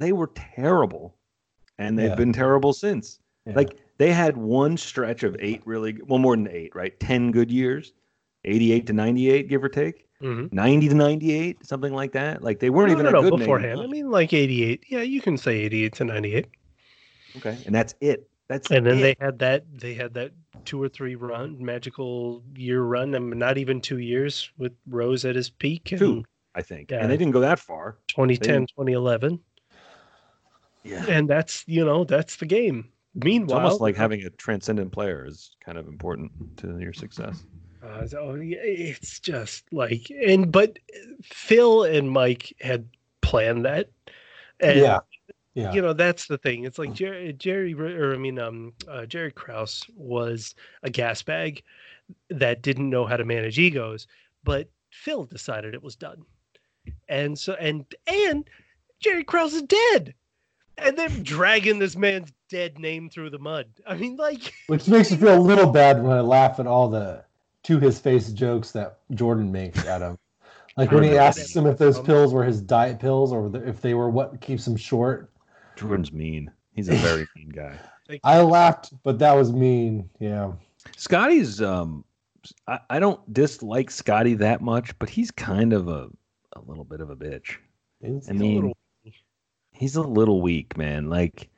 they 0.00 0.12
were 0.12 0.30
terrible, 0.36 1.16
and 1.78 1.98
they've 1.98 2.10
Yeah. 2.10 2.14
been 2.14 2.32
terrible 2.32 2.72
since. 2.72 3.18
Yeah. 3.46 3.54
Like 3.56 3.76
they 3.96 4.12
had 4.12 4.36
one 4.36 4.76
stretch 4.76 5.24
of 5.24 5.36
eight 5.40 5.60
really, 5.66 5.98
well, 6.06 6.20
more 6.20 6.36
than 6.36 6.46
eight, 6.46 6.72
right? 6.76 6.98
Ten 7.00 7.32
good 7.32 7.50
years, 7.50 7.92
eighty-eight 8.44 8.86
to 8.86 8.92
ninety-eight, 8.92 9.48
give 9.48 9.64
or 9.64 9.68
take, 9.68 10.06
Mhm. 10.22 10.52
ninety 10.52 10.88
to 10.88 10.94
ninety-eight, 10.94 11.66
something 11.66 11.92
like 11.92 12.12
that. 12.12 12.44
Like 12.44 12.60
they 12.60 12.70
weren't 12.70 12.92
No, 12.92 13.00
even 13.00 13.12
no, 13.12 13.22
good 13.28 13.38
beforehand. 13.40 13.80
I 13.80 13.88
mean, 13.88 14.08
like 14.08 14.32
88. 14.32 14.84
Yeah, 14.88 15.02
you 15.02 15.20
can 15.20 15.36
say 15.36 15.58
88 15.58 15.94
to 15.94 16.04
98. 16.04 16.46
Okay, 17.38 17.58
and 17.66 17.74
that's 17.74 17.96
it. 18.00 18.30
That's 18.48 18.70
And 18.70 18.86
then 18.86 18.98
it. 18.98 19.02
they 19.02 19.16
had 19.24 19.38
that 19.40 19.64
they 19.78 19.94
had 19.94 20.14
that 20.14 20.32
two 20.64 20.82
or 20.82 20.88
three 20.88 21.14
run 21.14 21.62
magical 21.64 22.42
year 22.56 22.82
run. 22.82 23.14
I 23.14 23.18
mean, 23.18 23.38
not 23.38 23.58
even 23.58 23.80
two 23.80 23.98
years 23.98 24.50
with 24.58 24.72
Rose 24.88 25.24
at 25.24 25.36
his 25.36 25.50
peak. 25.50 25.92
and 25.92 25.98
Two. 25.98 26.24
I 26.54 26.62
think, 26.62 26.90
Yeah. 26.90 27.00
and 27.02 27.10
they 27.10 27.16
didn't 27.16 27.32
go 27.34 27.40
that 27.40 27.58
far. 27.60 27.98
2010, 28.08 28.66
2011, 28.66 29.38
Yeah, 30.82 31.04
and 31.08 31.28
that's 31.28 31.62
you 31.68 31.84
know 31.84 32.04
that's 32.04 32.36
the 32.36 32.46
game. 32.46 32.88
it's 33.14 33.24
Meanwhile, 33.24 33.58
almost 33.60 33.80
like 33.80 33.96
having 33.96 34.22
a 34.24 34.30
transcendent 34.30 34.90
player 34.92 35.24
is 35.26 35.56
kind 35.64 35.78
of 35.78 35.86
important 35.86 36.32
to 36.58 36.78
your 36.80 36.92
success. 36.92 37.44
Uh, 37.82 38.06
so 38.06 38.36
it's 38.40 39.20
just 39.20 39.72
like 39.72 40.10
and 40.26 40.50
but 40.50 40.78
Phil 41.22 41.84
and 41.84 42.10
Mike 42.10 42.52
had 42.60 42.88
planned 43.20 43.64
that. 43.66 43.90
And, 44.58 44.80
yeah. 44.80 44.98
Yeah. 45.58 45.72
You 45.72 45.82
know 45.82 45.92
that's 45.92 46.28
the 46.28 46.38
thing. 46.38 46.64
It's 46.64 46.78
like 46.78 46.92
Jerry, 46.92 47.32
Jerry, 47.32 47.74
or 47.74 48.14
I 48.14 48.16
mean, 48.16 48.38
um, 48.38 48.72
uh, 48.86 49.06
Jerry 49.06 49.32
Krause 49.32 49.84
was 49.96 50.54
a 50.84 50.90
gas 50.90 51.20
bag 51.20 51.64
that 52.30 52.62
didn't 52.62 52.88
know 52.88 53.06
how 53.06 53.16
to 53.16 53.24
manage 53.24 53.58
egos, 53.58 54.06
but 54.44 54.68
Phil 54.90 55.24
decided 55.24 55.74
it 55.74 55.82
was 55.82 55.96
done, 55.96 56.22
and 57.08 57.36
so 57.36 57.54
and 57.54 57.84
and 58.06 58.48
Jerry 59.00 59.24
Krause 59.24 59.54
is 59.54 59.62
dead, 59.62 60.14
and 60.76 60.96
they're 60.96 61.08
dragging 61.08 61.80
this 61.80 61.96
man's 61.96 62.32
dead 62.48 62.78
name 62.78 63.10
through 63.10 63.30
the 63.30 63.40
mud. 63.40 63.66
I 63.84 63.96
mean, 63.96 64.14
like, 64.14 64.54
Which 64.68 64.86
makes 64.86 65.10
me 65.10 65.16
feel 65.16 65.36
a 65.36 65.40
little 65.40 65.72
bad 65.72 66.00
when 66.00 66.16
I 66.16 66.20
laugh 66.20 66.60
at 66.60 66.68
all 66.68 66.88
the 66.88 67.24
to 67.64 67.80
his 67.80 67.98
face 67.98 68.30
jokes 68.30 68.70
that 68.70 69.00
Jordan 69.10 69.50
makes 69.50 69.84
at 69.86 70.02
him. 70.02 70.16
Like 70.76 70.92
when 70.92 71.02
he 71.02 71.18
asks 71.18 71.56
him 71.56 71.66
if 71.66 71.78
those 71.78 71.98
pills 71.98 72.32
were 72.32 72.44
his 72.44 72.62
diet 72.62 73.00
pills 73.00 73.32
or 73.32 73.50
if 73.66 73.80
they 73.80 73.94
were 73.94 74.08
what 74.08 74.40
keeps 74.40 74.64
him 74.64 74.76
short. 74.76 75.32
Jordan's 75.78 76.12
mean. 76.12 76.50
He's 76.74 76.88
a 76.88 76.94
very 76.94 77.26
mean 77.36 77.48
guy. 77.50 77.78
I 78.24 78.40
laughed, 78.40 78.92
but 79.02 79.18
that 79.18 79.32
was 79.34 79.52
mean. 79.52 80.08
Yeah. 80.20 80.52
Scottie's 80.96 81.60
um 81.62 82.04
I, 82.66 82.78
I 82.90 82.98
don't 83.00 83.20
dislike 83.32 83.90
Scottie 83.90 84.34
that 84.34 84.60
much, 84.62 84.98
but 84.98 85.08
he's 85.10 85.30
kind 85.30 85.72
of 85.72 85.88
a 85.88 86.08
a 86.54 86.60
little 86.66 86.84
bit 86.84 87.00
of 87.00 87.10
a 87.10 87.16
bitch. 87.16 87.56
It's- 88.00 88.28
I 88.28 88.32
a 88.32 88.34
mean, 88.34 88.54
little- 88.56 88.76
he's 89.72 89.96
a 89.96 90.02
little 90.02 90.40
weak, 90.40 90.76
man. 90.76 91.10
Like 91.10 91.48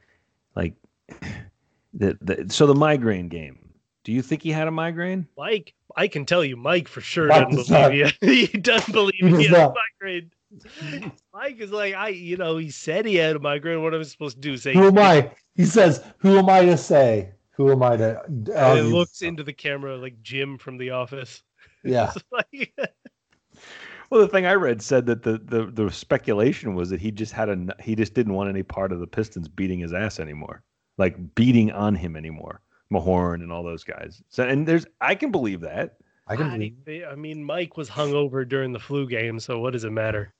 like 0.57 0.75
the, 1.95 2.18
the 2.21 2.47
so 2.49 2.66
the 2.66 2.75
migraine 2.75 3.29
game. 3.29 3.59
Do 4.05 4.12
you 4.12 4.23
think 4.23 4.43
he 4.43 4.51
had 4.51 4.66
a 4.66 4.71
migraine? 4.71 5.29
Mike, 5.37 5.75
I 5.95 6.09
can 6.09 6.25
tell 6.25 6.43
you, 6.45 6.57
Mike 6.57 6.89
for 6.89 7.03
sure 7.03 7.27
Mike 7.29 7.51
doesn't 7.51 7.57
does 7.57 7.71
not. 7.71 7.91
believe 7.91 8.12
you. 8.23 8.47
he 8.47 8.59
doesn't 8.59 8.93
believe 8.93 9.14
He 9.21 9.29
he, 9.29 9.49
does 9.49 9.57
has 9.57 9.68
a 9.68 9.75
migraine. 10.01 10.31
Mike 11.32 11.61
is 11.61 11.70
like, 11.70 11.94
I, 11.94 12.09
you 12.09 12.36
know, 12.36 12.57
he 12.57 12.70
said 12.70 13.07
he 13.07 13.16
had 13.16 13.36
a 13.36 13.38
migraine. 13.38 13.82
What 13.82 13.94
am 13.94 14.01
I 14.01 14.05
supposed 14.05 14.36
to 14.36 14.40
do? 14.40 14.57
Say, 14.57 14.74
Who 14.74 14.88
am 14.88 14.98
I? 14.98 15.30
He 15.55 15.64
says, 15.64 16.05
"Who 16.18 16.38
am 16.38 16.48
I 16.48 16.64
to 16.64 16.76
say? 16.76 17.32
Who 17.53 17.70
am 17.70 17.82
I 17.82 17.96
to?" 17.96 18.22
And 18.26 18.48
it 18.78 18.84
looks 18.84 19.22
into 19.22 19.42
the 19.42 19.53
camera 19.53 19.96
like 19.96 20.22
Jim 20.22 20.59
from 20.59 20.78
The 20.78 20.90
Office. 20.90 21.42
Yeah. 21.82 22.12
Like, 22.30 22.74
Well, 24.11 24.20
the 24.20 24.28
thing 24.28 24.44
I 24.44 24.55
read 24.55 24.82
said 24.82 25.07
that 25.07 25.22
the, 25.22 25.38
the, 25.38 25.66
the 25.66 25.90
speculation 25.90 26.74
was 26.74 26.90
that 26.90 27.01
he 27.01 27.12
just 27.12 27.32
had 27.32 27.48
a 27.48 27.74
he 27.80 27.94
just 27.94 28.12
didn't 28.12 28.34
want 28.34 28.51
any 28.51 28.64
part 28.64 28.92
of 28.92 28.98
the 28.98 29.07
Pistons 29.07 29.48
beating 29.48 29.78
his 29.78 29.94
ass 29.94 30.18
anymore, 30.18 30.62
like 30.98 31.34
beating 31.36 31.70
on 31.70 31.94
him 31.94 32.16
anymore. 32.16 32.61
Mahorn 32.92 33.36
and 33.36 33.53
all 33.53 33.62
those 33.62 33.84
guys. 33.84 34.20
So 34.28 34.46
and 34.46 34.66
there's 34.66 34.84
I 35.01 35.14
can 35.14 35.30
believe 35.30 35.61
that. 35.61 35.98
I 36.26 36.36
can 36.36 36.46
I, 36.51 36.72
believe. 36.84 37.05
I 37.11 37.14
mean, 37.14 37.42
Mike 37.42 37.76
was 37.76 37.88
hungover 37.88 38.46
during 38.46 38.72
the 38.72 38.80
flu 38.80 39.09
game, 39.09 39.38
so 39.38 39.61
what 39.61 39.72
does 39.72 39.84
it 39.84 39.92
matter? 39.92 40.34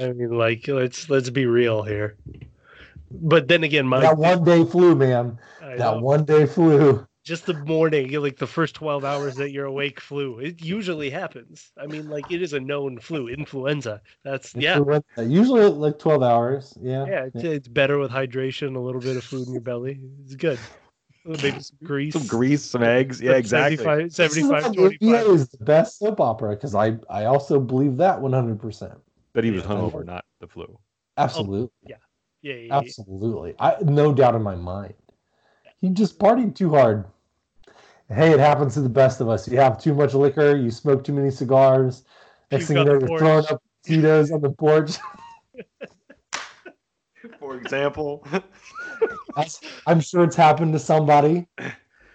I 0.00 0.12
mean, 0.12 0.30
like, 0.36 0.66
let's 0.68 1.08
let's 1.08 1.30
be 1.30 1.46
real 1.46 1.82
here. 1.82 2.16
But 3.10 3.48
then 3.48 3.64
again, 3.64 3.86
Mike, 3.86 4.02
That 4.02 4.18
one 4.18 4.44
day 4.44 4.64
flu, 4.64 4.94
man. 4.94 5.38
I 5.62 5.76
That 5.76 5.96
know. 5.96 5.98
one 6.00 6.24
day 6.24 6.46
flu. 6.46 7.06
just 7.24 7.46
the 7.46 7.54
morning, 7.54 8.12
like 8.12 8.36
the 8.36 8.46
first 8.46 8.74
12 8.76 9.04
hours 9.04 9.34
that 9.36 9.50
you're 9.50 9.64
awake 9.66 10.00
flu. 10.00 10.38
It 10.38 10.62
usually 10.62 11.10
happens. 11.10 11.72
I 11.80 11.86
mean, 11.86 12.08
like 12.08 12.30
it 12.30 12.42
is 12.42 12.52
a 12.52 12.60
known 12.60 12.98
flu, 13.00 13.28
influenza. 13.28 14.00
That's 14.24 14.54
yeah. 14.54 14.78
Usually 15.18 15.66
like 15.68 15.98
twelve 15.98 16.22
hours. 16.22 16.76
Yeah. 16.80 17.06
Yeah, 17.06 17.24
it's, 17.32 17.44
it's 17.44 17.68
better 17.68 17.98
with 17.98 18.10
hydration, 18.10 18.76
a 18.76 18.80
little 18.80 19.00
bit 19.00 19.16
of 19.16 19.24
food 19.24 19.46
in 19.48 19.52
your 19.54 19.62
belly. 19.62 19.98
It's 20.24 20.34
good. 20.34 20.58
Maybe 21.24 21.58
some 21.58 21.78
grease. 21.82 22.12
Some 22.12 22.26
grease, 22.28 22.62
some 22.62 22.84
eggs. 22.84 23.20
Yeah, 23.20 23.32
exactly. 23.32 23.76
75, 23.78 23.98
This 24.10 24.36
is 24.36 24.46
75 24.48 24.62
why 24.62 24.68
the 24.68 24.74
25. 24.98 25.26
Is 25.34 25.48
the 25.48 25.64
best 25.64 25.98
soap 25.98 26.20
opera 26.20 26.50
because 26.50 26.74
I 26.76 26.96
I 27.10 27.24
also 27.24 27.58
believe 27.58 27.96
that 27.96 28.20
one 28.20 28.32
hundred 28.32 28.60
percent. 28.60 28.94
That 29.36 29.44
he 29.44 29.50
was 29.50 29.64
Yeah. 29.64 29.68
hungover, 29.68 30.02
not 30.02 30.24
the 30.40 30.48
flu. 30.48 30.78
Absolutely. 31.18 31.68
Yeah, 31.82 31.96
yeah, 32.40 32.54
yeah. 32.54 32.74
Absolutely. 32.74 33.54
I 33.58 33.76
no 33.82 34.14
doubt 34.14 34.34
in 34.34 34.42
my 34.42 34.54
mind. 34.54 34.94
He 35.76 35.90
just 35.90 36.18
partied 36.18 36.54
too 36.54 36.70
hard. 36.70 37.04
Hey, 38.08 38.32
it 38.32 38.40
happens 38.40 38.72
to 38.74 38.80
the 38.80 38.88
best 38.88 39.20
of 39.20 39.28
us. 39.28 39.46
You 39.46 39.58
have 39.58 39.78
too 39.78 39.92
much 39.92 40.14
liquor, 40.14 40.56
you 40.56 40.70
smoke 40.70 41.04
too 41.04 41.12
many 41.12 41.30
cigars. 41.30 42.04
Next 42.50 42.64
Puke 42.64 42.68
thing 42.68 42.76
you 42.78 42.84
know, 42.84 42.92
you're 42.92 43.08
porch. 43.08 43.20
throwing 43.20 43.44
up 43.50 43.62
Tito's 43.84 44.30
on 44.30 44.40
the 44.40 44.52
porch. 44.52 44.96
For 47.38 47.56
example, 47.56 48.26
I'm 49.86 50.00
sure 50.00 50.24
it's 50.24 50.36
happened 50.36 50.72
to 50.72 50.78
somebody. 50.78 51.46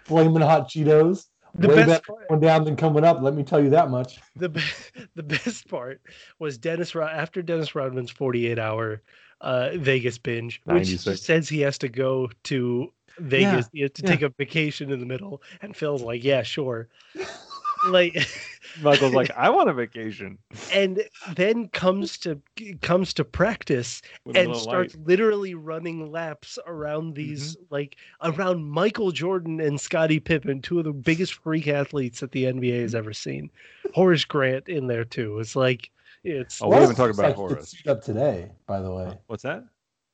Flaming 0.06 0.42
hot 0.42 0.68
Cheetos. 0.68 1.26
The 1.54 1.68
Way 1.68 1.74
best 1.76 1.88
better 1.88 2.02
part, 2.02 2.28
going 2.28 2.40
down 2.40 2.64
than 2.64 2.76
coming 2.76 3.04
up. 3.04 3.20
Let 3.20 3.34
me 3.34 3.42
tell 3.42 3.62
you 3.62 3.70
that 3.70 3.90
much. 3.90 4.20
the 4.36 4.48
the 5.14 5.22
best 5.22 5.68
part 5.68 6.00
was 6.38 6.58
Dennis 6.58 6.94
Rod- 6.94 7.12
after 7.12 7.42
Dennis 7.42 7.74
Rodman's 7.74 8.10
48 8.10 8.58
hour 8.58 9.02
uh, 9.42 9.70
Vegas 9.74 10.18
binge, 10.18 10.60
which 10.64 10.74
96. 10.74 11.20
says 11.20 11.48
he 11.48 11.60
has 11.60 11.78
to 11.78 11.88
go 11.88 12.30
to 12.44 12.92
Vegas 13.18 13.50
has 13.52 13.68
to 13.68 14.02
yeah. 14.02 14.08
take 14.08 14.22
a 14.22 14.30
vacation 14.30 14.90
in 14.90 15.00
the 15.00 15.06
middle, 15.06 15.42
and 15.60 15.76
Phil's 15.76 16.02
like, 16.02 16.24
"Yeah, 16.24 16.42
sure." 16.42 16.88
like, 17.88 18.26
Michael's 18.80 19.14
like, 19.14 19.30
I 19.36 19.50
want 19.50 19.68
a 19.68 19.72
vacation. 19.72 20.38
and 20.72 21.02
then 21.34 21.68
comes 21.68 22.18
to 22.18 22.40
comes 22.80 23.12
to 23.14 23.24
practice 23.24 24.02
with 24.24 24.36
and 24.36 24.56
starts 24.56 24.94
light. 24.94 25.06
literally 25.06 25.54
running 25.54 26.10
laps 26.10 26.58
around 26.66 27.08
mm-hmm. 27.08 27.14
these 27.14 27.56
like 27.70 27.96
around 28.22 28.64
Michael 28.64 29.12
Jordan 29.12 29.60
and 29.60 29.80
Scottie 29.80 30.20
Pippen, 30.20 30.62
two 30.62 30.78
of 30.78 30.84
the 30.84 30.92
biggest 30.92 31.34
freak 31.34 31.68
athletes 31.68 32.20
that 32.20 32.32
the 32.32 32.44
NBA 32.44 32.80
has 32.80 32.94
ever 32.94 33.12
seen. 33.12 33.50
Horace 33.94 34.24
Grant 34.24 34.68
in 34.68 34.86
there 34.86 35.04
too. 35.04 35.38
It's 35.38 35.56
like 35.56 35.90
it's 36.24 36.62
Oh, 36.62 36.68
we 36.68 36.74
haven't 36.74 36.96
Horace 36.96 37.16
talked 37.16 37.18
about 37.18 37.28
like 37.28 37.36
Horace. 37.36 37.70
Suit 37.70 37.86
up 37.88 38.02
today, 38.02 38.50
by 38.66 38.80
the 38.80 38.90
way. 38.90 39.18
What's 39.26 39.42
that? 39.42 39.64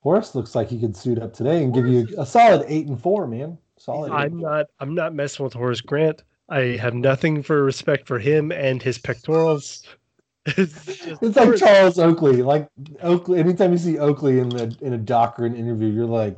Horace 0.01 0.35
looks 0.35 0.55
like 0.55 0.69
he 0.69 0.79
could 0.79 0.97
suit 0.97 1.19
up 1.19 1.35
today 1.35 1.63
and 1.63 1.75
give 1.75 1.87
you 1.87 2.09
a 2.17 2.25
solid 2.25 2.65
eight 2.69 2.87
and 2.87 3.01
four, 3.01 3.27
man. 3.27 3.59
Solid. 3.77 4.13
I'm 4.13 4.39
not 4.39 4.67
I'm 4.81 4.95
not 4.95 5.15
messing 5.15 5.45
with 5.45 5.53
Horace 5.53 5.81
Grant. 5.81 6.23
I 6.49 6.77
have 6.81 6.95
nothing 6.95 7.43
for 7.43 7.63
respect 7.63 8.07
for 8.07 8.19
him 8.19 8.51
and 8.53 8.83
his 8.83 8.99
pectorals. 8.99 9.83
it's 10.47 10.85
just 10.87 11.23
It's 11.23 11.37
like 11.37 11.57
Charles 11.57 11.99
Oakley. 11.99 12.43
Like 12.43 12.69
Oakley. 13.03 13.41
Anytime 13.41 13.73
you 13.73 13.79
see 13.79 13.99
Oakley 13.99 14.39
in 14.39 14.49
the 14.49 14.75
in 14.81 14.95
a 14.95 14.99
doc 14.99 15.39
or 15.39 15.45
an 15.47 15.55
interview, 15.55 15.89
you're 15.89 16.07
like, 16.07 16.37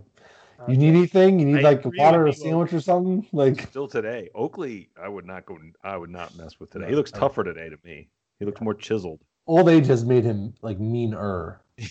uh, 0.59 0.65
you 0.71 0.77
need 0.77 0.89
anything? 0.89 1.39
You 1.39 1.47
need 1.47 1.59
I 1.65 1.71
like 1.73 1.85
water 1.85 2.23
or 2.25 2.27
a 2.27 2.33
sandwich 2.33 2.73
or 2.73 2.81
something? 2.81 3.25
Like 3.33 3.63
Still 3.69 3.87
today, 3.87 4.29
Oakley. 4.35 4.89
I 5.01 5.09
would 5.09 5.27
not 5.27 5.47
go. 5.47 5.59
I 5.85 5.97
would 5.97 6.11
not 6.11 6.37
mess 6.37 6.59
with 6.59 6.71
today. 6.71 6.85
No, 6.87 6.89
he 6.91 6.97
looks 6.97 7.13
I- 7.15 7.19
tougher 7.19 7.45
today 7.45 7.69
to 7.69 7.79
me. 7.85 8.09
He 8.41 8.45
looks 8.47 8.61
more 8.61 8.75
chiseled. 8.75 9.21
old 9.47 9.69
age 9.69 9.87
has 9.87 10.05
made 10.05 10.25
him 10.25 10.55
like 10.63 10.79
meaner. 10.81 11.61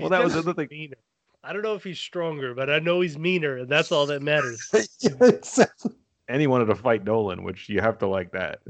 Well, 0.00 0.08
that 0.08 0.24
was 0.24 0.32
the 0.32 0.38
He's 0.38 0.48
other 0.48 0.54
thing. 0.54 0.68
meaner. 0.70 0.96
I 1.44 1.52
don't 1.52 1.60
know 1.60 1.74
if 1.74 1.84
he's 1.84 1.98
stronger, 1.98 2.54
but 2.54 2.70
I 2.70 2.78
know 2.78 3.02
he's 3.02 3.18
meaner, 3.18 3.58
and 3.58 3.68
that's 3.68 3.92
all 3.92 4.06
that 4.06 4.22
matters. 4.22 4.72
And 6.28 6.40
he 6.40 6.46
wanted 6.46 6.66
to 6.66 6.74
fight 6.74 7.04
Dolan, 7.04 7.42
which 7.42 7.68
you 7.68 7.80
have 7.80 7.98
to 7.98 8.06
like 8.06 8.32
that. 8.32 8.60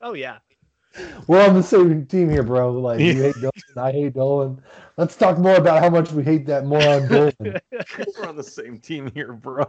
Oh 0.00 0.14
yeah. 0.14 0.38
We're 1.26 1.46
on 1.46 1.54
the 1.54 1.62
same 1.62 2.06
team 2.06 2.28
here, 2.28 2.42
bro. 2.42 2.72
Like 2.72 3.00
you 3.00 3.14
hate 3.14 3.34
Dolan, 3.40 3.52
I 3.76 3.92
hate 3.92 4.14
Dolan. 4.14 4.62
Let's 4.96 5.16
talk 5.16 5.38
more 5.38 5.56
about 5.56 5.82
how 5.82 5.90
much 5.90 6.12
we 6.12 6.22
hate 6.22 6.46
that 6.46 6.66
moron 6.66 7.08
Dolan. 7.08 7.32
We're 7.72 8.28
on 8.28 8.36
the 8.36 8.42
same 8.42 8.78
team 8.78 9.10
here, 9.14 9.32
bro. 9.32 9.64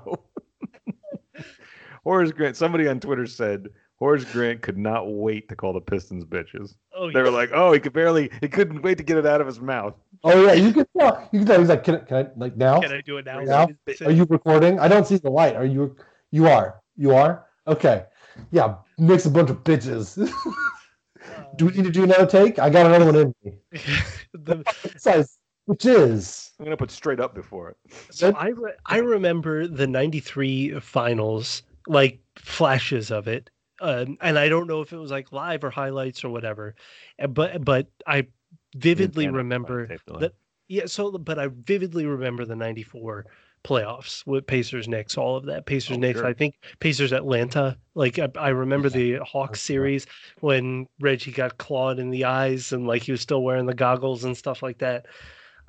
Horace 2.03 2.31
Grant. 2.31 2.57
Somebody 2.57 2.88
on 2.88 2.99
Twitter 2.99 3.25
said 3.25 3.69
Horace 3.97 4.25
Grant 4.25 4.61
could 4.61 4.77
not 4.77 5.13
wait 5.13 5.47
to 5.47 5.55
call 5.55 5.71
the 5.71 5.79
Pistons 5.79 6.25
bitches. 6.25 6.75
Oh 6.93 7.09
They 7.09 7.21
were 7.21 7.29
like, 7.31 7.51
"Oh, 7.53 7.71
he 7.71 7.79
could 7.79 7.93
barely. 7.93 8.29
He 8.41 8.49
couldn't 8.49 8.81
wait 8.81 8.97
to 8.97 9.03
get 9.03 9.17
it 9.17 9.25
out 9.25 9.39
of 9.39 9.47
his 9.47 9.61
mouth." 9.61 9.95
Oh 10.25 10.45
yeah, 10.45 10.53
you 10.53 10.73
can 10.73 10.86
tell. 10.97 11.29
You 11.31 11.39
can 11.39 11.47
tell. 11.47 11.59
He's 11.59 11.69
like, 11.69 11.86
can 11.86 11.95
I, 11.95 11.99
can 11.99 12.17
I 12.17 12.27
like 12.36 12.57
now? 12.57 12.81
Can 12.81 12.91
I 12.91 13.01
do 13.01 13.17
it 13.17 13.25
now? 13.25 13.39
Now? 13.39 13.69
Are 14.05 14.11
you 14.11 14.25
recording? 14.25 14.79
I 14.79 14.89
don't 14.89 15.07
see 15.07 15.17
the 15.17 15.29
light. 15.29 15.55
Are 15.55 15.65
you? 15.65 15.95
You 16.31 16.47
are. 16.47 16.81
You 16.95 17.15
are. 17.15 17.45
Okay. 17.67 18.05
Yeah. 18.51 18.75
Mix 18.97 19.25
a 19.25 19.29
bunch 19.29 19.49
of 19.49 19.63
bitches. 19.63 20.15
do 21.55 21.65
we 21.65 21.71
need 21.73 21.85
to 21.85 21.91
do 21.91 22.03
another 22.03 22.25
take? 22.25 22.59
I 22.59 22.69
got 22.69 22.85
another 22.85 23.05
one 23.05 23.15
in 23.15 23.35
me. 23.43 23.53
the, 24.33 24.63
Size. 24.97 25.37
which 25.65 25.85
is 25.85 26.51
I'm 26.59 26.65
gonna 26.65 26.77
put 26.77 26.91
straight 26.91 27.19
up 27.19 27.33
before 27.35 27.69
it. 27.69 27.77
So 28.11 28.33
I 28.33 28.49
re- 28.49 28.73
I 28.85 28.97
remember 28.97 29.67
the 29.67 29.87
'93 29.87 30.79
finals, 30.79 31.63
like 31.87 32.19
flashes 32.35 33.11
of 33.11 33.27
it, 33.27 33.49
um, 33.81 34.17
and 34.21 34.37
I 34.37 34.49
don't 34.49 34.67
know 34.67 34.81
if 34.81 34.93
it 34.93 34.97
was 34.97 35.11
like 35.11 35.31
live 35.31 35.63
or 35.63 35.69
highlights 35.69 36.23
or 36.23 36.29
whatever, 36.29 36.75
uh, 37.19 37.27
but 37.27 37.63
but 37.63 37.87
I 38.07 38.27
vividly 38.75 39.27
remember 39.27 39.87
that 40.19 40.33
yeah. 40.67 40.85
So 40.85 41.11
but 41.17 41.39
I 41.39 41.47
vividly 41.47 42.05
remember 42.05 42.45
the 42.45 42.55
'94 42.55 43.25
playoffs 43.64 44.26
with 44.28 44.45
Pacers 44.45 44.88
Knicks, 44.88 45.18
all 45.18 45.36
of 45.38 45.45
that 45.45 45.66
Pacers 45.66 45.97
Oh, 45.97 45.99
Knicks. 45.99 46.20
sure. 46.20 46.28
I 46.28 46.34
think 46.34 46.55
Pacers 46.80 47.14
Atlanta. 47.14 47.78
Like 47.95 48.20
I, 48.20 48.28
I 48.38 48.49
remember 48.49 48.88
Yeah, 48.89 49.18
the 49.20 49.26
Hawks 49.26 49.61
series 49.61 50.05
when 50.41 50.88
Reggie 50.99 51.32
got 51.32 51.57
clawed 51.57 51.99
in 51.99 52.09
the 52.09 52.26
eyes 52.26 52.72
and 52.74 52.88
like 52.88 53.03
he 53.03 53.11
was 53.11 53.22
still 53.22 53.43
wearing 53.43 53.66
the 53.66 53.74
goggles 53.74 54.24
and 54.24 54.36
stuff 54.38 54.64
like 54.64 54.80
that. 54.80 55.05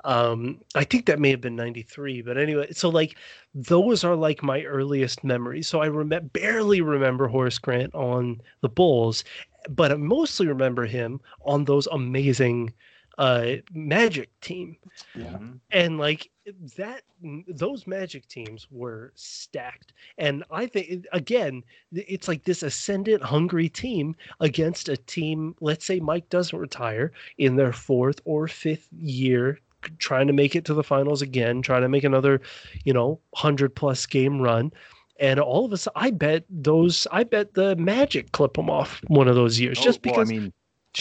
Um, 0.03 0.61
I 0.75 0.83
think 0.83 1.07
that 1.07 1.19
may 1.19 1.31
have 1.31 1.41
been 1.41 1.55
93, 1.55 2.21
but 2.21 2.37
anyway, 2.37 2.67
so 2.71 2.89
like 2.89 3.17
those 3.55 4.03
are 4.03 4.15
like 4.15 4.43
my 4.43 4.61
earliest 4.63 5.23
memories. 5.23 5.67
So 5.67 5.81
I 5.81 5.87
remember 5.87 6.27
barely 6.31 6.81
remember 6.81 7.27
Horace 7.27 7.57
Grant 7.57 7.93
on 7.95 8.39
the 8.61 8.69
Bulls, 8.69 9.23
but 9.67 9.91
I 9.91 9.95
mostly 9.95 10.45
remember 10.45 10.85
him 10.85 11.21
on 11.43 11.65
those 11.65 11.87
amazing 11.87 12.71
uh 13.17 13.55
Magic 13.73 14.29
team. 14.41 14.77
yeah. 15.15 15.37
And 15.71 15.97
like 15.97 16.29
that 16.77 17.01
those 17.47 17.87
Magic 17.87 18.27
teams 18.27 18.67
were 18.69 19.11
stacked. 19.15 19.93
And 20.17 20.43
I 20.51 20.67
think 20.67 21.05
again, 21.11 21.63
it's 21.91 22.27
like 22.27 22.43
this 22.43 22.63
ascendant 22.63 23.23
hungry 23.23 23.69
team 23.69 24.15
against 24.39 24.89
a 24.89 24.97
team, 24.97 25.55
let's 25.61 25.85
say 25.85 25.99
Mike 25.99 26.29
doesn't 26.29 26.57
retire 26.57 27.11
in 27.37 27.55
their 27.55 27.73
fourth 27.73 28.21
or 28.25 28.47
fifth 28.47 28.89
year 28.93 29.59
trying 29.99 30.27
to 30.27 30.33
make 30.33 30.55
it 30.55 30.65
to 30.65 30.73
the 30.73 30.83
finals 30.83 31.21
again, 31.21 31.61
trying 31.61 31.81
to 31.81 31.89
make 31.89 32.03
another, 32.03 32.41
you 32.83 32.93
know, 32.93 33.19
100 33.31 33.75
plus 33.75 34.05
game 34.05 34.41
run. 34.41 34.71
And 35.19 35.39
all 35.39 35.65
of 35.65 35.71
a 35.71 35.77
sudden, 35.77 36.01
I 36.01 36.11
bet 36.11 36.43
those, 36.49 37.07
I 37.11 37.23
bet 37.23 37.53
the 37.53 37.75
Magic 37.77 38.31
clip 38.31 38.55
them 38.55 38.69
off 38.69 39.01
one 39.07 39.27
of 39.27 39.35
those 39.35 39.59
years 39.59 39.77
Oh, 39.79 39.83
just 39.83 40.03
well, 40.03 40.13
because 40.13 40.29
I 40.29 40.33
mean, 40.33 40.53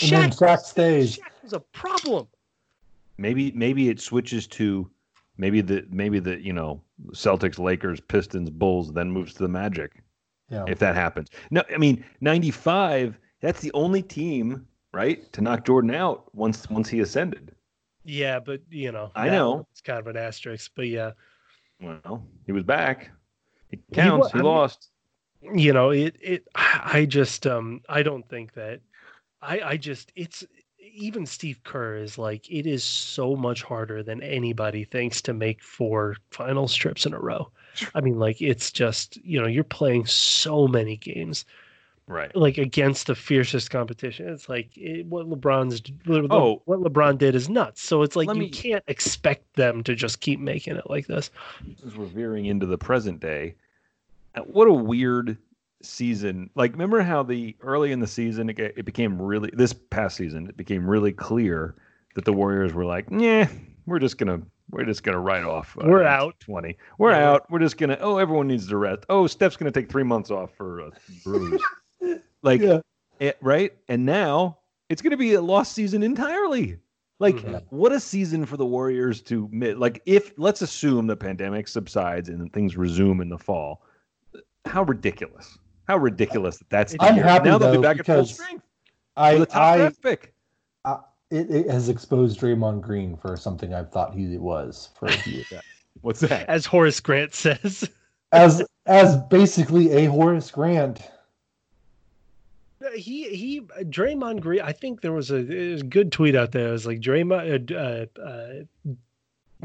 And 0.03 0.11
then 0.11 0.31
Shaq, 0.31 0.39
Shaq 0.39 0.61
stays. 0.61 1.19
Shaq 1.19 1.43
was 1.43 1.53
a 1.53 1.61
problem. 1.61 2.27
maybe 3.19 3.53
maybe 3.53 3.89
it 3.89 4.01
switches 4.01 4.47
to 4.49 4.91
maybe 5.37 5.61
the 5.61 5.87
maybe 5.91 6.19
the 6.19 6.41
you 6.41 6.53
know 6.53 6.81
Celtics, 7.13 7.59
Lakers, 7.59 8.01
Pistons, 8.01 8.51
Bulls, 8.51 8.93
then 8.93 9.11
moves 9.11 9.35
to 9.35 9.43
the 9.43 9.49
Magic. 9.49 9.93
Yeah. 10.51 10.65
if 10.69 10.79
that 10.81 10.95
happens. 10.95 11.31
No, 11.51 11.63
I 11.73 11.79
mean 11.79 12.05
'95. 12.21 13.19
That's 13.41 13.61
the 13.61 13.73
only 13.73 14.03
team, 14.03 14.67
right, 14.93 15.31
to 15.33 15.41
knock 15.41 15.65
Jordan 15.65 15.95
out 15.95 16.35
once 16.35 16.69
once 16.71 16.89
he 16.89 17.01
ascended. 17.01 17.55
Yeah, 18.05 18.41
but 18.41 18.61
you 18.71 18.93
know, 18.93 19.11
I 19.15 19.29
know. 19.31 19.67
It's 19.71 19.81
kind 19.81 19.99
of 19.99 20.07
an 20.07 20.17
asterisk, 20.17 20.73
but 20.77 20.89
yeah, 20.89 21.13
Well, 21.81 22.23
he 22.47 22.53
was 22.53 22.63
back. 22.65 23.11
It 23.71 23.81
He 23.89 23.95
counts. 23.95 24.25
wa- 24.27 24.29
He, 24.29 24.39
I 24.39 24.43
mean- 24.43 24.45
lost. 24.45 24.91
you 25.55 25.73
know, 25.73 25.91
it, 25.91 26.17
it, 26.21 26.47
I 26.55 27.07
just, 27.07 27.47
um, 27.47 27.81
I 27.89 28.03
don't 28.03 28.27
think 28.29 28.53
that, 28.55 28.81
I, 29.47 29.61
I 29.65 29.77
just, 29.77 30.13
it's, 30.17 30.45
even 30.79 31.27
Steve 31.27 31.61
Kerr 31.65 31.97
is 31.97 32.19
like, 32.19 32.51
it 32.51 32.67
is 32.67 32.85
so 32.85 33.35
much 33.37 33.63
harder 33.63 34.03
than 34.03 34.23
anybody 34.23 34.85
thinks 34.85 35.21
to 35.23 35.33
make 35.33 35.63
four 35.63 36.17
final 36.31 36.69
strips 36.69 37.05
in 37.07 37.15
a 37.15 37.19
row. 37.19 37.51
I 37.95 38.01
mean, 38.01 38.19
like, 38.19 38.41
it's 38.41 38.71
just, 38.71 39.17
you 39.25 39.41
know, 39.41 39.49
you're 39.49 39.65
playing 39.65 40.07
so 40.07 40.69
many 40.69 40.97
games, 40.97 41.45
Right. 42.07 42.35
like 42.37 42.59
against 42.59 43.07
the 43.07 43.15
fiercest 43.15 43.71
competition. 43.71 44.29
It's 44.29 44.49
like 44.49 44.77
it, 44.77 45.07
what 45.07 45.27
LeBron's, 45.29 45.83
what, 46.05 46.31
Oh. 46.31 46.63
what 46.67 46.81
LeBron 46.81 47.19
did 47.19 47.35
is 47.35 47.49
nuts. 47.49 47.83
So 47.83 48.03
it's 48.03 48.15
like 48.15 48.29
you 48.29 48.35
me- 48.35 48.49
can't 48.51 48.85
expect 48.87 49.55
them 49.55 49.83
to 49.85 49.95
just 49.95 50.21
keep 50.21 50.39
making 50.39 50.77
it 50.77 50.89
like 50.91 51.07
this. 51.07 51.31
Since 51.81 51.97
we're 51.97 52.05
veering 52.07 52.45
into 52.47 52.67
the 52.67 52.79
present 52.79 53.21
day, 53.21 53.55
what 54.45 54.69
a 54.69 54.73
weird 54.73 55.39
season. 55.85 56.51
Like, 56.55 56.73
remember 56.73 57.01
how 57.03 57.23
the 57.23 57.57
early 57.61 57.93
in 57.93 58.01
the 58.01 58.07
season 58.07 58.49
it, 58.51 58.59
it 58.59 58.85
became 58.85 59.21
really 59.21 59.51
this 59.53 59.73
past 59.73 60.17
season 60.17 60.47
it 60.49 60.57
became 60.57 60.89
really 60.89 61.13
clear 61.13 61.75
that 62.15 62.25
the 62.25 62.33
Warriors 62.33 62.73
were 62.73 62.85
like, 62.85 63.07
yeah, 63.11 63.49
we're 63.87 63.99
just 63.99 64.19
gonna 64.19 64.41
we're 64.71 64.85
just 64.85 65.03
gonna 65.03 65.21
write 65.21 65.45
off. 65.45 65.77
uh, 65.81 65.85
We're 65.87 66.05
out. 66.05 66.39
Twenty. 66.41 66.77
We're 66.99 67.11
Yeah, 67.13 67.31
out. 67.33 67.51
We're 67.51 67.59
just 67.59 67.77
gonna. 67.77 67.99
Oh, 68.01 68.17
everyone 68.19 68.49
needs 68.49 68.67
to 68.69 68.77
rest. 68.77 69.05
Oh, 69.09 69.27
Steph's 69.27 69.57
gonna 69.57 69.71
take 69.71 69.91
three 69.91 70.03
months 70.05 70.31
off 70.31 70.55
for 70.57 70.81
a 70.81 70.91
bruise. 71.23 71.61
like, 72.43 72.61
Yeah. 72.63 72.81
it, 73.21 73.37
right? 73.43 73.73
And 73.89 74.07
now 74.07 74.59
it's 74.89 75.03
to 75.03 75.17
be 75.17 75.35
a 75.35 75.41
lost 75.43 75.73
season 75.73 76.03
entirely. 76.03 76.79
Like, 77.21 77.37
Mhm. 77.37 77.63
what 77.71 77.93
a 77.93 78.01
season 78.01 78.45
for 78.47 78.57
the 78.57 78.67
Warriors 78.67 79.21
to 79.23 79.49
like. 79.77 80.03
If 80.07 80.33
let's 80.37 80.63
assume 80.63 81.07
the 81.07 81.17
pandemic 81.17 81.69
subsides 81.69 82.29
and 82.29 82.53
things 82.53 82.77
resume 82.77 83.21
in 83.21 83.29
the 83.29 83.39
fall, 83.39 83.83
how 84.65 84.83
ridiculous! 84.83 85.59
How 85.89 85.97
ridiculous 85.99 86.59
that 86.59 86.71
that's 86.71 86.97
I'm 87.01 87.17
year. 87.17 87.25
happy, 87.25 87.49
now 87.49 87.59
they'll 87.59 87.73
be 87.77 87.83
back 87.83 87.99
at 87.99 88.07
full 88.07 88.17
because 88.17 88.35
strength 88.35 88.65
I, 89.17 89.35
with 89.37 89.51
top 89.51 89.63
I, 89.63 89.77
draft 89.77 90.03
pick. 90.03 90.35
it, 91.31 91.51
it 91.51 91.71
has 91.71 91.89
exposed 91.89 92.41
Draymond 92.41 92.81
Green 92.81 93.17
for 93.17 93.37
something 93.37 93.75
I 93.75 93.85
thought 93.85 94.15
he 94.15 94.39
was 94.39 94.91
for 94.99 95.07
a 95.07 95.13
few 95.19 95.35
years. 95.35 95.63
What's 96.01 96.21
that? 96.21 96.49
As 96.49 96.67
Horace 96.67 97.01
Grant 97.01 97.35
says. 97.35 97.89
as 98.33 98.63
as 98.87 99.17
basically 99.31 99.91
a 99.93 100.07
Horace 100.07 100.51
Grant. 100.51 101.01
he 102.95 103.35
he 103.35 103.61
Draymond 103.61 104.41
Green. 104.41 104.61
I 104.61 104.73
think 104.73 105.01
there 105.01 105.13
was 105.13 105.31
a, 105.31 105.43
there 105.43 105.71
was 105.71 105.81
a 105.83 105.85
good 105.85 106.13
tweet 106.13 106.35
out 106.35 106.53
there. 106.53 106.69
It 106.69 106.73
was 106.73 106.87
like 106.87 107.01
Draymond. 107.01 107.73
Uh, 107.73 108.21
uh, 108.21 108.91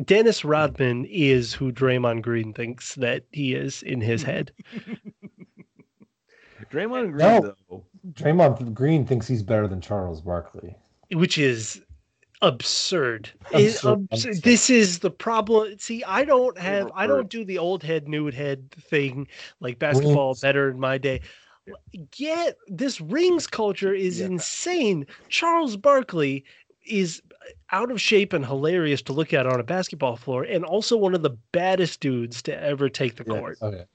Dennis 0.06 0.46
Rodman 0.46 1.06
is 1.06 1.54
who 1.54 1.72
Draymond 1.72 2.22
Green 2.22 2.54
thinks 2.54 2.96
that 2.96 3.24
he 3.32 3.54
is 3.54 3.84
in 3.84 4.02
his 4.02 4.24
head. 4.32 4.52
Draymond 6.72 7.12
Green, 7.12 7.18
No. 7.18 7.56
though. 7.70 7.84
Draymond 8.14 8.74
Green 8.74 9.06
thinks 9.06 9.28
he's 9.28 9.44
better 9.44 9.68
than 9.68 9.82
Charles 9.82 10.22
Barkley. 10.22 10.76
which 11.12 11.38
is 11.38 11.82
absurd. 12.42 13.30
Absurd, 13.54 14.08
abs- 14.12 14.24
absurd. 14.26 14.44
This 14.44 14.70
is 14.70 15.00
the 15.00 15.10
problem. 15.12 15.78
See, 15.80 16.04
I 16.04 16.24
don't 16.24 16.58
have, 16.58 16.92
I 16.96 17.08
don't 17.08 17.30
do 17.30 17.44
the 17.44 17.58
old 17.58 17.84
head, 17.84 18.08
new 18.08 18.32
head 18.32 18.72
thing 18.72 19.28
like 19.60 19.80
basketball 19.80 20.30
Rings. 20.30 20.42
better 20.42 20.70
in 20.70 20.80
my 20.80 20.98
day. 20.98 21.22
Get 22.12 22.58
this 22.68 23.00
rings 23.02 23.46
culture 23.46 23.94
is 23.94 24.20
Yeah. 24.20 24.28
insane. 24.28 25.06
Charles 25.28 25.76
Barkley 25.78 26.44
is 26.86 27.22
out 27.72 27.92
of 27.92 28.00
shape 28.02 28.34
and 28.34 28.46
hilarious 28.46 29.02
to 29.04 29.14
look 29.14 29.34
at 29.34 29.46
on 29.46 29.60
a 29.60 29.64
basketball 29.64 30.16
floor, 30.16 30.44
and 30.44 30.64
also 30.64 30.96
one 30.98 31.14
of 31.14 31.22
the 31.24 31.36
baddest 31.52 32.00
dudes 32.00 32.42
to 32.44 32.64
ever 32.64 32.90
take 32.90 33.16
the 33.18 33.24
oh, 33.30 33.34
Yeah, 33.34 33.40
court. 33.40 33.58
Okay. 33.62 33.86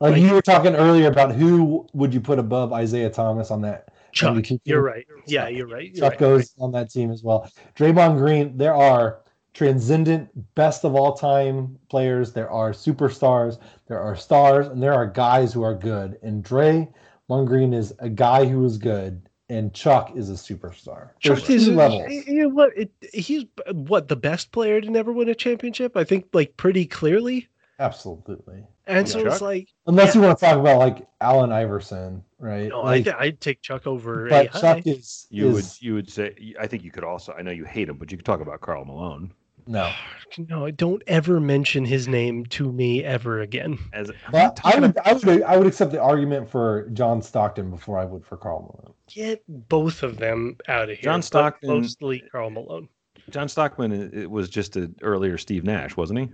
Like, 0.00 0.12
Like- 0.12 0.22
you 0.22 0.32
were 0.32 0.42
talking 0.42 0.74
earlier 0.74 1.08
about 1.08 1.34
who 1.34 1.86
would 1.92 2.12
you 2.12 2.20
put 2.20 2.38
above 2.38 2.78
Isiah 2.78 3.10
Thomas 3.10 3.50
on 3.50 3.62
that 3.62 3.88
Chuck, 4.12 4.46
you're 4.64 4.80
right. 4.80 5.04
Yeah, 5.26 5.48
you're 5.48 5.66
right. 5.66 5.86
You're 5.92 6.04
Chuck 6.04 6.12
right. 6.12 6.20
goes 6.20 6.54
on 6.60 6.70
that 6.72 6.90
team 6.90 7.10
as 7.10 7.24
well. 7.24 7.50
Draymond 7.76 8.16
Green, 8.18 8.56
there 8.56 8.74
are 8.74 9.22
transcendent 9.54 10.28
best 10.54 10.84
of 10.84 10.94
all 10.94 11.14
time 11.14 11.78
players, 11.88 12.32
there 12.32 12.50
are 12.50 12.72
superstars, 12.72 13.58
there 13.88 14.00
are 14.00 14.16
stars, 14.16 14.68
and 14.68 14.82
there 14.82 14.92
are 14.92 15.06
guys 15.06 15.52
who 15.52 15.62
are 15.62 15.74
good. 15.74 16.18
And 16.22 16.44
Draymond 16.44 17.46
Green 17.46 17.72
is 17.72 17.92
a 17.98 18.08
guy 18.08 18.44
who 18.44 18.64
is 18.64 18.78
good, 18.78 19.28
and 19.48 19.74
Chuck 19.74 20.12
is 20.16 20.30
a 20.30 20.34
superstar. 20.34 21.10
There's 21.22 21.40
Chuck 21.40 21.50
is 21.50 21.66
two 21.66 21.74
levels. 21.74 22.10
You 22.10 22.42
know 22.42 22.48
what? 22.48 22.76
It, 22.76 22.92
he's 23.12 23.44
what 23.72 24.08
the 24.08 24.16
best 24.16 24.52
player 24.52 24.80
to 24.80 24.90
never 24.90 25.12
win 25.12 25.28
a 25.28 25.34
championship. 25.34 25.96
I 25.96 26.04
think, 26.04 26.26
like 26.32 26.56
pretty 26.56 26.86
clearly. 26.86 27.48
Absolutely. 27.78 28.64
And 28.86 29.06
Yeah. 29.06 29.12
so 29.12 29.26
it's 29.26 29.40
like, 29.40 29.68
Unless 29.86 30.14
Yeah. 30.14 30.20
you 30.20 30.26
want 30.26 30.38
to 30.38 30.44
talk 30.44 30.58
about 30.58 30.78
like 30.78 31.06
Allen 31.20 31.52
Iverson, 31.52 32.22
right? 32.38 32.68
no, 32.68 32.82
Like, 32.82 33.06
I, 33.08 33.14
I'd 33.26 33.40
take 33.40 33.62
Chuck 33.62 33.86
over. 33.86 34.28
but 34.28 34.54
AI. 34.54 34.60
Chuck 34.60 34.86
is, 34.86 35.26
You 35.30 35.50
would 35.52 35.64
you 35.80 35.94
would 35.94 36.10
say 36.10 36.54
I 36.60 36.66
think 36.66 36.84
you 36.84 36.90
could 36.90 37.04
also 37.04 37.32
I 37.32 37.42
know 37.42 37.50
you 37.50 37.64
hate 37.64 37.88
him, 37.88 37.96
but 37.96 38.10
you 38.10 38.16
could 38.18 38.26
talk 38.26 38.40
about 38.40 38.60
Karl 38.60 38.84
Malone 38.84 39.32
no. 39.66 39.90
no, 40.50 40.70
don't 40.70 41.02
ever 41.06 41.40
mention 41.40 41.86
his 41.86 42.06
name 42.06 42.44
to 42.46 42.70
me 42.70 43.02
ever 43.02 43.40
again. 43.40 43.78
as 43.94 44.10
But 44.30 44.60
I 44.62 44.78
would, 44.78 44.98
I 45.04 45.12
would, 45.14 45.42
I 45.42 45.56
would 45.56 45.66
accept 45.66 45.90
the 45.92 46.02
argument 46.02 46.48
for 46.50 46.88
John 46.92 47.22
Stockton 47.22 47.70
before 47.70 47.98
I 47.98 48.04
would 48.04 48.24
for 48.26 48.36
Karl 48.36 48.60
Malone. 48.60 48.94
Get 49.08 49.42
both 49.48 50.02
of 50.02 50.18
them 50.18 50.56
out 50.68 50.84
of 50.90 50.96
here. 50.98 51.04
John 51.04 51.20
but 51.20 51.24
Stockton- 51.24 51.68
mostly 51.70 52.22
Carl 52.30 52.50
Malone. 52.50 52.88
John 53.30 53.48
Stockton. 53.48 53.90
It 53.92 54.12
it 54.14 54.30
was 54.30 54.50
just 54.50 54.76
an 54.76 54.94
earlier 55.00 55.38
Steve 55.38 55.64
Nash, 55.64 55.96
wasn't 55.96 56.18
he? 56.20 56.28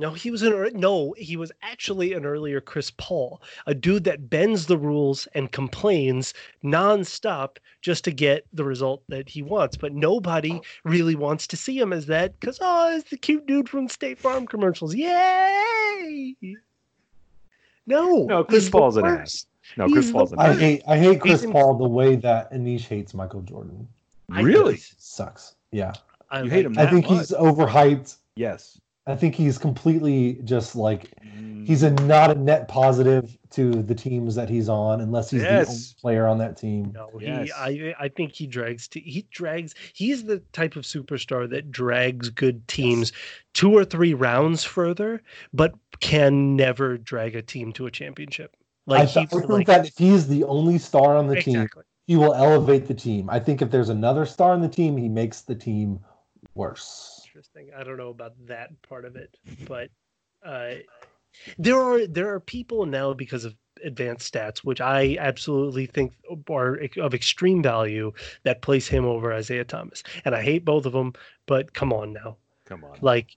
No, 0.00 0.12
he 0.12 0.30
was 0.30 0.42
an 0.42 0.52
ear- 0.52 0.70
no, 0.74 1.12
he 1.18 1.36
was 1.36 1.50
actually 1.62 2.12
an 2.12 2.24
earlier 2.24 2.60
Chris 2.60 2.92
Paul, 2.96 3.42
a 3.66 3.74
dude 3.74 4.04
that 4.04 4.30
bends 4.30 4.66
the 4.66 4.78
rules 4.78 5.26
and 5.34 5.50
complains 5.50 6.34
nonstop 6.62 7.56
just 7.82 8.04
to 8.04 8.12
get 8.12 8.46
the 8.52 8.62
result 8.62 9.02
that 9.08 9.28
he 9.28 9.42
wants. 9.42 9.76
But 9.76 9.92
nobody 9.92 10.60
really 10.84 11.16
wants 11.16 11.48
to 11.48 11.56
see 11.56 11.76
him 11.78 11.92
as 11.92 12.06
that 12.06 12.38
because 12.38 12.58
oh, 12.60 12.96
it's 12.96 13.10
the 13.10 13.16
cute 13.16 13.46
dude 13.46 13.68
from 13.68 13.88
State 13.88 14.20
Farm 14.20 14.46
commercials. 14.46 14.94
Yay! 14.94 16.36
No, 17.86 18.24
No, 18.24 18.44
Chris 18.44 18.70
Paul's 18.70 18.96
an 18.98 19.06
ass. 19.06 19.46
No, 19.76 19.86
He's 19.86 19.94
Chris 19.94 20.06
the 20.06 20.12
Paul's 20.12 20.32
an 20.32 20.38
I 20.38 20.54
hate, 20.54 20.82
I 20.86 20.96
hate 20.96 21.20
Chris 21.20 21.40
He's 21.40 21.44
in- 21.44 21.52
Paul 21.52 21.74
the 21.76 21.88
way 21.88 22.16
that 22.16 22.52
Anish 22.52 22.86
hates 22.86 23.14
Michael 23.14 23.42
Jordan. 23.42 23.88
Really? 24.28 24.76
Sucks. 24.76 25.56
Yeah. 25.72 25.92
I 26.30 26.42
You 26.42 26.50
hate 26.50 26.66
him 26.66 26.78
I 26.78 26.86
think 26.86 27.08
much? 27.08 27.18
he's 27.18 27.30
overhyped. 27.32 28.16
Yes. 28.36 28.78
I 29.08 29.16
think 29.16 29.34
he's 29.34 29.58
completely 29.58 30.34
just 30.44 30.76
like 30.76 31.10
Mm. 31.24 31.66
he's 31.66 31.82
a 31.82 31.90
not 31.90 32.30
a 32.30 32.34
net 32.34 32.68
positive 32.68 33.36
to 33.50 33.82
the 33.82 33.94
teams 33.94 34.34
that 34.34 34.48
he's 34.50 34.68
on 34.68 35.00
unless 35.00 35.30
he's 35.30 35.42
the 35.42 35.60
only 35.60 35.74
player 36.00 36.26
on 36.26 36.38
that 36.38 36.56
team. 36.56 36.92
No, 36.94 37.10
Yes. 37.20 37.46
he. 37.46 37.52
I. 37.52 37.94
I 37.98 38.08
think 38.08 38.32
he 38.34 38.46
drags. 38.46 38.86
to, 38.88 39.00
he 39.00 39.26
drags. 39.30 39.74
He's 39.94 40.24
the 40.24 40.38
type 40.52 40.76
of 40.76 40.84
superstar 40.84 41.48
that 41.50 41.70
drags 41.70 42.28
good 42.28 42.66
teams 42.68 43.12
two 43.54 43.72
or 43.76 43.84
three 43.84 44.14
rounds 44.14 44.64
further, 44.64 45.22
but 45.52 45.74
can 46.00 46.54
never 46.56 46.98
drag 46.98 47.34
a 47.34 47.42
team 47.42 47.72
to 47.72 47.86
a 47.86 47.90
championship. 47.90 48.54
I, 48.86 48.90
Like 49.04 49.08
th- 49.12 49.30
he. 49.30 49.36
I 49.36 49.40
think 49.40 49.50
like, 49.50 49.66
that 49.68 49.86
if 49.86 49.96
he's 49.98 50.28
the 50.28 50.44
only 50.44 50.78
star 50.78 51.16
on 51.16 51.26
the 51.26 51.40
team, 51.40 51.56
exactly. 51.56 51.84
he 52.06 52.16
will 52.16 52.34
elevate 52.34 52.86
the 52.86 52.94
team. 52.94 53.28
I 53.30 53.40
think 53.40 53.62
if 53.62 53.70
there's 53.70 53.88
another 53.90 54.26
star 54.26 54.52
on 54.52 54.60
the 54.60 54.68
team, 54.68 54.96
he 54.96 55.08
makes 55.08 55.42
the 55.42 55.54
team 55.54 56.00
worse. 56.58 57.22
Interesting. 57.26 57.70
I 57.76 57.84
don't 57.84 57.96
know 57.96 58.10
about 58.10 58.34
that 58.46 58.70
part 58.82 59.04
of 59.04 59.16
it, 59.16 59.36
but 59.66 59.88
uh, 60.44 60.74
there 61.58 61.80
are 61.80 62.06
there 62.06 62.32
are 62.34 62.40
people 62.40 62.84
now 62.86 63.12
because 63.14 63.44
of 63.44 63.54
advanced 63.84 64.32
stats, 64.34 64.58
which 64.58 64.80
I 64.80 65.16
absolutely 65.20 65.86
think 65.86 66.14
are 66.50 66.80
of 66.98 67.14
extreme 67.14 67.62
value, 67.62 68.12
that 68.42 68.60
place 68.62 68.88
him 68.88 69.04
over 69.04 69.32
Isiah 69.32 69.64
Thomas. 69.64 70.02
And 70.24 70.34
I 70.34 70.42
hate 70.42 70.64
both 70.64 70.84
of 70.84 70.92
them, 70.92 71.12
but 71.46 71.72
come 71.74 71.92
on 71.92 72.12
now, 72.12 72.36
Come 72.64 72.82
on. 72.84 72.98
like 73.02 73.36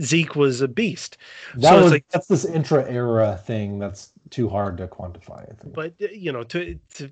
Zeke 0.00 0.36
was 0.36 0.60
a 0.60 0.68
beast. 0.68 1.16
That 1.56 1.70
So 1.70 1.82
was 1.82 1.92
like- 1.92 2.06
that's 2.10 2.26
this 2.28 2.44
intra 2.44 2.88
era 2.88 3.40
thing 3.46 3.78
that's 3.78 4.12
too 4.30 4.48
hard 4.48 4.76
to 4.78 4.86
quantify. 4.88 5.50
I 5.50 5.54
think. 5.54 5.74
but 5.74 5.94
uh, 6.02 6.08
you 6.12 6.32
know 6.32 6.44
to 6.44 6.78
to 6.96 7.10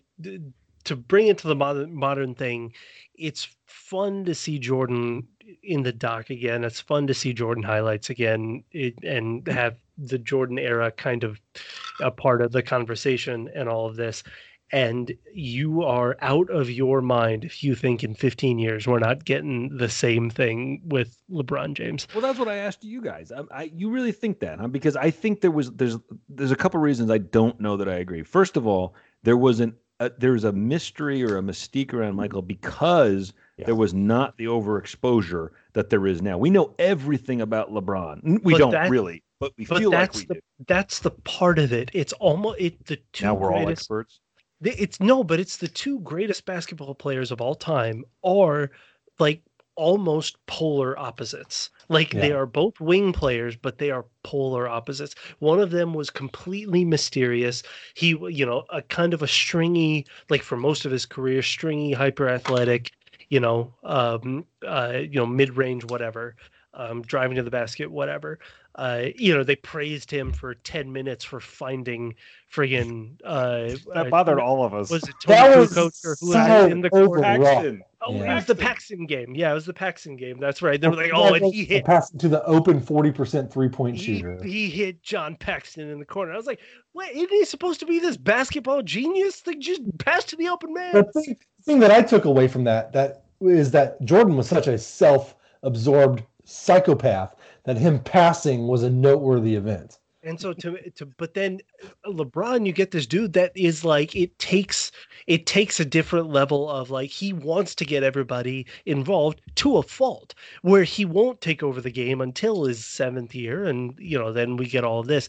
to 0.85 0.97
bring 0.97 1.27
it 1.27 1.39
to 1.39 1.49
the 1.49 1.55
modern 1.55 1.95
modern 1.95 2.35
thing 2.35 2.73
it's 3.15 3.49
fun 3.67 4.25
to 4.25 4.35
see 4.35 4.59
jordan 4.59 5.27
in 5.63 5.83
the 5.83 5.93
dock 5.93 6.31
again 6.31 6.65
it's 6.65 6.81
fun 6.81 7.07
to 7.07 7.15
see 7.15 7.33
jordan 7.33 7.63
highlights 7.63 8.11
again 8.11 8.63
it, 8.73 8.95
and 9.03 9.47
have 9.49 9.77
the 9.99 10.19
jordan 10.19 10.59
era 10.59 10.91
kind 10.91 11.25
of 11.25 11.41
a 12.01 12.11
part 12.11 12.41
of 12.43 12.53
the 12.53 12.63
conversation 12.63 13.49
and 13.55 13.69
all 13.69 13.87
of 13.87 13.97
this 13.97 14.23
and 14.73 15.13
you 15.35 15.83
are 15.83 16.17
out 16.21 16.49
of 16.51 16.71
your 16.71 17.01
mind 17.01 17.45
if 17.45 17.63
you 17.63 17.75
think 17.75 18.05
in 18.05 18.15
15 18.15 18.59
years 18.59 18.87
we're 18.87 18.99
not 18.99 19.25
getting 19.25 19.77
the 19.77 19.89
same 19.89 20.31
thing 20.31 20.81
with 20.85 21.21
lebron 21.31 21.75
james 21.75 22.07
Well, 22.15 22.23
that's 22.23 22.39
what 22.39 22.49
I 22.49 22.57
asked 22.57 22.85
you 22.85 23.03
guys. 23.03 23.33
I, 23.33 23.43
I, 23.51 23.63
you 23.75 23.91
really 23.91 24.13
think 24.13 24.41
that, 24.41 24.59
huh? 24.59 24.69
Because 24.69 24.97
I 24.97 25.11
think 25.11 25.41
there 25.41 25.51
was 25.51 25.73
there's 25.73 25.97
there's 26.29 26.53
a 26.53 26.57
couple 26.57 26.81
reasons 26.81 27.11
I 27.11 27.19
don't 27.19 27.61
know 27.61 27.77
that 27.77 27.89
I 27.89 27.95
agree. 27.95 28.23
First 28.23 28.57
of 28.57 28.67
all, 28.67 28.95
there 29.23 29.37
was 29.37 29.61
an 29.61 29.75
Uh, 30.01 30.09
there 30.19 30.33
was 30.33 30.45
a 30.45 30.53
mystery 30.53 31.23
or 31.23 31.37
a 31.37 31.43
mystique 31.43 31.93
around 31.93 32.17
Michael 32.17 32.41
because 32.41 33.35
Yeah. 33.59 33.67
there 33.67 33.75
was 33.75 33.93
not 33.93 34.37
the 34.39 34.47
overexposure 34.47 35.51
that 35.75 35.91
there 35.91 36.07
is 36.07 36.23
now. 36.23 36.39
We 36.39 36.49
know 36.49 36.75
everything 36.79 37.43
about 37.43 37.71
LeBron. 37.71 38.43
We 38.43 38.55
But 38.55 38.59
don't 38.59 38.71
that- 38.73 38.91
really, 38.91 39.23
but 39.39 39.53
we 39.59 39.67
but 39.67 39.79
feel 39.79 39.91
like 39.91 39.99
that's 40.13 40.19
we 40.21 40.25
the 40.25 40.35
do. 40.35 40.41
that's 40.67 40.99
the 41.01 41.11
part 41.11 41.59
of 41.59 41.73
it 41.75 41.91
it's 41.93 42.15
almost 42.15 42.57
it 42.59 42.87
the 42.87 42.97
two 43.13 43.27
Now 43.27 43.35
we're 43.35 43.53
all 43.53 43.69
experts. 43.69 44.21
It's 44.63 45.01
no, 45.01 45.23
but 45.23 45.39
it's 45.39 45.59
the 45.59 45.69
two 45.69 46.01
greatest 46.01 46.47
basketball 46.47 46.95
players 46.95 47.31
of 47.31 47.41
all 47.43 47.55
time 47.55 48.03
are 48.25 48.71
like 49.19 49.43
almost 49.77 50.45
polar 50.47 50.99
opposites. 50.99 51.71
Like 51.89 52.11
they 52.11 52.33
are 52.33 52.47
both 52.47 52.79
wing 52.81 53.13
players, 53.13 53.57
but 53.57 53.79
they 53.79 53.91
are 53.91 54.05
polar 54.23 54.69
opposites. 54.69 55.15
One 55.41 55.59
of 55.61 55.71
them 55.71 55.93
was 55.95 56.11
completely 56.11 56.85
mysterious. 56.85 57.63
He, 57.95 58.09
you 58.09 58.47
know, 58.47 58.65
a 58.71 58.83
kind 58.83 59.13
of 59.13 59.23
a 59.23 59.27
stringy, 59.29 60.07
like 60.29 60.43
for 60.43 60.57
most 60.57 60.85
of 60.85 60.93
his 60.93 61.07
career, 61.07 61.43
stringy, 61.43 61.93
hyper 61.93 62.29
athletic, 62.29 62.93
you 63.29 63.41
know, 63.41 63.75
um, 63.83 64.45
uh, 64.67 64.99
you 65.01 65.19
know, 65.19 65.27
mid 65.27 65.57
range, 65.57 65.85
whatever, 65.85 66.37
um, 66.75 67.03
driving 67.03 67.37
to 67.37 67.43
the 67.43 67.51
basket, 67.51 67.91
whatever. 67.91 68.39
Uh, 68.81 69.09
you 69.15 69.35
know, 69.35 69.45
they 69.45 69.57
praised 69.57 70.11
him 70.11 70.33
for 70.33 70.55
10 70.55 70.91
minutes 70.91 71.23
for 71.23 71.39
finding 71.39 72.15
friggin' 72.51 73.15
uh, 73.23 73.77
That 73.93 74.07
uh, 74.07 74.11
bothered 74.11 74.41
all 74.41 74.65
of 74.65 74.73
us. 74.73 74.89
was 74.89 75.07
it 75.07 75.15
Tony 75.21 75.39
That 75.39 75.59
was 75.59 75.71
Kukoc 75.75 76.05
or 76.07 76.17
who 76.19 76.33
so 76.33 76.39
was 76.39 76.73
in 76.73 76.81
the 76.81 76.89
corner? 76.89 77.05
overwrought. 77.05 77.45
Paxson. 77.57 77.83
Oh, 78.01 78.15
Yeah. 78.15 78.33
it 78.33 78.35
was 78.37 78.47
the 78.47 78.55
Paxson 78.55 79.05
game. 79.05 79.35
Yeah, 79.35 79.51
it 79.51 79.55
was 79.55 79.67
the 79.67 79.75
Paxson 79.75 80.17
game. 80.17 80.41
That's 80.41 80.63
right. 80.63 80.81
They 80.81 80.89
were 80.89 80.97
like, 80.97 81.11
oh, 81.15 81.35
and 81.35 81.45
he 81.53 81.67
the 81.67 81.75
hit 81.75 81.85
pass 81.85 82.09
to 82.13 82.27
the 82.31 82.43
open 82.47 82.81
forty 82.81 83.13
percent 83.13 83.53
three 83.53 83.69
point 83.69 83.99
shooter. 84.01 84.43
he 84.43 84.71
hit 84.71 85.03
John 85.03 85.37
Paxson 85.37 85.91
in 85.91 85.99
the 85.99 86.07
corner. 86.07 86.33
I 86.33 86.37
was 86.37 86.47
like, 86.47 86.61
what? 86.93 87.11
Isn't 87.13 87.29
he 87.29 87.45
supposed 87.45 87.81
to 87.81 87.87
be 87.87 87.99
this 87.99 88.17
basketball 88.17 88.81
genius? 88.83 89.47
Like, 89.47 89.59
just 89.59 89.83
pass 89.99 90.25
to 90.25 90.37
the 90.37 90.49
open 90.49 90.73
man. 90.73 90.95
The 90.95 91.05
thing, 91.13 91.37
thing 91.67 91.81
that 91.81 91.91
I 91.91 92.01
took 92.01 92.25
away 92.25 92.49
from 92.49 92.65
that 92.65 92.95
that 92.95 93.25
is 93.43 93.71
that 93.73 94.03
Jordan 94.07 94.39
was 94.39 94.49
such 94.49 94.67
a 94.69 94.79
self-absorbed 94.79 96.23
psychopath 96.47 97.37
that 97.71 97.79
him 97.79 98.01
passing 98.01 98.67
was 98.67 98.83
a 98.83 98.91
noteworthy 98.91 99.55
event. 99.55 100.01
And 100.25 100.39
so 100.41 100.53
to 100.55 100.91
to 100.97 101.07
but 101.07 101.35
then 101.35 101.61
LeBron, 102.05 102.67
you 102.67 102.73
get 102.73 102.91
this 102.91 103.07
dude 103.07 103.33
that 103.35 103.53
is 103.55 103.85
like 103.85 104.15
it 104.17 104.37
takes 104.41 104.91
it 105.29 105.47
takes 105.47 105.79
a 105.79 105.85
different 105.85 106.29
level 106.29 106.69
of 106.69 106.91
like 106.91 107.11
he 107.11 107.33
wants 107.33 107.77
to 107.77 107.85
get 107.87 108.03
everybody 108.03 108.67
involved 108.87 109.41
to 109.55 109.79
a 109.79 109.83
fault 109.85 110.35
where 110.63 110.83
he 110.83 111.05
won't 111.05 111.41
take 111.41 111.63
over 111.63 111.81
the 111.81 111.93
game 111.93 112.21
until 112.21 112.65
his 112.65 112.85
seventh 112.85 113.35
year, 113.37 113.65
and 113.65 113.95
you 113.99 114.19
know 114.19 114.33
then 114.33 114.57
we 114.57 114.67
get 114.67 114.85
all 114.85 115.05
this. 115.05 115.29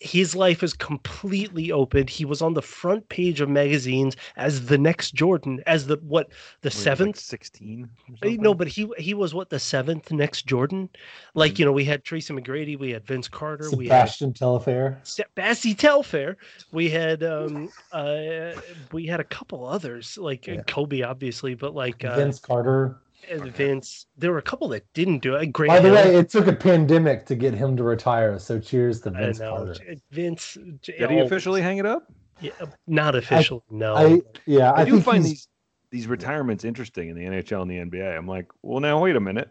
His 0.00 0.34
life 0.34 0.62
is 0.62 0.72
completely 0.72 1.72
open. 1.72 2.06
He 2.06 2.24
was 2.24 2.42
on 2.42 2.54
the 2.54 2.62
front 2.62 3.08
page 3.08 3.40
of 3.40 3.48
magazines 3.48 4.16
as 4.36 4.66
the 4.66 4.78
next 4.78 5.14
Jordan, 5.14 5.62
as 5.66 5.86
the 5.86 5.96
what 6.02 6.28
the 6.62 6.66
Was 6.68 6.74
he, 6.74 6.78
like, 6.80 6.98
seventh 6.98 7.18
16. 7.18 7.88
or 8.22 8.28
Uh, 8.28 8.36
No, 8.38 8.54
but 8.54 8.68
he 8.68 8.90
he 8.98 9.14
was 9.14 9.34
what 9.34 9.50
the 9.50 9.58
seventh 9.58 10.10
next 10.12 10.46
Jordan. 10.46 10.88
Like 11.34 11.58
you 11.58 11.64
know, 11.64 11.72
we 11.72 11.84
had 11.84 12.04
Tracy 12.04 12.32
McGrady, 12.32 12.78
we 12.78 12.90
had 12.90 13.06
Vince 13.06 13.28
Carter, 13.28 13.70
we 13.70 13.88
had 13.88 14.08
Sebastian 14.08 14.32
Telfair. 14.32 15.00
Se- 15.04 15.24
Bassy 15.34 15.74
Telfair, 15.74 16.36
we 16.72 16.88
had 16.88 17.22
um 17.22 17.70
uh 17.92 18.52
we 18.92 19.06
had 19.06 19.20
a 19.20 19.24
couple 19.24 19.66
others 19.66 20.18
like 20.18 20.48
uh 20.48 20.52
Yeah. 20.52 20.62
Kobe 20.66 21.02
obviously, 21.02 21.54
but 21.54 21.74
like 21.74 22.04
uh, 22.04 22.16
Vince 22.16 22.38
Carter. 22.38 22.96
And 23.30 23.52
Vince. 23.52 24.06
There 24.16 24.32
were 24.32 24.38
a 24.38 24.42
couple 24.42 24.68
that 24.68 24.84
didn't 24.94 25.18
do 25.18 25.34
it. 25.34 25.46
Great. 25.52 25.68
By 25.68 25.80
the 25.80 25.92
way, 25.92 26.16
it 26.16 26.28
took 26.28 26.46
a 26.46 26.52
pandemic 26.52 27.26
to 27.26 27.34
get 27.34 27.54
him 27.54 27.76
to 27.76 27.82
retire. 27.82 28.38
So 28.38 28.58
cheers 28.58 29.00
to 29.02 29.10
Vince 29.10 29.38
Carter. 29.38 29.76
Vince. 30.10 30.58
Did 30.82 31.10
he 31.10 31.20
oh, 31.20 31.24
officially 31.24 31.62
hang 31.62 31.78
it 31.78 31.86
up? 31.86 32.12
yeah, 32.42 32.50
uh, 32.60 32.66
not 32.86 33.14
official. 33.14 33.64
no. 33.70 33.94
I 33.94 34.20
yeah, 34.46 34.72
I, 34.72 34.82
I, 34.82 34.84
do 34.84 34.92
think 34.92 35.04
find 35.04 35.24
he's- 35.24 35.30
these 35.30 35.48
these 35.90 36.06
retirements 36.06 36.64
interesting 36.64 37.10
in 37.10 37.16
the 37.16 37.24
NHL 37.24 37.62
and 37.62 37.70
the 37.70 37.76
NBA. 37.76 38.16
I'm 38.16 38.26
like, 38.26 38.46
well, 38.62 38.80
now 38.80 39.00
wait 39.00 39.14
a 39.14 39.20
minute. 39.20 39.50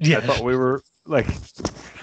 yeah. 0.00 0.18
I 0.18 0.20
thought 0.20 0.42
we 0.42 0.56
were 0.56 0.82
like, 1.06 1.28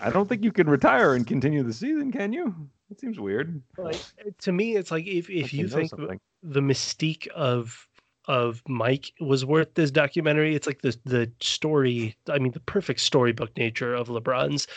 I 0.01 0.09
don't 0.09 0.27
think 0.27 0.43
you 0.43 0.53
can 0.53 0.69
retire 0.69 1.15
and 1.15 1.27
continue 1.27 1.63
the 1.63 1.73
season, 1.73 2.11
can 2.11 2.31
you? 2.31 2.55
It 2.89 2.99
seems 3.01 3.19
weird. 3.19 3.61
like, 3.77 3.99
to 4.39 4.51
me, 4.51 4.75
it's 4.75 4.89
like 4.89 5.05
if 5.05 5.29
if 5.29 5.53
you 5.53 5.67
think 5.67 5.89
something. 5.89 6.19
the 6.41 6.61
mystique 6.61 7.27
of 7.27 7.87
of 8.25 8.61
Mike 8.67 9.11
was 9.19 9.45
worth 9.45 9.73
this 9.75 9.91
documentary. 9.91 10.55
It's 10.55 10.67
like 10.67 10.81
the 10.81 10.97
the 11.05 11.31
story. 11.41 12.15
I 12.29 12.39
mean, 12.39 12.51
the 12.51 12.59
perfect 12.61 12.99
storybook 13.01 13.55
nature 13.57 13.93
of 13.93 14.07
LeBron's, 14.07 14.67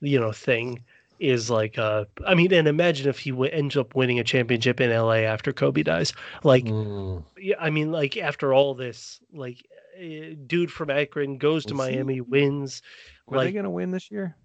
you 0.00 0.18
know, 0.18 0.32
thing 0.32 0.82
is 1.20 1.50
like. 1.50 1.78
uh 1.78 2.04
I 2.26 2.34
mean, 2.34 2.52
and 2.52 2.66
imagine 2.68 3.08
if 3.08 3.18
he 3.18 3.30
w- 3.30 3.50
ends 3.52 3.76
up 3.76 3.94
winning 3.94 4.18
a 4.18 4.24
championship 4.24 4.80
in 4.80 4.90
LA 4.90 5.18
after 5.24 5.52
Kobe 5.52 5.82
dies. 5.82 6.12
Like, 6.42 6.64
Mm. 6.64 7.24
yeah, 7.38 7.56
I 7.60 7.70
mean, 7.70 7.92
like 7.92 8.16
after 8.16 8.52
all 8.54 8.74
this, 8.74 9.20
like, 9.32 9.64
uh, 9.98 10.34
dude 10.46 10.72
from 10.72 10.90
Akron 10.90 11.38
goes 11.38 11.64
to 11.66 11.74
Miami, 11.74 12.20
wins. 12.20 12.82
Were 13.26 13.38
they 13.44 13.52
going 13.52 13.64
to 13.64 13.70
win 13.70 13.90
this 13.90 14.10
year? 14.10 14.36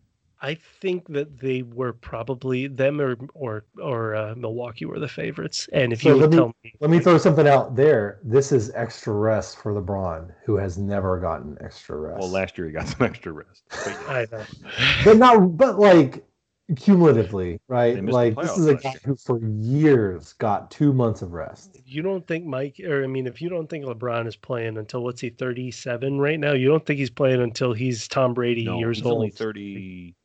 I 0.42 0.56
think 0.56 1.08
that 1.10 1.40
they 1.40 1.64
were 1.64 1.92
probably 1.94 2.68
them 2.68 3.02
or 3.02 3.18
or 3.34 3.66
or 3.82 4.16
uh, 4.16 4.36
Milwaukee 4.36 4.86
were 4.86 5.00
the 5.00 5.08
favorites. 5.08 5.68
And 5.74 5.92
if 5.92 6.02
So 6.02 6.10
you 6.10 6.16
let 6.16 6.22
would 6.22 6.32
me- 6.32 6.38
tell 6.38 6.48
me, 6.64 6.74
Let 6.80 6.90
me 6.90 7.00
throw 7.00 7.18
something 7.18 7.48
out 7.48 7.76
there. 7.76 8.20
This 8.24 8.52
is 8.52 8.72
extra 8.74 9.14
rest 9.14 9.58
for 9.62 9.74
LeBron, 9.74 10.32
who 10.46 10.56
has 10.56 10.78
never 10.78 11.20
gotten 11.20 11.58
extra 11.62 11.98
rest. 11.98 12.20
Well, 12.20 12.30
last 12.30 12.58
year 12.58 12.68
he 12.68 12.74
got 12.74 12.88
some 12.88 13.02
extra 13.06 13.34
rest. 13.34 13.64
But 13.70 13.88
yeah. 13.88 14.14
I 14.14 14.26
know. 14.32 14.44
but 15.04 15.18
not 15.18 15.58
but 15.58 15.78
like 15.80 16.24
cumulatively, 16.78 17.60
right? 17.68 17.96
They 17.96 18.02
missed 18.02 18.14
the 18.14 18.32
Like 18.32 18.36
this 18.38 18.58
is 18.58 18.68
a 18.68 18.76
guy 18.76 18.90
year. 18.92 19.00
who 19.06 19.16
for 19.16 19.40
years 19.44 20.34
got 20.34 20.70
two 20.72 20.94
months 20.94 21.22
of 21.22 21.32
rest. 21.34 21.78
You 21.86 22.02
don't 22.02 22.26
think 22.28 22.46
Mike, 22.46 22.80
or 22.86 23.04
I 23.04 23.08
mean, 23.08 23.28
if 23.28 23.42
you 23.42 23.50
don't 23.50 23.68
think 23.70 23.86
LeBron 23.86 24.28
is 24.28 24.36
playing 24.36 24.78
until 24.78 25.04
what's 25.04 25.20
he, 25.22 25.30
37 25.32 26.20
right 26.20 26.40
now, 26.40 26.54
you 26.54 26.68
don't 26.68 26.86
think 26.86 27.00
he's 27.00 27.10
playing 27.10 27.42
until 27.42 27.74
he's 27.74 28.08
Tom 28.08 28.34
Brady 28.34 28.66
no, 28.66 28.78
years 28.78 28.98
he's 28.98 29.06
old. 29.06 29.16
only 29.16 29.30
30. 29.32 30.16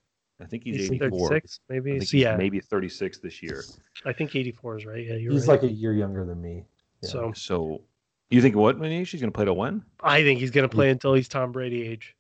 I 0.45 0.47
think 0.47 0.65
he's, 0.65 0.77
Is 0.83 0.89
he 0.91 0.97
84. 0.97 1.29
36, 1.31 1.61
maybe? 1.69 1.91
think 1.99 2.11
So, 2.11 2.17
yeah, 2.19 2.37
maybe 2.37 2.61
36 2.61 3.19
this 3.19 3.43
year. 3.43 3.65
I 4.05 4.13
think 4.13 4.37
84 4.37 4.77
is 4.79 4.87
right. 4.87 5.07
Yeah, 5.07 5.15
you're 5.15 5.33
He's 5.33 5.49
right. 5.49 5.61
like 5.61 5.71
a 5.71 5.73
year 5.73 5.93
younger 5.95 6.25
than 6.25 6.41
me. 6.43 6.65
yeah. 7.03 7.09
So 7.09 7.33
So 7.35 7.83
you 8.31 8.43
think 8.43 8.55
what, 8.57 8.79
Manish? 8.79 9.09
He's 9.11 9.21
going 9.21 9.33
to 9.33 9.37
play 9.37 9.47
to 9.47 9.55
when? 9.55 9.83
I 10.01 10.23
think 10.23 10.41
he's 10.41 10.51
going 10.51 10.69
to 10.69 10.75
play 10.75 10.91
until 10.91 11.15
he's 11.15 11.29
Tom 11.29 11.51
Brady 11.53 11.87
age. 11.87 12.15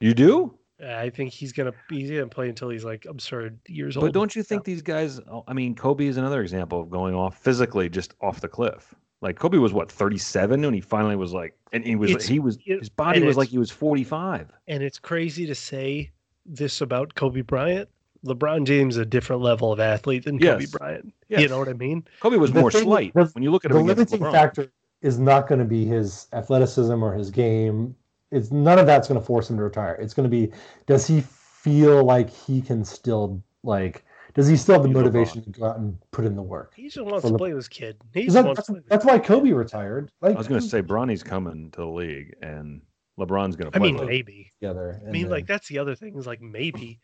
You 0.00 0.14
do? 0.14 0.56
I 0.82 1.10
think 1.10 1.30
he's 1.30 1.52
gonna 1.52 1.74
he's 1.90 2.10
gonna 2.10 2.26
play 2.26 2.48
until 2.48 2.70
he's 2.70 2.84
like 2.86 3.04
absurd 3.04 3.58
years 3.68 3.96
But 3.96 4.00
old. 4.04 4.08
But 4.14 4.18
don't 4.18 4.34
you 4.34 4.42
think 4.42 4.64
these 4.64 4.80
guys? 4.80 5.20
oh, 5.30 5.44
I 5.46 5.52
mean, 5.52 5.74
Kobe 5.74 6.06
is 6.06 6.16
another 6.16 6.40
example 6.40 6.80
of 6.80 6.88
going 6.88 7.14
off 7.14 7.36
physically, 7.36 7.90
just 7.90 8.14
off 8.22 8.40
the 8.40 8.48
cliff. 8.48 8.94
Like 9.20 9.38
Kobe 9.38 9.58
was 9.58 9.74
what 9.74 9.92
37 9.92 10.62
when 10.62 10.72
he 10.72 10.80
finally 10.80 11.16
was 11.16 11.34
like, 11.34 11.54
and 11.74 11.84
he 11.84 11.96
was 11.96 12.12
It's- 12.12 12.26
he 12.26 12.38
was 12.40 12.56
it- 12.64 12.78
his 12.78 12.88
body 12.88 13.22
was 13.22 13.36
like 13.36 13.50
he 13.50 13.58
was 13.58 13.70
45. 13.70 14.50
And 14.68 14.82
it's 14.82 14.98
crazy 14.98 15.44
to 15.44 15.54
say 15.54 16.12
this 16.54 16.80
about 16.80 17.14
Kobe 17.14 17.42
Bryant. 17.42 17.88
LeBron 18.26 18.64
James 18.66 18.96
is 18.96 18.98
a 19.00 19.06
different 19.06 19.40
level 19.40 19.72
of 19.72 19.80
athlete 19.80 20.24
than 20.24 20.38
Kobe 20.38 20.60
Yes. 20.62 20.70
Bryant. 20.70 21.14
Yes. 21.28 21.40
You 21.40 21.48
know 21.48 21.58
what 21.58 21.68
I 21.68 21.72
mean? 21.72 22.04
Kobe 22.20 22.36
was 22.36 22.52
The 22.52 22.60
more 22.60 22.70
thing- 22.70 22.82
slight 22.82 23.14
the- 23.14 23.24
when 23.32 23.42
you 23.42 23.50
look 23.50 23.64
at 23.64 23.70
the 23.70 23.78
him 23.78 23.86
limiting 23.86 24.20
LeBron. 24.20 24.32
factor 24.32 24.70
is 25.00 25.18
not 25.18 25.48
going 25.48 25.60
to 25.60 25.64
be 25.64 25.86
his 25.86 26.26
athleticism 26.34 27.02
or 27.02 27.14
his 27.14 27.30
game. 27.30 27.94
It's 28.30 28.50
none 28.50 28.78
of 28.78 28.86
that's 28.86 29.08
going 29.08 29.18
to 29.18 29.24
force 29.26 29.48
him 29.48 29.56
to 29.56 29.62
retire. 29.62 29.94
It's 29.94 30.12
going 30.12 30.24
to 30.24 30.30
be 30.30 30.52
does 30.86 31.06
he 31.06 31.22
feel 31.22 32.04
like 32.04 32.28
he 32.28 32.60
can 32.60 32.84
still 32.84 33.42
like 33.62 34.04
does 34.34 34.46
he 34.46 34.56
still 34.56 34.74
have 34.74 34.82
the 34.82 34.88
He's 34.88 34.94
motivation 34.96 35.42
to 35.42 35.50
go 35.50 35.64
out 35.66 35.78
and 35.78 35.96
put 36.12 36.24
in 36.24 36.36
the 36.36 36.42
work? 36.42 36.72
He 36.76 36.88
just 36.88 37.04
wants 37.04 37.26
to 37.26 37.32
Le- 37.32 37.38
play 37.38 37.50
with 37.52 37.58
his 37.64 37.68
kid. 37.68 37.96
He 38.14 38.26
that- 38.28 38.44
that's, 38.44 38.66
to 38.66 38.72
play 38.72 38.80
with 38.80 38.88
that's 38.88 39.04
why 39.04 39.18
Kobe 39.18 39.50
retired. 39.52 40.12
Like 40.20 40.34
I 40.34 40.38
was 40.38 40.46
going 40.46 40.60
to 40.60 40.68
say 40.68 40.82
Bronny's 40.82 41.22
coming 41.22 41.70
to 41.72 41.80
the 41.80 41.86
league 41.86 42.34
and 42.42 42.82
LeBron's 43.18 43.56
going 43.56 43.70
to 43.70 43.76
I 43.78 43.80
mean, 43.82 43.96
with 43.96 44.08
maybe. 44.08 44.52
together. 44.60 45.00
I 45.06 45.10
mean, 45.10 45.28
like 45.28 45.46
that's 45.46 45.68
the 45.68 45.78
other 45.78 45.94
thing 45.94 46.16
is 46.16 46.26
like 46.26 46.40
maybe, 46.40 46.98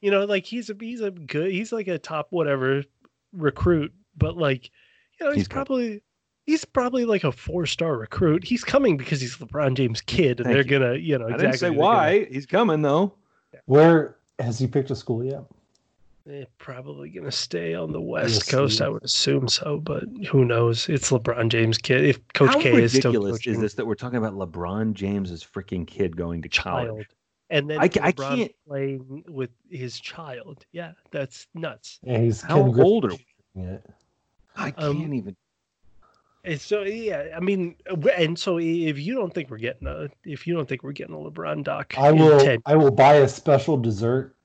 you 0.00 0.10
know, 0.10 0.24
like 0.24 0.44
he's 0.44 0.70
a 0.70 0.76
he's 0.80 1.00
a 1.00 1.10
good 1.10 1.50
he's 1.52 1.72
like 1.72 1.88
a 1.88 1.98
top 1.98 2.28
whatever 2.30 2.82
recruit, 3.32 3.92
but 4.16 4.36
like, 4.36 4.70
you 5.20 5.26
know, 5.26 5.32
he's, 5.32 5.40
He's 5.42 5.48
good. 5.48 5.54
probably 5.54 6.02
he's 6.46 6.64
probably 6.64 7.04
like 7.04 7.24
a 7.24 7.30
four 7.32 7.66
star 7.66 7.96
recruit. 7.96 8.42
He's 8.44 8.64
coming 8.64 8.96
because 8.96 9.20
he's 9.20 9.36
LeBron 9.36 9.74
James' 9.74 10.00
kid, 10.00 10.40
and 10.40 10.46
Thank 10.46 10.54
they're 10.54 10.62
you. 10.80 10.84
gonna, 10.86 10.94
you 10.98 11.18
know, 11.18 11.26
I 11.26 11.34
exactly. 11.34 11.46
didn't 11.46 11.58
say 11.58 11.66
they're 11.66 11.70
gonna- 11.70 11.80
why. 11.80 12.26
He's 12.30 12.46
coming 12.46 12.82
though. 12.82 13.14
where 13.66 14.16
has 14.38 14.58
he 14.58 14.66
picked 14.66 14.90
a 14.90 14.96
school 14.96 15.22
yet? 15.24 15.44
They're 16.30 16.46
probably 16.58 17.08
gonna 17.10 17.32
stay 17.32 17.74
on 17.74 17.90
the 17.90 18.00
West 18.00 18.52
We'll 18.52 18.60
Coast. 18.62 18.78
see. 18.78 18.84
I 18.84 18.88
would 18.88 19.02
assume 19.04 19.48
so, 19.48 19.78
but 19.78 20.04
who 20.30 20.44
knows? 20.44 20.88
It's 20.88 21.10
LeBron 21.10 21.48
James' 21.48 21.76
kid. 21.76 22.04
If 22.04 22.20
Coach 22.34 22.50
How 22.50 22.60
K 22.60 22.82
is 22.82 22.92
still 22.92 23.10
ridiculous 23.10 23.32
coaching 23.38 23.54
is 23.54 23.60
this 23.60 23.74
that 23.74 23.86
we're 23.86 23.96
talking 23.96 24.18
about 24.18 24.34
LeBron 24.34 24.92
James's 24.94 25.42
freaking 25.44 25.84
kid 25.84 26.16
going 26.16 26.40
to 26.42 26.48
college? 26.48 27.08
and 27.50 27.68
then 27.68 27.80
I 27.80 27.84
I 27.84 27.88
LeBron 27.88 28.36
can't- 28.36 28.52
playing 28.68 29.24
with 29.28 29.50
his 29.68 29.98
child. 29.98 30.64
Yeah, 30.70 30.92
that's 31.10 31.48
nuts. 31.54 31.98
Yeah, 32.04 32.18
he's 32.18 32.42
How 32.42 32.62
Ken 32.62 32.80
old 32.80 33.04
are 33.06 33.08
Jr. 33.10 33.16
yet. 33.56 33.86
I 34.54 34.72
Um, 34.76 35.00
can't 35.00 35.14
even. 35.14 35.36
And 36.44 36.60
so 36.60 36.82
yeah, 36.82 37.26
I 37.36 37.40
mean, 37.40 37.74
and 38.16 38.38
so 38.38 38.58
if 38.60 39.00
you 39.00 39.14
don't 39.16 39.34
think 39.34 39.50
we're 39.50 39.58
getting 39.58 39.88
a, 39.88 40.06
if 40.24 40.46
you 40.46 40.54
don't 40.54 40.68
think 40.68 40.84
we're 40.84 40.92
getting 40.92 41.14
a 41.16 41.18
LeBron 41.18 41.64
doc, 41.64 41.98
I 41.98 42.12
will 42.12 42.38
10 42.38 42.60
I 42.66 42.76
will 42.76 42.92
buy 42.92 43.14
a 43.16 43.26
special 43.28 43.76
dessert, 43.76 44.36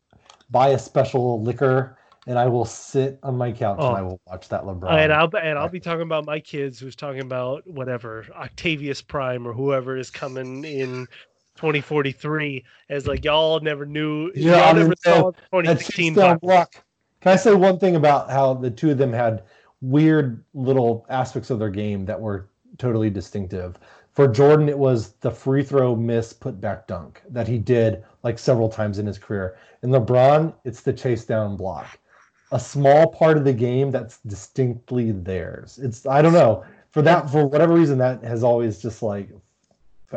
buy 0.49 0.69
a 0.69 0.79
special 0.79 1.41
liquor, 1.41 1.97
and 2.27 2.39
I 2.39 2.47
will 2.47 2.65
sit 2.65 3.19
on 3.23 3.37
my 3.37 3.51
couch 3.51 3.77
Oh. 3.79 3.87
and 3.89 3.97
I 3.97 4.01
oh. 4.01 4.05
will 4.05 4.21
watch 4.27 4.49
that 4.49 4.63
LeBron. 4.63 4.91
and 4.91 5.13
I'll 5.13 5.29
and 5.37 5.57
I'll 5.59 5.69
be 5.69 5.79
talking 5.79 6.01
about 6.01 6.25
my 6.25 6.39
kids 6.39 6.79
who's 6.79 6.95
talking 6.95 7.21
about 7.21 7.65
whatever 7.67 8.25
Octavius 8.35 9.01
Prime 9.01 9.47
or 9.47 9.53
whoever 9.53 9.97
is 9.97 10.09
coming 10.09 10.63
in 10.65 11.07
2043 11.55 12.63
as 12.89 13.07
like 13.07 13.23
y'all 13.23 13.59
never 13.59 13.85
knew 13.85 14.31
Yeah, 14.35 14.57
y'all 14.57 14.63
I 14.63 14.73
mean, 14.73 14.75
never 14.83 14.91
uh, 14.91 14.95
that- 15.05 15.15
saw 15.15 15.31
2016 15.61 16.15
chase 16.15 16.37
block. 16.41 16.83
Can 17.21 17.31
I 17.31 17.35
say 17.37 17.53
one 17.55 17.79
thing 17.79 17.95
about 17.95 18.29
how 18.29 18.53
the 18.53 18.69
two 18.69 18.91
of 18.91 18.97
them 18.99 19.11
had 19.11 19.43
weird 19.81 20.43
little 20.53 21.05
aspects 21.09 21.49
of 21.49 21.57
their 21.59 21.69
game 21.71 22.05
that 22.05 22.19
were 22.19 22.49
totally 22.77 23.09
distinctive? 23.09 23.79
For 24.11 24.27
Jordan, 24.27 24.69
it 24.69 24.77
was 24.77 25.13
the 25.21 25.31
free 25.31 25.63
throw 25.63 25.95
miss 25.95 26.33
put 26.33 26.61
back 26.61 26.87
dunk 26.87 27.21
that 27.29 27.47
he 27.47 27.57
did 27.57 28.03
like 28.23 28.37
several 28.39 28.69
times 28.69 28.99
in 28.99 29.05
his 29.07 29.17
career. 29.17 29.57
And 29.85 29.93
LeBron, 29.93 30.51
it's 30.63 30.81
the 30.81 30.91
chase 30.91 31.25
down 31.25 31.55
block. 31.55 31.99
A 32.51 32.59
small 32.59 33.05
part 33.05 33.37
of 33.37 33.43
the 33.43 33.53
game 33.53 33.91
that's 33.91 34.17
distinctly 34.25 35.11
theirs. 35.11 35.77
It's 35.77 36.07
I 36.07 36.23
don't 36.23 36.33
know. 36.33 36.65
For 36.89 37.03
that 37.03 37.29
for 37.29 37.45
whatever 37.45 37.75
reason 37.75 37.99
that 37.99 38.23
has 38.23 38.43
always 38.43 38.81
just 38.81 39.03
like 39.03 39.29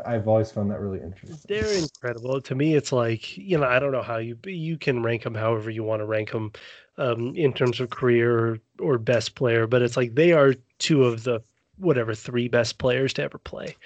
I've 0.06 0.26
always 0.26 0.50
found 0.50 0.70
that 0.70 0.80
really 0.80 1.00
interesting. 1.02 1.38
They're 1.48 1.70
incredible. 1.76 2.40
To 2.40 2.54
me, 2.54 2.76
it's 2.76 2.92
like 2.92 3.36
you 3.36 3.58
know 3.58 3.66
I 3.66 3.78
don't 3.78 3.92
know 3.92 4.00
how 4.00 4.16
you 4.16 4.38
you 4.46 4.78
can 4.78 5.02
rank 5.02 5.24
them 5.24 5.34
however 5.34 5.68
you 5.68 5.82
want 5.82 6.00
to 6.00 6.06
rank 6.06 6.30
them 6.30 6.52
um, 6.96 7.36
in 7.36 7.52
terms 7.52 7.78
of 7.78 7.90
career 7.90 8.38
or, 8.38 8.58
or 8.78 8.96
best 8.96 9.34
player, 9.34 9.66
but 9.66 9.82
it's 9.82 9.98
like 9.98 10.14
they 10.14 10.32
are 10.32 10.54
two 10.78 11.04
of 11.04 11.24
the 11.24 11.42
whatever 11.76 12.14
three 12.14 12.48
best 12.48 12.78
players 12.78 13.12
to 13.14 13.22
ever 13.22 13.36
play. 13.36 13.76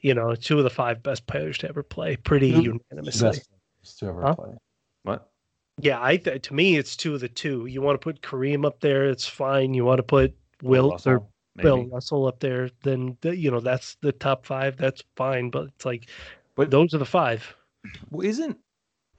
You 0.00 0.14
know, 0.14 0.34
two 0.34 0.58
of 0.58 0.64
the 0.64 0.70
five 0.70 1.00
best 1.00 1.28
players 1.28 1.58
to 1.58 1.68
ever 1.68 1.84
play, 1.84 2.16
pretty 2.16 2.48
unanimously. 2.48 3.40
Best 3.82 3.98
to 4.00 4.06
ever 4.06 4.22
Huh? 4.22 4.34
play. 4.34 4.56
What? 5.76 5.84
Yeah, 5.84 6.02
I 6.02 6.16
th- 6.16 6.42
to 6.48 6.54
me 6.54 6.76
it's 6.76 6.96
two 6.96 7.14
of 7.14 7.20
the 7.20 7.28
two. 7.28 7.66
You 7.66 7.80
want 7.82 8.00
to 8.00 8.04
put 8.04 8.22
Kareem 8.22 8.66
up 8.66 8.80
there, 8.80 9.08
it's 9.08 9.26
fine. 9.26 9.74
You 9.74 9.84
want 9.84 9.98
to 9.98 10.02
put 10.02 10.34
Wilt 10.62 11.06
or 11.06 11.14
Russell, 11.18 11.30
Bill. 11.56 11.86
Russell 11.86 12.26
up 12.26 12.40
there, 12.40 12.70
then 12.82 13.16
th- 13.22 13.38
you 13.38 13.50
know 13.50 13.60
that's 13.60 13.96
the 14.00 14.12
top 14.12 14.46
five. 14.46 14.76
That's 14.76 15.02
fine, 15.16 15.50
but 15.50 15.66
it's 15.74 15.84
like, 15.84 16.08
But- 16.56 16.70
those 16.70 16.94
are 16.94 16.98
the 16.98 17.04
five. 17.04 17.54
Well, 18.10 18.26
isn't 18.26 18.56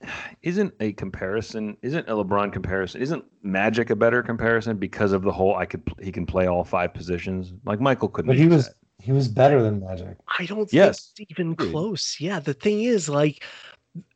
isn't 0.42 0.74
a 0.80 0.92
comparison? 0.92 1.76
Isn't 1.82 2.08
a 2.08 2.12
LeBron 2.12 2.52
comparison? 2.52 3.02
Isn't 3.02 3.24
Magic 3.42 3.90
a 3.90 3.96
better 3.96 4.22
comparison 4.22 4.76
because 4.76 5.12
of 5.12 5.22
the 5.22 5.32
whole? 5.32 5.56
I 5.56 5.66
could 5.66 5.82
he 6.00 6.12
can 6.12 6.24
play 6.26 6.46
all 6.46 6.64
five 6.64 6.94
positions. 6.94 7.52
Like 7.64 7.80
Michael 7.80 8.08
couldn't. 8.08 8.28
But 8.28 8.36
he 8.36 8.46
was 8.46 8.66
that. 8.68 8.74
he 9.00 9.12
was 9.12 9.28
better 9.28 9.62
than 9.62 9.80
Magic. 9.80 10.16
I 10.38 10.46
don't 10.46 10.72
Yes, 10.72 11.12
think 11.16 11.30
it's 11.30 11.38
even 11.40 11.56
close. 11.56 12.16
Yeah, 12.20 12.38
the 12.40 12.54
thing 12.54 12.82
is, 12.82 13.08
like, 13.08 13.44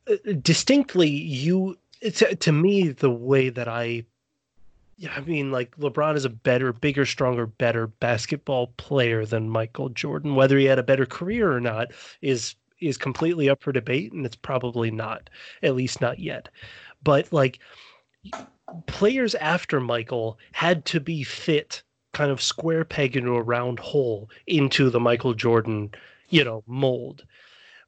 uh, 0.09 0.15
distinctly, 0.41 1.09
you 1.09 1.77
it's 2.01 2.21
uh, 2.21 2.35
to 2.39 2.51
me 2.51 2.89
the 2.89 3.11
way 3.11 3.49
that 3.49 3.67
I. 3.67 4.03
Yeah, 4.97 5.13
I 5.15 5.21
mean, 5.21 5.49
like 5.49 5.77
LeBron 5.77 6.17
is 6.17 6.25
a 6.25 6.29
better, 6.29 6.73
bigger, 6.73 7.05
stronger, 7.05 7.45
better 7.45 7.87
basketball 7.87 8.67
player 8.75 9.25
than 9.25 9.49
Michael 9.49 9.87
Jordan. 9.89 10.35
Whether 10.35 10.57
he 10.57 10.65
had 10.65 10.79
a 10.79 10.83
better 10.83 11.05
career 11.05 11.53
or 11.53 11.61
not 11.61 11.87
is 12.21 12.55
is 12.81 12.97
completely 12.97 13.49
up 13.49 13.63
for 13.63 13.71
debate, 13.71 14.11
and 14.11 14.25
it's 14.25 14.35
probably 14.35 14.91
not, 14.91 15.29
at 15.63 15.75
least 15.75 16.01
not 16.01 16.19
yet. 16.19 16.49
But 17.01 17.31
like, 17.31 17.59
players 18.87 19.35
after 19.35 19.79
Michael 19.79 20.37
had 20.51 20.85
to 20.85 20.99
be 20.99 21.23
fit 21.23 21.81
kind 22.13 22.31
of 22.31 22.41
square 22.41 22.83
peg 22.83 23.15
into 23.15 23.35
a 23.35 23.41
round 23.41 23.79
hole 23.79 24.29
into 24.47 24.89
the 24.89 24.99
Michael 24.99 25.33
Jordan, 25.33 25.91
you 26.29 26.43
know, 26.43 26.63
mold. 26.67 27.23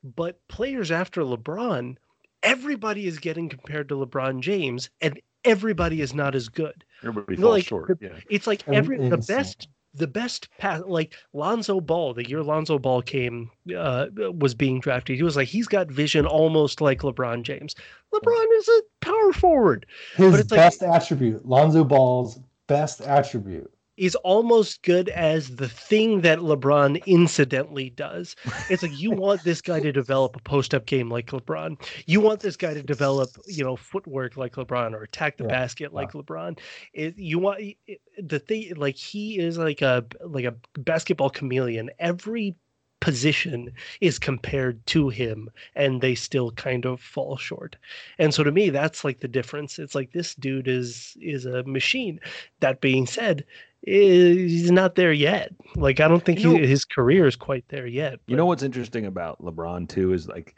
But 0.03 0.45
players 0.47 0.91
after 0.91 1.22
LeBron, 1.22 1.97
everybody 2.43 3.07
is 3.07 3.19
getting 3.19 3.49
compared 3.49 3.89
to 3.89 3.95
LeBron 3.95 4.41
James, 4.41 4.89
and 5.01 5.19
everybody 5.43 6.01
is 6.01 6.13
not 6.13 6.35
as 6.35 6.49
good. 6.49 6.83
Everybody 7.03 7.35
falls 7.37 7.51
like, 7.55 7.65
short. 7.65 7.97
Yeah. 8.01 8.09
It's 8.29 8.47
like 8.47 8.67
every 8.67 9.09
the 9.09 9.17
best 9.17 9.67
the 9.93 10.07
best 10.07 10.47
pass 10.57 10.81
like 10.85 11.13
Lonzo 11.33 11.81
Ball, 11.81 12.13
the 12.13 12.27
year 12.27 12.43
Lonzo 12.43 12.79
Ball 12.79 13.01
came 13.01 13.49
uh 13.75 14.07
was 14.37 14.53
being 14.55 14.79
drafted, 14.79 15.17
he 15.17 15.23
was 15.23 15.35
like 15.35 15.47
he's 15.47 15.67
got 15.67 15.91
vision 15.91 16.25
almost 16.25 16.81
like 16.81 16.99
LeBron 17.01 17.43
James. 17.43 17.75
LeBron 18.13 18.57
is 18.57 18.69
a 18.69 18.81
power 19.01 19.33
forward. 19.33 19.85
His 20.15 20.39
it's 20.39 20.51
like- 20.51 20.59
best 20.59 20.83
attribute, 20.83 21.45
Lonzo 21.45 21.83
Ball's 21.83 22.39
best 22.67 23.01
attribute. 23.01 23.71
Is 24.01 24.15
almost 24.17 24.81
good 24.81 25.09
as 25.09 25.57
the 25.57 25.69
thing 25.69 26.21
that 26.21 26.39
LeBron 26.39 27.05
incidentally 27.05 27.91
does. 27.91 28.35
It's 28.67 28.81
like 28.81 28.91
you 28.93 29.11
want 29.13 29.43
this 29.43 29.61
guy 29.61 29.79
to 29.79 29.91
develop 29.91 30.35
a 30.35 30.39
post-up 30.39 30.87
game 30.87 31.09
like 31.11 31.27
LeBron. 31.27 31.79
You 32.07 32.19
want 32.19 32.39
this 32.41 32.57
guy 32.57 32.73
to 32.73 32.81
develop, 32.81 33.37
you 33.45 33.63
know, 33.63 33.75
footwork 33.75 34.37
like 34.37 34.55
LeBron 34.55 34.93
or 34.93 35.03
attack 35.03 35.37
the 35.37 35.43
Yeah, 35.43 35.45
basket 35.45 35.93
like 35.93 36.13
LeBron. 36.13 36.57
It, 36.93 37.17
you 37.19 37.37
want 37.39 37.61
it, 37.61 38.01
the 38.17 38.39
thing 38.39 38.73
like 38.75 38.95
he 38.95 39.37
is 39.39 39.59
like 39.59 39.81
a 39.83 40.03
like 40.25 40.45
a 40.45 40.55
basketball 40.79 41.29
chameleon. 41.29 41.91
Every 41.99 42.55
position 43.01 43.71
is 43.99 44.19
compared 44.19 44.85
to 44.85 45.09
him 45.09 45.49
and 45.75 46.01
they 46.01 46.13
still 46.13 46.51
kind 46.51 46.85
of 46.85 47.01
fall 47.01 47.35
short 47.35 47.75
and 48.19 48.31
so 48.31 48.43
to 48.43 48.51
me 48.51 48.69
that's 48.69 49.03
like 49.03 49.19
the 49.21 49.27
difference 49.27 49.79
it's 49.79 49.95
like 49.95 50.11
this 50.11 50.35
dude 50.35 50.67
is 50.67 51.17
is 51.19 51.45
a 51.45 51.63
machine 51.63 52.19
that 52.59 52.79
being 52.79 53.07
said 53.07 53.43
Eh, 53.88 53.91
he's 54.34 54.71
not 54.71 54.95
there 54.95 55.13
yet. 55.13 55.51
Like 55.75 55.99
i 55.99 56.07
don't 56.07 56.23
think 56.23 56.39
You 56.39 56.57
know- 56.59 56.67
his 56.67 56.86
career 56.86 57.25
is 57.25 57.36
quite 57.36 57.65
there 57.69 57.88
yet 57.88 58.19
You 58.27 58.36
know 58.36 58.45
what's 58.45 58.63
interesting 58.63 59.05
about 59.05 59.41
LeBron 59.41 59.88
too 59.89 60.13
is 60.13 60.27
like, 60.27 60.55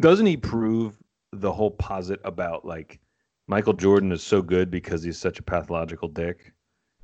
doesn't 0.00 0.26
he 0.26 0.36
prove 0.36 0.96
the 1.32 1.52
whole 1.52 1.70
posit 1.70 2.20
about 2.24 2.64
like 2.64 3.00
Michael 3.48 3.72
Jordan 3.74 4.10
is 4.12 4.22
so 4.22 4.42
good 4.42 4.70
because 4.70 5.02
he's 5.02 5.18
such 5.18 5.38
a 5.38 5.42
pathological 5.42 6.08
dick, 6.08 6.52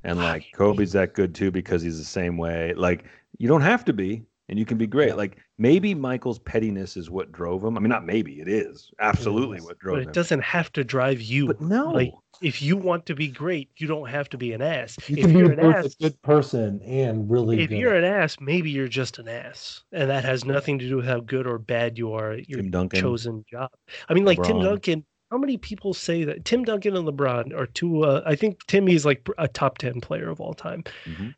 and 0.05 0.19
like 0.19 0.45
Kobe's 0.55 0.93
that 0.93 1.15
good 1.15 1.35
too 1.35 1.51
because 1.53 1.83
he's 1.83 1.99
the 1.99 2.05
same 2.05 2.37
way. 2.37 2.73
Like 2.75 3.05
you 3.39 3.47
don't 3.49 3.61
have 3.63 3.85
to 3.87 3.93
be, 3.93 4.25
and 4.53 4.59
you 4.59 4.67
can 4.67 4.77
be 4.77 4.87
great. 4.87 5.09
Yeah. 5.09 5.15
Like 5.15 5.39
maybe 5.57 5.95
Michael's 5.95 6.39
pettiness 6.39 6.99
is 6.99 7.09
what 7.11 7.33
drove 7.33 7.65
him. 7.65 7.75
I 7.79 7.81
mean, 7.81 7.89
not 7.89 8.05
maybe 8.05 8.39
it 8.41 8.49
is 8.49 8.91
absolutely 9.01 9.57
is. 9.59 9.65
what 9.65 9.79
drove 9.79 9.97
him. 9.97 10.01
but 10.01 10.03
it 10.03 10.05
him. 10.05 10.11
It 10.11 10.15
doesn't 10.15 10.43
have 10.45 10.71
to 10.75 10.85
drive 10.85 11.23
you 11.23 11.47
But 11.47 11.61
no, 11.63 11.89
like 11.91 12.13
if 12.43 12.61
you 12.61 12.77
want 12.77 13.07
to 13.07 13.15
be 13.15 13.29
great 13.29 13.71
you 13.79 13.87
don't 13.87 14.09
have 14.11 14.29
to 14.29 14.37
be 14.37 14.53
an 14.53 14.61
ass 14.61 14.99
You 15.09 15.17
if 15.17 15.23
can 15.23 15.39
you're 15.39 15.53
an 15.53 15.61
ass 15.61 15.87
a 15.99 16.03
good 16.03 16.21
person 16.23 16.83
and 16.83 17.31
really 17.31 17.63
if 17.63 17.71
good. 17.71 17.79
you're 17.79 17.95
an 17.95 18.05
ass 18.05 18.37
maybe 18.41 18.71
you're 18.71 18.89
just 18.89 19.19
an 19.19 19.29
ass 19.29 19.83
and 19.93 20.11
that 20.11 20.25
has 20.25 20.45
nothing 20.45 20.79
to 20.81 20.89
do 20.89 20.97
with 20.97 21.07
how 21.07 21.21
good 21.21 21.47
or 21.47 21.59
bad 21.59 21.97
you 21.97 22.13
are 22.13 22.33
at 22.33 22.49
your 22.51 22.59
Tim 22.61 22.71
Duncan. 22.71 23.01
chosen 23.01 23.45
job 23.51 23.71
i 24.09 24.15
mean 24.15 24.25
like 24.25 24.43
tim 24.43 24.61
duncan 24.61 25.05
how 25.31 25.39
many 25.39 25.57
people 25.57 25.95
say 25.95 26.25
that 26.25 26.45
tim 26.45 26.65
duncan 26.65 26.97
and 26.97 27.07
lebron 27.07 27.55
are 27.57 27.67
two 27.67 28.03
uh, 28.03 28.23
i 28.27 28.35
think 28.35 28.59
tim 28.67 28.89
is 28.89 29.07
like 29.07 29.27
a 29.39 29.47
top 29.47 29.79
10 29.79 30.01
player 30.01 30.29
of 30.29 30.41
all 30.41 30.55
time 30.55 30.83
Mhm. 31.07 31.35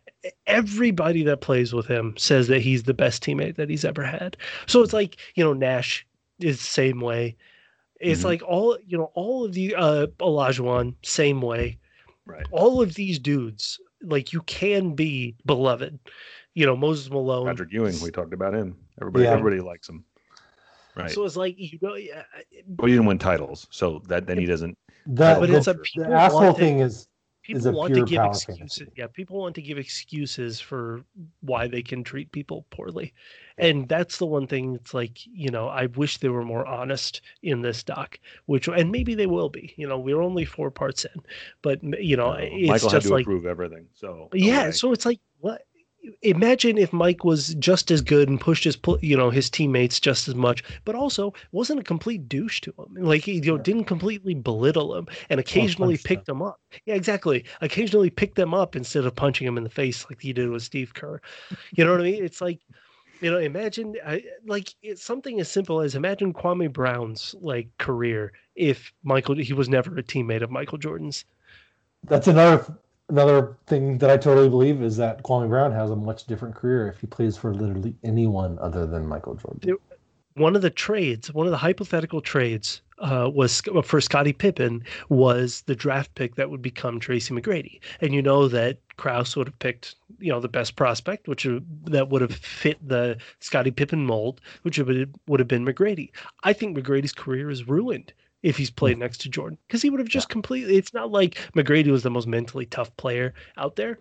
Everybody 0.47 1.23
that 1.25 1.41
plays 1.41 1.73
with 1.73 1.87
him 1.87 2.15
says 2.17 2.49
that 2.49 2.61
he's 2.63 2.85
the 2.85 2.95
best 2.95 3.23
teammate 3.23 3.57
that 3.57 3.69
he's 3.71 3.85
ever 3.85 4.03
had. 4.03 4.37
So 4.67 4.83
it's 4.83 4.93
like, 4.93 5.17
you 5.35 5.45
know, 5.45 5.53
Nash 5.53 6.07
is 6.41 6.59
the 6.59 6.65
same 6.65 7.01
way. 7.01 7.37
It's 8.01 8.23
Mhm. 8.23 8.25
like 8.25 8.43
all, 8.43 8.79
you 8.87 8.99
know, 8.99 9.11
all 9.15 9.45
of 9.45 9.53
the 9.53 9.75
uh 9.75 10.07
Olajuwon, 10.21 10.95
same 11.03 11.41
way. 11.41 11.79
Right. 12.27 12.47
All 12.51 12.81
of 12.81 12.95
these 12.95 13.19
dudes, 13.19 13.79
like 14.03 14.33
you 14.33 14.43
can 14.43 14.95
be 14.95 15.35
beloved. 15.47 15.99
You 16.55 16.67
know, 16.67 16.77
Moses 16.77 17.11
Malone. 17.11 17.47
Patrick 17.47 17.73
Ewing, 17.73 18.01
we 18.03 18.11
talked 18.11 18.33
about 18.33 18.55
him. 18.55 18.77
Everybody, 19.01 19.25
Yeah. 19.25 19.33
everybody 19.33 19.61
likes 19.61 19.89
him. 19.89 20.05
Right. 20.97 21.11
So 21.11 21.25
it's 21.25 21.37
like 21.37 21.55
you 21.59 21.79
know, 21.83 21.95
yeah, 21.97 22.23
well, 22.79 22.89
you 22.89 22.95
didn't 22.97 23.07
win 23.07 23.19
titles, 23.19 23.67
so 23.71 24.01
that 24.07 24.27
then 24.27 24.39
he 24.39 24.47
doesn't. 24.47 24.79
That, 25.07 25.41
But 25.41 25.51
it's 25.51 25.67
a 25.67 25.75
the 25.97 26.09
asshole 26.09 26.53
thing 26.55 26.81
is 26.81 27.09
people 27.45 27.73
want 27.73 27.95
to 27.95 28.05
give 28.05 28.25
excuses. 28.25 28.59
fantasy. 28.59 28.87
Yeah, 28.97 29.07
people 29.07 29.39
want 29.39 29.55
to 29.57 29.63
give 29.63 29.79
excuses 29.79 30.61
for 30.61 31.03
why 31.41 31.69
they 31.69 31.83
can 31.83 32.03
treat 32.03 32.33
people 32.33 32.67
poorly. 32.71 33.15
And 33.59 33.89
that's 33.89 34.19
the 34.19 34.27
one 34.27 34.47
thing 34.49 34.75
it's 34.75 34.95
like, 34.95 35.19
you 35.27 35.51
know, 35.51 35.69
I 35.69 35.87
wish 35.87 36.19
they 36.19 36.29
were 36.29 36.45
more 36.45 36.67
honest 36.67 37.21
in 37.43 37.63
this 37.63 37.83
doc, 37.85 38.19
which 38.47 38.67
and 38.69 38.91
maybe 38.91 39.15
they 39.15 39.27
will 39.27 39.51
be. 39.51 39.75
You 39.77 39.87
know, 39.87 39.99
we're 39.99 40.23
only 40.23 40.45
four 40.45 40.71
parts 40.71 41.05
in, 41.05 41.23
but 41.63 41.83
you 41.83 42.17
know, 42.17 42.33
No, 42.33 42.33
it's 42.33 42.69
Michael 42.69 42.91
had 42.91 42.97
just 42.97 43.07
to 43.09 43.13
like 43.13 43.23
approve 43.23 43.47
everything. 43.47 43.87
So 43.95 44.29
yeah, 44.33 44.65
way. 44.67 44.73
so 44.73 44.93
it's 44.93 45.07
like 45.07 45.21
what 45.41 45.63
imagine 46.23 46.79
if 46.79 46.93
Mike 46.93 47.25
was 47.25 47.55
just 47.57 47.91
as 47.91 48.01
good 48.01 48.29
and 48.29 48.41
pushed 48.41 48.65
his 48.65 48.79
you 49.01 49.17
know 49.17 49.31
his 49.31 49.51
teammates 49.51 50.01
just 50.01 50.29
as 50.29 50.35
much, 50.35 50.63
but 50.85 50.95
also 50.95 51.33
wasn't 51.53 51.81
a 51.81 51.85
complete 51.85 52.29
douche 52.29 52.61
to 52.63 52.75
him. 52.79 53.05
Like 53.05 53.23
he, 53.23 53.35
you 53.35 53.53
know 53.53 53.59
didn't 53.59 53.85
completely 53.85 54.35
belittle 54.35 54.95
him 54.95 55.07
and 55.31 55.41
occasionally 55.41 55.97
picked 55.97 56.27
them 56.27 56.43
up. 56.43 56.61
Yeah, 56.87 56.95
exactly. 56.95 57.45
Occasionally 57.61 58.11
picked 58.11 58.37
them 58.37 58.55
up 58.55 58.77
instead 58.77 59.05
of 59.05 59.15
punching 59.15 59.47
him 59.47 59.57
in 59.57 59.65
the 59.65 59.71
face 59.71 60.07
like 60.09 60.21
he 60.21 60.33
did 60.33 60.51
with 60.51 60.63
Steve 60.63 60.95
Kerr. 60.95 61.21
You 61.77 61.85
know 61.85 61.93
what 61.93 62.01
I 62.01 62.05
mean? 62.05 62.25
It's 62.25 62.41
like 62.41 62.61
you 63.21 63.31
know 63.31 63.39
imagine 63.39 63.95
I, 64.07 64.25
like 64.47 64.75
it's 64.83 65.03
something 65.03 65.41
as 65.41 65.51
simple 65.51 65.81
as 65.81 65.95
imagine 65.95 66.33
Kwame 66.33 66.73
Brown's 66.73 67.35
like 67.41 67.69
career 67.79 68.33
if 68.55 68.93
Michael 69.03 69.37
he 69.37 69.53
was 69.53 69.69
never 69.69 69.97
a 69.97 70.03
teammate 70.03 70.43
of 70.43 70.51
Michael 70.51 70.79
Jordan's. 70.79 71.25
that's 72.05 72.29
another 72.29 72.79
another 73.09 73.57
thing 73.67 73.99
that 73.99 74.11
I 74.11 74.17
totally 74.17 74.49
believe 74.49 74.83
is 74.83 74.97
that 74.97 75.23
Kwame 75.23 75.49
Brown 75.49 75.73
has 75.73 75.91
a 75.91 75.97
much 75.97 76.25
different 76.25 76.55
career 76.55 76.89
if 76.89 77.01
he 77.01 77.07
plays 77.07 77.37
for 77.37 77.55
literally 77.55 77.95
anyone 78.03 78.59
other 78.59 78.87
than 78.87 79.07
Michael 79.07 79.35
Jordan. 79.35 79.77
one 80.35 80.57
of 80.57 80.63
the 80.63 80.71
trades, 80.71 81.33
one 81.33 81.47
of 81.47 81.51
the 81.51 81.59
hypothetical 81.59 82.21
trades 82.21 82.83
uh, 82.99 83.31
was 83.33 83.61
for 83.83 84.01
Scottie 84.01 84.33
Pippen 84.33 84.85
was 85.09 85.63
the 85.63 85.75
draft 85.75 86.15
pick 86.15 86.37
that 86.37 86.51
would 86.51 86.63
become 86.63 87.01
Tracy 87.01 87.35
McGrady, 87.35 87.81
and 88.01 88.15
you 88.15 88.23
know 88.23 88.49
that 88.49 88.79
Krause 88.97 89.37
would 89.37 89.49
have 89.49 89.59
picked 89.59 89.97
you 90.19 90.31
know 90.31 90.41
the 90.41 90.49
best 90.49 90.77
prospect, 90.77 91.29
which 91.29 91.47
that 91.85 92.09
would 92.09 92.23
have 92.23 92.35
fit 92.35 92.79
the 92.87 93.19
Scottie 93.41 93.73
Pippen 93.73 94.07
mold, 94.07 94.41
which 94.63 94.79
would 94.79 95.41
have 95.41 95.49
been 95.49 95.67
McGrady. 95.67 96.11
I 96.45 96.53
think 96.53 96.77
McGrady's 96.77 97.13
career 97.13 97.51
is 97.51 97.69
ruined 97.69 98.13
if 98.45 98.59
he's 98.59 98.71
played 98.71 98.97
hmm. 98.97 99.01
next 99.01 99.23
to 99.23 99.29
Jordan 99.29 99.59
because 99.67 99.83
he 99.83 99.91
would 99.91 99.99
have 99.99 100.09
just 100.09 100.29
completely. 100.29 100.77
It's 100.77 100.95
not 100.95 101.11
like 101.11 101.37
McGrady 101.57 101.91
was 101.91 102.05
the 102.05 102.11
most 102.11 102.29
mentally 102.29 102.67
tough 102.67 102.95
player 102.97 103.35
out 103.57 103.75
there. 103.75 103.99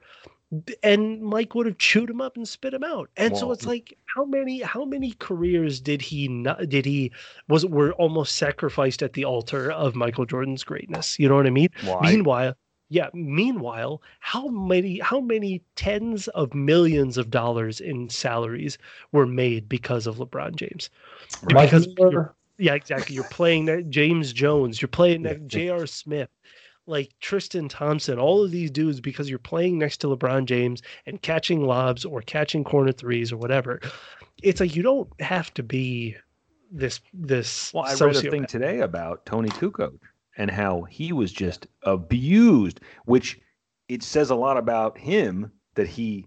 And 0.83 1.19
Mike 1.23 1.55
would 1.55 1.65
have 1.65 1.79
chewed 1.79 2.11
him 2.11 2.21
up 2.21 2.37
and 2.37 2.47
spit 2.47 2.75
him 2.75 2.83
out, 2.83 3.09
and 3.17 3.35
so 3.35 3.51
it's 3.51 3.65
like 3.65 3.97
how 4.05 4.23
many 4.23 4.61
how 4.61 4.85
many 4.85 5.13
careers 5.13 5.81
did 5.81 5.99
he 5.99 6.27
not 6.27 6.69
did 6.69 6.85
he 6.85 7.11
was 7.49 7.65
were 7.65 7.93
almost 7.93 8.35
sacrificed 8.35 9.01
at 9.01 9.13
the 9.13 9.25
altar 9.25 9.71
of 9.71 9.95
Michael 9.95 10.27
Jordan's 10.27 10.63
greatness? 10.63 11.17
You 11.17 11.27
know 11.27 11.35
what 11.35 11.47
I 11.47 11.49
mean? 11.49 11.69
Why? 11.83 12.01
Meanwhile, 12.03 12.53
yeah. 12.89 13.09
Meanwhile, 13.15 14.03
how 14.19 14.47
many 14.47 14.99
how 14.99 15.19
many 15.19 15.63
tens 15.75 16.27
of 16.29 16.53
millions 16.53 17.17
of 17.17 17.31
dollars 17.31 17.81
in 17.81 18.07
salaries 18.09 18.77
were 19.11 19.25
made 19.25 19.67
because 19.67 20.05
of 20.05 20.17
LeBron 20.17 20.55
James? 20.55 20.91
Mike 21.51 21.71
because 21.71 21.87
Miller, 21.97 22.11
you're- 22.11 22.29
Yeah, 22.63 22.75
exactly. 22.75 23.13
You're 23.13 23.25
playing 23.25 23.65
that 23.65 23.89
James 23.89 24.31
Jones. 24.31 24.81
You're 24.81 24.87
playing 24.87 25.23
that 25.23 25.47
J.R. 25.47 25.85
Smith, 25.85 26.29
like 26.87 27.11
Tristan 27.19 27.67
Thompson. 27.67 28.17
All 28.17 28.41
of 28.41 28.51
these 28.51 28.71
dudes 28.71 29.01
because 29.01 29.29
you're 29.29 29.37
playing 29.37 29.77
next 29.77 29.97
to 29.97 30.07
LeBron 30.07 30.45
James 30.45 30.81
and 31.05 31.21
catching 31.21 31.67
lobs 31.67 32.05
or 32.05 32.21
catching 32.21 32.63
corner 32.63 32.93
threes 32.93 33.33
or 33.33 33.37
whatever. 33.37 33.81
It's 34.41 34.61
like 34.61 34.77
you 34.77 34.81
don't 34.81 35.09
have 35.19 35.53
to 35.55 35.63
be 35.63 36.15
this 36.71 37.01
this. 37.13 37.73
Well, 37.73 37.83
I 37.83 37.95
read 37.95 38.15
a 38.15 38.21
thing 38.21 38.45
today 38.45 38.79
about 38.79 39.25
Toni 39.25 39.49
Kukoc 39.49 39.99
and 40.37 40.49
how 40.49 40.83
he 40.83 41.11
was 41.11 41.33
just 41.33 41.67
abused, 41.81 42.79
which 43.03 43.41
it 43.89 44.03
says 44.03 44.29
a 44.29 44.35
lot 44.35 44.55
about 44.55 44.97
him 44.97 45.51
that 45.75 45.87
he 45.87 46.25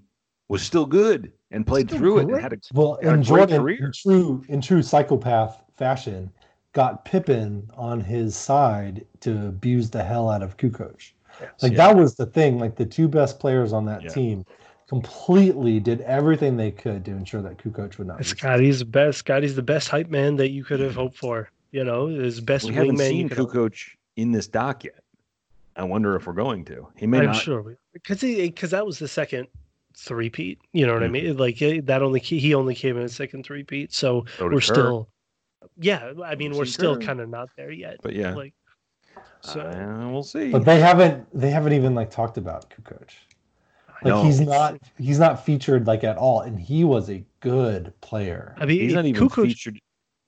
was 0.49 0.61
still 0.61 0.85
good 0.85 1.33
and 1.51 1.67
played 1.67 1.89
Still 1.89 1.99
through 1.99 2.19
it 2.19 2.29
and 2.29 2.41
had 2.43 2.53
a 2.53 2.59
well, 2.75 2.99
had 3.03 3.09
a 3.09 3.15
and 3.15 3.27
great 3.27 3.49
Jordan, 3.49 3.61
career. 3.63 3.87
in 3.87 3.93
true 3.93 4.45
in 4.49 4.61
true 4.61 4.83
psychopath 4.83 5.63
fashion, 5.77 6.31
got 6.73 7.05
Pippen 7.05 7.69
on 7.77 8.01
his 8.01 8.37
side 8.37 9.05
to 9.21 9.47
abuse 9.47 9.91
the 9.91 10.03
hell 10.03 10.29
out 10.29 10.43
of 10.43 10.57
Kukoc. 10.57 11.13
Like 11.63 11.73
Yeah. 11.73 11.89
that 11.89 11.97
was 11.97 12.15
the 12.17 12.27
thing. 12.27 12.59
Like 12.59 12.77
the 12.77 12.87
two 12.87 13.09
best 13.09 13.39
players 13.39 13.73
on 13.73 13.85
that 13.87 14.03
Yeah. 14.03 14.09
team 14.11 14.45
completely 14.89 15.81
did 15.81 16.01
everything 16.03 16.57
they 16.57 16.71
could 16.71 17.05
to 17.05 17.11
ensure 17.11 17.43
that 17.43 17.59
Kukoc 17.59 17.99
would 17.99 18.07
not. 18.07 18.25
Scottie's 18.25 18.79
the 18.79 18.85
best. 18.85 19.19
Scottie's 19.19 19.57
the 19.57 19.63
best 19.63 19.89
hype 19.89 20.09
man 20.09 20.37
that 20.37 20.51
you 20.51 20.65
could 20.65 20.81
have 20.81 20.95
hoped 20.95 21.17
for. 21.17 21.51
You 21.73 21.85
know, 21.85 22.07
his 22.07 22.41
best 22.41 22.67
we 22.69 22.75
haven't 22.75 22.97
wingman. 22.97 23.09
seen 23.09 23.17
you 23.29 23.29
could 23.29 23.73
have- 23.75 23.81
in 24.17 24.33
this 24.33 24.47
doc 24.47 24.85
yet. 24.85 25.01
I 25.77 25.85
wonder 25.85 26.17
if 26.17 26.27
we're 26.27 26.33
going 26.33 26.65
to. 26.67 26.87
He 26.97 27.07
may 27.07 27.19
I'm 27.19 27.27
not. 27.27 27.37
sure 27.37 27.77
because 27.93 28.21
because 28.23 28.71
that 28.71 28.87
was 28.87 28.99
the 28.99 29.09
second 29.09 29.49
three-peat. 29.95 30.59
You 30.73 30.87
know 30.87 30.95
what 30.95 31.03
I 31.03 31.09
Mhm. 31.09 31.13
mean? 31.13 31.37
Like 31.37 31.61
eh, 31.61 31.81
that 31.85 32.03
only 32.03 32.21
he 32.21 32.55
only 32.55 32.75
came 32.75 32.97
in 32.97 33.03
a 33.03 33.09
second 33.11 33.45
three-peat. 33.45 33.93
So 33.93 34.25
So 34.39 34.45
we're 34.47 34.53
Kerr. 34.53 34.61
still, 34.61 35.09
yeah. 35.79 36.13
I 36.25 36.35
mean, 36.35 36.51
We've 36.53 36.61
we're 36.61 36.65
still 36.67 36.97
Kerr. 36.97 37.03
kind 37.07 37.21
of 37.21 37.29
not 37.29 37.49
there 37.57 37.71
yet. 37.71 37.99
But 38.03 38.15
yeah, 38.15 38.35
Like, 38.35 38.55
so 39.41 39.61
uh, 39.61 40.09
we'll 40.11 40.23
see. 40.23 40.51
But 40.51 40.65
they 40.65 40.81
haven't 40.81 41.27
they 41.39 41.51
haven't 41.51 41.73
even 41.73 41.95
like 41.95 42.11
talked 42.11 42.37
about 42.39 42.71
Kukoc. 42.71 43.11
Like 44.03 44.25
he's 44.25 44.41
not 44.41 44.79
he's 44.99 45.19
not 45.19 45.45
featured 45.45 45.87
like 45.87 46.05
at 46.05 46.17
all, 46.17 46.41
and 46.43 46.59
he 46.61 46.85
was 46.85 47.09
a 47.11 47.25
good 47.41 47.93
player. 48.03 48.55
I 48.59 48.67
mean, 48.67 48.81
He's 48.81 48.93
not 48.95 49.07
even 49.07 49.29
Kukoc, 49.29 49.47
featured 49.47 49.81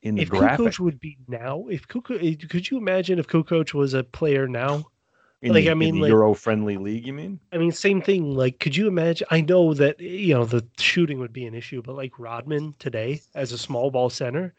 in 0.03 0.15
the 0.15 0.23
if 0.23 0.31
graphic. 0.31 0.67
Kukoc 0.67 0.79
would 0.81 1.01
be 1.01 1.19
now, 1.29 1.67
if 1.69 1.87
Kukoc, 1.87 2.49
could 2.49 2.71
you 2.71 2.79
imagine 2.79 3.19
if 3.19 3.27
Kukoc 3.27 3.75
was 3.75 3.95
a 3.95 4.05
player 4.05 4.49
now? 4.49 4.87
in 5.43 5.53
like, 5.53 5.65
the, 5.65 5.69
I 5.69 5.73
in 5.73 5.79
mean, 5.79 5.95
the 5.97 6.01
like- 6.03 6.09
Euro-friendly 6.11 6.79
league. 6.79 7.07
You 7.07 7.13
mean? 7.13 7.39
I 7.53 7.59
mean, 7.59 7.71
same 7.71 8.01
thing. 8.03 8.35
Like, 8.35 8.59
could 8.59 8.75
you 8.77 8.89
imagine? 8.89 9.27
I 9.31 9.41
know 9.43 9.75
that 9.75 10.01
you 10.01 10.35
know 10.35 10.45
the 10.47 10.67
shooting 10.79 11.19
would 11.19 11.33
be 11.33 11.45
an 11.47 11.55
issue, 11.55 11.83
but 11.83 11.95
like 11.95 12.19
Rodman 12.19 12.75
today 12.79 13.21
as 13.35 13.53
a 13.53 13.59
small 13.59 13.91
ball 13.91 14.09
center, 14.11 14.55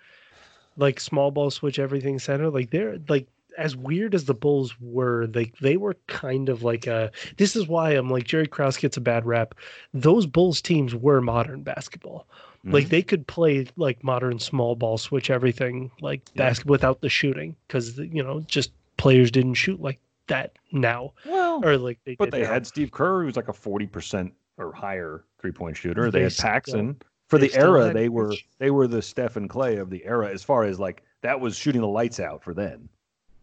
like 0.79 0.99
small 0.99 1.29
ball 1.31 1.51
switch 1.51 1.77
everything 1.79 2.17
center, 2.19 2.49
like 2.49 2.71
they're 2.71 2.97
like 3.07 3.27
as 3.57 3.75
weird 3.75 4.15
as 4.15 4.25
the 4.25 4.33
Bulls 4.33 4.73
were, 4.79 5.27
like 5.33 5.57
they 5.59 5.75
were 5.77 5.95
kind 6.07 6.49
of 6.49 6.63
like 6.63 6.87
a. 6.87 7.11
This 7.37 7.55
is 7.55 7.67
why 7.67 7.91
I'm 7.91 8.09
like 8.09 8.23
Jerry 8.23 8.47
Krause 8.47 8.77
gets 8.77 8.95
a 8.97 9.01
bad 9.01 9.25
rap. 9.25 9.53
Those 9.93 10.25
Bulls 10.25 10.61
teams 10.61 10.95
were 10.95 11.19
modern 11.21 11.63
basketball. 11.63 12.25
Like 12.65 12.85
Mhm. 12.85 12.89
they 12.89 13.01
could 13.01 13.27
play 13.27 13.67
like 13.77 14.03
modern 14.03 14.39
small 14.39 14.75
ball 14.75 14.97
switch 14.97 15.29
everything 15.29 15.91
like 16.01 16.21
Yeah. 16.33 16.43
basket 16.49 16.67
without 16.67 17.01
the 17.01 17.09
shooting 17.09 17.55
because 17.67 17.97
you 17.97 18.21
know 18.23 18.41
just 18.41 18.71
players 18.97 19.31
didn't 19.31 19.53
shoot 19.55 19.79
like 19.81 19.99
that 20.27 20.51
now 20.71 21.13
well, 21.25 21.61
or 21.65 21.77
like 21.77 21.99
they 22.05 22.15
but 22.15 22.25
did 22.25 22.33
they 22.33 22.41
now. 22.43 22.51
had 22.53 22.67
Steve 22.67 22.91
Kerr, 22.91 23.21
who 23.21 23.25
was 23.27 23.35
like 23.37 23.47
a 23.47 23.53
forty 23.53 23.87
percent 23.87 24.33
or 24.57 24.73
higher 24.73 25.23
three-point 25.39 25.77
shooter. 25.77 26.11
They, 26.11 26.19
They 26.19 26.23
had 26.23 26.33
still- 26.33 26.43
Paxson. 26.49 27.01
For 27.29 27.37
they 27.37 27.47
the 27.47 27.59
era, 27.59 27.93
they 27.93 28.09
were 28.09 28.33
they 28.57 28.71
were 28.71 28.87
the 28.87 29.01
Steph 29.01 29.35
and 29.35 29.49
Klay 29.49 29.79
of 29.79 29.89
the 29.89 30.03
era, 30.03 30.29
as 30.29 30.43
far 30.43 30.63
as 30.63 30.79
like 30.79 31.03
that 31.21 31.39
was 31.39 31.55
shooting 31.55 31.81
the 31.81 31.87
lights 31.87 32.19
out 32.19 32.43
for 32.43 32.53
then. 32.53 32.89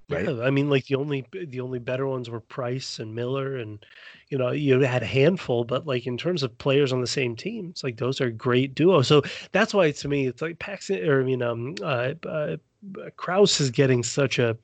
Right? 0.08 0.24
Yeah, 0.24 0.42
I 0.42 0.50
mean, 0.50 0.68
like 0.68 0.86
the 0.86 0.96
only 0.96 1.24
the 1.32 1.60
only 1.60 1.78
better 1.78 2.06
ones 2.06 2.28
were 2.28 2.40
Price 2.40 2.98
and 2.98 3.14
Miller, 3.14 3.56
and 3.56 3.84
you 4.28 4.38
know 4.38 4.50
you 4.50 4.80
had 4.80 5.02
a 5.02 5.06
handful, 5.06 5.64
but 5.64 5.86
like 5.86 6.06
in 6.06 6.18
terms 6.18 6.42
of 6.42 6.56
players 6.58 6.92
on 6.92 7.00
the 7.00 7.06
same 7.06 7.36
team, 7.36 7.68
it's 7.70 7.84
like 7.84 7.96
those 7.96 8.20
are 8.20 8.30
great 8.30 8.74
duos. 8.74 9.06
So 9.06 9.22
that's 9.52 9.72
why 9.72 9.92
to 9.92 10.08
me 10.08 10.26
it's 10.26 10.42
like 10.42 10.58
Paxson, 10.58 11.08
or 11.08 11.20
I 11.20 11.24
mean, 11.24 11.42
um, 11.42 11.74
uh, 11.82 12.14
uh, 12.28 12.56
Krause 13.16 13.60
is 13.60 13.70
getting 13.70 14.02
such 14.02 14.38
a 14.38 14.56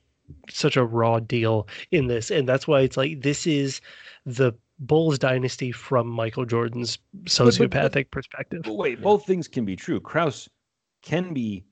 such 0.48 0.76
a 0.76 0.84
raw 0.84 1.20
deal 1.20 1.68
in 1.90 2.06
this, 2.08 2.30
and 2.30 2.48
that's 2.48 2.68
why 2.68 2.80
it's 2.80 2.96
like 2.96 3.22
this 3.22 3.46
is 3.46 3.80
the 4.26 4.52
Bulls 4.86 5.18
dynasty 5.18 5.72
from 5.72 6.06
Michael 6.06 6.44
Jordan's 6.44 6.98
but- 7.14 7.32
sociopathic 7.32 8.10
perspective. 8.10 8.62
But 8.64 8.74
wait, 8.76 9.00
both 9.02 9.26
things 9.26 9.48
can 9.48 9.64
be 9.64 9.76
true. 9.76 10.00
Krause 10.00 10.48
can 11.02 11.32
be 11.32 11.64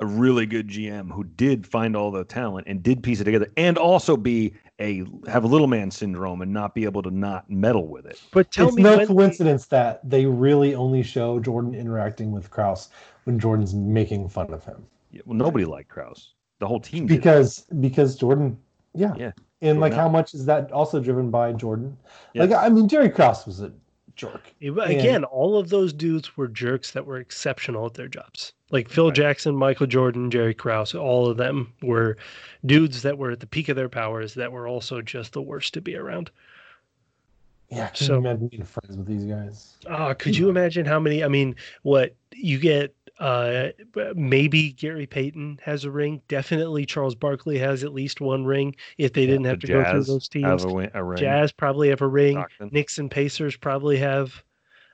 a 0.00 0.06
really 0.06 0.46
good 0.46 0.68
GM 0.68 1.10
who 1.10 1.24
did 1.24 1.66
find 1.66 1.96
all 1.96 2.10
the 2.10 2.24
talent 2.24 2.68
and 2.68 2.82
did 2.82 3.02
piece 3.02 3.20
it 3.20 3.24
together, 3.24 3.48
and 3.56 3.76
also 3.76 4.16
be 4.16 4.54
a 4.80 5.04
have 5.26 5.42
a 5.42 5.46
little 5.48 5.66
man 5.66 5.90
syndrome 5.90 6.40
and 6.40 6.52
not 6.52 6.74
be 6.74 6.84
able 6.84 7.02
to 7.02 7.10
not 7.10 7.50
meddle 7.50 7.88
with 7.88 8.06
it. 8.06 8.22
But 8.32 8.50
tell 8.52 8.68
it's 8.68 8.76
me, 8.76 8.82
no 8.84 8.96
when, 8.96 9.06
coincidence 9.08 9.66
that 9.66 10.08
they 10.08 10.24
really 10.26 10.74
only 10.74 11.02
show 11.02 11.40
Jordan 11.40 11.74
interacting 11.74 12.30
with 12.30 12.48
Krause 12.50 12.90
when 13.24 13.40
Jordan's 13.40 13.74
making 13.74 14.28
fun 14.28 14.52
of 14.52 14.64
him. 14.64 14.86
Yeah, 15.10 15.22
Well, 15.24 15.36
nobody 15.36 15.64
liked 15.64 15.88
Krause. 15.88 16.34
The 16.60 16.66
whole 16.66 16.80
team 16.80 17.06
did. 17.06 17.16
Because 17.16 17.64
because 17.80 18.14
Jordan, 18.16 18.56
yeah. 18.94 19.14
Yeah. 19.16 19.32
And 19.60 19.80
like 19.80 19.92
Jordan 19.92 19.98
how 20.06 20.08
much 20.08 20.34
is 20.34 20.44
that 20.46 20.70
also 20.72 21.00
driven 21.00 21.30
by 21.30 21.52
Jordan? 21.52 21.96
Yeah. 22.34 22.44
Like 22.44 22.52
I 22.52 22.68
mean 22.68 22.88
Jerry 22.88 23.10
Krause 23.10 23.46
was 23.46 23.60
a 23.60 23.72
jerk. 24.14 24.52
Yeah, 24.60 24.72
but 24.72 24.90
Again, 24.90 25.24
all 25.24 25.58
of 25.58 25.70
those 25.70 25.92
dudes 25.92 26.36
were 26.36 26.48
jerks 26.48 26.90
that 26.90 27.06
were 27.06 27.18
exceptional 27.18 27.86
at 27.86 27.94
their 27.94 28.08
jobs. 28.08 28.52
Like 28.70 28.88
Phil 28.88 29.06
Right. 29.06 29.14
Jackson, 29.14 29.56
Michael 29.56 29.86
Jordan, 29.86 30.30
Jerry 30.30 30.54
Krause, 30.54 30.94
all 30.94 31.28
of 31.28 31.36
them 31.38 31.72
were 31.82 32.16
dudes 32.66 33.02
that 33.02 33.16
were 33.16 33.30
at 33.30 33.40
the 33.40 33.46
peak 33.46 33.68
of 33.68 33.76
their 33.76 33.88
powers 33.88 34.34
that 34.34 34.52
were 34.52 34.68
also 34.68 35.00
just 35.00 35.32
the 35.32 35.40
worst 35.42 35.72
to 35.74 35.80
be 35.80 35.96
around. 35.96 36.30
Yeah, 37.70 37.88
can 37.88 38.06
So- 38.06 38.12
you 38.14 38.18
imagine 38.20 38.48
being 38.48 38.64
friends 38.64 38.96
with 38.96 39.06
these 39.06 39.24
guys? 39.24 39.76
Ah, 39.88 40.14
could 40.14 40.36
you 40.36 40.48
imagine 40.48 40.86
how 40.86 40.98
many? 40.98 41.22
I 41.22 41.28
mean, 41.28 41.54
what 41.82 42.14
you 42.34 42.58
get? 42.58 42.94
Uh, 43.18 43.70
maybe 44.14 44.70
Gary 44.72 45.04
Payton 45.06 45.58
has 45.64 45.84
a 45.84 45.90
ring. 45.90 46.22
Definitely 46.28 46.86
Charles 46.86 47.16
Barkley 47.16 47.58
has 47.58 47.82
at 47.82 47.92
least 47.92 48.20
one 48.20 48.44
ring. 48.44 48.76
If 48.96 49.12
they 49.12 49.26
didn't 49.26 49.44
have 49.46 49.60
The 49.60 49.66
to 49.66 49.72
go 49.72 49.82
through 49.84 49.92
Jazz 49.92 50.06
those 50.06 50.28
Have 50.34 50.60
teams, 50.60 50.64
a, 50.64 50.90
a 50.94 51.02
ring. 51.04 51.18
Jazz 51.18 51.50
probably 51.50 51.88
have 51.88 52.00
a 52.00 52.06
ring. 52.06 52.36
Stockton. 52.36 52.70
Knicks 52.72 52.98
and 52.98 53.10
Pacers 53.10 53.56
probably 53.56 53.96
have. 53.98 54.44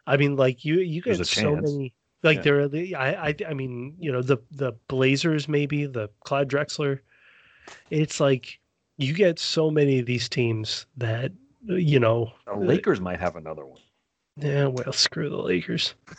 I 0.07 0.17
mean, 0.17 0.37
like 0.37 0.65
you, 0.65 0.81
you 0.81 1.03
get 1.03 1.19
so 1.19 1.25
chance. 1.25 1.71
many. 1.71 1.93
Like 2.23 2.39
Yeah. 2.39 2.43
there 2.43 2.61
are 2.61 2.69
the 2.69 2.95
I, 2.95 3.29
I 3.29 3.35
I 3.51 3.53
mean, 3.55 3.95
you 3.99 4.11
know, 4.11 4.23
the 4.23 4.39
the 4.51 4.73
Blazers 4.89 5.47
maybe 5.47 5.85
the 5.85 6.09
Clyde 6.25 6.49
Drexler. 6.49 7.01
It's 7.91 8.21
like 8.21 8.59
you 8.97 9.13
get 9.13 9.39
so 9.39 9.71
many 9.71 9.99
of 9.99 10.07
these 10.07 10.29
teams 10.31 10.87
that 10.97 11.31
you 11.67 11.99
know. 12.01 12.33
The 12.47 12.55
Lakers 12.57 13.01
might 13.01 13.21
have 13.21 13.37
another 13.37 13.65
one. 13.67 13.81
Yeah, 14.37 14.67
well, 14.67 14.93
screw 14.93 15.29
the 15.31 15.37
Lakers. 15.37 15.95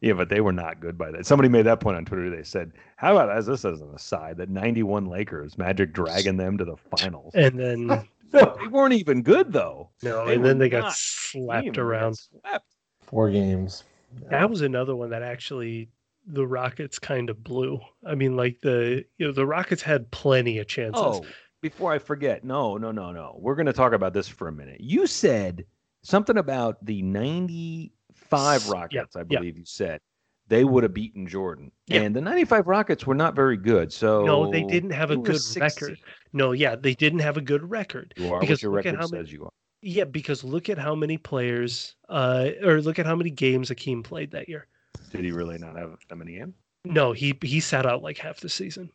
Yeah, 0.00 0.12
but 0.12 0.28
they 0.28 0.40
were 0.40 0.52
not 0.52 0.80
good 0.80 0.98
by 0.98 1.10
that. 1.10 1.24
Somebody 1.26 1.48
made 1.48 1.62
that 1.62 1.80
point 1.80 1.96
on 1.96 2.04
Twitter. 2.04 2.28
They 2.28 2.42
said, 2.42 2.72
"How 2.96 3.16
about 3.16 3.34
as 3.34 3.46
this 3.46 3.64
as 3.64 3.80
an 3.80 3.90
aside 3.94 4.36
that 4.36 4.50
'91 4.50 5.06
Lakers 5.06 5.56
Magic 5.56 5.92
dragging 5.92 6.36
them 6.36 6.58
to 6.58 6.64
the 6.64 6.76
finals? 6.76 7.32
And 7.34 7.58
then 7.58 7.86
No, 8.32 8.56
They 8.60 8.66
weren't 8.68 8.92
even 8.92 9.22
good 9.22 9.52
though. 9.52 9.90
no, 10.02 10.26
They 10.26 10.34
and 10.34 10.44
then 10.44 10.58
they 10.58 10.68
got 10.68 10.92
slapped 10.94 11.64
Team, 11.64 11.72
got 11.72 11.82
around. 11.82 12.14
Slapped. 12.18 12.66
four 13.00 13.30
games. 13.30 13.84
That 14.30 14.50
was 14.50 14.60
another 14.60 14.94
one 14.94 15.10
that 15.10 15.22
actually 15.22 15.88
the 16.26 16.46
Rockets 16.46 16.98
kind 16.98 17.30
of 17.30 17.42
blew. 17.42 17.80
I 18.06 18.14
mean, 18.14 18.36
like 18.36 18.60
the 18.60 19.04
you 19.16 19.26
know 19.26 19.32
the 19.32 19.46
Rockets 19.46 19.82
had 19.82 20.10
plenty 20.10 20.58
of 20.58 20.66
chances. 20.66 21.02
Oh, 21.02 21.24
before 21.70 21.92
I 21.92 21.98
forget, 21.98 22.44
no, 22.44 22.76
no, 22.76 22.92
no, 22.92 23.10
no. 23.10 23.36
We're 23.40 23.56
going 23.56 23.66
to 23.66 23.72
talk 23.72 23.92
about 23.92 24.12
this 24.12 24.28
for 24.28 24.46
a 24.48 24.52
minute. 24.52 24.80
You 24.80 25.06
said 25.06 25.64
something 26.02 26.38
about 26.38 26.84
the 26.84 27.02
'95 27.02 28.64
Yeah, 28.66 28.72
Rockets. 28.72 29.16
I 29.16 29.20
yeah. 29.20 29.24
believe 29.38 29.58
you 29.58 29.64
said 29.64 30.00
they 30.48 30.62
would 30.64 30.84
have 30.84 30.94
beaten 30.94 31.26
Jordan, 31.26 31.72
Yeah. 31.88 32.02
and 32.02 32.14
the 32.14 32.20
'95 32.20 32.68
Rockets 32.68 33.04
were 33.04 33.16
not 33.16 33.34
very 33.34 33.56
good. 33.56 33.92
So 33.92 34.24
no, 34.24 34.50
they 34.50 34.62
didn't 34.62 34.90
have 34.92 35.10
a 35.10 35.16
good 35.16 35.40
16. 35.40 35.60
record. 35.88 35.98
No, 36.32 36.52
yeah, 36.52 36.76
they 36.76 36.94
didn't 36.94 37.18
have 37.20 37.36
a 37.36 37.40
good 37.40 37.68
record. 37.68 38.14
You 38.16 38.32
are 38.32 38.40
Because 38.40 38.58
what 38.58 38.62
your 38.62 38.70
record 38.72 38.94
how 38.94 39.08
many- 39.08 39.24
says 39.24 39.32
you 39.32 39.44
are. 39.44 39.52
Yeah, 39.82 40.04
because 40.04 40.42
look 40.44 40.68
at 40.68 40.78
how 40.78 40.94
many 40.94 41.18
players, 41.18 41.96
uh, 42.08 42.48
or 42.62 42.80
look 42.80 42.98
at 42.98 43.06
how 43.06 43.14
many 43.16 43.30
games 43.30 43.70
Akeem 43.70 44.02
played 44.04 44.30
that 44.32 44.48
year. 44.48 44.66
Did 45.10 45.24
he 45.24 45.32
really 45.32 45.58
not 45.58 45.76
have 45.76 45.96
that 46.08 46.16
many 46.16 46.36
in? 46.38 46.54
No, 46.84 47.12
he 47.12 47.36
he 47.42 47.58
sat 47.60 47.86
out 47.86 48.02
like 48.02 48.18
half 48.18 48.38
the 48.40 48.48
season. 48.48 48.90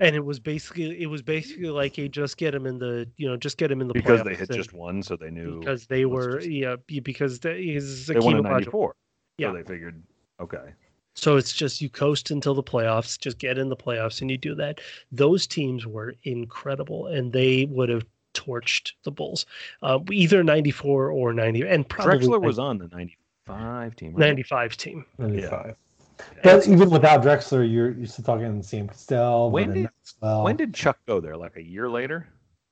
And 0.00 0.16
it 0.16 0.24
was 0.24 0.38
basically 0.40 1.00
it 1.00 1.06
was 1.06 1.22
basically 1.22 1.70
like 1.70 1.98
a 1.98 2.08
just 2.08 2.36
get 2.36 2.54
him 2.54 2.66
in 2.66 2.78
the 2.78 3.08
you 3.16 3.28
know 3.28 3.36
just 3.36 3.56
get 3.58 3.70
him 3.70 3.80
in 3.80 3.88
the 3.88 3.94
Because 3.94 4.22
they 4.24 4.30
playoffs 4.34 4.38
had 4.38 4.50
just 4.52 4.72
won, 4.72 5.02
so 5.02 5.16
they 5.16 5.30
knew 5.30 5.58
because 5.60 5.86
they 5.86 6.04
were 6.04 6.38
just- 6.38 6.50
yeah 6.50 6.76
because 7.02 7.40
they, 7.40 7.62
he's 7.62 8.06
they 8.06 8.18
won 8.18 8.36
in 8.36 8.42
Akeem 8.42 8.46
Olajuwon. 8.46 8.50
'94. 8.50 8.94
Yeah. 9.38 9.48
So 9.50 9.56
they 9.56 9.62
figured, 9.62 10.02
okay, 10.40 10.72
So 11.14 11.36
it's 11.36 11.52
just 11.52 11.80
you 11.80 11.88
coast 11.88 12.30
until 12.32 12.54
the 12.54 12.62
playoffs, 12.62 13.18
just 13.18 13.38
get 13.38 13.56
in 13.58 13.68
the 13.68 13.76
playoffs, 13.76 14.20
and 14.20 14.30
you 14.30 14.36
do 14.36 14.54
that. 14.56 14.80
Those 15.12 15.46
teams 15.46 15.86
were 15.86 16.14
incredible, 16.24 17.06
and 17.06 17.32
they 17.32 17.66
would 17.66 17.88
have 17.88 18.04
torched 18.34 18.92
the 19.04 19.10
Bulls, 19.12 19.46
uh, 19.82 19.98
either 20.12 20.42
'94 20.42 21.10
or 21.10 21.32
'90, 21.32 21.62
and 21.68 21.88
probably 21.88 22.26
Drexler 22.26 22.40
was 22.42 22.58
on 22.58 22.78
the 22.78 22.88
'95 22.88 23.94
team. 23.96 24.12
right? 24.14 24.18
'95 24.18 24.76
team. 24.76 25.04
95. 25.18 25.76
And 26.18 26.42
But 26.42 26.68
even 26.68 26.90
without 26.90 27.22
Drexler, 27.22 27.70
you're 27.70 27.92
you're 27.92 28.06
still 28.06 28.24
talking 28.24 28.62
Sam 28.62 28.88
Cassell. 28.88 29.50
When 29.50 29.72
did- 29.72 29.82
Maxwell. 29.84 30.44
When 30.44 30.56
did 30.56 30.74
Chuck 30.74 30.98
go 31.06 31.20
there? 31.20 31.36
Like 31.36 31.56
a 31.56 31.62
year 31.62 31.88
later? 31.88 32.28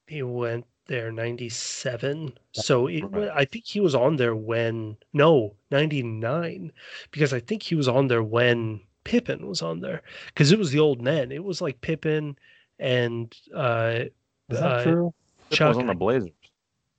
he 0.08 0.22
went 0.22 0.64
there 0.86 1.10
'97, 1.10 2.38
so 2.52 2.86
it, 2.86 3.02
Right. 3.10 3.28
I 3.34 3.44
think 3.44 3.64
he 3.66 3.80
was 3.80 3.96
on 3.96 4.14
there 4.16 4.36
when 4.36 4.96
no 5.12 5.56
'99, 5.72 6.70
because 7.10 7.32
I 7.32 7.40
think 7.40 7.64
he 7.64 7.74
was 7.74 7.88
on 7.88 8.06
there 8.06 8.22
when 8.22 8.80
Pippen 9.02 9.48
was 9.48 9.62
on 9.62 9.80
there, 9.80 10.02
because 10.28 10.52
it 10.52 10.58
was 10.60 10.70
the 10.70 10.78
old 10.78 11.02
men. 11.02 11.32
It 11.32 11.42
was 11.42 11.60
like 11.60 11.80
Pippen 11.80 12.38
and 12.78 13.36
uh, 13.52 14.04
Is 14.48 14.60
that 14.60 14.72
uh, 14.72 14.82
true? 14.84 15.14
Chuck 15.50 15.68
was 15.70 15.78
on 15.78 15.88
the 15.88 15.94
Blazers. 15.94 16.30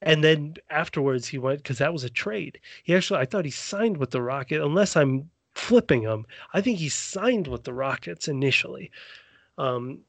And 0.01 0.21
then 0.23 0.55
afterwards, 0.69 1.27
he 1.27 1.37
went 1.37 1.59
because 1.59 1.77
that 1.79 1.93
was 1.93 2.03
a 2.03 2.09
trade. 2.09 2.59
He 2.83 2.93
actually, 2.93 3.19
I 3.21 3.25
thought 3.25 3.45
he 3.45 3.51
signed 3.51 3.97
with 3.97 4.11
the 4.11 4.21
Rocket, 4.21 4.61
unless 4.61 4.95
I'm 4.97 5.29
flipping 5.57 6.01
him. 6.03 6.25
I 6.53 6.61
think 6.61 6.77
he 6.79 6.89
signed 6.89 7.47
with 7.47 7.63
the 7.63 7.73
Rockets 7.73 8.27
initially. 8.27 8.91
Um, 9.57 9.99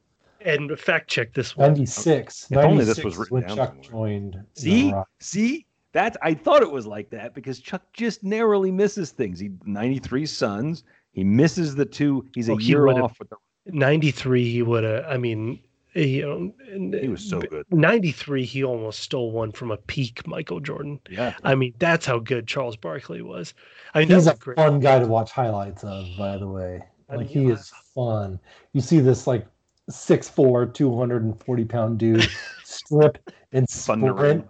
and 0.41 0.77
fact 0.79 1.09
check 1.09 1.33
this 1.33 1.57
one. 1.57 1.69
96. 1.69 2.47
If 2.51 2.57
only 2.57 2.85
this 2.85 3.03
was 3.03 3.17
written 3.17 3.33
when 3.33 3.43
down 3.47 3.57
Chuck 3.57 3.69
somewhere. 3.83 3.89
joined. 3.89 4.33
the 4.55 4.61
See, 4.61 4.93
see, 5.19 5.65
that's 5.91 6.15
I 6.21 6.33
thought 6.33 6.61
it 6.61 6.71
was 6.71 6.85
like 6.87 7.09
that 7.09 7.33
because 7.33 7.59
Chuck 7.59 7.81
just 7.93 8.23
narrowly 8.23 8.71
misses 8.71 9.11
things. 9.11 9.39
He 9.39 9.49
93 9.65 10.25
Suns. 10.25 10.83
He 11.11 11.23
misses 11.23 11.75
the 11.75 11.85
two. 11.85 12.25
He's 12.35 12.47
a 12.47 12.53
Oh, 12.53 12.57
year 12.59 12.85
would've- 12.85 13.01
off 13.01 13.19
with 13.19 13.29
the. 13.29 13.35
93, 13.71 14.49
he 14.51 14.61
would 14.63 14.83
have, 14.83 15.05
I 15.07 15.17
mean, 15.17 15.59
you 15.93 16.53
know, 16.71 16.99
He 16.99 17.07
was 17.07 17.27
so 17.27 17.39
good. 17.41 17.65
93, 17.71 18.45
he 18.45 18.63
almost 18.63 18.99
stole 18.99 19.31
one 19.31 19.51
from 19.51 19.71
a 19.71 19.77
peak 19.77 20.25
Michael 20.27 20.59
Jordan. 20.59 20.99
Yeah, 21.09 21.35
I 21.43 21.55
mean, 21.55 21.73
that's 21.79 22.05
how 22.05 22.19
good 22.19 22.47
Charles 22.47 22.75
Barkley 22.75 23.21
was. 23.21 23.53
I 23.93 23.99
mean, 23.99 24.09
He's 24.09 24.27
a 24.27 24.35
great. 24.35 24.57
fun 24.57 24.79
guy 24.79 24.99
to 24.99 25.07
watch 25.07 25.31
highlights 25.31 25.83
of, 25.83 26.05
by 26.17 26.37
the 26.37 26.47
way. 26.47 26.83
I 27.09 27.17
mean, 27.17 27.27
he 27.27 27.43
yeah. 27.43 27.53
is 27.53 27.71
fun. 27.95 28.39
You 28.73 28.81
see 28.81 28.99
this 28.99 29.25
like 29.25 29.47
6'4", 29.89 30.73
240 30.73 31.65
pound 31.65 31.97
dude 31.97 32.29
strip 32.63 33.17
and 33.51 33.67
sprint, 33.67 34.47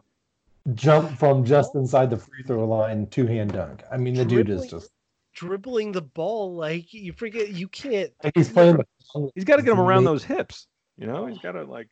jump 0.74 1.18
from 1.18 1.46
just 1.46 1.76
inside 1.76 2.10
the 2.10 2.18
free 2.18 2.44
throw 2.46 2.66
line, 2.68 3.08
two 3.08 3.26
hand 3.26 3.54
dunk. 3.54 3.84
I 3.92 3.98
mean, 3.98 4.14
the 4.14 4.26
dude 4.26 4.50
is 4.50 4.62
Dribbling- 4.62 4.70
just 4.70 4.92
dribbling 5.32 5.92
the 5.94 6.02
ball 6.02 6.56
like 6.56 6.92
you 6.94 7.14
forget 7.14 7.50
you 7.50 7.68
can't 7.70 8.12
like 8.24 8.34
he's 8.36 8.50
playing. 8.50 8.78
he's 9.36 9.46
got 9.46 9.56
to 9.58 9.62
get 9.62 9.72
him 9.72 9.80
around 9.80 10.04
those 10.04 10.24
hips. 10.24 10.68
You 11.00 11.08
know, 11.08 11.26
he's 11.26 11.38
oh. 11.38 11.42
got 11.42 11.52
to 11.54 11.64
like. 11.64 11.88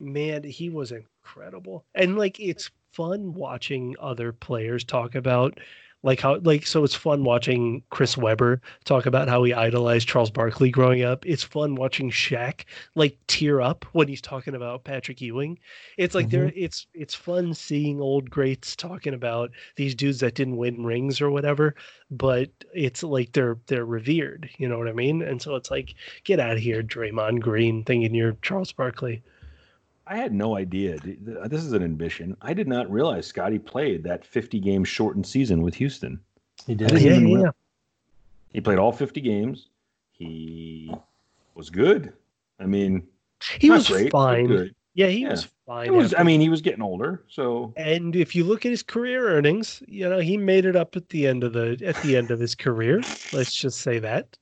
man 0.00 0.42
he 0.42 0.70
was 0.70 0.92
incredible 0.92 1.84
and 1.94 2.16
like 2.16 2.40
it's 2.40 2.70
fun 2.92 3.34
watching 3.34 3.94
other 4.00 4.32
players 4.32 4.84
talk 4.84 5.14
about 5.14 5.58
like 6.02 6.20
how 6.20 6.36
like 6.38 6.66
so 6.66 6.84
it's 6.84 6.94
fun 6.94 7.24
watching 7.24 7.82
chris 7.90 8.16
webber 8.16 8.60
talk 8.84 9.06
about 9.06 9.28
how 9.28 9.42
he 9.42 9.52
idolized 9.52 10.06
charles 10.06 10.30
barkley 10.30 10.70
growing 10.70 11.02
up. 11.02 11.26
It's 11.26 11.42
fun 11.42 11.74
watching 11.74 12.10
Shaq 12.10 12.64
like 12.94 13.18
tear 13.26 13.60
up 13.60 13.84
when 13.92 14.08
he's 14.08 14.20
talking 14.20 14.54
about 14.54 14.84
patrick 14.84 15.20
ewing. 15.20 15.58
It's 15.96 16.14
like 16.14 16.30
there 16.30 16.46
mm-hmm. 16.46 16.64
it's 16.64 16.86
it's 16.94 17.14
fun 17.14 17.52
seeing 17.52 18.00
old 18.00 18.30
greats 18.30 18.76
talking 18.76 19.14
about 19.14 19.50
these 19.76 19.94
dudes 19.94 20.20
that 20.20 20.34
didn't 20.34 20.56
win 20.56 20.84
rings 20.84 21.20
or 21.20 21.30
whatever 21.30 21.74
but 22.10 22.50
it's 22.74 23.02
like 23.02 23.32
they're 23.32 23.58
they're 23.66 23.84
revered 23.84 24.48
you 24.58 24.68
know 24.68 24.78
what 24.78 24.88
i 24.88 24.92
mean? 24.92 25.22
And 25.22 25.42
so 25.42 25.56
it's 25.56 25.70
like 25.70 25.94
get 26.24 26.40
out 26.40 26.52
of 26.52 26.58
here 26.58 26.82
draymond 26.82 27.40
green 27.40 27.84
thinking 27.84 28.14
you're 28.14 28.36
charles 28.42 28.72
barkley 28.72 29.22
I 30.10 30.16
had 30.16 30.32
no 30.32 30.56
idea. 30.56 30.94
Uh, 30.96 31.48
this 31.48 31.62
is 31.64 31.72
an 31.72 31.82
admission. 31.82 32.36
I 32.40 32.54
did 32.54 32.66
not 32.66 32.90
realize 32.90 33.26
Scottie 33.26 33.58
played 33.58 34.02
that 34.04 34.24
50 34.24 34.58
game 34.60 34.82
shortened 34.84 35.26
season 35.26 35.62
with 35.62 35.74
Houston. 35.74 36.18
He 36.66 36.74
did. 36.74 36.90
yeah, 36.92 37.12
yeah, 37.14 37.18
real- 37.42 37.54
He 38.52 38.60
played 38.60 38.78
all 38.78 38.92
50 38.92 39.20
games. 39.20 39.68
He 40.12 40.90
was 41.54 41.68
good. 41.70 42.12
I 42.58 42.64
mean, 42.66 43.06
He 43.60 43.68
not 43.68 43.78
was 43.78 43.88
great, 43.88 44.10
but 44.12 44.18
fine. 44.18 44.46
good. 44.46 44.74
Yeah, 44.94 45.08
he 45.08 45.20
Yeah. 45.20 45.30
was 45.30 45.48
fine. 45.66 45.86
It 45.86 45.92
was. 45.92 46.12
I 46.14 46.22
mean, 46.24 46.40
he 46.40 46.48
was 46.48 46.60
getting 46.60 46.82
older, 46.82 47.22
so 47.28 47.72
and 47.76 48.16
if 48.16 48.34
you 48.34 48.42
look 48.42 48.66
at 48.66 48.70
his 48.70 48.82
career 48.82 49.28
earnings, 49.28 49.80
you 49.86 50.08
know, 50.08 50.18
he 50.18 50.36
made 50.36 50.64
it 50.64 50.74
up 50.74 50.96
at 50.96 51.08
the 51.10 51.26
end 51.28 51.44
of 51.44 51.52
the 51.52 51.78
at 51.84 51.94
the 52.02 52.16
end 52.16 52.32
of 52.32 52.40
his 52.40 52.56
career. 52.56 53.00
Let's 53.32 53.54
just 53.54 53.80
say 53.82 54.00
that. 54.00 54.36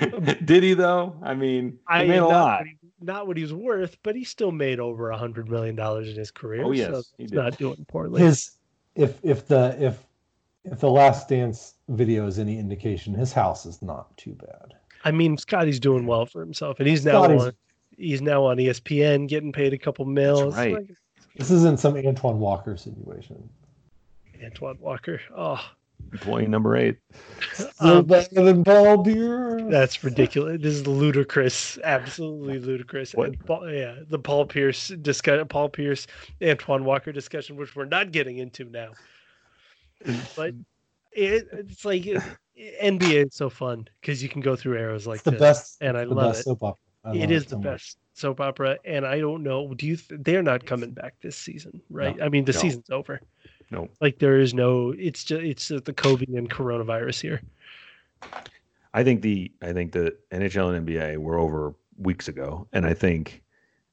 did 0.44 0.62
he 0.62 0.74
though? 0.74 1.16
I 1.22 1.34
mean, 1.34 1.78
he 1.90 1.98
made 2.06 2.16
a 2.16 2.20
not 2.20 2.28
lot. 2.28 2.66
He, 2.66 2.87
not 3.00 3.26
what 3.26 3.36
he's 3.36 3.52
worth, 3.52 3.96
but 4.02 4.14
he 4.16 4.24
still 4.24 4.52
made 4.52 4.80
over 4.80 5.10
a 5.10 5.16
hundred 5.16 5.48
million 5.48 5.74
dollars 5.76 6.08
in 6.08 6.16
his 6.16 6.30
career. 6.30 6.64
Oh, 6.64 6.72
yes, 6.72 6.90
so 6.90 7.02
he's 7.16 7.30
did. 7.30 7.36
not 7.36 7.56
doing 7.58 7.84
poorly. 7.88 8.20
his 8.22 8.56
if 8.94 9.18
if 9.22 9.46
the 9.46 9.76
if 9.78 10.04
if 10.64 10.80
the 10.80 10.90
Last 10.90 11.28
Dance 11.28 11.74
video 11.88 12.26
is 12.26 12.38
any 12.38 12.58
indication, 12.58 13.14
his 13.14 13.32
house 13.32 13.64
is 13.66 13.80
not 13.82 14.14
too 14.16 14.34
bad. 14.34 14.74
I 15.04 15.12
mean, 15.12 15.36
Scottie's 15.38 15.80
doing 15.80 16.06
well 16.06 16.26
for 16.26 16.40
himself, 16.40 16.80
and 16.80 16.88
he's 16.88 17.04
now 17.04 17.22
Scottie's- 17.24 17.42
on 17.44 17.52
he's 17.96 18.22
now 18.22 18.44
on 18.44 18.56
ESPN, 18.58 19.26
getting 19.28 19.52
paid 19.52 19.72
a 19.72 19.78
couple 19.78 20.04
mils. 20.04 20.56
right. 20.56 20.74
Like, 20.74 20.90
This 21.36 21.50
isn't 21.50 21.78
some 21.80 21.96
Antoine 21.96 22.38
Walker 22.40 22.76
situation. 22.76 23.48
Antoine 24.44 24.78
Walker. 24.80 25.20
Oh, 25.36 25.60
Employee 26.12 26.46
number 26.46 26.76
eight. 26.76 26.96
Still 27.52 27.68
Um, 27.98 28.04
better 28.06 28.42
than 28.42 28.64
Paul 28.64 28.98
Beer. 28.98 29.60
That's 29.68 30.02
ridiculous. 30.02 30.60
This 30.62 30.74
is 30.74 30.86
ludicrous, 30.86 31.78
absolutely 31.84 32.58
ludicrous. 32.60 33.12
What? 33.14 33.28
And 33.28 33.46
Paul, 33.46 33.70
yeah, 33.70 33.96
the 34.08 34.18
Paul 34.18 34.46
Pierce 34.46 34.88
discussion, 34.88 35.46
Paul 35.48 35.68
Pierce, 35.68 36.06
Antoine 36.42 36.84
Walker 36.84 37.12
discussion, 37.12 37.56
which 37.56 37.76
we're 37.76 37.84
not 37.84 38.10
getting 38.12 38.38
into 38.38 38.64
now. 38.64 38.92
But 40.36 40.54
it, 41.12 41.46
it's 41.52 41.84
like 41.84 42.06
it, 42.06 42.22
NBA 42.82 43.26
is 43.26 43.34
so 43.34 43.50
fun 43.50 43.88
because 44.00 44.22
you 44.22 44.28
can 44.28 44.40
go 44.40 44.56
through 44.56 44.78
eras 44.78 45.06
like 45.06 45.16
It's 45.16 45.24
the 45.24 45.30
this, 45.32 45.40
best. 45.40 45.76
and 45.80 45.96
I 45.96 46.04
the 46.04 46.14
love 46.14 46.30
best 46.32 46.40
it. 46.40 46.44
soap 46.44 46.62
opera. 46.62 46.78
I 47.04 47.10
It 47.12 47.20
love 47.20 47.30
is 47.32 47.44
the 47.44 47.50
so 47.50 47.56
much. 47.58 47.64
best 47.64 47.98
soap 48.14 48.40
opera, 48.40 48.78
and 48.84 49.04
I 49.06 49.18
don't 49.20 49.42
know. 49.42 49.74
Do 49.74 49.86
you? 49.86 49.96
Th- 49.96 50.20
they're 50.22 50.42
not 50.42 50.64
coming 50.66 50.90
back 50.92 51.14
this 51.20 51.36
season, 51.36 51.80
right? 51.90 52.16
No. 52.16 52.24
I 52.24 52.28
mean, 52.28 52.44
the 52.44 52.52
No. 52.52 52.58
season's 52.60 52.90
over. 52.90 53.20
No. 53.70 53.88
Like 54.00 54.18
there 54.18 54.38
is 54.38 54.54
no. 54.54 54.94
It's 54.98 55.24
just 55.24 55.42
it's 55.42 55.68
the 55.68 55.80
COVID 55.80 56.36
and 56.36 56.48
coronavirus 56.48 57.20
here. 57.20 57.42
I 58.94 59.04
think 59.04 59.22
the 59.22 59.50
I 59.62 59.72
think 59.72 59.92
the 59.92 60.16
NHL 60.32 60.74
and 60.74 60.88
NBA 60.88 61.18
were 61.18 61.38
over 61.38 61.74
weeks 61.98 62.28
ago, 62.28 62.66
and 62.72 62.86
I 62.86 62.94
think 62.94 63.42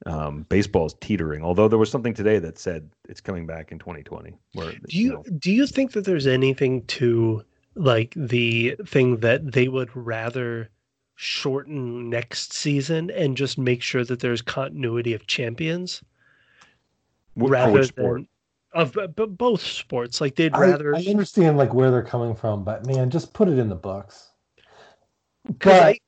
um, 0.06 0.46
baseball 0.48 0.86
is 0.86 0.94
teetering. 1.00 1.42
Although 1.42 1.68
there 1.68 1.78
was 1.78 1.90
something 1.90 2.14
today 2.14 2.38
that 2.38 2.58
said 2.58 2.90
it's 3.08 3.20
coming 3.20 3.46
back 3.46 3.72
in 3.72 3.78
2020. 3.78 4.34
Where 4.54 4.72
Do 4.72 4.78
you 4.88 5.12
know, 5.12 5.22
do 5.38 5.52
you 5.52 5.66
think 5.66 5.92
that 5.92 6.04
there's 6.04 6.26
anything 6.26 6.84
to 6.86 7.44
like 7.74 8.14
the 8.16 8.76
thing 8.86 9.18
that 9.18 9.52
they 9.52 9.68
would 9.68 9.94
rather 9.94 10.70
shorten 11.16 12.10
next 12.10 12.52
season 12.52 13.10
and 13.10 13.36
just 13.36 13.58
make 13.58 13.82
sure 13.82 14.04
that 14.04 14.20
there's 14.20 14.42
continuity 14.42 15.14
of 15.14 15.26
champions 15.26 16.02
rather 17.36 17.84
sport? 17.84 18.20
than 18.20 18.28
of 18.76 18.96
both 19.16 19.62
sports? 19.62 20.20
Like 20.20 20.36
they'd 20.36 20.56
rather 20.56 20.94
I 20.94 21.04
understand 21.06 21.56
like 21.56 21.74
where 21.74 21.90
they're 21.90 22.02
coming 22.02 22.34
from, 22.34 22.64
but 22.64 22.86
man, 22.86 23.10
just 23.10 23.32
put 23.32 23.48
it 23.48 23.58
in 23.58 23.68
the 23.68 23.74
books. 23.74 24.30
But 25.60 25.82
I 25.82 25.98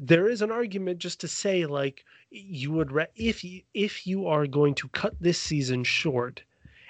there 0.00 0.28
is 0.28 0.42
an 0.42 0.50
argument 0.50 0.98
just 0.98 1.20
to 1.20 1.28
say 1.28 1.66
like 1.66 2.04
you 2.30 2.72
would 2.72 2.92
ra- 2.92 3.04
if 3.16 3.44
you 3.44 3.62
if 3.74 4.06
you 4.06 4.26
are 4.26 4.46
going 4.46 4.74
to 4.76 4.88
cut 4.88 5.14
this 5.20 5.38
season 5.38 5.84
short 5.84 6.42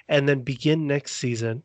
and 0.08 0.28
then 0.28 0.42
begin 0.42 0.86
next 0.86 1.12
season 1.12 1.62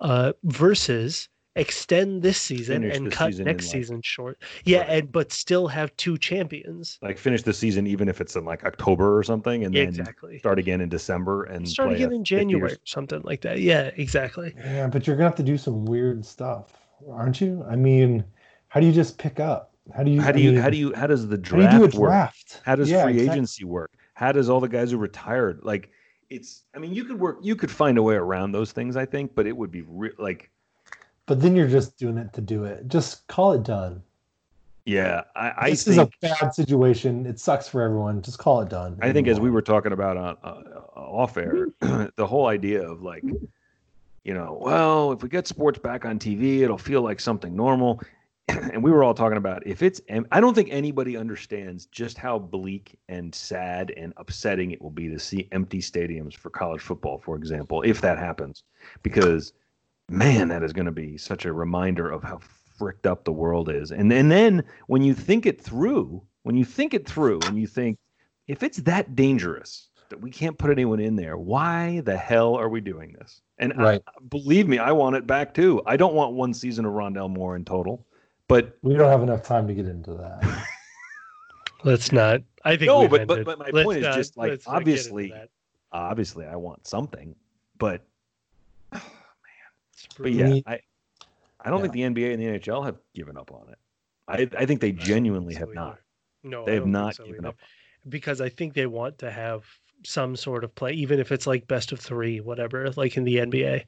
uh 0.00 0.32
versus 0.44 1.28
extend 1.56 2.22
this 2.22 2.40
season 2.40 2.82
Finish 2.82 2.96
and 2.96 3.12
cut 3.12 3.26
season 3.26 3.46
in, 3.46 3.52
next 3.52 3.66
like- 3.66 3.72
season 3.72 4.00
short 4.02 4.38
yeah 4.64 4.78
Right. 4.80 4.88
and 4.90 5.12
but 5.12 5.32
still 5.32 5.68
have 5.68 5.94
two 5.96 6.16
champions 6.16 6.98
like 7.02 7.18
finish 7.18 7.42
the 7.42 7.52
season 7.52 7.86
even 7.86 8.08
if 8.08 8.20
it's 8.20 8.34
in 8.36 8.44
like 8.44 8.64
October 8.64 9.16
or 9.18 9.22
something, 9.22 9.64
and 9.64 9.74
then 9.74 9.88
exactly 9.88 10.38
start 10.38 10.58
again 10.58 10.80
in 10.80 10.88
December 10.88 11.44
and 11.44 11.68
start 11.68 11.90
play 11.90 11.96
again 11.96 12.12
in 12.12 12.24
january 12.24 12.72
or 12.72 12.76
something 12.84 13.20
like 13.24 13.42
that 13.42 13.60
yeah 13.60 13.90
exactly 13.96 14.54
yeah, 14.56 14.86
but 14.86 15.06
you're 15.06 15.16
gonna 15.16 15.28
have 15.28 15.36
to 15.36 15.42
do 15.42 15.58
some 15.58 15.84
weird 15.84 16.24
stuff, 16.24 16.72
aren't 17.10 17.40
you? 17.40 17.64
I 17.68 17.76
mean, 17.76 18.24
how 18.68 18.80
do 18.80 18.86
you 18.86 18.92
just 18.92 19.18
pick 19.18 19.38
up? 19.40 19.74
How 19.94 20.02
do 20.02 20.10
you? 20.10 20.20
How 20.20 20.32
do 20.32 20.40
you 20.40 20.52
mean, 20.52 20.60
how 20.60 20.70
do 20.70 20.76
you 20.76 20.92
how 20.94 21.06
does 21.06 21.26
the 21.28 21.36
how 21.36 21.56
do 21.56 21.62
you 21.62 21.68
do 21.70 21.84
a 21.84 21.88
draft 21.88 21.98
work? 22.54 22.62
How 22.64 22.76
does 22.76 22.90
Yeah, 22.90 23.02
free 23.04 23.12
exactly. 23.14 23.32
agency 23.34 23.64
work? 23.64 23.90
How 24.14 24.32
does 24.32 24.48
all 24.48 24.60
the 24.60 24.68
guys 24.68 24.90
who 24.92 24.96
retired 24.98 25.60
like 25.64 25.90
it's 26.30 26.62
I 26.74 26.78
mean 26.78 26.94
you 26.94 27.04
could 27.04 27.18
work 27.20 27.38
you 27.42 27.56
could 27.56 27.70
find 27.70 27.98
a 27.98 28.02
way 28.02 28.14
around 28.14 28.52
those 28.52 28.72
things 28.72 28.96
I 28.96 29.04
think, 29.04 29.34
but 29.34 29.46
it 29.46 29.56
would 29.56 29.70
be 29.70 29.82
re- 29.86 30.12
like 30.18 30.50
But 31.26 31.40
then 31.40 31.54
you're 31.56 31.68
just 31.68 31.98
doing 31.98 32.18
it 32.18 32.32
to 32.34 32.40
do 32.40 32.64
it. 32.64 32.88
Just 32.88 33.26
call 33.28 33.52
it 33.52 33.62
done. 33.62 34.02
yeah, 34.84 35.22
I, 35.36 35.52
I 35.56 35.70
this 35.70 35.84
think 35.84 35.92
is 35.92 35.98
a 35.98 36.10
bad 36.20 36.54
situation. 36.54 37.26
It 37.26 37.38
sucks 37.38 37.68
for 37.68 37.82
everyone. 37.82 38.22
Just 38.22 38.38
call 38.38 38.60
it 38.62 38.68
done. 38.68 38.98
I 39.00 39.12
think 39.12 39.28
as 39.28 39.38
we 39.38 39.50
were 39.50 39.62
talking 39.62 39.92
about 39.92 40.16
on 40.16 40.36
uh, 40.42 40.80
off 40.98 41.36
air, 41.36 41.68
the 41.80 42.26
whole 42.26 42.46
idea 42.46 42.82
of 42.82 43.02
like, 43.02 43.22
you 44.24 44.34
know, 44.34 44.58
well, 44.60 45.12
if 45.12 45.22
we 45.22 45.28
get 45.28 45.46
sports 45.46 45.78
back 45.78 46.04
on 46.04 46.18
TV, 46.18 46.60
it'll 46.60 46.78
feel 46.78 47.02
like 47.02 47.20
something 47.20 47.54
normal. 47.54 48.00
And 48.48 48.82
we 48.82 48.90
were 48.90 49.04
all 49.04 49.14
talking 49.14 49.38
about 49.38 49.66
if 49.66 49.82
it's, 49.82 50.00
I 50.32 50.40
don't 50.40 50.52
think 50.54 50.68
anybody 50.70 51.16
understands 51.16 51.86
just 51.86 52.18
how 52.18 52.38
bleak 52.40 52.98
and 53.08 53.34
sad 53.34 53.92
and 53.96 54.12
upsetting 54.18 54.72
it 54.72 54.82
will 54.82 54.90
be 54.90 55.08
to 55.08 55.18
see 55.18 55.48
empty 55.52 55.78
stadiums 55.78 56.34
for 56.36 56.50
college 56.50 56.82
football, 56.82 57.18
for 57.18 57.36
example, 57.36 57.82
if 57.82 58.00
that 58.02 58.18
happens. 58.18 58.64
Because, 59.02 59.52
man, 60.12 60.48
that 60.48 60.62
is 60.62 60.72
going 60.72 60.86
to 60.86 60.92
be 60.92 61.16
such 61.16 61.44
a 61.44 61.52
reminder 61.52 62.10
of 62.10 62.22
how 62.22 62.38
fricked 62.78 63.06
up 63.06 63.24
the 63.24 63.32
world 63.32 63.68
is. 63.68 63.90
And, 63.90 64.12
and 64.12 64.30
then 64.30 64.64
when 64.86 65.02
you 65.02 65.14
think 65.14 65.46
it 65.46 65.60
through, 65.60 66.22
when 66.42 66.56
you 66.56 66.64
think 66.64 66.94
it 66.94 67.08
through 67.08 67.40
and 67.46 67.58
you 67.58 67.66
think, 67.66 67.98
if 68.48 68.62
it's 68.62 68.78
that 68.78 69.14
dangerous 69.14 69.88
that 70.08 70.20
we 70.20 70.30
can't 70.30 70.58
put 70.58 70.70
anyone 70.70 71.00
in 71.00 71.16
there, 71.16 71.36
why 71.38 72.00
the 72.00 72.16
hell 72.16 72.54
are 72.54 72.68
we 72.68 72.80
doing 72.80 73.12
this? 73.18 73.40
And 73.58 73.72
I- 73.74 73.82
Right. 73.82 74.02
believe 74.28 74.68
me, 74.68 74.78
I 74.78 74.92
want 74.92 75.16
it 75.16 75.26
back 75.26 75.54
too. 75.54 75.80
I 75.86 75.96
don't 75.96 76.14
want 76.14 76.34
one 76.34 76.52
season 76.52 76.84
of 76.84 76.92
Rondale 76.92 77.30
Moore 77.30 77.56
in 77.56 77.64
total, 77.64 78.06
but 78.48 78.76
we 78.82 78.94
don't 78.94 79.08
have 79.08 79.22
enough 79.22 79.42
time 79.42 79.66
to 79.68 79.74
get 79.74 79.86
into 79.86 80.14
that. 80.14 80.42
let's 81.84 82.12
not 82.12 82.40
i 82.64 82.76
think 82.76 82.86
No, 82.88 83.00
we've 83.00 83.10
but- 83.10 83.26
but- 83.26 83.32
ended. 83.40 83.46
but 83.46 83.58
my 83.58 83.70
Let's 83.72 83.84
point 83.84 83.98
is 84.04 84.14
just, 84.14 84.36
like, 84.36 84.50
let's 84.50 84.66
not 84.68 84.84
get 84.84 84.88
into 84.88 84.90
obviously- 85.10 85.34
obviously 85.92 86.46
I 86.46 86.56
want 86.56 86.86
something. 86.86 87.34
But 87.78 87.94
It's 87.94 88.04
but 90.18 90.32
yeah, 90.32 90.58
I 90.66 90.80
I 91.60 91.70
don't 91.70 91.80
think 91.80 91.92
the 91.92 92.00
NBA 92.02 92.32
and 92.32 92.42
the 92.42 92.58
NHL 92.58 92.84
have 92.84 92.96
given 93.14 93.36
up 93.36 93.52
on 93.52 93.68
it. 93.68 93.78
I 94.28 94.48
I 94.62 94.66
think 94.66 94.80
they 94.80 94.92
genuinely 94.92 95.54
have 95.54 95.68
so 95.68 95.74
not. 95.74 95.98
no 96.42 96.64
They 96.66 96.74
have 96.74 96.84
don't 96.84 97.14
so 97.14 97.24
given 97.24 97.40
either. 97.40 97.48
up. 97.48 97.56
because 98.08 98.40
I 98.40 98.48
think 98.48 98.74
they 98.74 98.86
want 98.86 99.18
to 99.18 99.30
have 99.30 99.64
some 100.04 100.34
sort 100.34 100.64
of 100.64 100.74
play, 100.74 100.92
even 100.92 101.20
if 101.20 101.30
it's 101.30 101.46
like 101.46 101.66
best 101.68 101.92
of 101.92 102.00
three, 102.00 102.40
whatever, 102.40 102.90
like 102.96 103.16
in 103.16 103.24
the 103.24 103.36
NBA. 103.36 103.84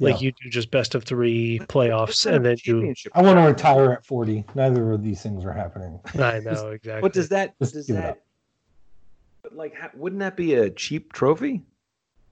Like 0.00 0.20
Yeah. 0.20 0.26
you 0.26 0.32
do 0.40 0.50
just 0.50 0.70
best 0.70 0.94
of 0.94 1.02
three 1.04 1.58
playoffs, 1.68 2.24
and 2.30 2.44
then 2.44 2.56
you. 2.62 2.74
championship 2.74 3.12
I 3.16 3.22
want 3.22 3.38
to 3.38 3.44
retire 3.44 3.92
at 3.92 4.04
40. 4.06 4.44
Neither 4.54 4.92
of 4.92 5.02
these 5.02 5.22
things 5.22 5.44
are 5.44 5.52
happening. 5.52 5.98
I 6.14 6.38
know 6.44 6.68
exactly. 6.70 7.00
But 7.00 7.12
does 7.12 7.28
that 7.30 7.54
Just 7.58 7.74
does 7.74 7.86
give 7.86 7.96
it 7.96 8.00
that 8.02 8.10
up. 8.10 9.52
like 9.52 9.74
wouldn't 9.94 10.20
that 10.20 10.36
be 10.36 10.54
a 10.54 10.70
cheap 10.70 11.12
trophy? 11.12 11.62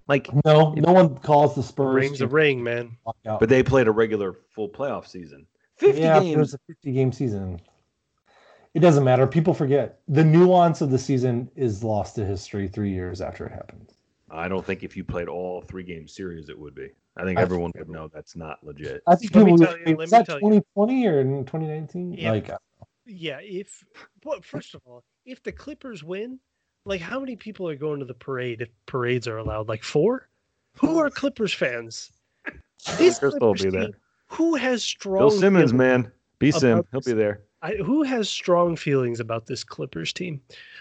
Like 0.09 0.29
No, 0.45 0.73
no 0.73 0.93
one 0.93 1.17
calls 1.19 1.55
the 1.55 1.63
Spurs. 1.63 1.95
rings 1.95 2.21
a 2.21 2.27
ring, 2.29 2.63
man? 2.63 2.97
but 3.25 3.49
they 3.49 3.63
played 3.63 3.89
a 3.89 3.93
regular 3.93 4.35
full 4.55 4.69
playoff 4.69 5.07
season. 5.07 5.47
50 5.79 6.01
yeah, 6.01 6.21
games. 6.21 6.37
It 6.37 6.39
was 6.39 6.55
a 6.55 6.59
50 6.69 6.93
game 6.93 7.13
season. 7.13 7.61
It 8.75 8.81
doesn't 8.81 9.05
matter. 9.05 9.27
People 9.27 9.55
forget 9.55 10.01
the 10.09 10.25
nuance 10.25 10.81
of 10.81 10.91
the 10.91 10.99
season 10.99 11.51
is 11.57 11.83
lost 11.83 12.15
to 12.17 12.25
history 12.27 12.69
three 12.69 12.93
years 12.93 13.21
after 13.21 13.47
it 13.47 13.53
happens. 13.53 13.93
I 14.31 14.49
don't 14.49 14.65
think 14.65 14.83
if 14.83 14.97
you 14.97 15.05
played 15.05 15.29
all 15.29 15.63
three 15.63 15.83
game 15.83 16.07
series, 16.09 16.49
it 16.49 16.59
would 16.59 16.75
be. 16.75 16.91
I 17.17 17.25
think 17.25 17.39
I 17.39 17.43
everyone 17.43 17.73
think 17.73 17.87
would 17.89 17.95
know 17.95 18.09
that's 18.13 18.37
not 18.37 18.59
legit. 18.63 19.03
I 19.07 19.17
think 19.17 19.35
Let 19.35 19.47
me 19.47 19.53
people 19.53 19.67
tell 19.67 19.79
you- 19.79 19.85
would- 19.87 19.99
let 19.99 20.05
is 20.05 20.13
me 20.13 20.19
that 20.19 20.27
tell 20.27 20.37
you. 20.37 20.41
2020 20.77 21.07
or 21.07 21.23
2019? 21.25 22.13
Yeah. 22.13 22.31
Like, 22.33 22.51
Yeah. 23.07 23.39
If 23.41 23.85
well, 24.25 24.41
first 24.43 24.75
of 24.75 24.83
all, 24.85 25.05
if 25.25 25.43
the 25.43 25.53
Clippers 25.53 26.05
win, 26.05 26.39
like 26.87 27.01
how 27.01 27.21
many 27.21 27.37
people 27.37 27.69
are 27.69 27.77
going 27.77 27.99
to 28.01 28.07
the 28.07 28.15
parade 28.15 28.63
if 28.63 28.69
parades 28.87 29.29
are 29.29 29.39
allowed? 29.39 29.69
Like 29.69 29.83
four. 29.83 30.29
Who 30.79 30.99
are 30.99 31.11
Clippers 31.11 31.53
fans? 31.53 32.11
This 32.99 33.19
Crystal 33.19 33.49
will 33.49 33.55
be 33.55 33.71
there. 33.71 33.89
Who 34.29 34.55
has 34.55 34.83
strong 34.85 35.19
Bill 35.19 35.31
Simmons, 35.31 35.73
feelings- 35.73 35.73
man. 36.05 36.13
B 36.39 36.51
Sim, 36.53 36.71
about 36.73 36.87
he'll 36.93 37.01
this. 37.01 37.13
be 37.15 37.17
there. 37.19 37.41
I, 37.63 37.73
who 37.77 38.03
has 38.03 38.29
strong 38.29 38.77
feelings 38.77 39.19
about 39.19 39.47
this 39.47 39.65
Clippers 39.65 40.13
team? 40.13 40.41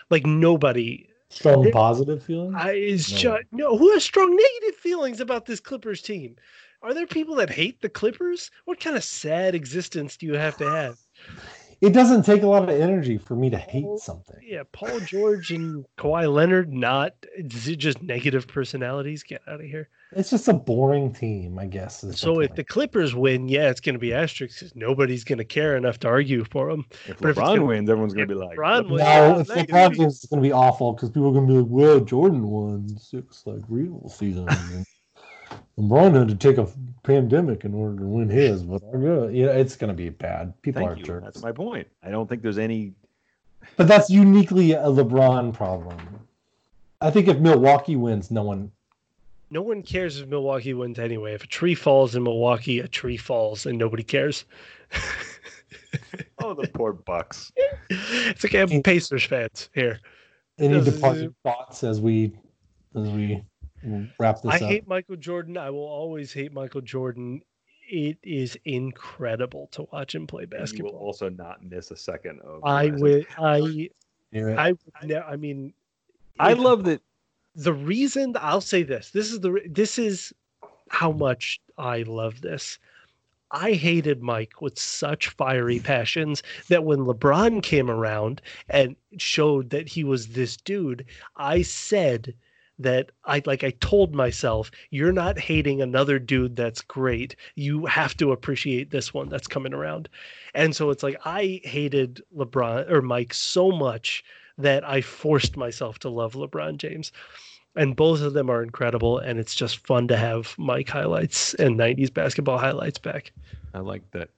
Like 0.10 0.26
nobody. 0.26 1.08
strong 1.30 1.68
It- 1.68 1.74
positive 1.74 2.22
feeling. 2.24 2.53
I 2.53 2.74
is 2.74 3.12
No. 3.12 3.18
just 3.18 3.43
no. 3.51 3.78
Who 3.78 3.91
has 3.93 4.03
strong 4.03 4.30
negative 4.36 4.80
feelings 4.80 5.20
about 5.22 5.45
this 5.45 5.60
Clippers 5.62 6.01
team? 6.01 6.36
Are 6.84 6.93
there 6.93 7.08
people 7.08 7.36
that 7.36 7.49
hate 7.49 7.82
the 7.82 7.89
Clippers? 7.89 8.51
What 8.66 8.80
kind 8.80 8.96
of 8.97 9.04
sad 9.04 9.55
existence 9.55 10.17
do 10.17 10.25
you 10.28 10.36
have 10.36 10.58
to 10.58 10.70
have? 10.70 10.97
It 11.82 11.92
doesn't 11.92 12.24
take 12.24 12.42
a 12.43 12.47
lot 12.47 12.64
of 12.64 12.70
energy 12.70 13.18
for 13.18 13.36
me 13.36 13.50
to 13.50 13.58
hate 13.58 13.86
something. 13.97 14.38
Yeah, 14.42 14.64
Paul 14.72 15.00
George 15.02 15.52
and 15.52 15.86
Kawhi 15.97 16.32
Leonard, 16.34 16.74
not 16.74 17.14
is 17.38 17.68
it 17.68 17.76
just 17.78 18.02
negative 18.02 18.47
personalities. 18.47 19.24
Get 19.24 19.42
out 19.47 19.56
of 19.62 19.66
here. 19.66 19.89
It's 20.14 20.30
just 20.30 20.47
a 20.47 20.54
boring 20.54 21.12
team, 21.14 21.60
I 21.60 21.66
guess. 21.66 22.04
is 22.04 22.12
the 22.12 22.18
So 22.18 22.39
if 22.39 22.56
the. 22.56 22.64
Clippers 22.64 23.14
win, 23.14 23.47
yeah, 23.50 23.70
it's 23.70 23.82
going 23.82 23.96
to 23.96 24.00
be 24.00 24.14
asterisks. 24.14 24.72
Nobody's 24.76 25.24
going 25.24 25.38
to 25.39 25.46
care 25.46 25.76
enough 25.76 26.00
to 26.00 26.08
argue 26.08 26.43
for 26.46 26.70
them. 26.72 26.86
If 27.08 27.18
But 27.20 27.30
if 27.32 27.38
it's 27.38 27.39
gonna- 27.39 27.66
wins, 27.66 27.89
everyone's 27.89 28.14
going 28.14 28.28
to 28.28 28.34
be 28.36 28.39
like, 28.39 28.58
LeBron 28.58 28.89
"What 28.89 28.89
wins- 28.89 29.02
the- 29.02 29.06
Yeah, 29.06 29.32
no, 29.34 29.39
if 29.39 29.47
negative. 29.50 29.68
LeBron 29.76 29.97
wins, 30.00 30.16
it's 30.16 30.26
going 30.28 30.42
to 30.42 30.47
be 30.47 30.54
awful 30.54 30.93
because 30.93 31.10
people 31.10 31.30
are 31.30 31.34
going 31.34 31.47
to 31.47 31.54
be 31.54 31.60
like, 31.60 31.68
"Well, 31.70 32.00
Jordan 32.00 32.47
won 32.47 32.88
six 32.97 33.43
like 33.46 33.62
real 33.68 34.08
seasons." 34.10 34.50
and 35.78 35.90
LeBron 35.90 36.16
had 36.18 36.28
to 36.30 36.36
take 36.36 36.58
a 36.58 36.68
pandemic 37.04 37.66
in 37.66 37.74
order 37.74 37.98
to 38.00 38.06
win 38.06 38.30
his, 38.30 38.64
but 38.64 38.82
I'm 38.94 39.02
good. 39.02 39.34
Yeah, 39.34 39.48
it's 39.48 39.76
going 39.76 39.90
to 39.90 39.96
be 39.96 40.10
bad. 40.10 40.54
People 40.62 40.82
Thank 40.82 40.92
are 40.92 41.00
you. 41.00 41.06
jerks. 41.06 41.24
That's 41.26 41.42
my 41.42 41.52
point. 41.52 41.88
I 42.04 42.10
don't 42.10 42.28
think 42.28 42.42
there's 42.42 42.58
any. 42.58 42.94
But 43.78 43.88
that's 43.88 44.10
uniquely 44.10 44.74
a 44.74 44.84
LeBron 44.86 45.54
problem. 45.54 45.98
I 47.02 47.12
think 47.12 47.28
if 47.28 47.40
Milwaukee 47.40 47.96
wins, 47.96 48.32
no 48.32 48.44
one. 48.44 48.72
No 49.52 49.62
one 49.62 49.84
cares 49.84 50.20
if 50.20 50.28
Milwaukee 50.28 50.74
wins 50.74 50.98
anyway. 50.98 51.34
If 51.34 51.44
a 51.44 51.48
tree 51.48 51.76
falls 51.76 52.16
in 52.16 52.24
Milwaukee, 52.24 52.80
a 52.80 52.88
tree 52.88 53.18
falls, 53.18 53.66
and 53.66 53.78
nobody 53.78 54.04
cares. 54.04 54.46
Oh, 56.40 56.54
the 56.54 56.68
poor 56.68 56.94
Bucks. 56.94 57.52
it's 57.90 58.44
like 58.44 58.54
I'm 58.56 58.84
Pacers 58.84 59.24
fans 59.24 59.70
here. 59.74 60.00
Any 60.60 60.74
Does- 60.76 60.94
departing 60.94 61.34
thoughts 61.44 61.84
as 61.84 62.00
we 62.02 62.34
as 62.96 63.10
we 63.10 63.44
wrap 64.20 64.41
this 64.41 64.51
I 64.51 64.55
up? 64.55 64.62
hate 64.62 64.87
Michael 64.87 65.16
Jordan. 65.17 65.57
I 65.57 65.70
will 65.70 65.79
always 65.86 66.33
hate 66.33 66.51
Michael 66.53 66.82
Jordan. 66.82 67.41
it 67.87 68.17
is 68.24 68.57
incredible 68.66 69.67
to 69.74 69.83
watch 69.91 70.16
him 70.16 70.25
play 70.28 70.43
And 70.43 70.51
you 70.51 70.57
will 70.57 70.59
basketball. 70.62 70.91
also 70.95 71.29
not 71.29 71.63
miss 71.63 71.91
a 71.91 71.95
second 71.95 72.41
of. 72.41 72.63
I 72.63 72.87
Horizon. 72.87 73.01
would, 73.01 73.28
I, 73.37 73.89
Knew 74.32 74.47
it. 74.49 74.57
I, 74.57 74.74
I 75.28 75.36
mean, 75.36 75.74
I 76.39 76.53
love 76.53 76.83
that. 76.86 77.01
the 77.55 77.74
reason 77.74 78.36
I'll 78.39 78.62
say 78.62 78.83
this. 78.83 79.12
This 79.12 79.32
is 79.32 79.39
the 79.41 79.62
this 79.70 79.97
is 79.99 80.33
how 80.89 81.12
much 81.12 81.59
I 81.78 82.01
love 82.03 82.41
this. 82.41 82.79
I 83.51 83.74
hated 83.74 84.21
Mike 84.24 84.62
with 84.62 84.78
such 84.78 85.29
fiery 85.29 85.79
passions 85.79 86.41
that 86.67 86.83
when 86.83 86.99
LeBron 87.05 87.62
came 87.63 87.89
around 87.89 88.41
and 88.67 88.95
showed 89.17 89.70
that 89.70 89.87
he 89.87 90.03
was 90.03 90.29
this 90.29 90.57
dude, 90.57 91.05
I 91.37 91.62
said 91.62 92.33
that 92.80 93.12
I 93.24 93.42
like 93.46 93.64
I 93.64 93.72
told 93.80 94.14
myself, 94.14 94.70
you're 94.89 95.12
not 95.12 95.39
hating 95.39 95.82
another 95.82 96.20
dude 96.20 96.56
that's 96.56 96.82
great. 96.82 97.36
You 97.56 97.86
have 97.86 98.16
to 98.18 98.32
appreciate 98.32 98.92
this 98.92 99.14
one 99.14 99.30
that's 99.30 99.47
coming 99.47 99.74
around. 99.74 100.10
And 100.54 100.76
so 100.76 100.89
it's 100.89 101.04
like 101.04 101.18
I 101.26 101.62
hated 101.64 102.22
LeBron 102.36 102.89
or 102.89 103.02
Mike 103.02 103.34
so 103.34 103.72
much 103.72 104.24
that 104.58 104.88
I 104.88 105.02
forced 105.02 105.58
myself 105.58 106.00
to 106.00 106.10
love 106.10 106.34
LeBron 106.34 106.78
James. 106.78 107.12
And 107.78 107.96
both 107.96 108.22
of 108.22 108.32
them 108.34 108.50
are 108.50 108.64
incredible, 108.64 109.20
and 109.20 109.38
it's 109.38 109.54
just 109.54 109.86
fun 109.86 110.08
to 110.08 110.16
have 110.16 110.56
Mike 110.58 110.88
highlights 110.88 111.54
and 111.56 111.78
90s 111.78 112.14
basketball 112.14 112.58
highlights 112.58 113.00
back. 113.00 113.34
I 113.74 113.80
like 113.80 114.10
that. 114.12 114.30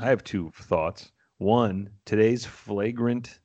I 0.00 0.06
have 0.06 0.24
two 0.24 0.50
thoughts. 0.54 1.12
One, 1.36 1.90
today's 2.06 2.46
flagrant 2.46 3.38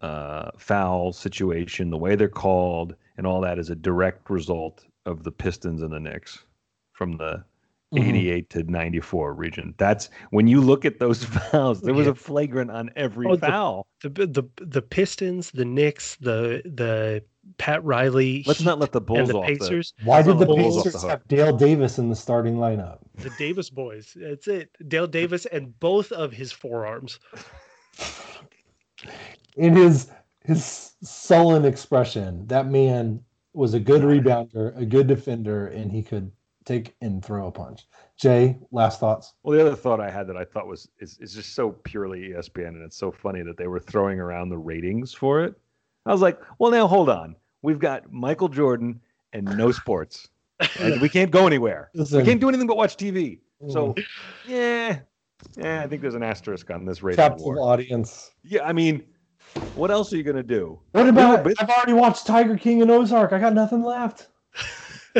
uh, 0.00 0.50
foul 0.56 1.12
situation, 1.12 1.90
the 1.90 1.96
way 1.96 2.14
they're 2.14 2.28
called, 2.28 2.94
and 3.16 3.26
all 3.26 3.40
that 3.42 3.58
is 3.58 3.70
a 3.70 3.74
direct 3.74 4.30
result 4.30 4.84
of 5.06 5.22
the 5.24 5.32
Pistons 5.32 5.82
and 5.82 5.92
the 5.92 6.00
Knicks 6.00 6.44
from 6.92 7.16
the 7.16 7.44
Mhm. 7.92 8.08
88 8.08 8.50
to 8.50 8.62
94 8.64 9.34
region. 9.34 9.72
That's 9.76 10.10
when 10.30 10.48
you 10.48 10.60
look 10.60 10.84
at 10.84 10.98
those 10.98 11.22
fouls, 11.24 11.80
there 11.80 11.94
was 11.94 12.06
Yeah. 12.06 12.12
a 12.12 12.16
flagrant 12.16 12.70
on 12.72 12.90
every 12.96 13.26
Oh, 13.28 13.36
foul. 13.36 13.86
The 14.02 14.08
the 14.26 14.42
the 14.64 14.82
Pistons, 14.82 15.52
the 15.52 15.64
Knicks, 15.64 16.16
the 16.16 16.62
the 16.64 17.22
Pat 17.58 17.84
Riley, 17.84 18.42
Let's 18.46 18.58
Heat, 18.60 18.64
not 18.64 18.80
let 18.80 18.90
the 18.90 18.98
and 18.98 19.06
Bulls 19.06 19.28
the 19.28 19.36
off 19.38 19.46
the 19.46 19.58
Pacers, 19.58 19.92
Why 20.02 20.22
did 20.22 20.38
the 20.38 20.46
let 20.46 20.48
Bulls 20.48 20.78
off 20.78 20.84
the 20.84 20.88
Pacers 20.90 21.02
hook. 21.02 21.10
have 21.10 21.28
Dale 21.28 21.56
Davis 21.56 21.98
in 21.98 22.08
the 22.08 22.16
starting 22.16 22.56
lineup? 22.56 22.98
the 23.16 23.30
Davis 23.38 23.70
boys. 23.70 24.16
That's 24.16 24.48
it. 24.48 24.70
Dale 24.88 25.06
Davis 25.06 25.46
and 25.46 25.78
both 25.78 26.10
of 26.10 26.32
his 26.32 26.50
forearms. 26.50 27.20
In 29.56 29.76
his 29.76 30.10
his 30.44 30.93
sullen 31.04 31.64
expression, 31.64 32.46
that 32.46 32.66
man 32.66 33.22
was 33.52 33.74
a 33.74 33.80
good 33.80 34.02
rebounder, 34.02 34.76
a 34.76 34.84
good 34.84 35.06
defender, 35.06 35.68
and 35.68 35.92
he 35.92 36.02
could 36.02 36.30
take 36.64 36.96
and 37.00 37.24
throw 37.24 37.46
a 37.46 37.52
punch. 37.52 37.86
Jay, 38.16 38.58
last 38.72 38.98
thoughts. 39.00 39.34
Well, 39.42 39.56
the 39.56 39.64
other 39.64 39.76
thought 39.76 40.00
I 40.00 40.10
had 40.10 40.26
that 40.28 40.36
I 40.36 40.44
thought 40.44 40.66
was 40.66 40.88
is, 40.98 41.18
is 41.20 41.34
just 41.34 41.54
so 41.54 41.72
purely 41.84 42.30
ESPN, 42.30 42.68
and 42.68 42.82
it's 42.82 42.96
so 42.96 43.12
funny 43.12 43.42
that 43.42 43.56
they 43.56 43.66
were 43.66 43.80
throwing 43.80 44.18
around 44.18 44.48
the 44.48 44.58
ratings 44.58 45.12
for 45.12 45.44
it. 45.44 45.54
I 46.06 46.12
was 46.12 46.22
like, 46.22 46.40
well, 46.58 46.70
now 46.70 46.86
hold 46.86 47.08
on. 47.08 47.36
We've 47.62 47.78
got 47.78 48.12
Michael 48.12 48.48
Jordan 48.48 49.00
and 49.32 49.46
no 49.56 49.72
sports. 49.72 50.28
And 50.78 51.00
we 51.00 51.08
can't 51.08 51.30
go 51.30 51.46
anywhere. 51.46 51.90
We 51.94 52.04
can't 52.22 52.40
do 52.40 52.48
anything 52.48 52.66
but 52.66 52.76
watch 52.76 52.96
TV. 52.96 53.40
So, 53.70 53.94
mm. 53.94 54.04
yeah, 54.46 54.98
yeah, 55.56 55.82
I 55.82 55.86
think 55.86 56.02
there's 56.02 56.14
an 56.14 56.22
asterisk 56.22 56.70
on 56.70 56.84
this 56.84 57.02
rating 57.02 57.16
captive 57.16 57.42
award. 57.42 57.58
audience. 57.58 58.32
Yeah, 58.42 58.64
I 58.64 58.72
mean, 58.72 59.04
what 59.74 59.90
else 59.90 60.12
are 60.12 60.16
you 60.16 60.22
gonna 60.22 60.42
do? 60.42 60.80
What 60.92 61.08
about? 61.08 61.44
bit- 61.44 61.56
I've 61.60 61.70
already 61.70 61.92
watched 61.94 62.26
Tiger 62.26 62.56
King 62.56 62.82
and 62.82 62.90
Ozark. 62.90 63.32
I 63.32 63.38
got 63.38 63.54
nothing 63.54 63.82
left. 63.82 64.28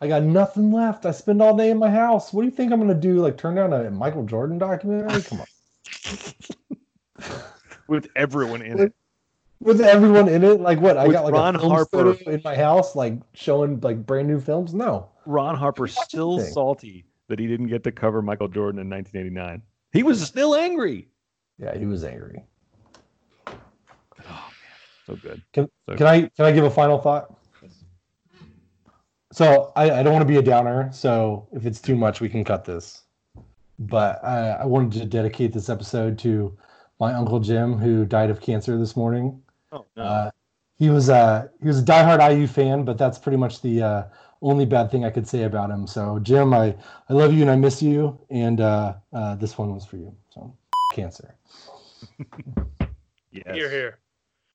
I 0.00 0.08
got 0.08 0.22
nothing 0.22 0.70
left. 0.72 1.06
I 1.06 1.10
spend 1.10 1.40
all 1.40 1.56
day 1.56 1.70
in 1.70 1.78
my 1.78 1.90
house. 1.90 2.32
What 2.32 2.42
do 2.42 2.46
you 2.46 2.54
think 2.54 2.72
I'm 2.72 2.80
gonna 2.80 2.94
do? 2.94 3.14
Like 3.20 3.36
turn 3.38 3.54
down 3.54 3.72
a 3.72 3.90
Michael 3.90 4.24
Jordan 4.24 4.58
documentary? 4.58 5.22
Come 5.22 5.40
on. 5.40 5.46
With 7.88 8.08
everyone 8.16 8.62
in 8.62 8.80
it. 8.80 8.92
With 9.60 9.80
everyone 9.80 10.28
in 10.28 10.44
it, 10.44 10.60
like 10.60 10.80
what? 10.80 10.98
I 10.98 11.04
With 11.06 11.14
got 11.14 11.24
like 11.24 11.32
Ron 11.32 11.56
a 11.56 11.58
film 11.60 11.72
Harper. 11.72 12.12
in 12.30 12.42
my 12.44 12.54
house, 12.54 12.94
like 12.94 13.14
showing 13.32 13.80
like 13.80 14.04
brand 14.04 14.28
new 14.28 14.38
films. 14.38 14.74
No, 14.74 15.08
Ron 15.24 15.54
Harper 15.56 15.86
still 15.86 16.34
anything. 16.34 16.52
salty 16.52 17.06
that 17.28 17.38
he 17.38 17.46
didn't 17.46 17.68
get 17.68 17.82
to 17.84 17.92
cover 17.92 18.20
Michael 18.20 18.48
Jordan 18.48 18.80
in 18.80 18.90
1989. 18.90 19.62
He 19.92 20.02
was 20.02 20.22
still 20.22 20.54
angry. 20.54 21.08
yeah, 21.58 21.76
he 21.76 21.86
was 21.86 22.04
angry. 22.04 22.44
So 25.06 25.16
good. 25.16 25.42
Can, 25.52 25.68
So- 25.88 25.96
can 25.96 26.06
I 26.06 26.20
can 26.22 26.44
I 26.44 26.52
give 26.52 26.64
a 26.64 26.70
final 26.70 26.98
thought? 26.98 27.32
So 29.32 29.72
I, 29.76 29.90
I 29.90 30.02
don't 30.02 30.12
want 30.14 30.22
to 30.22 30.28
be 30.28 30.38
a 30.38 30.42
downer. 30.42 30.90
So 30.92 31.46
if 31.52 31.66
it's 31.66 31.80
too 31.80 31.96
much, 31.96 32.20
we 32.20 32.28
can 32.28 32.42
cut 32.44 32.64
this. 32.64 33.02
But 33.78 34.24
I, 34.24 34.50
I 34.50 34.64
wanted 34.64 34.98
to 35.00 35.04
dedicate 35.04 35.52
this 35.52 35.68
episode 35.68 36.18
to 36.20 36.56
my 36.98 37.12
uncle 37.12 37.38
Jim, 37.40 37.74
who 37.74 38.06
died 38.06 38.30
of 38.30 38.40
cancer 38.40 38.78
this 38.78 38.96
morning. 38.96 39.42
Oh 39.72 39.84
no. 39.96 40.02
Uh, 40.02 40.30
he 40.78 40.90
was 40.90 41.08
a 41.08 41.50
he 41.60 41.68
was 41.68 41.80
a 41.80 41.84
diehard 41.84 42.20
IU 42.34 42.46
fan, 42.46 42.84
but 42.84 42.98
that's 42.98 43.18
pretty 43.18 43.36
much 43.36 43.60
the 43.62 43.82
uh, 43.82 44.04
only 44.42 44.64
bad 44.64 44.90
thing 44.90 45.04
I 45.04 45.10
could 45.10 45.28
say 45.28 45.42
about 45.42 45.70
him. 45.70 45.86
So 45.86 46.18
Jim, 46.20 46.54
I 46.54 46.74
I 47.08 47.12
love 47.12 47.32
you 47.32 47.42
and 47.42 47.50
I 47.50 47.56
miss 47.56 47.82
you, 47.82 48.18
and 48.30 48.60
uh, 48.60 48.94
uh, 49.12 49.34
this 49.36 49.58
one 49.58 49.74
was 49.74 49.84
for 49.84 49.96
you. 49.96 50.14
So 50.30 50.56
cancer. 50.92 51.34
yes. 53.32 53.44
You're 53.54 53.70
here. 53.70 53.98